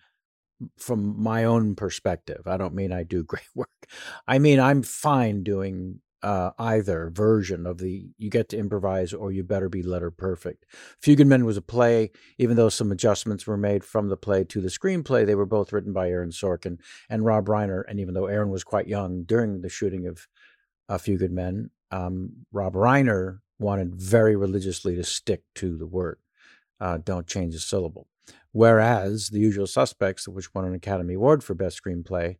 from 0.77 1.21
my 1.21 1.43
own 1.43 1.75
perspective. 1.75 2.47
I 2.47 2.57
don't 2.57 2.73
mean 2.73 2.91
I 2.91 3.03
do 3.03 3.23
great 3.25 3.49
work. 3.55 3.69
I 4.27 4.39
mean 4.39 4.59
I'm 4.59 4.83
fine 4.83 5.43
doing 5.43 6.01
uh, 6.25 6.49
either 6.57 7.11
version 7.11 7.67
of 7.67 7.77
the 7.77 8.09
you 8.17 8.31
get 8.31 8.49
to 8.49 8.57
improvise 8.57 9.13
or 9.13 9.31
you 9.31 9.43
better 9.43 9.69
be 9.69 9.83
letter 9.83 10.09
perfect. 10.09 10.65
Few 10.99 11.15
Men 11.23 11.45
was 11.45 11.55
a 11.55 11.61
play, 11.61 12.09
even 12.39 12.57
though 12.57 12.69
some 12.69 12.91
adjustments 12.91 13.45
were 13.45 13.57
made 13.57 13.83
from 13.83 14.09
the 14.09 14.17
play 14.17 14.43
to 14.45 14.59
the 14.59 14.69
screenplay. 14.69 15.23
They 15.23 15.35
were 15.35 15.45
both 15.45 15.71
written 15.71 15.93
by 15.93 16.09
Aaron 16.09 16.31
Sorkin 16.31 16.79
and 17.11 17.23
Rob 17.23 17.45
Reiner. 17.45 17.83
And 17.87 17.99
even 17.99 18.15
though 18.15 18.25
Aaron 18.25 18.49
was 18.49 18.63
quite 18.63 18.87
young 18.87 19.23
during 19.23 19.61
the 19.61 19.69
shooting 19.69 20.07
of 20.07 20.27
A 20.89 20.97
Few 20.97 21.19
Good 21.19 21.31
Men, 21.31 21.69
um, 21.91 22.47
Rob 22.51 22.73
Reiner 22.73 23.41
wanted 23.59 23.93
very 23.93 24.35
religiously 24.35 24.95
to 24.95 25.03
stick 25.03 25.43
to 25.55 25.77
the 25.77 25.85
word, 25.85 26.17
uh, 26.79 26.97
don't 26.97 27.27
change 27.27 27.53
a 27.53 27.59
syllable. 27.59 28.07
Whereas 28.55 29.31
The 29.31 29.39
Usual 29.39 29.67
Suspects, 29.67 30.29
which 30.29 30.55
won 30.55 30.63
an 30.63 30.73
Academy 30.73 31.15
Award 31.15 31.43
for 31.43 31.53
Best 31.53 31.83
Screenplay, 31.83 32.37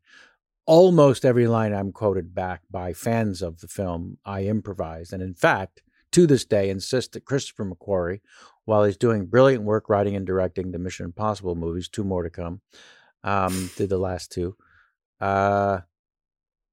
almost 0.65 1.25
every 1.25 1.45
line 1.45 1.73
I'm 1.73 1.91
quoted 1.91 2.33
back 2.33 2.61
by 2.71 2.93
fans 2.93 3.41
of 3.41 3.59
the 3.59 3.67
film, 3.67 4.17
I 4.23 4.43
improvised. 4.43 5.11
And 5.11 5.21
in 5.21 5.33
fact, 5.33 5.81
to 6.13 6.25
this 6.25 6.45
day, 6.45 6.69
insist 6.69 7.11
that 7.11 7.25
Christopher 7.25 7.65
McQuarrie, 7.65 8.21
while 8.63 8.85
he's 8.85 8.95
doing 8.95 9.25
brilliant 9.25 9.65
work 9.65 9.89
writing 9.89 10.15
and 10.15 10.25
directing 10.25 10.71
the 10.71 10.79
Mission 10.79 11.05
Impossible 11.05 11.53
movies, 11.53 11.89
two 11.89 12.05
more 12.05 12.23
to 12.23 12.29
come, 12.29 12.61
um, 13.25 13.69
did 13.75 13.89
the 13.89 13.97
last 13.97 14.31
two. 14.31 14.55
Uh, 15.19 15.81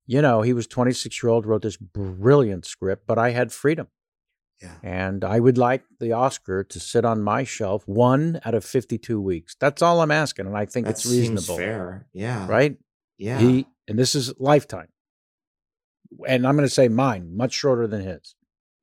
you 0.07 0.23
know, 0.23 0.43
he 0.43 0.53
was 0.53 0.69
26 0.69 1.21
year 1.21 1.31
old, 1.31 1.47
wrote 1.47 1.63
this 1.63 1.77
brilliant 1.77 2.65
script, 2.65 3.09
but 3.09 3.19
I 3.19 3.31
had 3.31 3.51
freedom. 3.51 3.89
Yeah. 4.63 4.75
And 4.83 5.25
I 5.25 5.41
would 5.41 5.59
like 5.59 5.83
the 5.99 6.13
Oscar 6.13 6.63
to 6.65 6.79
sit 6.81 7.05
on 7.05 7.21
my 7.23 7.43
shelf 7.45 7.83
one 7.89 8.41
out 8.45 8.55
of 8.55 8.65
52 8.65 9.21
weeks. 9.21 9.57
That's 9.59 9.83
all 9.83 10.01
I'm 10.01 10.11
asking. 10.13 10.47
And 10.47 10.57
I 10.57 10.67
think 10.67 10.87
That 10.87 10.93
it's 10.93 11.07
reasonable. 11.07 11.57
fair. 11.57 12.07
Yeah. 12.13 12.47
Right? 12.49 12.77
Yeah. 13.19 13.39
He 13.39 13.67
and 13.89 13.99
this 13.99 14.15
is 14.15 14.33
lifetime. 14.39 14.89
And 16.29 16.47
I'm 16.47 16.57
going 16.57 16.69
to 16.69 16.73
say 16.75 16.89
mine, 16.89 17.37
much 17.37 17.53
shorter 17.55 17.87
than 17.87 18.03
his. 18.03 18.35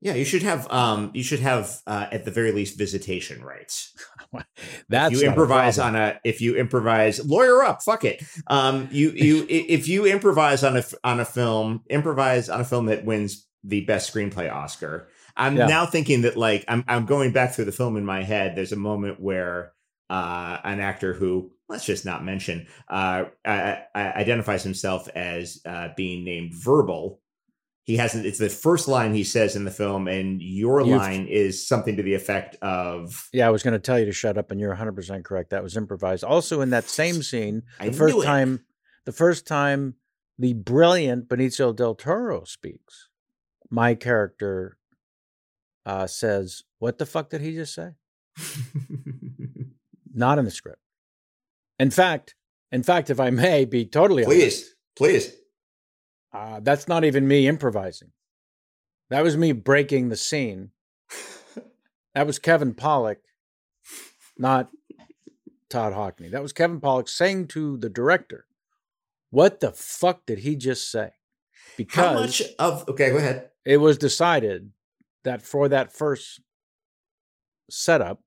yeah. 0.02 0.16
You 0.16 0.26
should 0.26 0.44
have. 0.44 0.70
Um. 0.72 1.12
You 1.14 1.24
should 1.24 1.40
have. 1.42 1.78
Uh, 1.86 2.08
at 2.12 2.26
the 2.26 2.32
very 2.32 2.52
least, 2.52 2.78
visitation 2.78 3.42
rights. 3.44 3.94
That's 4.90 5.14
you 5.14 5.20
not 5.22 5.24
a 5.24 5.28
improvise 5.30 5.78
on 5.80 5.96
a. 5.96 6.20
If 6.24 6.42
you 6.42 6.56
improvise, 6.56 7.24
lawyer 7.26 7.64
up. 7.64 7.84
Fuck 7.84 8.04
it. 8.06 8.24
Um. 8.48 8.88
You 8.92 9.12
you 9.12 9.46
if 9.50 9.88
you 9.88 10.06
improvise 10.06 10.64
on 10.64 10.76
a 10.78 10.84
on 11.04 11.20
a 11.20 11.26
film, 11.26 11.84
improvise 11.90 12.50
on 12.50 12.60
a 12.62 12.66
film 12.66 12.88
that 12.88 13.06
wins 13.06 13.46
the 13.64 13.82
best 13.86 14.12
screenplay 14.14 14.52
Oscar. 14.52 15.08
I'm 15.40 15.56
Yeah. 15.58 15.66
now 15.68 15.86
thinking 15.88 16.22
that 16.24 16.38
like 16.38 16.66
I'm 16.68 16.84
I'm 16.88 17.06
going 17.06 17.32
back 17.32 17.54
through 17.54 17.66
the 17.66 17.72
film 17.72 17.98
in 17.98 18.06
my 18.06 18.22
head. 18.24 18.56
There's 18.56 18.72
a 18.74 18.76
moment 18.78 19.20
where 19.20 19.74
uh, 20.10 20.58
an 20.64 20.80
actor 20.80 21.14
who 21.14 21.52
let's 21.70 21.86
just 21.86 22.04
not 22.06 22.24
mention 22.26 22.68
uh, 22.90 23.26
I, 23.46 23.84
I 23.96 24.02
identifies 24.14 24.64
himself 24.64 25.08
as 25.10 25.62
uh, 25.66 25.90
being 25.96 26.24
named 26.24 26.54
verbal. 26.56 27.22
He 27.84 27.98
hasn't. 27.98 28.26
It's 28.28 28.38
the 28.38 28.50
first 28.50 28.88
line 28.88 29.16
he 29.16 29.24
says 29.24 29.56
in 29.56 29.64
the 29.66 29.72
film, 29.72 30.08
and 30.08 30.40
your 30.42 30.82
You've- 30.82 30.92
line 30.94 31.26
is 31.28 31.66
something 31.68 31.96
to 31.98 32.04
the 32.04 32.14
effect 32.14 32.56
of 32.62 33.28
Yeah, 33.34 33.48
I 33.48 33.50
was 33.50 33.64
going 33.64 33.74
to 33.74 33.80
tell 33.80 33.98
you 33.98 34.06
to 34.06 34.12
shut 34.12 34.38
up, 34.38 34.52
and 34.52 34.60
you're 34.60 34.70
100 34.70 34.92
percent 34.94 35.26
correct. 35.26 35.50
That 35.52 35.64
was 35.64 35.76
improvised. 35.78 36.24
Also, 36.24 36.62
in 36.62 36.70
that 36.72 36.88
same 36.90 37.24
scene, 37.24 37.64
I 37.80 37.88
the 37.90 37.94
first 37.98 38.16
knew 38.16 38.22
it. 38.22 38.26
time, 38.26 38.66
the 39.06 39.12
first 39.12 39.48
time, 39.48 39.96
the 40.38 40.54
brilliant 40.54 41.30
Benicio 41.30 41.76
del 41.76 41.96
Toro 41.96 42.44
speaks, 42.44 43.10
my 43.72 43.96
character 43.96 44.78
uh, 45.90 46.08
says, 46.08 46.64
"What 46.80 46.98
the 46.98 47.06
fuck 47.06 47.30
did 47.30 47.42
he 47.42 47.54
just 47.54 47.74
say?" 47.74 47.90
Not 50.14 50.40
in 50.40 50.46
the 50.46 50.52
script. 50.52 50.82
In 51.78 51.92
fact, 51.92 52.36
in 52.72 52.84
fact, 52.84 53.10
if 53.10 53.20
I 53.20 53.30
may 53.30 53.66
be 53.66 53.86
totally 53.86 54.26
honest, 54.26 54.76
please, 54.96 55.28
please. 55.28 55.36
uh, 56.34 56.60
that's 56.62 56.88
not 56.88 57.04
even 57.06 57.28
me 57.28 57.48
improvising. 57.48 58.12
That 59.10 59.24
was 59.24 59.38
me 59.38 59.52
breaking 59.54 60.10
the 60.10 60.18
scene. 60.18 60.72
That 62.16 62.28
was 62.28 62.40
Kevin 62.40 62.74
Pollak, 62.74 63.18
not 64.38 64.70
Todd 65.70 65.94
Hockney. 65.94 66.30
That 66.32 66.42
was 66.42 66.52
Kevin 66.54 66.82
Pollak 66.82 67.08
saying 67.08 67.48
to 67.50 67.78
the 67.78 67.90
director, 67.90 68.46
"What 69.30 69.60
the 69.60 69.72
fuck 69.72 70.26
did 70.26 70.40
he 70.40 70.56
just 70.56 70.92
say?" 70.92 71.12
How 71.12 71.74
Because 71.78 72.20
much 72.20 72.42
of 72.60 72.90
okay? 72.90 73.12
Go 73.12 73.18
ahead. 73.18 73.50
it 73.64 73.78
was 73.78 73.98
decided 73.98 74.72
that 75.24 75.42
for 75.42 75.68
that 75.70 75.92
first 75.92 76.42
setup 77.70 78.22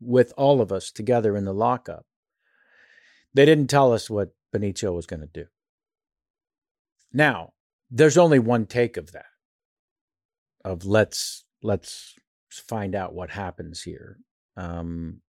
with 0.00 0.32
all 0.36 0.60
of 0.60 0.72
us 0.72 0.90
together 0.90 1.36
in 1.36 1.44
the 1.44 1.54
lockup, 1.54 2.06
they 3.34 3.44
didn't 3.44 3.70
tell 3.70 3.92
us 3.92 4.10
what 4.10 4.34
Benicio 4.54 4.94
was 4.94 5.06
going 5.06 5.20
to 5.20 5.26
do. 5.26 5.46
Now, 7.12 7.52
there's 7.90 8.18
only 8.18 8.38
one 8.38 8.66
take 8.66 8.96
of 8.96 9.12
that. 9.12 9.26
Of 10.64 10.84
let's 10.84 11.44
let's 11.62 12.14
find 12.50 12.94
out 12.94 13.14
what 13.14 13.30
happens 13.30 13.82
here. 13.82 14.18
Um, 14.56 15.20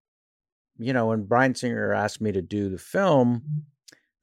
you 0.77 0.93
know, 0.93 1.07
when 1.07 1.23
Bryan 1.23 1.55
Singer 1.55 1.93
asked 1.93 2.21
me 2.21 2.31
to 2.31 2.41
do 2.41 2.69
the 2.69 2.77
film, 2.77 3.65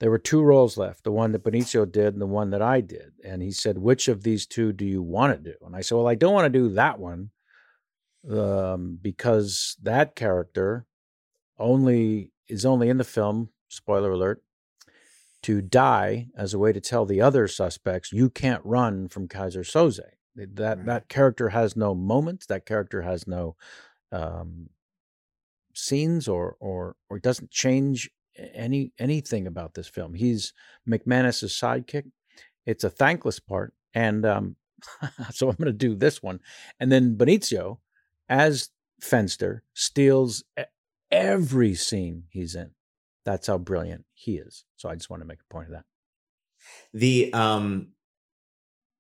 there 0.00 0.10
were 0.10 0.18
two 0.18 0.42
roles 0.42 0.76
left 0.76 1.04
the 1.04 1.12
one 1.12 1.32
that 1.32 1.42
Benicio 1.42 1.90
did 1.90 2.12
and 2.14 2.22
the 2.22 2.26
one 2.26 2.50
that 2.50 2.62
I 2.62 2.80
did. 2.80 3.12
And 3.24 3.42
he 3.42 3.50
said, 3.50 3.78
Which 3.78 4.08
of 4.08 4.22
these 4.22 4.46
two 4.46 4.72
do 4.72 4.84
you 4.84 5.02
want 5.02 5.36
to 5.36 5.50
do? 5.52 5.56
And 5.64 5.74
I 5.74 5.80
said, 5.80 5.96
Well, 5.96 6.08
I 6.08 6.14
don't 6.14 6.34
want 6.34 6.52
to 6.52 6.58
do 6.58 6.68
that 6.74 6.98
one 6.98 7.30
um, 8.30 8.98
because 9.00 9.76
that 9.82 10.14
character 10.14 10.86
only 11.58 12.32
is 12.48 12.64
only 12.64 12.88
in 12.88 12.98
the 12.98 13.04
film, 13.04 13.50
spoiler 13.68 14.12
alert, 14.12 14.42
to 15.42 15.60
die 15.60 16.28
as 16.36 16.54
a 16.54 16.58
way 16.58 16.72
to 16.72 16.80
tell 16.80 17.04
the 17.04 17.20
other 17.20 17.48
suspects, 17.48 18.12
You 18.12 18.30
can't 18.30 18.64
run 18.64 19.08
from 19.08 19.28
Keyser 19.28 19.64
Söze. 19.64 20.00
That, 20.36 20.76
Right. 20.78 20.86
that 20.86 21.08
character 21.08 21.48
has 21.48 21.76
no 21.76 21.94
moments, 21.96 22.46
that 22.46 22.64
character 22.64 23.02
has 23.02 23.26
no 23.26 23.56
um, 24.12 24.70
scenes 25.74 26.28
or 26.28 26.56
or 26.60 26.96
or 27.10 27.18
doesn't 27.18 27.50
change 27.50 28.10
any 28.54 28.92
anything 28.98 29.46
about 29.46 29.74
this 29.74 29.88
film. 29.88 30.14
He's 30.14 30.52
McManus's 30.88 31.52
sidekick. 31.52 32.04
It's 32.66 32.84
a 32.84 32.90
thankless 32.90 33.40
part, 33.40 33.72
and 33.94 34.24
um, 34.26 34.56
so 35.32 35.48
I'm 35.48 35.56
going 35.56 35.66
to 35.66 35.72
do 35.72 35.94
this 35.94 36.22
one. 36.22 36.40
And 36.80 36.90
then 36.92 37.16
Benicio, 37.16 37.78
as 38.28 38.70
Fenster, 39.02 39.60
steals 39.74 40.44
every 41.10 41.74
scene 41.74 42.24
he's 42.30 42.54
in. 42.54 42.70
That's 43.24 43.46
how 43.46 43.58
brilliant 43.58 44.04
he 44.14 44.36
is. 44.36 44.64
So 44.76 44.88
I 44.88 44.94
just 44.94 45.10
want 45.10 45.22
to 45.22 45.26
make 45.26 45.40
a 45.40 45.52
point 45.52 45.68
of 45.68 45.72
that. 45.74 45.84
The 46.92 47.32
um 47.32 47.92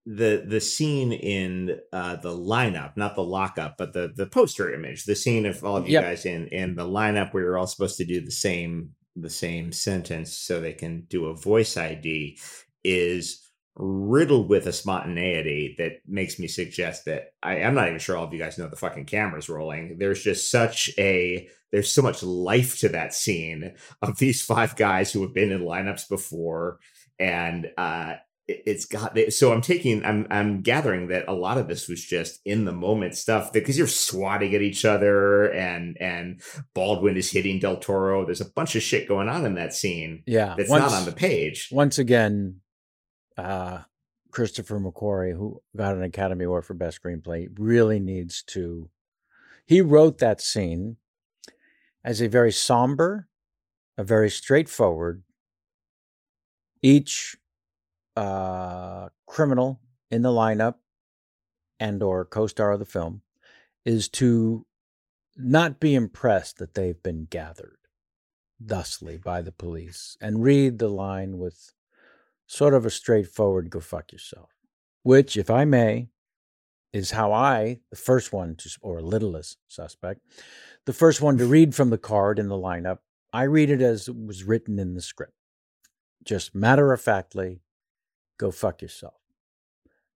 the 0.06 0.42
the 0.46 0.60
scene 0.60 1.12
in 1.12 1.78
uh 1.92 2.16
the 2.16 2.30
lineup, 2.30 2.96
not 2.96 3.14
the 3.14 3.22
lockup, 3.24 3.76
but 3.76 3.92
the 3.92 4.10
the 4.14 4.26
poster 4.26 4.72
image, 4.72 5.04
the 5.04 5.14
scene 5.16 5.44
of 5.44 5.62
all 5.64 5.76
of 5.76 5.86
you 5.86 5.92
Yep. 5.94 6.04
guys 6.04 6.24
in 6.26 6.48
in 6.48 6.74
the 6.76 6.86
lineup 6.86 7.32
where 7.34 7.42
you're 7.42 7.58
all 7.58 7.66
supposed 7.66 7.98
to 7.98 8.04
do 8.04 8.20
the 8.20 8.30
same 8.30 8.94
the 9.20 9.30
same 9.30 9.72
sentence 9.72 10.32
so 10.32 10.60
they 10.60 10.72
can 10.72 11.02
do 11.08 11.26
a 11.26 11.36
voice 11.36 11.76
ID 11.76 12.38
is 12.84 13.44
riddled 13.78 14.48
with 14.48 14.66
a 14.66 14.72
spontaneity 14.72 15.76
that 15.78 16.00
makes 16.06 16.38
me 16.38 16.48
suggest 16.48 17.04
that 17.04 17.32
I, 17.42 17.62
I'm 17.62 17.74
not 17.74 17.86
even 17.86 18.00
sure 18.00 18.16
all 18.16 18.24
of 18.24 18.32
you 18.32 18.38
guys 18.38 18.58
know 18.58 18.68
the 18.68 18.76
fucking 18.76 19.04
camera's 19.04 19.48
rolling. 19.48 19.98
There's 19.98 20.22
just 20.22 20.50
such 20.50 20.90
a 20.98 21.48
there's 21.70 21.92
so 21.92 22.02
much 22.02 22.22
life 22.22 22.78
to 22.80 22.88
that 22.90 23.14
scene 23.14 23.74
of 24.02 24.18
these 24.18 24.42
five 24.42 24.74
guys 24.74 25.12
who 25.12 25.22
have 25.22 25.34
been 25.34 25.52
in 25.52 25.60
lineups 25.60 26.08
before 26.08 26.80
and 27.18 27.70
uh 27.76 28.14
it's 28.48 28.86
got 28.86 29.16
so 29.30 29.52
i'm 29.52 29.60
taking 29.60 30.02
i'm 30.06 30.26
i'm 30.30 30.62
gathering 30.62 31.08
that 31.08 31.24
a 31.28 31.32
lot 31.34 31.58
of 31.58 31.68
this 31.68 31.86
was 31.86 32.02
just 32.02 32.40
in 32.46 32.64
the 32.64 32.72
moment 32.72 33.14
stuff 33.14 33.52
because 33.52 33.76
you're 33.76 33.86
swatting 33.86 34.54
at 34.54 34.62
each 34.62 34.84
other 34.86 35.52
and 35.52 36.00
and 36.00 36.40
baldwin 36.74 37.16
is 37.16 37.30
hitting 37.30 37.58
del 37.58 37.76
toro 37.76 38.24
there's 38.24 38.40
a 38.40 38.48
bunch 38.50 38.74
of 38.74 38.82
shit 38.82 39.06
going 39.06 39.28
on 39.28 39.44
in 39.44 39.54
that 39.54 39.74
scene 39.74 40.22
Yeah, 40.26 40.54
that's 40.56 40.70
once- 40.70 40.90
not 40.90 40.98
on 40.98 41.04
the 41.04 41.12
page 41.12 41.68
once 41.70 41.98
again, 41.98 42.60
uh, 43.36 43.82
Christopher 44.30 44.78
McQuarrie, 44.78 45.32
who 45.36 45.62
got 45.74 45.94
an 45.96 46.02
Academy 46.02 46.44
Award 46.44 46.64
for 46.66 46.74
Best 46.74 47.02
Screenplay, 47.02 47.48
really 47.58 47.98
needs 47.98 48.42
to. 48.48 48.90
He 49.66 49.80
wrote 49.80 50.18
that 50.18 50.40
scene 50.42 50.96
as 52.04 52.20
a 52.20 52.28
very 52.28 52.52
somber, 52.52 53.26
a 53.96 54.04
very 54.04 54.28
straightforward. 54.28 55.22
Each 56.82 57.36
uh, 58.18 59.08
criminal 59.26 59.80
in 60.10 60.22
the 60.22 60.30
lineup 60.30 60.74
and 61.78 62.02
or 62.02 62.24
co-star 62.24 62.72
of 62.72 62.78
the 62.78 62.84
film 62.84 63.22
is 63.84 64.08
to 64.08 64.66
not 65.36 65.78
be 65.78 65.94
impressed 65.94 66.58
that 66.58 66.74
they've 66.74 67.02
been 67.02 67.26
gathered 67.30 67.78
thusly 68.60 69.16
by 69.16 69.40
the 69.40 69.52
police 69.52 70.16
and 70.20 70.42
read 70.42 70.78
the 70.78 70.88
line 70.88 71.38
with 71.38 71.72
sort 72.46 72.74
of 72.74 72.84
a 72.84 72.90
straightforward 72.90 73.70
go 73.70 73.78
fuck 73.78 74.10
yourself 74.10 74.50
which 75.04 75.36
if 75.36 75.48
i 75.48 75.64
may 75.64 76.08
is 76.92 77.12
how 77.12 77.32
i 77.32 77.78
the 77.90 77.96
first 77.96 78.32
one 78.32 78.56
to 78.56 78.68
or 78.80 79.00
littlest 79.00 79.58
suspect 79.68 80.20
the 80.86 80.92
first 80.92 81.20
one 81.20 81.38
to 81.38 81.46
read 81.46 81.72
from 81.72 81.90
the 81.90 81.98
card 81.98 82.38
in 82.38 82.48
the 82.48 82.56
lineup 82.56 82.98
i 83.32 83.42
read 83.42 83.70
it 83.70 83.80
as 83.80 84.08
it 84.08 84.16
was 84.16 84.44
written 84.44 84.78
in 84.78 84.94
the 84.94 85.02
script. 85.02 85.34
Just 86.24 86.54
matter 86.54 86.92
of 86.92 87.00
factly 87.00 87.60
go 88.38 88.50
fuck 88.50 88.80
yourself 88.82 89.14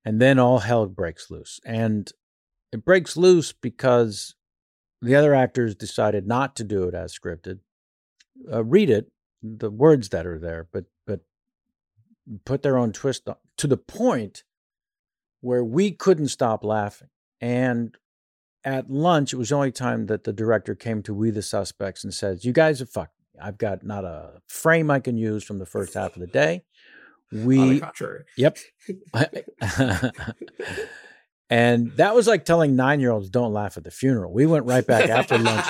And 0.04 0.20
then 0.20 0.38
all 0.38 0.60
hell 0.60 0.86
breaks 0.86 1.30
loose. 1.30 1.60
And 1.64 2.10
it 2.72 2.84
breaks 2.84 3.16
loose 3.16 3.52
because 3.52 4.34
the 5.02 5.14
other 5.14 5.34
actors 5.34 5.74
decided 5.74 6.26
not 6.26 6.56
to 6.56 6.64
do 6.64 6.84
it 6.84 6.94
as 6.94 7.16
scripted. 7.16 7.58
Uh, 8.50 8.64
read 8.64 8.88
it, 8.88 9.10
the 9.42 9.70
words 9.70 10.08
that 10.10 10.26
are 10.26 10.38
there, 10.38 10.68
but 10.72 10.84
but 11.06 11.20
put 12.44 12.62
their 12.62 12.78
own 12.78 12.92
twist 12.92 13.28
on, 13.28 13.36
to 13.58 13.66
the 13.66 13.76
point 13.76 14.44
where 15.40 15.64
we 15.64 15.90
couldn't 15.90 16.28
stop 16.28 16.64
laughing. 16.64 17.08
And 17.40 17.96
at 18.64 18.90
lunch, 18.90 19.32
it 19.32 19.36
was 19.36 19.48
the 19.48 19.56
only 19.56 19.72
time 19.72 20.06
that 20.06 20.24
the 20.24 20.32
director 20.32 20.74
came 20.74 21.02
to 21.02 21.12
We 21.14 21.30
the 21.30 21.42
Suspects 21.42 22.04
and 22.04 22.14
says, 22.14 22.44
You 22.44 22.52
guys 22.52 22.78
have 22.78 22.90
fucked 22.90 23.18
me. 23.18 23.40
I've 23.42 23.58
got 23.58 23.84
not 23.84 24.04
a 24.04 24.40
frame 24.46 24.90
I 24.90 25.00
can 25.00 25.16
use 25.16 25.42
from 25.42 25.58
the 25.58 25.66
first 25.66 25.94
half 25.94 26.14
of 26.14 26.20
the 26.20 26.28
day. 26.28 26.62
We, 27.32 27.58
On 27.58 27.68
the 27.70 27.80
contrary. 27.80 28.24
Yep. 28.36 28.58
and 31.50 31.92
that 31.96 32.14
was 32.14 32.26
like 32.26 32.44
telling 32.44 32.76
nine 32.76 33.00
year 33.00 33.10
olds 33.10 33.30
don't 33.30 33.52
laugh 33.52 33.76
at 33.76 33.84
the 33.84 33.90
funeral. 33.90 34.32
We 34.32 34.46
went 34.46 34.66
right 34.66 34.86
back 34.86 35.08
after 35.08 35.38
lunch. 35.38 35.66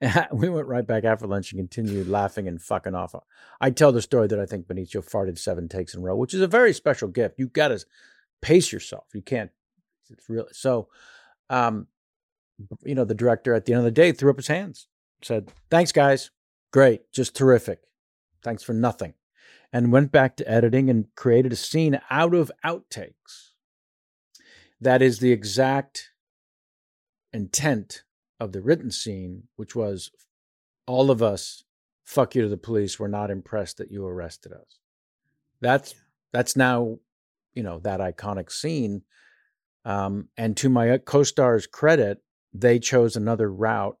we 0.32 0.48
went 0.48 0.66
right 0.66 0.86
back 0.86 1.04
after 1.04 1.26
lunch 1.26 1.52
and 1.52 1.58
continued 1.58 2.08
laughing 2.08 2.48
and 2.48 2.60
fucking 2.60 2.94
off. 2.94 3.14
I 3.60 3.70
tell 3.70 3.92
the 3.92 4.02
story 4.02 4.26
that 4.28 4.40
I 4.40 4.46
think 4.46 4.66
Benicio 4.66 5.04
farted 5.08 5.38
seven 5.38 5.68
takes 5.68 5.94
in 5.94 6.00
a 6.00 6.02
row, 6.02 6.16
which 6.16 6.34
is 6.34 6.40
a 6.40 6.46
very 6.46 6.72
special 6.72 7.08
gift. 7.08 7.38
You 7.38 7.48
got 7.48 7.68
to 7.68 7.84
pace 8.40 8.72
yourself. 8.72 9.04
You 9.14 9.22
can't. 9.22 9.50
It's 10.10 10.28
real. 10.28 10.46
So, 10.52 10.88
um, 11.50 11.86
you 12.84 12.94
know, 12.94 13.04
the 13.04 13.14
director 13.14 13.54
at 13.54 13.64
the 13.64 13.72
end 13.72 13.80
of 13.80 13.84
the 13.84 13.90
day 13.90 14.12
threw 14.12 14.30
up 14.30 14.36
his 14.36 14.48
hands, 14.48 14.88
said, 15.22 15.50
"Thanks, 15.70 15.92
guys. 15.92 16.30
Great, 16.72 17.10
just 17.12 17.34
terrific. 17.34 17.80
Thanks 18.42 18.62
for 18.62 18.72
nothing," 18.72 19.14
and 19.72 19.92
went 19.92 20.12
back 20.12 20.36
to 20.36 20.50
editing 20.50 20.90
and 20.90 21.06
created 21.16 21.52
a 21.52 21.56
scene 21.56 22.00
out 22.10 22.34
of 22.34 22.52
outtakes. 22.64 23.52
That 24.80 25.00
is 25.00 25.18
the 25.18 25.32
exact 25.32 26.10
intent 27.32 28.02
of 28.38 28.52
the 28.52 28.60
written 28.60 28.90
scene, 28.90 29.44
which 29.56 29.74
was 29.74 30.10
all 30.86 31.10
of 31.10 31.22
us, 31.22 31.64
fuck 32.04 32.34
you 32.34 32.42
to 32.42 32.48
the 32.48 32.56
police. 32.56 32.98
We're 32.98 33.08
not 33.08 33.30
impressed 33.30 33.78
that 33.78 33.90
you 33.90 34.04
arrested 34.04 34.52
us. 34.52 34.80
That's 35.60 35.94
that's 36.32 36.56
now, 36.56 36.98
you 37.54 37.62
know, 37.62 37.78
that 37.80 38.00
iconic 38.00 38.50
scene. 38.50 39.02
Um, 39.84 40.28
and 40.36 40.56
to 40.58 40.68
my 40.68 40.98
co-star's 40.98 41.66
credit, 41.66 42.22
they 42.52 42.78
chose 42.78 43.16
another 43.16 43.50
route 43.50 43.96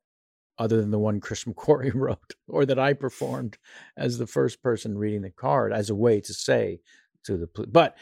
other 0.62 0.80
than 0.80 0.90
the 0.92 0.98
one 0.98 1.20
Chris 1.20 1.44
McQuarrie 1.44 1.92
wrote 1.94 2.34
or 2.48 2.64
that 2.66 2.78
I 2.78 2.92
performed 2.92 3.58
as 3.96 4.16
the 4.18 4.26
first 4.26 4.62
person 4.62 4.96
reading 4.96 5.22
the 5.22 5.30
card 5.30 5.72
as 5.72 5.90
a 5.90 5.94
way 5.94 6.20
to 6.20 6.32
say 6.32 6.80
to 7.24 7.36
the. 7.36 7.48
But 7.66 7.96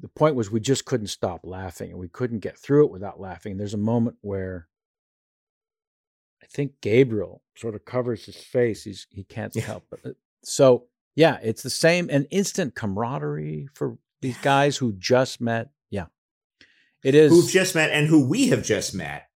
the 0.00 0.08
point 0.08 0.34
was 0.34 0.50
we 0.50 0.60
just 0.60 0.84
couldn't 0.86 1.06
stop 1.08 1.40
laughing 1.44 1.90
and 1.90 1.98
we 1.98 2.08
couldn't 2.08 2.40
get 2.40 2.58
through 2.58 2.86
it 2.86 2.92
without 2.92 3.20
laughing. 3.20 3.52
And 3.52 3.60
There's 3.60 3.74
a 3.74 3.78
moment 3.78 4.16
where 4.22 4.68
I 6.42 6.46
think 6.46 6.72
Gabriel 6.80 7.42
sort 7.56 7.74
of 7.74 7.84
covers 7.84 8.24
his 8.24 8.36
face. 8.36 8.84
He's 8.84 9.06
he 9.10 9.24
can't 9.24 9.54
Yeah. 9.54 9.62
help 9.62 9.84
it. 9.92 10.00
Uh, 10.04 10.10
so 10.44 10.86
yeah, 11.14 11.38
it's 11.42 11.62
the 11.62 11.70
same 11.70 12.08
an 12.10 12.24
instant 12.30 12.74
camaraderie 12.74 13.68
for 13.74 13.98
these 14.22 14.38
guys 14.38 14.76
who 14.76 14.92
just 14.94 15.40
met. 15.40 15.70
Yeah. 15.90 16.06
It 17.04 17.14
is 17.14 17.30
Who've 17.32 17.50
just 17.50 17.74
met 17.74 17.90
and 17.90 18.06
who 18.06 18.26
we 18.28 18.48
have 18.48 18.64
just 18.64 18.94
met. 18.94 19.28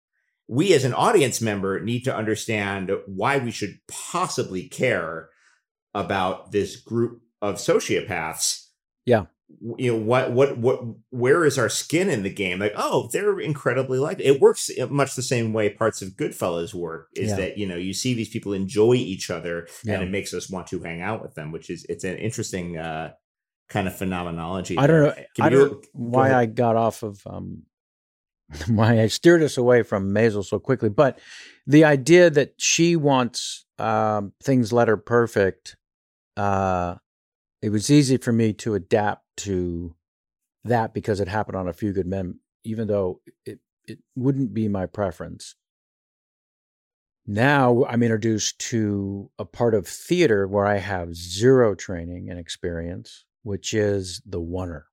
We 0.52 0.74
as 0.74 0.84
an 0.84 0.94
audience 0.94 1.40
member 1.40 1.78
need 1.80 2.02
to 2.04 2.16
understand 2.16 2.90
why 3.06 3.38
we 3.38 3.52
should 3.52 3.78
possibly 3.88 4.68
care 4.68 5.28
about 5.94 6.50
this 6.50 6.74
group 6.76 7.22
of 7.40 7.54
sociopaths. 7.56 8.66
Yeah. 9.06 9.26
You 9.76 9.92
know 9.92 9.98
what 9.98 10.32
what 10.32 10.58
what 10.58 10.80
where 11.10 11.44
is 11.44 11.58
our 11.58 11.68
skin 11.68 12.08
in 12.08 12.22
the 12.22 12.30
game? 12.32 12.58
Like, 12.60 12.74
oh, 12.76 13.08
they're 13.12 13.38
incredibly 13.40 13.98
like 13.98 14.18
it 14.20 14.40
works 14.40 14.70
much 14.90 15.14
the 15.14 15.22
same 15.22 15.52
way 15.52 15.70
parts 15.70 16.02
of 16.02 16.10
Goodfellas 16.10 16.72
work, 16.74 17.08
is 17.16 17.30
Yeah. 17.30 17.36
that 17.36 17.58
you 17.58 17.66
know, 17.66 17.76
you 17.76 17.92
see 17.92 18.14
these 18.14 18.28
people 18.28 18.52
enjoy 18.52 18.94
each 18.94 19.30
other 19.30 19.66
Yeah. 19.84 19.94
and 19.94 20.02
it 20.04 20.10
makes 20.10 20.32
us 20.34 20.50
want 20.50 20.66
to 20.68 20.80
hang 20.80 21.00
out 21.00 21.22
with 21.22 21.34
them, 21.34 21.50
which 21.52 21.68
is 21.70 21.84
it's 21.88 22.04
an 22.04 22.16
interesting 22.16 22.76
uh 22.76 23.12
kind 23.68 23.86
of 23.88 23.96
phenomenology. 23.96 24.76
I 24.78 24.86
don't 24.88 25.02
know. 25.02 25.14
Can 25.36 25.44
I 25.44 25.48
don't 25.48 25.70
know 25.72 25.80
why. 25.92 26.32
I 26.32 26.46
got 26.46 26.76
off 26.76 27.02
of 27.02 27.20
um, 27.26 27.62
why 28.66 29.00
I 29.00 29.06
steered 29.06 29.42
us 29.42 29.56
away 29.56 29.82
from 29.82 30.12
Maisel 30.14 30.44
so 30.44 30.58
quickly, 30.58 30.88
but 30.88 31.18
the 31.66 31.84
idea 31.84 32.30
that 32.30 32.54
she 32.58 32.96
wants 32.96 33.64
um, 33.78 34.32
things 34.42 34.72
letter 34.72 34.96
perfect, 34.96 35.76
uh, 36.36 36.96
it 37.62 37.70
was 37.70 37.90
easy 37.90 38.16
for 38.16 38.32
me 38.32 38.52
to 38.54 38.74
adapt 38.74 39.24
to 39.38 39.94
that 40.64 40.92
because 40.92 41.20
it 41.20 41.28
happened 41.28 41.56
on 41.56 41.68
A 41.68 41.72
Few 41.72 41.92
Good 41.92 42.06
Men, 42.06 42.40
even 42.64 42.88
though 42.88 43.20
it 43.46 43.60
it 43.86 43.98
wouldn't 44.14 44.52
be 44.54 44.68
my 44.68 44.86
preference. 44.86 45.54
Now 47.26 47.84
I'm 47.88 48.02
introduced 48.02 48.58
to 48.70 49.30
a 49.38 49.44
part 49.44 49.74
of 49.74 49.86
theater 49.86 50.46
where 50.46 50.66
I 50.66 50.78
have 50.78 51.14
zero 51.14 51.74
training 51.74 52.28
and 52.28 52.38
experience, 52.38 53.24
which 53.42 53.72
is 53.72 54.20
the 54.26 54.40
oneer. 54.40 54.89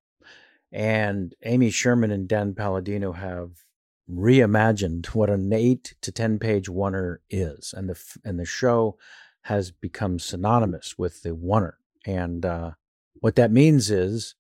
And 0.72 1.34
Amy 1.44 1.70
Sherman 1.70 2.12
and 2.12 2.28
Dan 2.28 2.54
Palladino 2.54 3.14
have 3.14 3.64
reimagined 4.10 5.08
what 5.08 5.30
an 5.30 5.52
eight 5.54 5.96
to 6.02 6.12
ten 6.12 6.40
page 6.40 6.68
oneer 6.68 7.18
is, 7.30 7.74
and 7.76 7.90
the 7.90 8.00
and 8.24 8.40
the 8.40 8.46
show 8.46 8.98
has 9.44 9.72
become 9.72 10.20
synonymous 10.20 10.98
with 10.98 11.24
the 11.24 11.30
oneer. 11.30 11.74
And 12.06 12.46
uh, 12.46 12.72
what 13.16 13.36
that 13.36 13.52
means 13.52 13.90
is, 13.90 14.36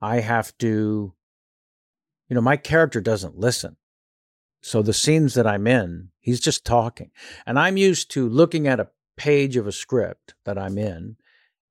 I 0.00 0.20
have 0.20 0.56
to, 0.58 1.14
you 2.28 2.34
know, 2.34 2.40
my 2.40 2.56
character 2.56 3.00
doesn't 3.00 3.38
listen. 3.38 3.76
So 4.62 4.82
the 4.82 4.92
scenes 4.92 5.34
that 5.34 5.46
I'm 5.46 5.66
in, 5.66 6.10
he's 6.20 6.40
just 6.40 6.64
talking. 6.64 7.10
And 7.46 7.58
I'm 7.58 7.76
used 7.76 8.10
to 8.12 8.28
looking 8.28 8.68
at 8.68 8.80
a 8.80 8.90
page 9.16 9.56
of 9.56 9.66
a 9.66 9.72
script 9.72 10.34
that 10.44 10.58
I'm 10.58 10.78
in. 10.78 11.16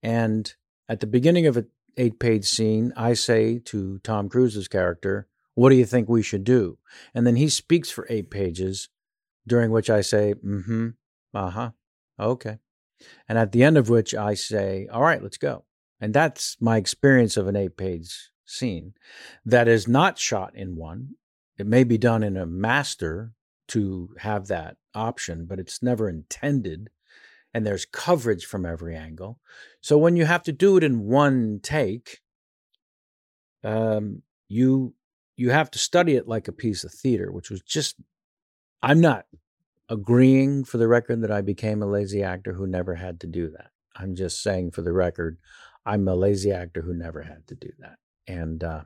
And 0.04 0.54
at 0.90 1.00
the 1.00 1.08
beginning 1.08 1.48
of 1.48 1.58
an 1.58 1.68
eight 1.98 2.20
page 2.20 2.46
scene, 2.46 2.94
I 2.96 3.14
say 3.14 3.60
to 3.66 4.00
Tom 4.00 4.30
Cruise's 4.30 4.68
character, 4.68 5.28
What 5.56 5.70
do 5.70 5.76
you 5.76 5.86
think 5.86 6.08
we 6.08 6.22
should 6.22 6.44
do? 6.44 6.78
And 7.14 7.26
then 7.26 7.36
he 7.36 7.50
speaks 7.50 7.90
for 7.90 8.08
eight 8.10 8.30
pages, 8.30 8.90
during 9.48 9.72
which 9.72 9.90
I 9.90 10.02
say, 10.02 10.34
Mm 10.34 10.66
hmm, 10.66 10.88
uh 11.34 11.50
huh, 11.50 11.72
okay. 12.20 12.60
And 13.28 13.38
at 13.38 13.52
the 13.52 13.64
end 13.64 13.78
of 13.78 13.90
which 13.90 14.14
I 14.14 14.34
say, 14.34 14.88
All 14.92 15.02
right, 15.02 15.22
let's 15.22 15.38
go. 15.38 15.66
And 16.00 16.14
that's 16.14 16.58
my 16.60 16.78
experience 16.78 17.38
of 17.38 17.48
an 17.48 17.56
eight 17.56 17.78
page 17.78 18.32
scene 18.46 18.94
that 19.46 19.68
is 19.68 19.88
not 19.88 20.20
shot 20.20 20.56
in 20.56 20.76
one. 20.76 21.16
It 21.58 21.68
may 21.68 21.84
be 21.84 21.98
done 21.98 22.24
in 22.24 22.38
a 22.38 22.46
master 22.46 23.34
to 23.70 24.10
have 24.20 24.48
that 24.48 24.78
option, 24.94 25.46
but 25.46 25.60
it's 25.60 25.82
never 25.82 26.10
intended. 26.10 26.90
And 27.54 27.66
there's 27.66 27.86
coverage 27.86 28.46
from 28.46 28.66
every 28.66 28.96
angle. 28.96 29.40
So 29.82 29.98
when 29.98 30.16
you 30.16 30.26
have 30.26 30.44
to 30.44 30.52
do 30.54 30.78
it 30.78 30.84
in 30.84 31.02
one 31.06 31.60
take, 31.62 32.20
um, 33.64 34.22
you 34.48 34.94
you 35.38 35.50
have 35.52 35.72
to 35.72 35.80
study 35.80 36.16
it 36.16 36.28
like 36.28 36.48
a 36.48 36.52
piece 36.54 36.84
of 36.84 36.94
theater, 36.94 37.32
which 37.32 37.50
was 37.50 37.62
just 37.62 37.96
I'm 38.82 39.02
not 39.02 39.26
agreeing 39.90 40.64
for 40.64 40.78
the 40.78 40.88
record 40.88 41.22
that 41.22 41.32
I 41.32 41.42
became 41.42 41.82
a 41.82 41.86
lazy 41.88 42.24
actor 42.24 42.54
who 42.54 42.66
never 42.68 42.96
had 42.96 43.20
to 43.22 43.28
do 43.28 43.50
that. 43.50 43.72
I'm 43.96 44.16
just 44.16 44.42
saying 44.42 44.72
for 44.72 44.82
the 44.82 44.94
record, 44.94 45.38
I'm 45.86 46.08
a 46.08 46.16
lazy 46.16 46.52
actor 46.52 46.82
who 46.82 46.94
never 46.94 47.24
had 47.24 47.48
to 47.48 47.56
do 47.56 47.70
that. 47.80 47.98
And 48.28 48.64
uh, 48.64 48.84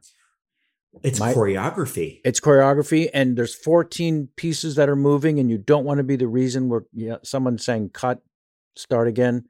It's 1.04 1.20
My- 1.20 1.34
choreography. 1.34 2.22
it's 2.26 2.40
choreography 2.40 3.10
and 3.14 3.38
there's 3.38 3.54
14 3.54 4.30
pieces 4.36 4.76
that 4.76 4.90
are 4.90 4.96
moving 4.96 5.40
and 5.40 5.50
you 5.50 5.58
don't 5.60 5.86
want 5.86 6.00
to 6.00 6.04
be 6.04 6.16
the 6.16 6.28
reason 6.28 6.70
where 6.70 6.86
you 6.94 7.10
know, 7.10 7.20
someone's 7.24 7.64
saying 7.64 7.90
cut 7.90 8.22
start 8.76 9.08
again 9.08 9.46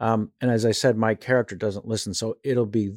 um, 0.00 0.30
and 0.40 0.50
as 0.50 0.64
i 0.64 0.70
said 0.70 0.96
my 0.96 1.14
character 1.14 1.56
doesn't 1.56 1.86
listen 1.86 2.14
so 2.14 2.36
it'll 2.42 2.66
be 2.66 2.94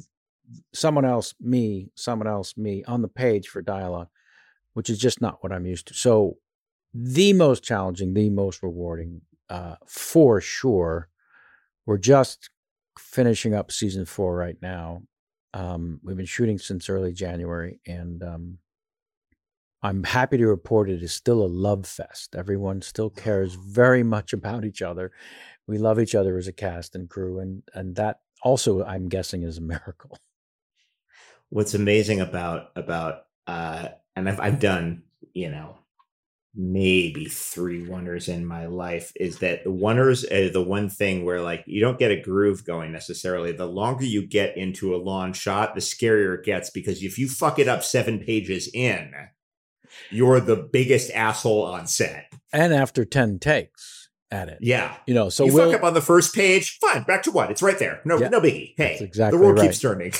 someone 0.72 1.04
else 1.04 1.34
me 1.40 1.88
someone 1.94 2.28
else 2.28 2.56
me 2.56 2.84
on 2.84 3.02
the 3.02 3.08
page 3.08 3.48
for 3.48 3.62
dialogue 3.62 4.08
which 4.74 4.90
is 4.90 4.98
just 4.98 5.20
not 5.20 5.42
what 5.42 5.52
i'm 5.52 5.66
used 5.66 5.88
to 5.88 5.94
so 5.94 6.36
the 6.92 7.32
most 7.32 7.64
challenging 7.64 8.14
the 8.14 8.30
most 8.30 8.62
rewarding 8.62 9.20
uh, 9.50 9.76
for 9.86 10.40
sure 10.40 11.08
we're 11.86 11.98
just 11.98 12.50
finishing 12.98 13.54
up 13.54 13.70
season 13.70 14.04
four 14.04 14.34
right 14.36 14.56
now 14.62 15.02
um, 15.54 16.00
we've 16.02 16.16
been 16.16 16.26
shooting 16.26 16.58
since 16.58 16.88
early 16.88 17.12
January, 17.12 17.78
and 17.86 18.22
um, 18.24 18.58
I'm 19.82 20.02
happy 20.02 20.36
to 20.36 20.48
report 20.48 20.90
it 20.90 21.02
is 21.02 21.12
still 21.12 21.42
a 21.42 21.46
love 21.46 21.86
fest. 21.86 22.34
Everyone 22.34 22.82
still 22.82 23.08
cares 23.08 23.54
very 23.54 24.02
much 24.02 24.32
about 24.32 24.64
each 24.64 24.82
other. 24.82 25.12
We 25.66 25.78
love 25.78 25.98
each 25.98 26.14
other 26.14 26.36
as 26.36 26.46
a 26.46 26.52
cast 26.52 26.94
and 26.94 27.08
crew, 27.08 27.38
and 27.38 27.62
and 27.74 27.96
that 27.96 28.20
also, 28.42 28.84
I'm 28.84 29.08
guessing, 29.08 29.42
is 29.42 29.58
a 29.58 29.62
miracle. 29.74 30.18
What's 31.48 31.74
amazing 31.74 32.20
about 32.20 32.70
about 32.76 33.26
uh 33.46 33.88
and 34.16 34.28
I've 34.28 34.40
I've 34.40 34.60
done, 34.60 35.02
you 35.32 35.50
know, 35.50 35.78
maybe 36.54 37.26
three 37.26 37.86
wonders 37.86 38.28
in 38.28 38.46
my 38.46 38.66
life 38.66 39.12
is 39.16 39.38
that 39.38 39.64
the 39.64 39.72
wonders 39.72 40.24
are 40.24 40.50
the 40.50 40.62
one 40.62 40.88
thing 40.88 41.24
where 41.24 41.40
like 41.40 41.64
you 41.66 41.80
don't 41.80 41.98
get 41.98 42.12
a 42.12 42.20
groove 42.20 42.64
going 42.64 42.92
necessarily. 42.92 43.52
The 43.52 43.66
longer 43.66 44.04
you 44.04 44.26
get 44.26 44.56
into 44.56 44.94
a 44.94 44.98
long 44.98 45.32
shot, 45.32 45.74
the 45.74 45.80
scarier 45.80 46.38
it 46.38 46.44
gets 46.44 46.70
because 46.70 47.02
if 47.02 47.18
you 47.18 47.28
fuck 47.28 47.58
it 47.58 47.68
up 47.68 47.82
seven 47.82 48.20
pages 48.20 48.68
in, 48.72 49.12
you're 50.10 50.40
the 50.40 50.56
biggest 50.56 51.10
asshole 51.10 51.64
on 51.64 51.86
set. 51.86 52.32
And 52.52 52.72
after 52.72 53.04
10 53.04 53.40
takes 53.40 54.03
at 54.30 54.48
it. 54.48 54.58
Yeah. 54.60 54.96
You 55.06 55.14
know, 55.14 55.28
so 55.28 55.44
you 55.44 55.54
we'll, 55.54 55.70
fuck 55.70 55.80
up 55.80 55.84
on 55.84 55.94
the 55.94 56.00
first 56.00 56.34
page, 56.34 56.78
fine, 56.80 57.02
back 57.04 57.22
to 57.24 57.30
what? 57.30 57.50
It's 57.50 57.62
right 57.62 57.78
there. 57.78 58.00
No, 58.04 58.18
Yeah. 58.18 58.28
no 58.28 58.40
biggie. 58.40 58.74
Hey, 58.76 58.98
exactly 59.00 59.38
the 59.38 59.44
world 59.44 59.58
right. 59.58 59.66
keeps 59.66 59.80
turning. 59.80 60.12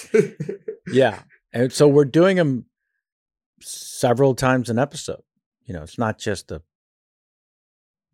yeah. 0.93 1.20
And 1.52 1.72
so 1.72 1.89
we're 1.89 2.05
doing 2.05 2.36
them 2.36 2.66
several 3.60 4.35
times 4.35 4.68
an 4.70 4.78
episode. 4.78 5.22
You 5.64 5.74
know, 5.74 5.82
it's 5.82 5.98
not 5.98 6.18
just 6.18 6.51
a 6.51 6.62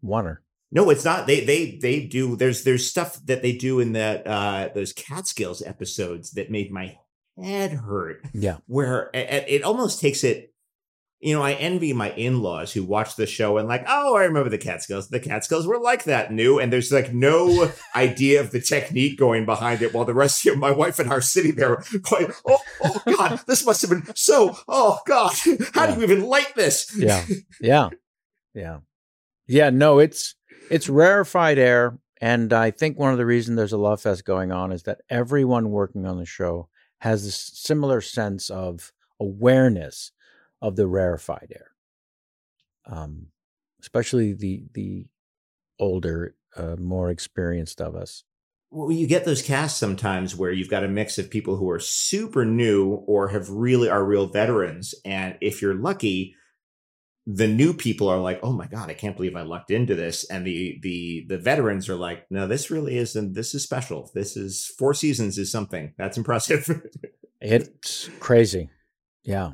oneer. 0.04 0.38
No, 0.72 0.88
it's 0.90 1.04
not. 1.04 1.26
They 1.26 1.44
they 1.44 1.78
they 1.82 2.06
do. 2.06 2.36
There's 2.36 2.62
there's 2.62 2.86
stuff 2.86 3.18
that 3.26 3.42
they 3.42 3.52
do 3.52 3.80
in 3.80 3.92
that 3.94 4.24
uh 4.24 4.68
those 4.72 4.92
Catskills 4.92 5.62
episodes 5.62 6.30
that 6.32 6.50
made 6.50 6.70
my 6.70 6.96
head 7.36 7.72
hurt. 7.72 8.24
Yeah. 8.32 8.58
Where 8.66 9.10
it, 9.12 9.44
it 9.48 9.62
almost 9.64 10.00
takes 10.00 10.22
it. 10.22 10.54
You 11.20 11.34
know, 11.34 11.42
I 11.42 11.52
envy 11.52 11.92
my 11.92 12.12
in-laws 12.12 12.72
who 12.72 12.82
watch 12.82 13.16
the 13.16 13.26
show 13.26 13.58
and 13.58 13.68
like, 13.68 13.84
oh, 13.86 14.16
I 14.16 14.24
remember 14.24 14.48
the 14.48 14.56
Catskills. 14.56 15.10
The 15.10 15.20
Catskills 15.20 15.66
were 15.66 15.78
like 15.78 16.04
that 16.04 16.32
new, 16.32 16.58
and 16.58 16.72
there's 16.72 16.90
like 16.90 17.12
no 17.12 17.70
idea 17.94 18.40
of 18.40 18.52
the 18.52 18.60
technique 18.60 19.18
going 19.18 19.44
behind 19.44 19.82
it. 19.82 19.92
While 19.92 20.06
the 20.06 20.14
rest 20.14 20.46
of 20.46 20.56
my 20.56 20.70
wife 20.70 20.98
and 20.98 21.10
I 21.10 21.16
are 21.16 21.20
sitting 21.20 21.56
there 21.56 21.82
going, 22.02 22.32
oh, 22.46 22.58
oh 22.82 23.02
God, 23.16 23.40
this 23.46 23.66
must 23.66 23.82
have 23.82 23.90
been 23.90 24.14
so. 24.16 24.56
Oh 24.66 25.00
God, 25.06 25.32
how 25.74 25.86
do 25.86 25.94
you 25.94 26.02
even 26.02 26.24
light 26.24 26.54
this? 26.54 26.90
Yeah. 26.96 27.24
Yeah. 27.60 27.90
Yeah. 28.54 28.78
Yeah. 29.46 29.70
No, 29.70 29.98
it's 29.98 30.34
it's 30.70 30.88
rarefied 30.88 31.58
air. 31.58 31.98
And 32.22 32.52
I 32.52 32.70
think 32.70 32.98
one 32.98 33.12
of 33.12 33.18
the 33.18 33.26
reasons 33.26 33.56
there's 33.56 33.72
a 33.72 33.78
love 33.78 34.02
fest 34.02 34.24
going 34.24 34.52
on 34.52 34.72
is 34.72 34.82
that 34.84 35.00
everyone 35.08 35.70
working 35.70 36.06
on 36.06 36.18
the 36.18 36.26
show 36.26 36.68
has 36.98 37.24
this 37.24 37.50
similar 37.54 38.00
sense 38.00 38.50
of 38.50 38.92
awareness 39.18 40.12
of 40.62 40.76
the 40.76 40.86
rarefied 40.86 41.52
air. 41.54 41.70
Um, 42.86 43.28
especially 43.80 44.32
the 44.32 44.64
the 44.74 45.06
older, 45.78 46.34
uh, 46.56 46.76
more 46.78 47.10
experienced 47.10 47.80
of 47.80 47.94
us. 47.94 48.24
well, 48.70 48.90
you 48.92 49.06
get 49.06 49.24
those 49.24 49.42
casts 49.42 49.78
sometimes 49.78 50.36
where 50.36 50.52
you've 50.52 50.70
got 50.70 50.84
a 50.84 50.88
mix 50.88 51.18
of 51.18 51.30
people 51.30 51.56
who 51.56 51.68
are 51.70 51.80
super 51.80 52.44
new 52.44 52.88
or 53.06 53.28
have 53.28 53.48
really 53.50 53.88
are 53.88 54.04
real 54.04 54.26
veterans, 54.26 54.94
and 55.04 55.36
if 55.40 55.60
you're 55.62 55.74
lucky, 55.74 56.34
the 57.26 57.46
new 57.48 57.72
people 57.74 58.08
are 58.08 58.18
like, 58.20 58.40
"Oh 58.42 58.52
my 58.52 58.66
god, 58.66 58.90
I 58.90 58.94
can't 58.94 59.16
believe 59.16 59.36
I 59.36 59.42
lucked 59.42 59.70
into 59.70 59.94
this," 59.94 60.24
and 60.30 60.46
the 60.46 60.78
the 60.82 61.26
the 61.28 61.38
veterans 61.38 61.88
are 61.88 61.96
like, 61.96 62.26
"No, 62.30 62.46
this 62.46 62.70
really 62.70 62.96
isn't. 62.98 63.34
This 63.34 63.54
is 63.54 63.62
special. 63.62 64.10
This 64.14 64.36
is 64.36 64.66
four 64.78 64.94
seasons 64.94 65.38
is 65.38 65.50
something 65.52 65.94
that's 65.98 66.18
impressive." 66.18 66.68
It's 67.42 68.10
crazy. 68.20 68.68
Yeah. 69.24 69.52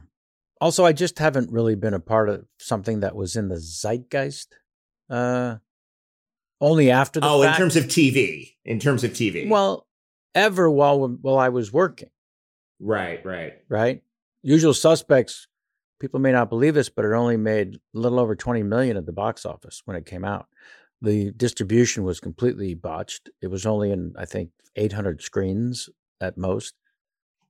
Also, 0.61 0.85
I 0.85 0.93
just 0.93 1.19
haven't 1.19 1.53
really 1.53 1.75
been 1.75 1.95
a 1.95 2.01
part 2.01 2.29
of 2.29 2.47
something 2.59 3.01
that 3.01 3.15
was 3.15 3.37
in 3.37 3.49
the 3.49 3.59
zeitgeist. 3.59 4.57
Uh, 5.09 5.57
only 6.61 6.91
after 6.91 7.21
the 7.21 7.27
oh, 7.27 7.43
in 7.43 7.53
terms 7.55 7.77
of 7.77 7.85
TV, 7.85 8.55
in 8.65 8.79
terms 8.79 9.05
of 9.05 9.13
TV, 9.13 9.49
well, 9.49 9.87
ever 10.35 10.71
while 10.71 11.07
while 11.07 11.39
I 11.39 11.51
was 11.51 11.73
working, 11.73 12.11
right, 12.81 13.25
right. 13.25 13.55
right? 13.69 14.03
Usual 14.43 14.75
Suspects. 14.75 15.49
People 15.99 16.21
may 16.21 16.33
not 16.33 16.51
believe 16.51 16.75
this, 16.75 16.91
but 16.91 17.07
it 17.07 17.13
only 17.13 17.37
made 17.37 17.77
a 17.77 17.99
little 17.99 18.19
over 18.19 18.35
twenty 18.35 18.63
million 18.63 18.97
at 18.97 19.07
the 19.07 19.13
box 19.13 19.45
office 19.45 19.83
when 19.85 19.97
it 19.97 20.07
came 20.07 20.25
out. 20.25 20.47
The 21.03 21.31
distribution 21.33 22.05
was 22.05 22.21
completely 22.21 22.75
botched. 22.75 23.29
It 23.43 23.49
was 23.49 23.67
only 23.67 23.91
in, 23.91 24.15
I 24.19 24.25
think, 24.25 24.51
eight 24.77 24.93
hundred 24.93 25.23
screens 25.23 25.91
at 26.21 26.39
most. 26.39 26.75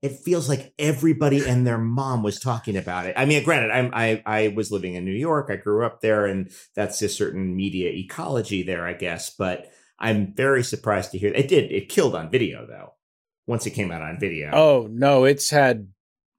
It 0.06 0.20
feels 0.20 0.48
like 0.48 0.72
everybody 0.78 1.46
and 1.46 1.66
their 1.66 1.78
mom 1.78 2.22
was 2.22 2.38
talking 2.38 2.76
about 2.76 3.06
it. 3.06 3.14
I 3.16 3.24
mean, 3.24 3.42
granted, 3.44 3.70
I'm, 3.70 3.90
I 3.92 4.22
I 4.24 4.48
was 4.48 4.70
living 4.70 4.94
in 4.94 5.04
New 5.04 5.12
York. 5.12 5.48
I 5.50 5.56
grew 5.56 5.84
up 5.84 6.00
there, 6.00 6.26
and 6.26 6.50
that's 6.74 7.02
a 7.02 7.08
certain 7.08 7.56
media 7.56 7.90
ecology 7.90 8.62
there, 8.62 8.86
I 8.86 8.94
guess. 8.94 9.30
But 9.30 9.70
I'm 9.98 10.34
very 10.34 10.62
surprised 10.62 11.10
to 11.12 11.18
hear 11.18 11.32
it 11.32 11.48
did. 11.48 11.72
It 11.72 11.88
killed 11.88 12.14
on 12.14 12.30
video 12.30 12.66
though. 12.66 12.94
Once 13.46 13.66
it 13.66 13.70
came 13.70 13.92
out 13.92 14.02
on 14.02 14.18
video. 14.18 14.50
Oh 14.52 14.88
no, 14.90 15.24
it's 15.24 15.50
had 15.50 15.88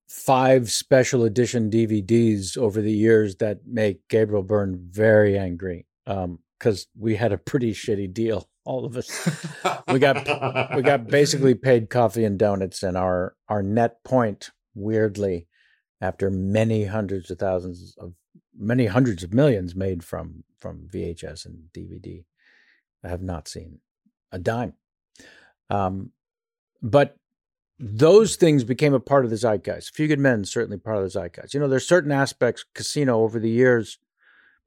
five 0.07 0.72
special 0.72 1.23
edition 1.23 1.69
DVDs 1.69 2.57
over 2.57 2.81
the 2.81 2.91
years 2.91 3.35
that 3.38 3.60
make 3.65 4.07
Gabriel 4.07 4.44
Byrne 4.44 4.88
very 4.89 5.38
angry. 5.38 5.85
Um, 6.06 6.39
because 6.57 6.88
we 6.98 7.15
had 7.15 7.31
a 7.31 7.38
pretty 7.38 7.72
shitty 7.72 8.11
deal, 8.11 8.49
all 8.68 8.85
of 8.85 8.98
us. 8.98 9.10
we 9.91 9.99
got- 9.99 10.76
We 10.76 10.81
got 10.81 11.07
basically 11.07 11.56
paid 11.56 11.89
coffee 11.89 12.26
and 12.26 12.38
donuts, 12.38 12.84
and 12.84 12.98
our 12.98 13.35
our 13.48 13.64
net 13.64 14.03
point, 14.03 14.52
weirdly, 14.76 15.48
after 16.02 16.30
many 16.30 16.85
hundreds 16.85 17.31
of 17.31 17.39
thousands 17.39 17.95
of 17.98 18.14
many 18.60 18.88
hundreds 18.88 19.23
of 19.23 19.34
millions 19.34 19.76
made 19.76 20.03
from 20.03 20.44
from 20.60 20.88
VHS 20.94 21.45
and 21.45 21.69
DVD, 21.73 22.26
I 23.03 23.07
have 23.10 23.22
not 23.22 23.48
seen 23.48 23.80
a 24.31 24.39
dime. 24.39 24.73
Um, 25.69 26.11
but 26.81 27.15
those 27.80 28.35
things 28.35 28.64
became 28.64 28.94
a 28.94 28.99
part 28.99 29.23
of 29.23 29.31
the 29.31 29.38
zeitgeist. 29.38 29.89
A 29.89 29.94
Few 29.94 30.07
Good 30.07 30.19
Men 30.19 30.44
certainly 30.45 30.77
part 30.77 30.98
of 30.98 31.03
the 31.03 31.10
zeitgeist. 31.10 31.53
You 31.53 31.60
know, 31.60 31.68
there's 31.68 31.88
certain 31.88 32.11
aspects 32.11 32.65
Casino 32.73 33.19
over 33.22 33.39
the 33.39 33.49
years, 33.49 33.99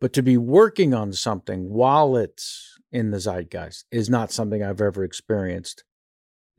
but 0.01 0.13
to 0.15 0.23
be 0.23 0.37
working 0.37 0.95
on 0.95 1.13
something 1.13 1.71
while 1.71 2.17
it's 2.17 2.79
in 2.93 3.11
the 3.11 3.19
zeitgeist 3.19 3.85
is 3.91 4.11
not 4.11 4.33
something 4.33 4.63
I've 4.63 4.81
ever 4.81 5.05
experienced. 5.05 5.85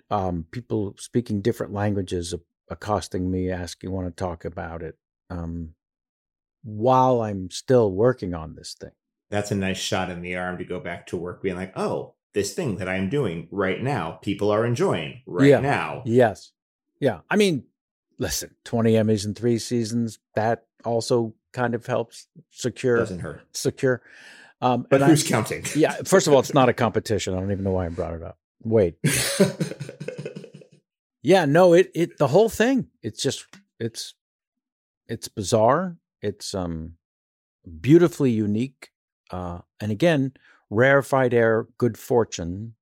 Um, 0.09 0.45
people 0.51 0.95
speaking 0.97 1.41
different 1.41 1.73
languages 1.73 2.33
accosting 2.69 3.29
me, 3.31 3.49
asking, 3.51 3.91
want 3.91 4.07
to 4.07 4.11
talk 4.23 4.45
about 4.45 4.81
it, 4.81 4.97
um, 5.29 5.73
while 6.63 7.21
I'm 7.21 7.49
still 7.51 7.91
working 7.91 8.33
on 8.33 8.55
this 8.55 8.75
thing. 8.79 8.91
that's 9.29 9.49
a 9.51 9.55
nice 9.55 9.77
shot 9.77 10.09
in 10.09 10.21
the 10.21 10.35
arm 10.35 10.57
to 10.57 10.65
go 10.65 10.77
back 10.79 11.07
to 11.07 11.15
work, 11.17 11.41
being 11.41 11.55
like, 11.55 11.71
oh, 11.77 12.13
this 12.33 12.53
thing 12.53 12.75
that 12.77 12.89
I 12.89 12.95
am 12.97 13.09
doing 13.09 13.47
right 13.49 13.81
now, 13.81 14.11
people 14.21 14.51
are 14.51 14.65
enjoying 14.65 15.21
right 15.25 15.47
Yeah. 15.49 15.59
now. 15.61 16.03
Yes. 16.05 16.51
Yeah. 16.99 17.21
I 17.29 17.37
mean, 17.37 17.63
listen, 18.19 18.55
20 18.65 18.91
Emmys 18.91 19.25
in 19.25 19.33
three 19.33 19.57
seasons, 19.57 20.19
that 20.35 20.65
also 20.83 21.33
kind 21.53 21.73
of 21.75 21.85
helps 21.85 22.27
secure 22.49 22.97
Doesn't 22.97 23.19
hurt. 23.19 23.41
secure. 23.53 24.01
Um, 24.61 24.85
But 24.89 24.97
and 24.97 25.05
I- 25.05 25.07
who's 25.09 25.23
counting? 25.27 25.65
yeah, 25.75 25.93
first 26.05 26.27
of 26.27 26.33
all, 26.33 26.39
it's 26.39 26.53
not 26.53 26.69
a 26.69 26.73
competition. 26.73 27.33
I 27.33 27.39
don't 27.39 27.51
even 27.51 27.63
know 27.63 27.71
why 27.71 27.87
I 27.87 27.89
brought 27.89 28.13
it 28.13 28.23
up. 28.23 28.37
Wait. 28.63 28.95
Yeah, 31.23 31.45
no, 31.45 31.73
it 31.73 31.91
it 31.93 32.17
the 32.17 32.27
whole 32.27 32.49
thing. 32.49 32.87
It's 33.03 33.21
just 33.21 33.45
it's 33.79 34.15
it's 35.07 35.27
bizarre. 35.27 35.97
It's 36.21 36.55
um 36.55 36.93
beautifully 37.79 38.31
unique. 38.31 38.89
Uh 39.29 39.59
and 39.79 39.91
again, 39.91 40.33
rarefied 40.71 41.33
air, 41.35 41.67
good 41.77 41.95
fortune 41.97 42.73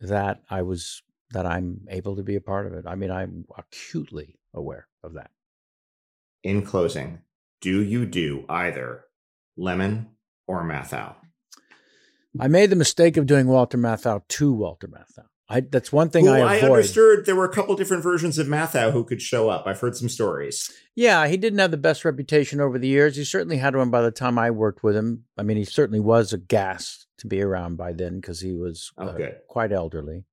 that 0.00 0.40
I 0.48 0.62
was 0.62 1.02
that 1.32 1.46
I'm 1.46 1.80
able 1.90 2.14
to 2.14 2.22
be 2.22 2.36
a 2.36 2.40
part 2.40 2.66
of 2.68 2.74
it. 2.74 2.84
I 2.86 2.94
mean, 2.94 3.10
I'm 3.10 3.44
acutely 3.56 4.38
aware 4.54 4.86
of 5.02 5.14
that. 5.14 5.30
in 6.44 6.62
closing, 6.64 7.18
do 7.60 7.82
you 7.82 8.06
do 8.06 8.44
either 8.48 9.04
Lemmon 9.58 10.06
or 10.48 10.64
Matthau? 10.64 11.14
I 12.40 12.48
made 12.48 12.70
the 12.70 12.76
mistake 12.76 13.16
of 13.16 13.26
doing 13.26 13.46
Walter 13.46 13.78
Matthau 13.78 14.22
to 14.28 14.52
Walter 14.52 14.88
Matthau. 14.88 15.26
I 15.50 15.60
that's 15.60 15.90
one 15.92 16.10
thing 16.10 16.26
Who 16.26 16.32
I 16.32 16.56
I, 16.56 16.60
understood 16.60 17.24
there 17.24 17.34
were 17.34 17.46
a 17.46 17.52
couple 17.52 17.74
different 17.74 18.02
versions 18.02 18.36
of 18.38 18.48
Matthau 18.48 18.92
who 18.92 19.02
could 19.02 19.22
show 19.22 19.48
up. 19.48 19.66
I've 19.66 19.80
heard 19.80 19.96
some 19.96 20.08
stories. 20.10 20.70
Yeah, 20.94 21.26
he 21.26 21.38
didn't 21.38 21.58
have 21.60 21.70
the 21.70 21.78
best 21.78 22.04
reputation 22.04 22.60
over 22.60 22.78
the 22.78 22.88
years. 22.88 23.16
He 23.16 23.24
certainly 23.24 23.56
had 23.56 23.74
one 23.74 23.90
by 23.90 24.02
the 24.02 24.10
time 24.10 24.38
I 24.38 24.50
worked 24.50 24.82
with 24.82 24.94
him. 24.94 25.24
I 25.38 25.42
mean, 25.44 25.56
he 25.56 25.64
certainly 25.64 26.00
was 26.00 26.34
a 26.34 26.38
gas 26.38 27.06
to 27.18 27.26
be 27.26 27.40
around 27.40 27.76
by 27.76 27.92
then 27.94 28.16
because 28.16 28.40
he 28.40 28.52
was 28.52 28.92
Oh, 28.98 29.06
uh, 29.06 29.30
quite 29.48 29.72
elderly. 29.72 30.24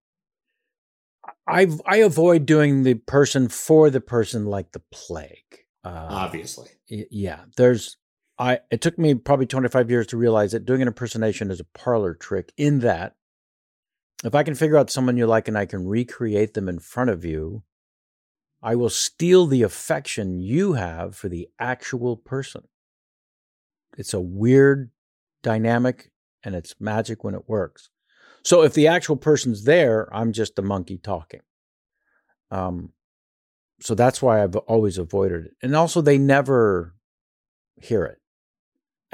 I 1.48 1.68
I 1.86 1.98
avoid 1.98 2.46
doing 2.46 2.84
the 2.84 2.96
person 2.96 3.48
for 3.48 3.90
the 3.90 4.02
person 4.02 4.46
like 4.46 4.72
the 4.74 4.82
plague. 4.92 5.66
Uh, 5.84 6.08
Obviously. 6.10 6.70
yeah, 6.90 7.42
there's 7.58 7.98
I. 8.38 8.60
It 8.72 8.82
took 8.82 8.98
me 8.98 9.14
probably 9.16 9.45
25 9.45 9.90
years 9.90 10.07
to 10.07 10.18
realize 10.18 10.52
that 10.52 10.66
doing 10.66 10.82
an 10.82 10.88
impersonation 10.88 11.52
is 11.52 11.60
a 11.60 11.66
parlor 11.66 12.14
trick. 12.14 12.52
In 12.57 12.80
that, 12.80 13.16
if 14.24 14.36
I 14.36 14.44
can 14.44 14.56
figure 14.56 14.78
out 14.78 14.90
someone 14.90 15.18
you 15.18 15.28
like 15.28 15.48
and 15.48 15.57
I 15.57 15.66
can 15.66 15.88
recreate 15.88 16.53
them 16.53 16.68
in 16.68 16.80
front 16.80 17.10
of 17.10 17.24
you, 17.24 17.64
I 18.62 18.76
will 18.76 18.90
steal 18.90 19.45
the 19.45 19.62
affection 19.62 20.40
you 20.40 20.74
have 20.74 21.16
for 21.16 21.30
the 21.30 21.48
actual 21.60 22.18
person. 22.18 22.64
It's 23.98 24.14
a 24.14 24.20
weird 24.20 24.91
dynamic 25.44 26.12
and 26.44 26.56
it's 26.56 26.76
magic 26.80 27.24
when 27.24 27.36
it 27.36 27.48
works. 27.48 27.90
So 28.44 28.64
if 28.64 28.74
the 28.74 28.88
actual 28.88 29.18
person's 29.18 29.64
there, 29.64 30.07
I'm 30.14 30.32
just 30.32 30.60
a 30.60 30.62
monkey 30.62 30.98
talking. 30.98 31.41
Um, 32.52 32.94
so 33.82 33.95
that's 33.95 34.22
why 34.22 34.44
I've 34.44 34.56
always 34.56 34.98
avoided 34.98 35.45
it. 35.45 35.52
And 35.62 35.76
also, 35.76 36.02
they 36.02 36.18
never 36.18 36.95
hear 37.82 38.06
it. 38.06 38.20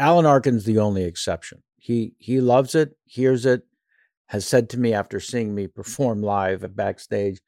Alan 0.01 0.25
Arkin's 0.25 0.65
the 0.65 0.79
only 0.79 1.03
exception. 1.03 1.61
He 1.77 2.15
he 2.17 2.41
loves 2.41 2.75
it, 2.75 2.97
hears 3.05 3.45
it, 3.45 3.61
has 4.25 4.45
said 4.45 4.69
to 4.71 4.79
me 4.79 4.93
after 4.93 5.19
seeing 5.19 5.53
me 5.53 5.67
perform 5.67 6.23
live 6.23 6.63
at 6.63 6.75
backstage, 6.75 7.39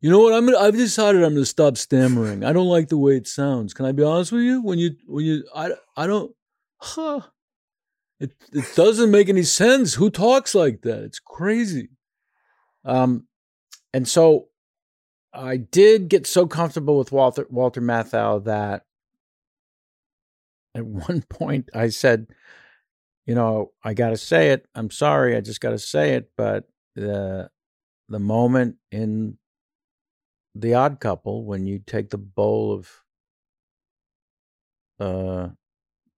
you 0.00 0.10
know 0.10 0.20
what? 0.20 0.32
I'm 0.32 0.44
gonna, 0.46 0.58
I've 0.58 0.76
decided 0.76 1.24
I'm 1.24 1.32
going 1.32 1.42
to 1.42 1.46
stop 1.46 1.76
stammering. 1.76 2.44
I 2.44 2.52
don't 2.52 2.68
like 2.68 2.88
the 2.88 2.96
way 2.96 3.16
it 3.16 3.26
sounds. 3.26 3.74
Can 3.74 3.86
I 3.86 3.92
be 3.92 4.04
honest 4.04 4.30
with 4.30 4.42
you? 4.42 4.62
When 4.62 4.78
you 4.78 4.94
when 5.06 5.24
you 5.24 5.44
I 5.54 5.72
I 5.96 6.06
don't 6.06 6.32
huh. 6.78 7.22
It 8.20 8.32
it 8.52 8.64
doesn't 8.76 9.10
make 9.10 9.28
any 9.28 9.42
sense. 9.42 9.94
Who 9.94 10.08
talks 10.10 10.54
like 10.54 10.82
that? 10.82 11.02
It's 11.02 11.18
crazy. 11.18 11.90
Um 12.84 13.26
and 13.92 14.06
so 14.06 14.48
I 15.34 15.56
did 15.56 16.08
get 16.08 16.26
so 16.26 16.46
comfortable 16.46 16.98
with 16.98 17.10
Walter 17.10 17.46
Walter 17.50 17.80
Matthau 17.80 18.44
that 18.44 18.85
at 20.76 20.86
one 20.86 21.22
point 21.22 21.70
I 21.74 21.88
said, 21.88 22.28
you 23.26 23.34
know, 23.34 23.72
I 23.82 23.94
got 23.94 24.10
to 24.10 24.16
say 24.16 24.50
it. 24.50 24.66
I'm 24.74 24.90
sorry. 24.90 25.36
I 25.36 25.40
just 25.40 25.60
got 25.60 25.70
to 25.70 25.78
say 25.78 26.14
it. 26.14 26.30
But 26.36 26.68
the 26.94 27.50
the 28.08 28.20
moment 28.20 28.76
in 28.92 29.38
the 30.54 30.74
Odd 30.74 31.00
Couple 31.00 31.44
when 31.44 31.66
you 31.66 31.80
take 31.80 32.10
the 32.10 32.18
bowl 32.18 32.72
of 32.72 32.88
uh, 35.00 35.48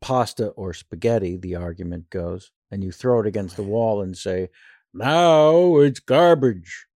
pasta 0.01 0.49
or 0.49 0.75
spaghetti, 0.75 1.37
the 1.37 1.57
argument 1.57 2.11
goes, 2.11 2.53
and 2.71 2.85
you 2.85 2.93
throw 2.93 3.21
it 3.21 3.27
against 3.27 3.57
the 3.57 3.63
wall 3.63 4.03
and 4.03 4.17
say, 4.19 4.51
"Now 4.93 5.79
it's 5.79 6.01
garbage." 6.01 6.88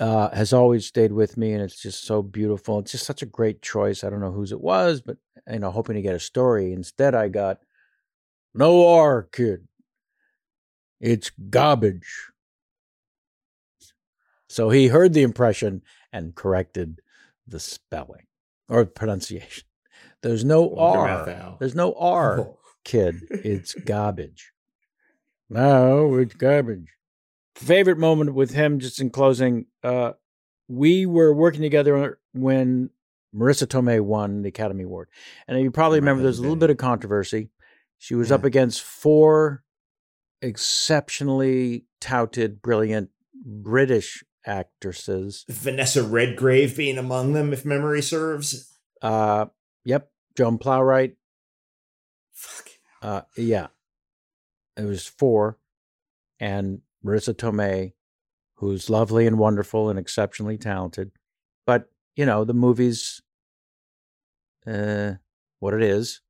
Uh, 0.00 0.28
has 0.34 0.52
always 0.52 0.86
stayed 0.86 1.12
with 1.12 1.36
me, 1.36 1.52
and 1.52 1.62
it's 1.62 1.80
just 1.80 2.04
so 2.04 2.20
beautiful. 2.20 2.80
It's 2.80 2.92
just 2.92 3.06
such 3.06 3.22
a 3.22 3.26
great 3.26 3.62
choice. 3.62 4.02
I 4.02 4.10
don't 4.10 4.20
know 4.20 4.32
whose 4.32 4.50
it 4.50 4.60
was, 4.60 5.00
but 5.00 5.18
you 5.48 5.60
know, 5.60 5.70
hoping 5.70 5.94
to 5.94 6.02
get 6.02 6.16
a 6.16 6.20
story. 6.20 6.72
Instead, 6.72 7.14
I 7.14 7.28
got 7.28 7.58
no 8.54 8.88
R, 8.88 9.28
kid. 9.30 9.68
It's 11.00 11.30
garbage. 11.50 12.08
So 14.48 14.70
he 14.70 14.88
heard 14.88 15.12
the 15.12 15.22
impression 15.22 15.82
and 16.12 16.34
corrected 16.34 17.00
the 17.46 17.60
spelling 17.60 18.26
or 18.68 18.84
pronunciation. 18.84 19.64
There's 20.22 20.44
no 20.44 20.74
R. 20.76 21.56
There's 21.58 21.74
no 21.74 21.92
R, 21.94 22.54
kid. 22.84 23.26
It's 23.30 23.74
garbage. 23.74 24.50
No, 25.50 26.16
it's 26.16 26.34
garbage. 26.34 26.88
Favorite 27.54 27.98
moment 27.98 28.34
with 28.34 28.52
him, 28.52 28.80
just 28.80 29.00
in 29.00 29.10
closing, 29.10 29.66
uh, 29.82 30.12
we 30.68 31.06
were 31.06 31.32
working 31.32 31.62
together 31.62 32.18
when 32.32 32.90
Marisa 33.34 33.66
Tomei 33.66 34.00
won 34.00 34.42
the 34.42 34.48
Academy 34.48 34.84
Award. 34.84 35.08
And 35.46 35.60
you 35.60 35.70
probably 35.70 36.00
remember 36.00 36.22
there's 36.22 36.38
a 36.38 36.42
little 36.42 36.56
bit 36.56 36.70
of 36.70 36.76
controversy. 36.76 37.50
She 37.98 38.14
was 38.14 38.30
yeah. 38.30 38.36
up 38.36 38.44
against 38.44 38.82
four 38.82 39.62
exceptionally 40.42 41.86
touted, 42.00 42.60
brilliant 42.60 43.10
British 43.34 44.24
actresses. 44.46 45.44
Vanessa 45.48 46.02
Redgrave 46.02 46.76
being 46.76 46.98
among 46.98 47.32
them, 47.32 47.52
if 47.52 47.64
memory 47.64 48.02
serves. 48.02 48.78
Uh, 49.00 49.46
yep. 49.84 50.10
Joan 50.36 50.58
Plowright. 50.58 51.14
Fuck. 52.32 52.68
Uh, 53.00 53.22
yeah. 53.36 53.68
It 54.76 54.84
was 54.84 55.06
four. 55.06 55.58
And 56.40 56.80
Marisa 57.04 57.34
Tomei, 57.34 57.92
who's 58.54 58.88
lovely 58.88 59.26
and 59.26 59.38
wonderful 59.38 59.90
and 59.90 59.98
exceptionally 59.98 60.56
talented. 60.56 61.10
But, 61.66 61.90
you 62.16 62.24
know, 62.24 62.44
the 62.44 62.54
movie's 62.54 63.20
uh, 64.66 65.14
what 65.60 65.74
it 65.74 65.82
is. 65.82 66.20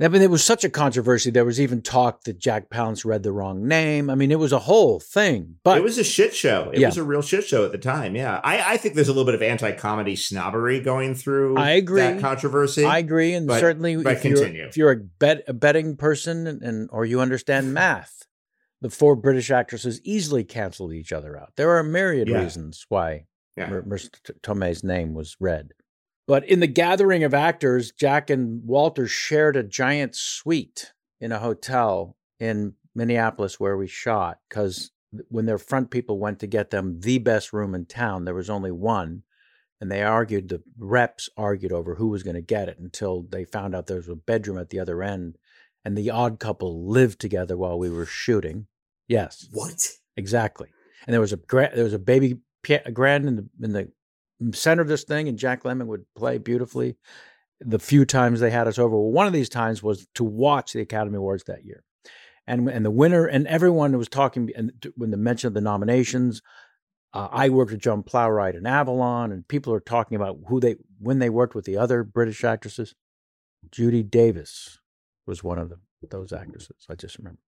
I 0.00 0.06
mean, 0.06 0.22
it 0.22 0.30
was 0.30 0.44
such 0.44 0.62
a 0.62 0.70
controversy. 0.70 1.32
There 1.32 1.44
was 1.44 1.60
even 1.60 1.82
talk 1.82 2.22
that 2.22 2.38
Jack 2.38 2.70
Palance 2.70 3.04
read 3.04 3.24
the 3.24 3.32
wrong 3.32 3.66
name. 3.66 4.08
I 4.08 4.14
mean, 4.14 4.30
it 4.30 4.38
was 4.38 4.52
a 4.52 4.60
whole 4.60 5.00
thing. 5.00 5.56
But 5.64 5.76
it 5.76 5.82
was 5.82 5.98
a 5.98 6.04
shit 6.04 6.32
show. 6.32 6.70
It 6.72 6.78
yeah. 6.78 6.86
was 6.86 6.98
a 6.98 7.02
real 7.02 7.20
shit 7.20 7.44
show 7.44 7.64
at 7.64 7.72
the 7.72 7.78
time. 7.78 8.14
Yeah, 8.14 8.40
I, 8.44 8.74
I 8.74 8.76
think 8.76 8.94
there's 8.94 9.08
a 9.08 9.12
little 9.12 9.24
bit 9.24 9.34
of 9.34 9.42
anti-comedy 9.42 10.14
snobbery 10.14 10.78
going 10.78 11.16
through. 11.16 11.56
I 11.56 11.70
agree. 11.70 12.02
That 12.02 12.20
controversy. 12.20 12.84
I 12.84 12.98
agree, 12.98 13.34
and 13.34 13.48
but, 13.48 13.58
certainly, 13.58 13.96
but 13.96 14.12
if 14.12 14.22
continue. 14.22 14.60
You're, 14.60 14.68
if 14.68 14.76
you're 14.76 14.92
a, 14.92 14.96
bet, 14.98 15.42
a 15.48 15.52
betting 15.52 15.96
person 15.96 16.46
and, 16.46 16.62
and 16.62 16.88
or 16.92 17.04
you 17.04 17.20
understand 17.20 17.74
math, 17.74 18.27
the 18.80 18.90
four 18.90 19.16
British 19.16 19.50
actresses 19.50 20.00
easily 20.04 20.44
canceled 20.44 20.92
each 20.92 21.12
other 21.12 21.36
out. 21.36 21.52
There 21.56 21.70
are 21.70 21.80
a 21.80 21.84
myriad 21.84 22.28
yeah. 22.28 22.42
reasons 22.42 22.84
why 22.88 23.26
yeah. 23.56 23.68
Mr. 23.68 24.10
Tomei's 24.42 24.84
name 24.84 25.14
was 25.14 25.36
read. 25.40 25.72
But 26.26 26.44
in 26.44 26.60
the 26.60 26.66
gathering 26.66 27.24
of 27.24 27.34
actors, 27.34 27.90
Jack 27.90 28.30
and 28.30 28.62
Walter 28.64 29.08
shared 29.08 29.56
a 29.56 29.62
giant 29.62 30.14
suite 30.14 30.92
in 31.20 31.32
a 31.32 31.38
hotel 31.38 32.16
in 32.38 32.74
Minneapolis 32.94 33.58
where 33.58 33.76
we 33.76 33.86
shot 33.86 34.38
because 34.48 34.90
when 35.28 35.46
their 35.46 35.58
front 35.58 35.90
people 35.90 36.18
went 36.18 36.38
to 36.40 36.46
get 36.46 36.70
them 36.70 37.00
the 37.00 37.18
best 37.18 37.52
room 37.52 37.74
in 37.74 37.86
town, 37.86 38.24
there 38.24 38.34
was 38.34 38.50
only 38.50 38.70
one. 38.70 39.22
And 39.80 39.90
they 39.90 40.02
argued, 40.02 40.48
the 40.48 40.62
reps 40.76 41.28
argued 41.36 41.72
over 41.72 41.94
who 41.94 42.08
was 42.08 42.22
going 42.22 42.34
to 42.34 42.42
get 42.42 42.68
it 42.68 42.78
until 42.78 43.22
they 43.22 43.44
found 43.44 43.74
out 43.74 43.86
there 43.86 43.96
was 43.96 44.08
a 44.08 44.16
bedroom 44.16 44.58
at 44.58 44.70
the 44.70 44.80
other 44.80 45.02
end. 45.02 45.38
And 45.84 45.96
the 45.96 46.10
odd 46.10 46.38
couple 46.38 46.88
lived 46.88 47.20
together 47.20 47.56
while 47.56 47.78
we 47.78 47.88
were 47.88 48.06
shooting. 48.06 48.66
Yes. 49.06 49.48
What? 49.52 49.78
Exactly. 50.16 50.68
And 51.06 51.14
there 51.14 51.20
was 51.20 51.32
a 51.32 51.38
there 51.50 51.84
was 51.84 51.94
a 51.94 51.98
baby 51.98 52.40
grand 52.92 53.26
in 53.26 53.36
the 53.36 53.48
in 53.62 53.72
the 53.72 53.90
center 54.52 54.82
of 54.82 54.88
this 54.88 55.04
thing, 55.04 55.28
and 55.28 55.38
Jack 55.38 55.62
Lemmon 55.62 55.86
would 55.86 56.04
play 56.16 56.38
beautifully. 56.38 56.96
The 57.60 57.78
few 57.78 58.04
times 58.04 58.40
they 58.40 58.50
had 58.50 58.68
us 58.68 58.78
over, 58.78 58.94
well, 58.94 59.10
one 59.10 59.26
of 59.26 59.32
these 59.32 59.48
times 59.48 59.82
was 59.82 60.06
to 60.14 60.24
watch 60.24 60.72
the 60.72 60.80
Academy 60.80 61.16
Awards 61.16 61.44
that 61.44 61.64
year, 61.64 61.82
and 62.46 62.68
and 62.68 62.84
the 62.84 62.90
winner 62.90 63.26
and 63.26 63.46
everyone 63.46 63.96
was 63.96 64.08
talking. 64.08 64.50
And 64.54 64.72
when 64.96 65.10
the 65.10 65.16
mention 65.16 65.48
of 65.48 65.54
the 65.54 65.60
nominations, 65.60 66.42
uh, 67.12 67.28
I 67.30 67.48
worked 67.48 67.72
with 67.72 67.80
Joan 67.80 68.02
Plowright 68.02 68.56
in 68.56 68.66
Avalon, 68.66 69.32
and 69.32 69.48
people 69.48 69.72
are 69.72 69.80
talking 69.80 70.16
about 70.16 70.38
who 70.48 70.60
they 70.60 70.76
when 70.98 71.18
they 71.18 71.30
worked 71.30 71.54
with 71.54 71.64
the 71.64 71.76
other 71.76 72.04
British 72.04 72.44
actresses. 72.44 72.94
Judy 73.72 74.04
Davis 74.04 74.77
was 75.28 75.44
one 75.44 75.58
of 75.58 75.68
them, 75.68 75.82
those 76.10 76.32
actresses. 76.32 76.86
I 76.90 76.94
just 76.94 77.18
remember. 77.18 77.40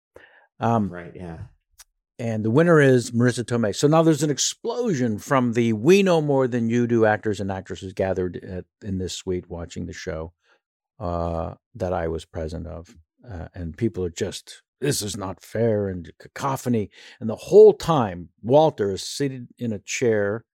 Um, 0.61 0.91
right. 0.91 1.13
Yeah 1.15 1.39
and 2.21 2.45
the 2.45 2.51
winner 2.51 2.79
is 2.79 3.13
Marisa 3.13 3.43
Tomei. 3.43 3.75
So 3.75 3.89
now 3.89 4.03
there's 4.03 4.23
an 4.23 4.31
explosion 4.31 5.19
from 5.19 5.55
the 5.55 5.73
we 5.73 6.03
know 6.03 6.21
more 6.21 6.47
than 6.47 6.69
you 6.69 6.87
do 6.87 7.07
actors 7.07 7.41
and 7.41 7.51
actresses 7.51 7.95
gathered 7.95 8.37
at, 8.37 8.67
in 8.87 8.99
this 8.99 9.15
suite 9.15 9.49
watching 9.49 9.87
the 9.87 9.95
show 9.95 10.35
uh, 11.01 11.55
that 11.75 11.95
I 11.95 12.09
was 12.09 12.27
present 12.27 12.67
of, 12.67 12.95
uh, 13.29 13.49
and 13.55 13.75
people 13.75 14.05
are 14.05 14.11
just 14.11 14.63
this 14.83 15.01
is 15.01 15.17
not 15.17 15.43
fair 15.43 15.89
and 15.89 16.13
cacophony. 16.21 16.91
And 17.21 17.29
the 17.29 17.37
whole 17.37 17.73
time, 17.73 18.29
Walter 18.43 18.93
is 18.93 19.03
seated 19.03 19.49
in 19.59 19.73
a 19.73 19.79
chair, 19.79 20.45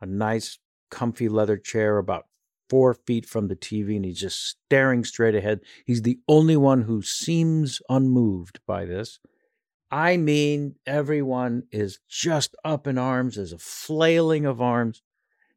a 0.00 0.06
nice, 0.06 0.58
comfy 0.90 1.28
leather 1.28 1.56
chair, 1.56 1.98
about 1.98 2.26
four 2.72 2.94
feet 2.94 3.26
from 3.26 3.48
the 3.48 3.54
TV, 3.54 3.96
and 3.96 4.04
he's 4.06 4.18
just 4.18 4.56
staring 4.64 5.04
straight 5.04 5.34
ahead. 5.34 5.60
He's 5.84 6.00
the 6.00 6.18
only 6.26 6.56
one 6.56 6.80
who 6.80 7.02
seems 7.02 7.82
unmoved 7.90 8.60
by 8.66 8.86
this. 8.86 9.20
I 9.90 10.16
mean, 10.16 10.76
everyone 10.86 11.64
is 11.70 11.98
just 12.08 12.56
up 12.64 12.86
in 12.86 12.96
arms. 12.96 13.36
There's 13.36 13.52
a 13.52 13.58
flailing 13.58 14.46
of 14.46 14.62
arms. 14.62 15.02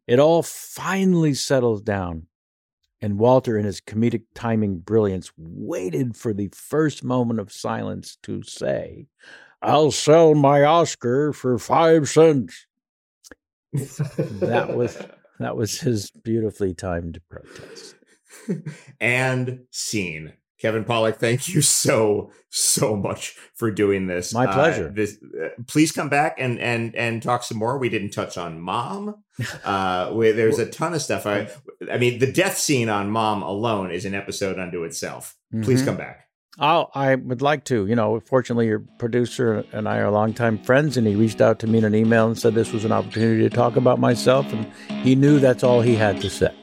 It 0.08 0.20
all 0.20 0.44
finally 0.44 1.34
settles 1.36 1.82
down. 1.82 2.28
And 3.00 3.18
Walter, 3.18 3.58
in 3.58 3.64
his 3.64 3.80
comedic 3.80 4.24
timing 4.34 4.80
brilliance, 4.80 5.32
waited 5.38 6.18
for 6.18 6.34
the 6.34 6.50
first 6.54 7.02
moment 7.02 7.40
of 7.40 7.50
silence 7.50 8.18
to 8.24 8.44
say, 8.44 9.08
I'll 9.62 9.92
sell 9.92 10.36
my 10.36 10.66
Oscar 10.66 11.32
for 11.32 11.58
five 11.60 12.10
cents. 12.10 12.68
that 13.72 14.76
was 14.76 14.98
that 15.40 15.56
was 15.56 15.80
his 15.80 16.12
beautifully 16.12 16.74
timed 16.74 17.20
protest. 17.30 17.96
and 19.00 19.62
scene. 19.72 20.34
Kevin 20.60 20.86
Pollak, 20.86 21.18
thank 21.18 21.50
you 21.50 21.62
so 21.62 22.32
so 22.50 22.96
much 22.96 23.36
for 23.56 23.70
doing 23.70 24.08
this. 24.08 24.34
My 24.34 24.48
pleasure. 24.48 24.88
Uh, 24.88 24.92
this, 24.94 25.18
uh, 25.22 25.50
please 25.68 25.92
come 25.92 26.08
back 26.10 26.38
and 26.40 26.60
and 26.60 26.96
and 26.96 27.22
talk 27.22 27.44
some 27.44 27.58
more. 27.58 27.78
We 27.78 27.90
didn't 27.90 28.12
touch 28.12 28.38
on 28.38 28.60
Mom. 28.60 29.16
Uh, 29.66 30.12
where 30.12 30.32
there's 30.32 30.60
a 30.60 30.66
ton 30.66 30.94
of 30.94 31.02
stuff. 31.02 31.26
I 31.26 31.50
I 31.92 31.98
mean, 31.98 32.20
the 32.20 32.32
death 32.32 32.58
scene 32.58 32.88
on 32.88 33.12
Mom 33.12 33.44
alone 33.44 33.92
is 33.92 34.06
an 34.06 34.16
episode 34.16 34.58
unto 34.58 34.86
itself. 34.86 35.36
Please 35.52 35.80
mm-hmm. 35.80 35.88
come 35.88 35.98
back. 35.98 36.25
I'll, 36.60 36.90
I 36.96 37.16
would 37.16 37.42
like 37.42 37.66
to. 37.66 37.86
You 37.86 37.96
know, 37.96 38.20
fortunately, 38.20 38.68
your 38.68 38.80
producer 38.98 39.66
and 39.72 39.88
I 39.88 39.98
are 39.98 40.10
longtime 40.10 40.60
friends, 40.64 40.98
and 40.98 41.06
he 41.06 41.16
reached 41.16 41.42
out 41.42 41.60
to 41.60 41.68
me 41.68 41.80
in 41.80 41.84
an 41.84 41.96
email 41.96 42.28
and 42.28 42.38
said 42.38 42.56
this 42.56 42.72
was 42.72 42.86
an 42.86 42.92
opportunity 42.92 43.42
to 43.48 43.50
talk 43.50 43.76
about 43.76 44.00
myself, 44.00 44.52
and 44.54 44.72
he 45.04 45.16
knew 45.16 45.40
that's 45.40 45.64
all 45.64 45.82
he 45.82 45.96
had 45.96 46.22
to 46.22 46.30
say. 46.30 46.54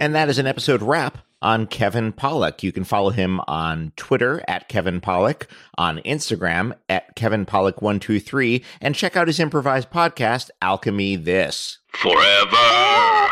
And 0.00 0.14
that 0.14 0.28
is 0.28 0.38
an 0.38 0.46
episode 0.46 0.80
wrap 0.80 1.18
on 1.42 1.66
Kevin 1.66 2.12
Pollak. 2.12 2.62
You 2.62 2.70
can 2.70 2.84
follow 2.84 3.10
him 3.10 3.40
on 3.48 3.92
Twitter 3.96 4.42
at 4.46 4.68
Kevin 4.68 5.00
Pollak, 5.00 5.46
on 5.76 5.98
Instagram 6.00 6.74
at 6.88 7.16
Kevin 7.16 7.44
Pollak123, 7.46 8.64
and 8.80 8.94
check 8.94 9.16
out 9.16 9.26
his 9.26 9.40
improvised 9.40 9.90
podcast, 9.90 10.50
Alchemy 10.62 11.16
This. 11.16 11.78
Forever 11.92 13.28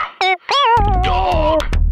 Dog. 1.02 1.22